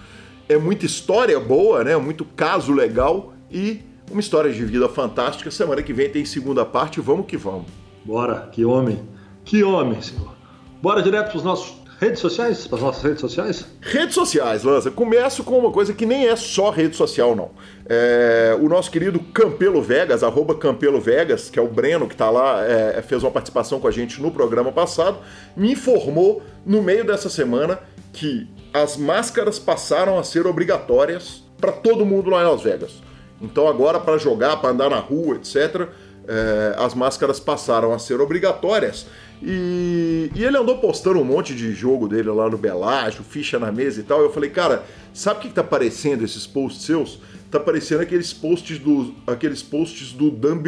É 0.48 0.56
muita 0.56 0.86
história 0.86 1.40
boa, 1.40 1.82
né? 1.82 1.96
Muito 1.96 2.24
caso 2.24 2.72
legal 2.72 3.34
e 3.50 3.80
uma 4.12 4.20
história 4.20 4.52
de 4.52 4.64
vida 4.64 4.88
fantástica. 4.88 5.50
Semana 5.50 5.82
que 5.82 5.92
vem 5.92 6.08
tem 6.08 6.24
segunda 6.24 6.64
parte. 6.64 7.00
Vamos 7.00 7.26
que 7.26 7.36
vamos. 7.36 7.66
Bora, 8.04 8.48
que 8.52 8.64
homem. 8.64 9.00
Que 9.44 9.64
homem, 9.64 10.00
senhor. 10.00 10.36
Bora 10.80 11.02
direto 11.02 11.30
para 11.30 11.38
os 11.38 11.44
nossos 11.44 11.81
Redes 12.02 12.18
sociais? 12.18 12.68
As 12.72 12.80
nossas 12.80 13.00
redes 13.00 13.20
sociais? 13.20 13.64
Redes 13.80 14.16
sociais, 14.16 14.64
Lança. 14.64 14.90
Começo 14.90 15.44
com 15.44 15.56
uma 15.56 15.70
coisa 15.70 15.94
que 15.94 16.04
nem 16.04 16.26
é 16.26 16.34
só 16.34 16.68
rede 16.68 16.96
social, 16.96 17.36
não. 17.36 17.52
É, 17.86 18.58
o 18.60 18.68
nosso 18.68 18.90
querido 18.90 19.20
Campelo 19.20 19.80
Vegas, 19.80 20.24
arroba 20.24 20.56
Campelo 20.56 21.00
Vegas, 21.00 21.48
que 21.48 21.60
é 21.60 21.62
o 21.62 21.68
Breno 21.68 22.08
que 22.08 22.14
está 22.14 22.28
lá, 22.28 22.60
é, 22.64 23.00
fez 23.02 23.22
uma 23.22 23.30
participação 23.30 23.78
com 23.78 23.86
a 23.86 23.92
gente 23.92 24.20
no 24.20 24.32
programa 24.32 24.72
passado, 24.72 25.18
me 25.56 25.70
informou 25.70 26.42
no 26.66 26.82
meio 26.82 27.06
dessa 27.06 27.30
semana 27.30 27.78
que 28.12 28.48
as 28.74 28.96
máscaras 28.96 29.60
passaram 29.60 30.18
a 30.18 30.24
ser 30.24 30.44
obrigatórias 30.44 31.44
para 31.56 31.70
todo 31.70 32.04
mundo 32.04 32.30
lá 32.30 32.42
em 32.42 32.46
Las 32.46 32.62
Vegas. 32.62 33.00
Então 33.40 33.68
agora 33.68 34.00
para 34.00 34.18
jogar, 34.18 34.56
para 34.56 34.70
andar 34.70 34.90
na 34.90 34.98
rua, 34.98 35.36
etc., 35.36 35.88
é, 36.26 36.74
as 36.78 36.94
máscaras 36.94 37.38
passaram 37.38 37.92
a 37.92 37.98
ser 38.00 38.20
obrigatórias. 38.20 39.06
E, 39.44 40.30
e, 40.36 40.44
ele 40.44 40.56
andou 40.56 40.78
postando 40.78 41.18
um 41.18 41.24
monte 41.24 41.52
de 41.52 41.72
jogo 41.72 42.06
dele 42.06 42.30
lá 42.30 42.48
no 42.48 42.56
Belágio, 42.56 43.24
ficha 43.24 43.58
na 43.58 43.72
mesa 43.72 44.00
e 44.00 44.04
tal. 44.04 44.20
Eu 44.20 44.32
falei, 44.32 44.50
cara, 44.50 44.84
sabe 45.12 45.40
o 45.40 45.42
que, 45.42 45.48
que 45.48 45.54
tá 45.54 45.64
parecendo 45.64 46.24
esses 46.24 46.46
posts 46.46 46.84
seus? 46.84 47.18
Tá 47.50 47.58
parecendo 47.58 48.02
aqueles 48.02 48.32
posts 48.32 48.78
do, 48.78 49.12
aqueles 49.26 49.60
posts 49.60 50.12
do 50.12 50.30
Dan 50.30 50.62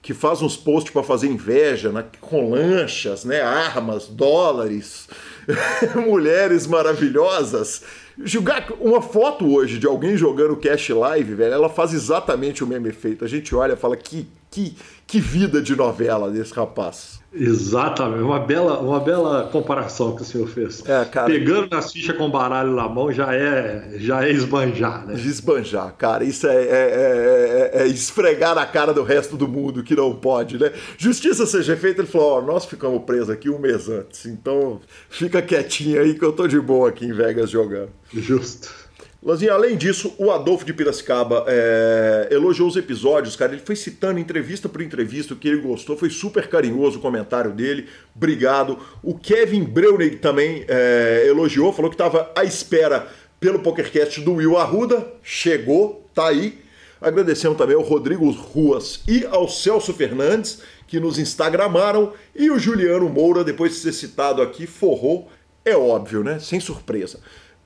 que 0.00 0.14
faz 0.14 0.42
uns 0.42 0.56
posts 0.56 0.92
para 0.92 1.02
fazer 1.02 1.28
inveja, 1.28 1.92
com 2.20 2.50
lanchas, 2.50 3.24
né, 3.24 3.40
armas, 3.40 4.08
dólares, 4.08 5.08
mulheres 5.94 6.66
maravilhosas. 6.66 7.82
Jogar 8.24 8.66
uma 8.80 9.00
foto 9.00 9.54
hoje 9.54 9.78
de 9.78 9.86
alguém 9.86 10.16
jogando 10.16 10.56
Cash 10.56 10.88
Live, 10.88 11.34
velho, 11.34 11.54
ela 11.54 11.68
faz 11.68 11.92
exatamente 11.92 12.64
o 12.64 12.66
mesmo 12.66 12.88
efeito. 12.88 13.24
A 13.24 13.28
gente 13.28 13.54
olha 13.54 13.74
e 13.74 13.76
fala 13.76 13.96
que, 13.96 14.26
que, 14.50 14.74
que 15.06 15.20
vida 15.20 15.62
de 15.62 15.76
novela 15.76 16.30
desse 16.30 16.52
rapaz. 16.52 17.21
Exatamente, 17.34 18.22
uma 18.22 18.38
bela, 18.38 18.78
uma 18.80 19.00
bela 19.00 19.48
comparação 19.50 20.14
que 20.14 20.22
o 20.22 20.24
senhor 20.24 20.46
fez. 20.48 20.82
É, 20.86 21.02
cara, 21.06 21.26
Pegando 21.26 21.68
nas 21.70 21.90
fichas 21.90 22.16
com 22.16 22.30
baralho 22.30 22.74
na 22.76 22.86
mão 22.88 23.10
já 23.10 23.34
é, 23.34 23.94
já 23.96 24.26
é 24.26 24.30
esbanjar, 24.30 25.06
né? 25.06 25.14
Esbanjar, 25.14 25.94
cara, 25.96 26.24
isso 26.24 26.46
é, 26.46 26.54
é, 26.54 27.70
é, 27.74 27.82
é, 27.82 27.86
esfregar 27.86 28.54
na 28.54 28.66
cara 28.66 28.92
do 28.92 29.02
resto 29.02 29.36
do 29.36 29.48
mundo 29.48 29.82
que 29.82 29.96
não 29.96 30.14
pode, 30.14 30.58
né? 30.58 30.72
Justiça 30.98 31.46
seja 31.46 31.74
feita, 31.74 32.02
ele 32.02 32.08
falou: 32.08 32.38
Ó, 32.38 32.42
nós 32.42 32.66
ficamos 32.66 33.02
presos 33.04 33.30
aqui 33.30 33.48
um 33.48 33.58
mês 33.58 33.88
antes, 33.88 34.26
então 34.26 34.80
fica 35.08 35.40
quietinho 35.40 36.02
aí 36.02 36.14
que 36.14 36.24
eu 36.24 36.32
tô 36.32 36.46
de 36.46 36.60
boa 36.60 36.90
aqui 36.90 37.06
em 37.06 37.12
Vegas 37.14 37.48
jogando. 37.48 37.90
Justo. 38.12 38.81
Lanzinha, 39.24 39.52
além 39.52 39.76
disso, 39.76 40.12
o 40.18 40.32
Adolfo 40.32 40.64
de 40.64 40.72
Piracicaba 40.72 41.44
é, 41.46 42.26
elogiou 42.32 42.66
os 42.66 42.74
episódios, 42.74 43.36
cara. 43.36 43.52
Ele 43.52 43.62
foi 43.64 43.76
citando 43.76 44.18
entrevista 44.18 44.68
por 44.68 44.82
entrevista 44.82 45.32
o 45.32 45.36
que 45.36 45.46
ele 45.46 45.60
gostou, 45.60 45.96
foi 45.96 46.10
super 46.10 46.48
carinhoso 46.48 46.98
o 46.98 47.00
comentário 47.00 47.52
dele. 47.52 47.86
Obrigado. 48.16 48.78
O 49.00 49.16
Kevin 49.16 49.62
Breunig 49.62 50.16
também 50.16 50.64
é, 50.66 51.24
elogiou, 51.28 51.72
falou 51.72 51.88
que 51.88 51.94
estava 51.94 52.32
à 52.34 52.42
espera 52.42 53.06
pelo 53.38 53.60
PokerCast 53.60 54.20
do 54.22 54.34
Will 54.34 54.58
Arruda. 54.58 55.06
Chegou, 55.22 56.04
tá 56.12 56.26
aí. 56.26 56.60
Agradecemos 57.00 57.56
também 57.56 57.76
ao 57.76 57.82
Rodrigo 57.82 58.28
Ruas 58.30 59.02
e 59.06 59.24
ao 59.26 59.48
Celso 59.48 59.94
Fernandes, 59.94 60.62
que 60.88 60.98
nos 60.98 61.20
instagramaram. 61.20 62.12
E 62.34 62.50
o 62.50 62.58
Juliano 62.58 63.08
Moura, 63.08 63.44
depois 63.44 63.72
de 63.72 63.78
ser 63.78 63.92
citado 63.92 64.42
aqui, 64.42 64.66
forrou. 64.66 65.30
É 65.64 65.76
óbvio, 65.76 66.24
né? 66.24 66.40
Sem 66.40 66.58
surpresa. 66.58 67.20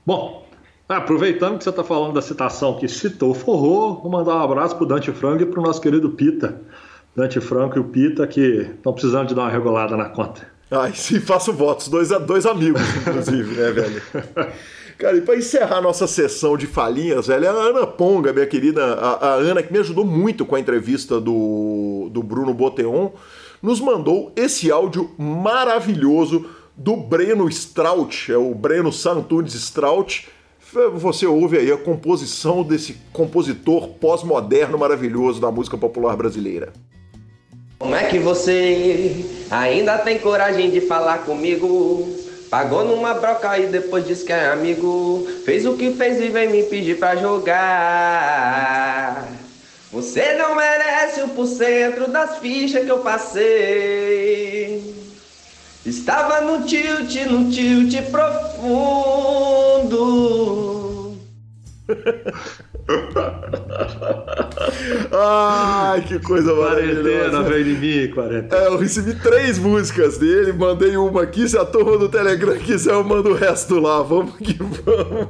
Bom, 0.05 0.47
Aproveitando 0.87 1.57
que 1.57 1.65
você 1.65 1.69
está 1.69 1.83
falando 1.83 2.13
da 2.13 2.21
citação 2.21 2.77
que 2.77 2.87
citou 2.87 3.33
Forró, 3.33 3.99
vou 4.01 4.09
mandar 4.09 4.35
um 4.35 4.41
abraço 4.41 4.75
para 4.75 4.85
o 4.85 4.87
Dante 4.87 5.11
Franco 5.11 5.43
e 5.43 5.45
para 5.45 5.59
o 5.59 5.63
nosso 5.63 5.81
querido 5.81 6.09
Pita. 6.11 6.61
Dante 7.13 7.41
Franco 7.41 7.77
e 7.77 7.81
o 7.81 7.83
Pita 7.83 8.25
que 8.25 8.39
estão 8.39 8.93
precisando 8.93 9.27
de 9.27 9.35
dar 9.35 9.41
uma 9.43 9.49
regulada 9.49 9.97
na 9.97 10.05
conta. 10.05 10.47
Ai, 10.71 10.93
sim, 10.93 11.19
faço 11.19 11.51
votos. 11.51 11.89
Dois, 11.89 12.09
dois 12.25 12.45
amigos, 12.45 12.81
inclusive, 12.95 13.55
né, 13.55 13.71
velho? 13.71 14.01
Cara, 14.97 15.17
e 15.17 15.21
para 15.21 15.35
encerrar 15.35 15.81
nossa 15.81 16.07
sessão 16.07 16.57
de 16.57 16.65
falinhas, 16.65 17.27
velho, 17.27 17.49
a 17.49 17.51
Ana 17.51 17.85
Ponga, 17.85 18.33
minha 18.33 18.47
querida, 18.47 18.83
a, 18.95 19.27
a, 19.27 19.33
Ana, 19.35 19.61
que 19.61 19.71
me 19.71 19.79
ajudou 19.79 20.05
muito 20.05 20.45
com 20.45 20.55
a 20.55 20.59
entrevista 20.59 21.19
do, 21.19 22.09
do 22.11 22.23
Bruno 22.23 22.53
Boteon, 22.53 23.11
nos 23.61 23.79
mandou 23.79 24.31
esse 24.35 24.71
áudio 24.71 25.11
maravilhoso 25.17 26.47
do 26.75 26.95
Breno 26.95 27.47
Straut, 27.49 28.31
é 28.31 28.37
o 28.37 28.53
Breno 28.55 28.91
Santunes 28.91 29.53
Straut, 29.53 30.27
você 30.95 31.25
ouve 31.25 31.57
aí 31.57 31.71
a 31.71 31.77
composição 31.77 32.63
desse 32.63 32.97
compositor 33.13 33.89
pós-moderno 33.99 34.77
maravilhoso 34.77 35.39
da 35.39 35.51
música 35.51 35.77
popular 35.77 36.15
brasileira. 36.15 36.73
Como 37.79 37.95
é 37.95 38.05
que 38.05 38.17
você 38.19 39.25
ainda 39.51 39.97
tem 39.99 40.17
coragem 40.19 40.69
de 40.71 40.81
falar 40.81 41.19
comigo? 41.19 42.07
Pagou 42.49 42.83
numa 42.83 43.13
broca 43.13 43.59
e 43.59 43.67
depois 43.67 44.07
disse 44.07 44.25
que 44.25 44.33
é 44.33 44.47
amigo. 44.47 45.27
Fez 45.45 45.65
o 45.65 45.75
que 45.75 45.91
fez 45.93 46.19
e 46.19 46.29
vem 46.29 46.49
me 46.49 46.63
pedir 46.63 46.97
pra 46.97 47.15
jogar. 47.15 48.47
Você 49.91 50.33
não 50.33 50.55
merece 50.55 51.21
o 51.21 51.29
por 51.29 51.45
cento 51.45 52.09
das 52.09 52.39
fichas 52.39 52.83
que 52.83 52.91
eu 52.91 52.99
passei. 52.99 54.96
Estava 55.87 56.41
no 56.41 56.65
tilt, 56.65 57.15
no 57.29 57.49
tilt 57.49 57.95
profundo. 58.11 59.87
Ai, 65.13 66.01
que 66.01 66.19
coisa 66.19 66.53
maravilhosa. 66.53 67.01
Quarentena, 67.03 67.43
vem 67.43 67.63
de 67.63 67.73
mim, 67.75 68.11
quarentena. 68.13 68.61
É, 68.63 68.67
eu 68.67 68.77
recebi 68.77 69.15
três 69.15 69.57
músicas 69.57 70.17
dele, 70.17 70.51
mandei 70.51 70.97
uma 70.97 71.23
aqui. 71.23 71.47
Se 71.47 71.57
a 71.57 71.63
turma 71.63 71.97
do 71.97 72.09
Telegram 72.09 72.57
quiser, 72.57 72.91
eu 72.91 73.05
mando 73.05 73.29
o 73.29 73.33
resto 73.33 73.79
lá. 73.79 74.01
Vamos 74.01 74.35
que 74.35 74.57
vamos. 74.61 75.29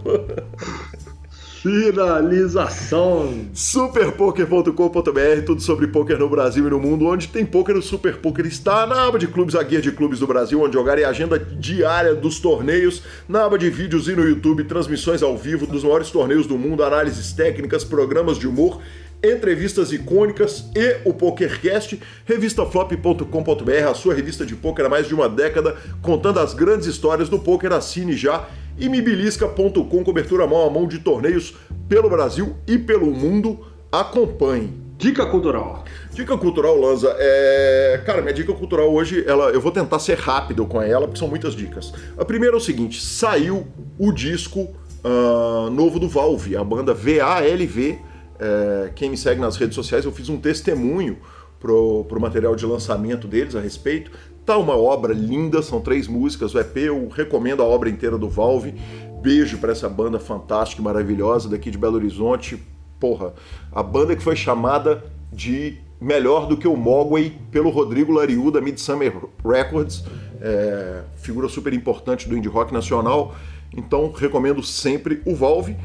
Finalização. 1.62 3.48
Superpoker.com.br, 3.54 5.46
tudo 5.46 5.62
sobre 5.62 5.88
poker 5.88 6.20
no 6.20 6.30
Brasil 6.30 6.68
e 6.68 6.70
no 6.70 6.80
mundo. 6.80 7.06
Onde 7.06 7.28
tem 7.28 7.46
poker, 7.46 7.76
o 7.76 7.82
Super 7.82 8.18
Poker 8.18 8.46
está 8.46 8.86
na 8.86 9.08
aba 9.08 9.18
de 9.18 9.28
clubes, 9.28 9.56
a 9.56 9.64
guia 9.64 9.82
de 9.82 9.92
clubes 9.92 10.20
do 10.20 10.28
Brasil, 10.28 10.62
onde 10.62 10.74
jogar 10.74 11.00
e 11.00 11.04
a 11.04 11.10
agenda 11.10 11.40
diária 11.40 12.14
dos 12.14 12.40
torneios, 12.40 13.02
na 13.28 13.46
aba 13.46 13.58
de 13.58 13.70
vídeos 13.70 14.08
e 14.08 14.16
no 14.16 14.24
YouTube, 14.24 14.66
transmissões 14.66 15.24
ao 15.24 15.36
vivo 15.36 15.66
dos 15.66 15.84
maiores 15.84 16.12
torneios 16.12 16.46
do 16.46 16.58
mundo, 16.58 16.84
análises 16.84 17.34
técnicas, 17.34 17.84
programas 17.84 18.38
de 18.38 18.48
humor 18.48 18.80
entrevistas 19.24 19.92
icônicas 19.92 20.66
e 20.76 21.00
o 21.04 21.12
PokerCast, 21.12 22.00
revistaflop.com.br, 22.24 23.90
a 23.90 23.94
sua 23.96 24.14
revista 24.14 24.46
de 24.46 24.56
poker 24.56 24.86
há 24.86 24.90
mais 24.90 25.08
de 25.08 25.16
uma 25.16 25.28
década, 25.28 25.76
contando 26.04 26.40
as 26.40 26.54
grandes 26.54 26.86
histórias 26.86 27.28
do 27.28 27.40
poker. 27.40 27.74
Assine 27.74 28.16
já 28.16 28.48
e 28.78 28.88
mibilisca.com, 28.90 30.04
cobertura 30.04 30.46
mão 30.48 30.66
a 30.66 30.70
mão 30.70 30.88
de 30.88 31.00
torneios 31.00 31.56
pelo 31.88 32.10
Brasil 32.10 32.56
e 32.68 32.78
pelo 32.78 33.08
mundo. 33.08 33.60
Acompanhe. 33.92 34.88
Dica 34.98 35.26
cultural. 35.28 35.86
Dica 36.12 36.36
cultural, 36.38 36.80
Lanza, 36.80 37.16
é. 37.20 38.02
Cara, 38.06 38.22
minha 38.22 38.34
dica 38.34 38.52
cultural 38.54 38.92
hoje, 38.92 39.24
ela, 39.28 39.52
eu 39.52 39.62
vou 39.62 39.72
tentar 39.72 40.00
ser 40.00 40.18
rápido 40.18 40.66
com 40.66 40.82
ela, 40.82 41.06
porque 41.06 41.20
são 41.20 41.28
muitas 41.28 41.54
dicas. 41.54 41.94
A 42.18 42.26
primeira 42.26 42.56
é 42.56 42.58
o 42.58 42.62
seguinte: 42.62 43.00
saiu 43.00 43.68
o 43.98 44.12
disco 44.12 44.62
uh, 45.04 45.70
novo 45.70 46.00
do 46.00 46.10
Valve, 46.10 46.58
a 46.58 46.64
banda 46.64 46.94
VALV. 46.94 48.00
É, 48.40 48.92
quem 48.96 49.10
me 49.10 49.18
segue 49.18 49.42
nas 49.42 49.58
redes 49.58 49.74
sociais, 49.74 50.06
eu 50.06 50.12
fiz 50.12 50.30
um 50.30 50.38
testemunho 50.38 51.18
pro, 51.60 52.06
pro 52.06 52.20
material 52.20 52.56
de 52.56 52.66
lançamento 52.66 53.28
deles 53.28 53.56
a 53.56 53.60
respeito. 53.60 54.12
Tá 54.48 54.58
uma 54.58 54.78
obra 54.78 55.14
linda, 55.14 55.62
são 55.62 55.82
três 55.82 56.08
músicas, 56.08 56.56
o 56.56 56.60
EP, 56.60 56.78
eu 56.78 57.10
recomendo 57.10 57.62
a 57.62 57.66
obra 57.66 57.90
inteira 57.90 58.18
do 58.18 58.30
Valve. 58.30 58.74
Beijo 59.22 59.58
para 59.58 59.74
essa 59.74 59.90
banda 59.90 60.20
fantástica 60.20 60.82
e 60.82 60.86
maravilhosa 60.86 61.50
daqui 61.50 61.70
de 61.70 61.78
Belo 61.78 61.96
Horizonte. 61.96 62.58
Porra, 62.98 63.34
a 63.74 63.84
banda 63.84 64.16
que 64.16 64.24
foi 64.24 64.38
chamada 64.38 65.04
de 65.34 65.80
melhor 66.00 66.48
do 66.48 66.56
que 66.56 66.66
o 66.66 66.78
Mogwai 66.78 67.34
pelo 67.52 67.70
Rodrigo 67.70 68.14
Lariu 68.14 68.50
da 68.50 68.62
Midsummer 68.62 69.14
Records, 69.46 70.06
é, 70.40 71.02
figura 71.18 71.50
super 71.50 71.74
importante 71.74 72.30
do 72.30 72.38
indie 72.38 72.48
rock 72.48 72.74
nacional. 72.74 73.36
Então 73.76 74.14
recomendo 74.14 74.64
sempre 74.64 75.22
o 75.26 75.36
Valve. 75.36 75.76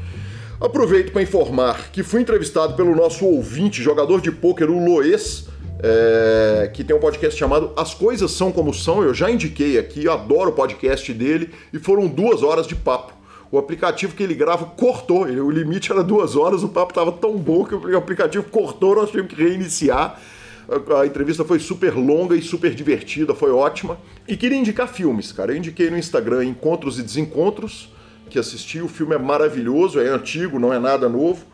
Aproveito 0.61 1.11
para 1.11 1.21
informar 1.21 1.91
que 1.91 2.01
fui 2.01 2.21
entrevistado 2.21 2.75
pelo 2.75 2.95
nosso 2.95 3.25
ouvinte, 3.25 3.83
jogador 3.83 4.21
de 4.21 4.31
pôquer, 4.31 4.69
o 4.69 4.79
Loes, 4.81 5.49
é, 5.83 6.71
que 6.73 6.81
tem 6.81 6.95
um 6.95 6.99
podcast 6.99 7.37
chamado 7.37 7.73
As 7.75 7.93
Coisas 7.93 8.31
São 8.31 8.53
Como 8.53 8.73
São. 8.73 9.03
Eu 9.03 9.13
já 9.13 9.29
indiquei 9.29 9.77
aqui, 9.77 10.07
adoro 10.07 10.51
o 10.51 10.53
podcast 10.53 11.13
dele 11.13 11.49
e 11.73 11.77
foram 11.77 12.07
duas 12.07 12.41
horas 12.41 12.65
de 12.65 12.73
papo. 12.73 13.13
O 13.51 13.57
aplicativo 13.57 14.15
que 14.15 14.23
ele 14.23 14.33
grava 14.33 14.65
cortou, 14.65 15.25
o 15.25 15.51
limite 15.51 15.91
era 15.91 16.01
duas 16.01 16.35
horas, 16.35 16.63
o 16.63 16.69
papo 16.69 16.91
estava 16.91 17.11
tão 17.11 17.37
bom 17.37 17.65
que 17.65 17.75
o 17.75 17.97
aplicativo 17.97 18.45
cortou, 18.49 18.95
nós 18.95 19.11
tivemos 19.11 19.31
que 19.31 19.43
reiniciar. 19.43 20.19
A 20.97 21.05
entrevista 21.05 21.43
foi 21.43 21.59
super 21.59 21.93
longa 21.93 22.35
e 22.35 22.41
super 22.41 22.73
divertida, 22.73 23.35
foi 23.35 23.51
ótima. 23.51 23.99
E 24.27 24.37
queria 24.37 24.57
indicar 24.57 24.87
filmes, 24.87 25.33
cara. 25.33 25.51
Eu 25.51 25.57
indiquei 25.57 25.91
no 25.91 25.97
Instagram 25.97 26.45
Encontros 26.45 26.97
e 26.97 27.03
Desencontros, 27.03 27.89
que 28.29 28.39
assisti. 28.39 28.81
O 28.81 28.87
filme 28.87 29.13
é 29.13 29.19
maravilhoso, 29.19 29.99
é 29.99 30.07
antigo, 30.07 30.57
não 30.57 30.73
é 30.73 30.79
nada 30.79 31.09
novo. 31.09 31.45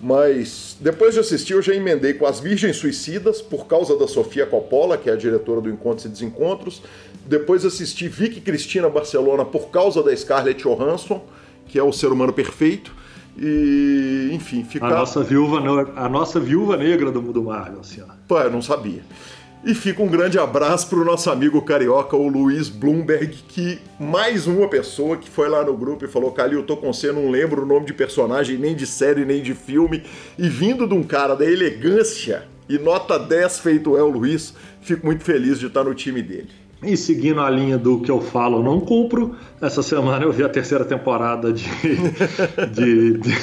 Mas 0.00 0.76
depois 0.80 1.14
de 1.14 1.20
assistir, 1.20 1.54
eu 1.54 1.62
já 1.62 1.74
emendei 1.74 2.12
com 2.14 2.26
As 2.26 2.38
Virgens 2.38 2.76
Suicidas, 2.76 3.40
por 3.40 3.66
causa 3.66 3.96
da 3.96 4.06
Sofia 4.06 4.44
Coppola, 4.44 4.98
que 4.98 5.08
é 5.08 5.14
a 5.14 5.16
diretora 5.16 5.60
do 5.62 5.70
Encontros 5.70 6.04
e 6.04 6.08
Desencontros. 6.08 6.82
Depois 7.26 7.64
assisti 7.64 8.06
Vicky 8.06 8.40
Cristina 8.40 8.88
Barcelona, 8.88 9.44
por 9.44 9.70
causa 9.70 10.02
da 10.02 10.14
Scarlett 10.14 10.62
Johansson, 10.62 11.24
que 11.66 11.78
é 11.78 11.82
o 11.82 11.92
ser 11.92 12.08
humano 12.08 12.32
perfeito. 12.32 12.92
E, 13.36 14.30
enfim, 14.32 14.62
ficar. 14.62 14.92
A 14.92 14.98
nossa 14.98 15.22
viúva, 15.22 15.58
a 15.96 16.08
nossa 16.08 16.38
viúva 16.38 16.76
negra 16.76 17.10
do, 17.10 17.20
do 17.20 17.42
Marvel, 17.42 17.80
assim, 17.80 18.00
ó. 18.02 18.06
Pô, 18.28 18.38
eu 18.38 18.50
não 18.50 18.62
sabia. 18.62 19.02
E 19.66 19.72
fica 19.74 20.02
um 20.02 20.08
grande 20.08 20.38
abraço 20.38 20.90
para 20.90 20.98
o 20.98 21.04
nosso 21.06 21.30
amigo 21.30 21.62
carioca, 21.62 22.14
o 22.14 22.28
Luiz 22.28 22.68
Bloomberg, 22.68 23.34
que 23.48 23.78
mais 23.98 24.46
uma 24.46 24.68
pessoa 24.68 25.16
que 25.16 25.30
foi 25.30 25.48
lá 25.48 25.64
no 25.64 25.74
grupo 25.74 26.04
e 26.04 26.08
falou: 26.08 26.32
Calil, 26.32 26.58
eu 26.58 26.66
tô 26.66 26.76
com 26.76 26.92
você, 26.92 27.10
não 27.10 27.30
lembro 27.30 27.62
o 27.62 27.66
nome 27.66 27.86
de 27.86 27.94
personagem, 27.94 28.58
nem 28.58 28.76
de 28.76 28.86
série, 28.86 29.24
nem 29.24 29.42
de 29.42 29.54
filme. 29.54 30.02
E 30.38 30.50
vindo 30.50 30.86
de 30.86 30.92
um 30.92 31.02
cara 31.02 31.34
da 31.34 31.46
elegância 31.46 32.46
e 32.68 32.76
nota 32.78 33.18
10 33.18 33.60
feito 33.60 33.96
é 33.96 34.02
o 34.02 34.08
Luiz, 34.08 34.54
fico 34.82 35.06
muito 35.06 35.24
feliz 35.24 35.58
de 35.58 35.66
estar 35.66 35.84
no 35.84 35.94
time 35.94 36.20
dele. 36.20 36.50
E 36.82 36.94
seguindo 36.94 37.40
a 37.40 37.48
linha 37.48 37.78
do 37.78 38.02
que 38.02 38.10
eu 38.10 38.20
falo, 38.20 38.62
não 38.62 38.80
cumpro. 38.80 39.34
Essa 39.62 39.82
semana 39.82 40.26
eu 40.26 40.32
vi 40.32 40.44
a 40.44 40.48
terceira 40.50 40.84
temporada 40.84 41.50
de, 41.50 41.64
de, 42.70 43.12
de, 43.18 43.34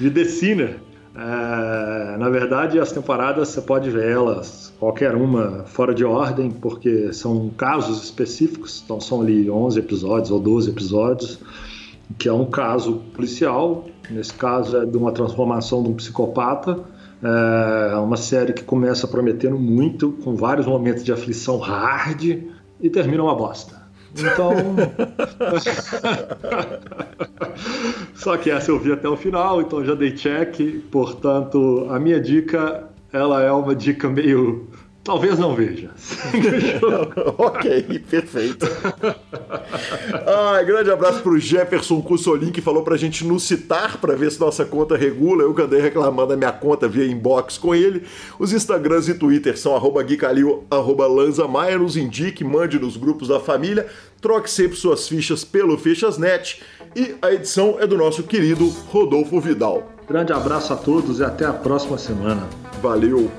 de 0.00 0.10
The 0.10 0.24
Sinner. 0.24 0.76
É, 1.16 2.16
na 2.16 2.28
verdade, 2.28 2.78
as 2.80 2.90
temporadas 2.90 3.48
você 3.48 3.60
pode 3.60 3.88
ver 3.88 4.10
elas, 4.10 4.72
qualquer 4.80 5.14
uma, 5.14 5.64
fora 5.64 5.94
de 5.94 6.04
ordem, 6.04 6.50
porque 6.50 7.12
são 7.12 7.50
casos 7.50 8.02
específicos, 8.02 8.82
então 8.84 9.00
são 9.00 9.20
ali 9.20 9.48
11 9.48 9.78
episódios 9.78 10.30
ou 10.32 10.40
12 10.40 10.70
episódios, 10.70 11.38
que 12.18 12.28
é 12.28 12.32
um 12.32 12.46
caso 12.46 12.96
policial, 13.14 13.86
nesse 14.10 14.34
caso 14.34 14.76
é 14.76 14.86
de 14.86 14.96
uma 14.96 15.12
transformação 15.12 15.82
de 15.84 15.90
um 15.90 15.94
psicopata, 15.94 16.80
é 17.22 17.96
uma 17.96 18.16
série 18.16 18.52
que 18.52 18.64
começa 18.64 19.08
prometendo 19.08 19.58
muito, 19.58 20.12
com 20.24 20.34
vários 20.34 20.66
momentos 20.66 21.04
de 21.04 21.12
aflição 21.12 21.58
hard 21.58 22.22
e 22.80 22.90
termina 22.90 23.22
uma 23.22 23.34
bosta. 23.34 23.73
Então. 24.18 24.52
Só 28.14 28.36
que 28.36 28.50
essa 28.50 28.70
eu 28.70 28.78
vi 28.78 28.92
até 28.92 29.08
o 29.08 29.16
final, 29.16 29.60
então 29.60 29.84
já 29.84 29.94
dei 29.94 30.12
check. 30.12 30.56
Portanto, 30.90 31.86
a 31.90 31.98
minha 31.98 32.20
dica, 32.20 32.88
ela 33.12 33.42
é 33.42 33.50
uma 33.50 33.74
dica 33.74 34.08
meio 34.08 34.68
Talvez 35.04 35.38
não 35.38 35.54
veja. 35.54 35.90
ok, 37.36 37.82
perfeito. 38.10 38.66
Ai, 40.26 40.64
grande 40.64 40.90
abraço 40.90 41.20
pro 41.20 41.38
Jefferson 41.38 42.00
Cussolin, 42.00 42.50
que 42.50 42.62
falou 42.62 42.82
pra 42.82 42.96
gente 42.96 43.22
nos 43.22 43.42
citar 43.42 43.98
pra 43.98 44.14
ver 44.14 44.32
se 44.32 44.40
nossa 44.40 44.64
conta 44.64 44.96
regula. 44.96 45.42
Eu 45.42 45.52
que 45.52 45.60
andei 45.60 45.78
reclamando 45.78 46.28
da 46.28 46.36
minha 46.38 46.52
conta 46.52 46.88
via 46.88 47.04
inbox 47.04 47.58
com 47.58 47.74
ele. 47.74 48.04
Os 48.38 48.54
Instagrams 48.54 49.06
e 49.06 49.14
Twitter 49.14 49.58
são 49.58 49.76
arroba 49.76 50.02
Guicalil, 50.02 50.64
arroba 50.70 51.06
Lanza 51.06 51.46
Maia. 51.46 51.76
Nos 51.76 51.98
indique, 51.98 52.42
mande 52.42 52.78
nos 52.78 52.96
grupos 52.96 53.28
da 53.28 53.38
família. 53.38 53.86
Troque 54.22 54.50
sempre 54.50 54.78
suas 54.78 55.06
fichas 55.06 55.44
pelo 55.44 55.76
Fichasnet. 55.76 56.62
E 56.96 57.14
a 57.20 57.30
edição 57.30 57.76
é 57.78 57.86
do 57.86 57.98
nosso 57.98 58.22
querido 58.22 58.70
Rodolfo 58.88 59.38
Vidal. 59.38 59.92
Grande 60.08 60.32
abraço 60.32 60.72
a 60.72 60.76
todos 60.76 61.20
e 61.20 61.24
até 61.24 61.44
a 61.44 61.52
próxima 61.52 61.98
semana. 61.98 62.48
Valeu! 62.80 63.30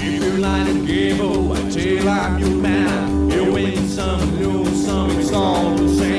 If 0.00 0.22
you're 0.22 0.38
lying 0.38 0.84
game, 0.84 1.18
oh, 1.20 1.52
I 1.52 1.70
tell 1.70 2.08
I'm 2.08 2.38
your 2.38 2.50
man. 2.50 3.30
You 3.30 3.52
win 3.52 3.88
some, 3.88 4.38
lose 4.40 4.86
some, 4.86 5.10
it's 5.18 5.32
all 5.32 5.74
the 5.74 5.88
same 5.88 6.17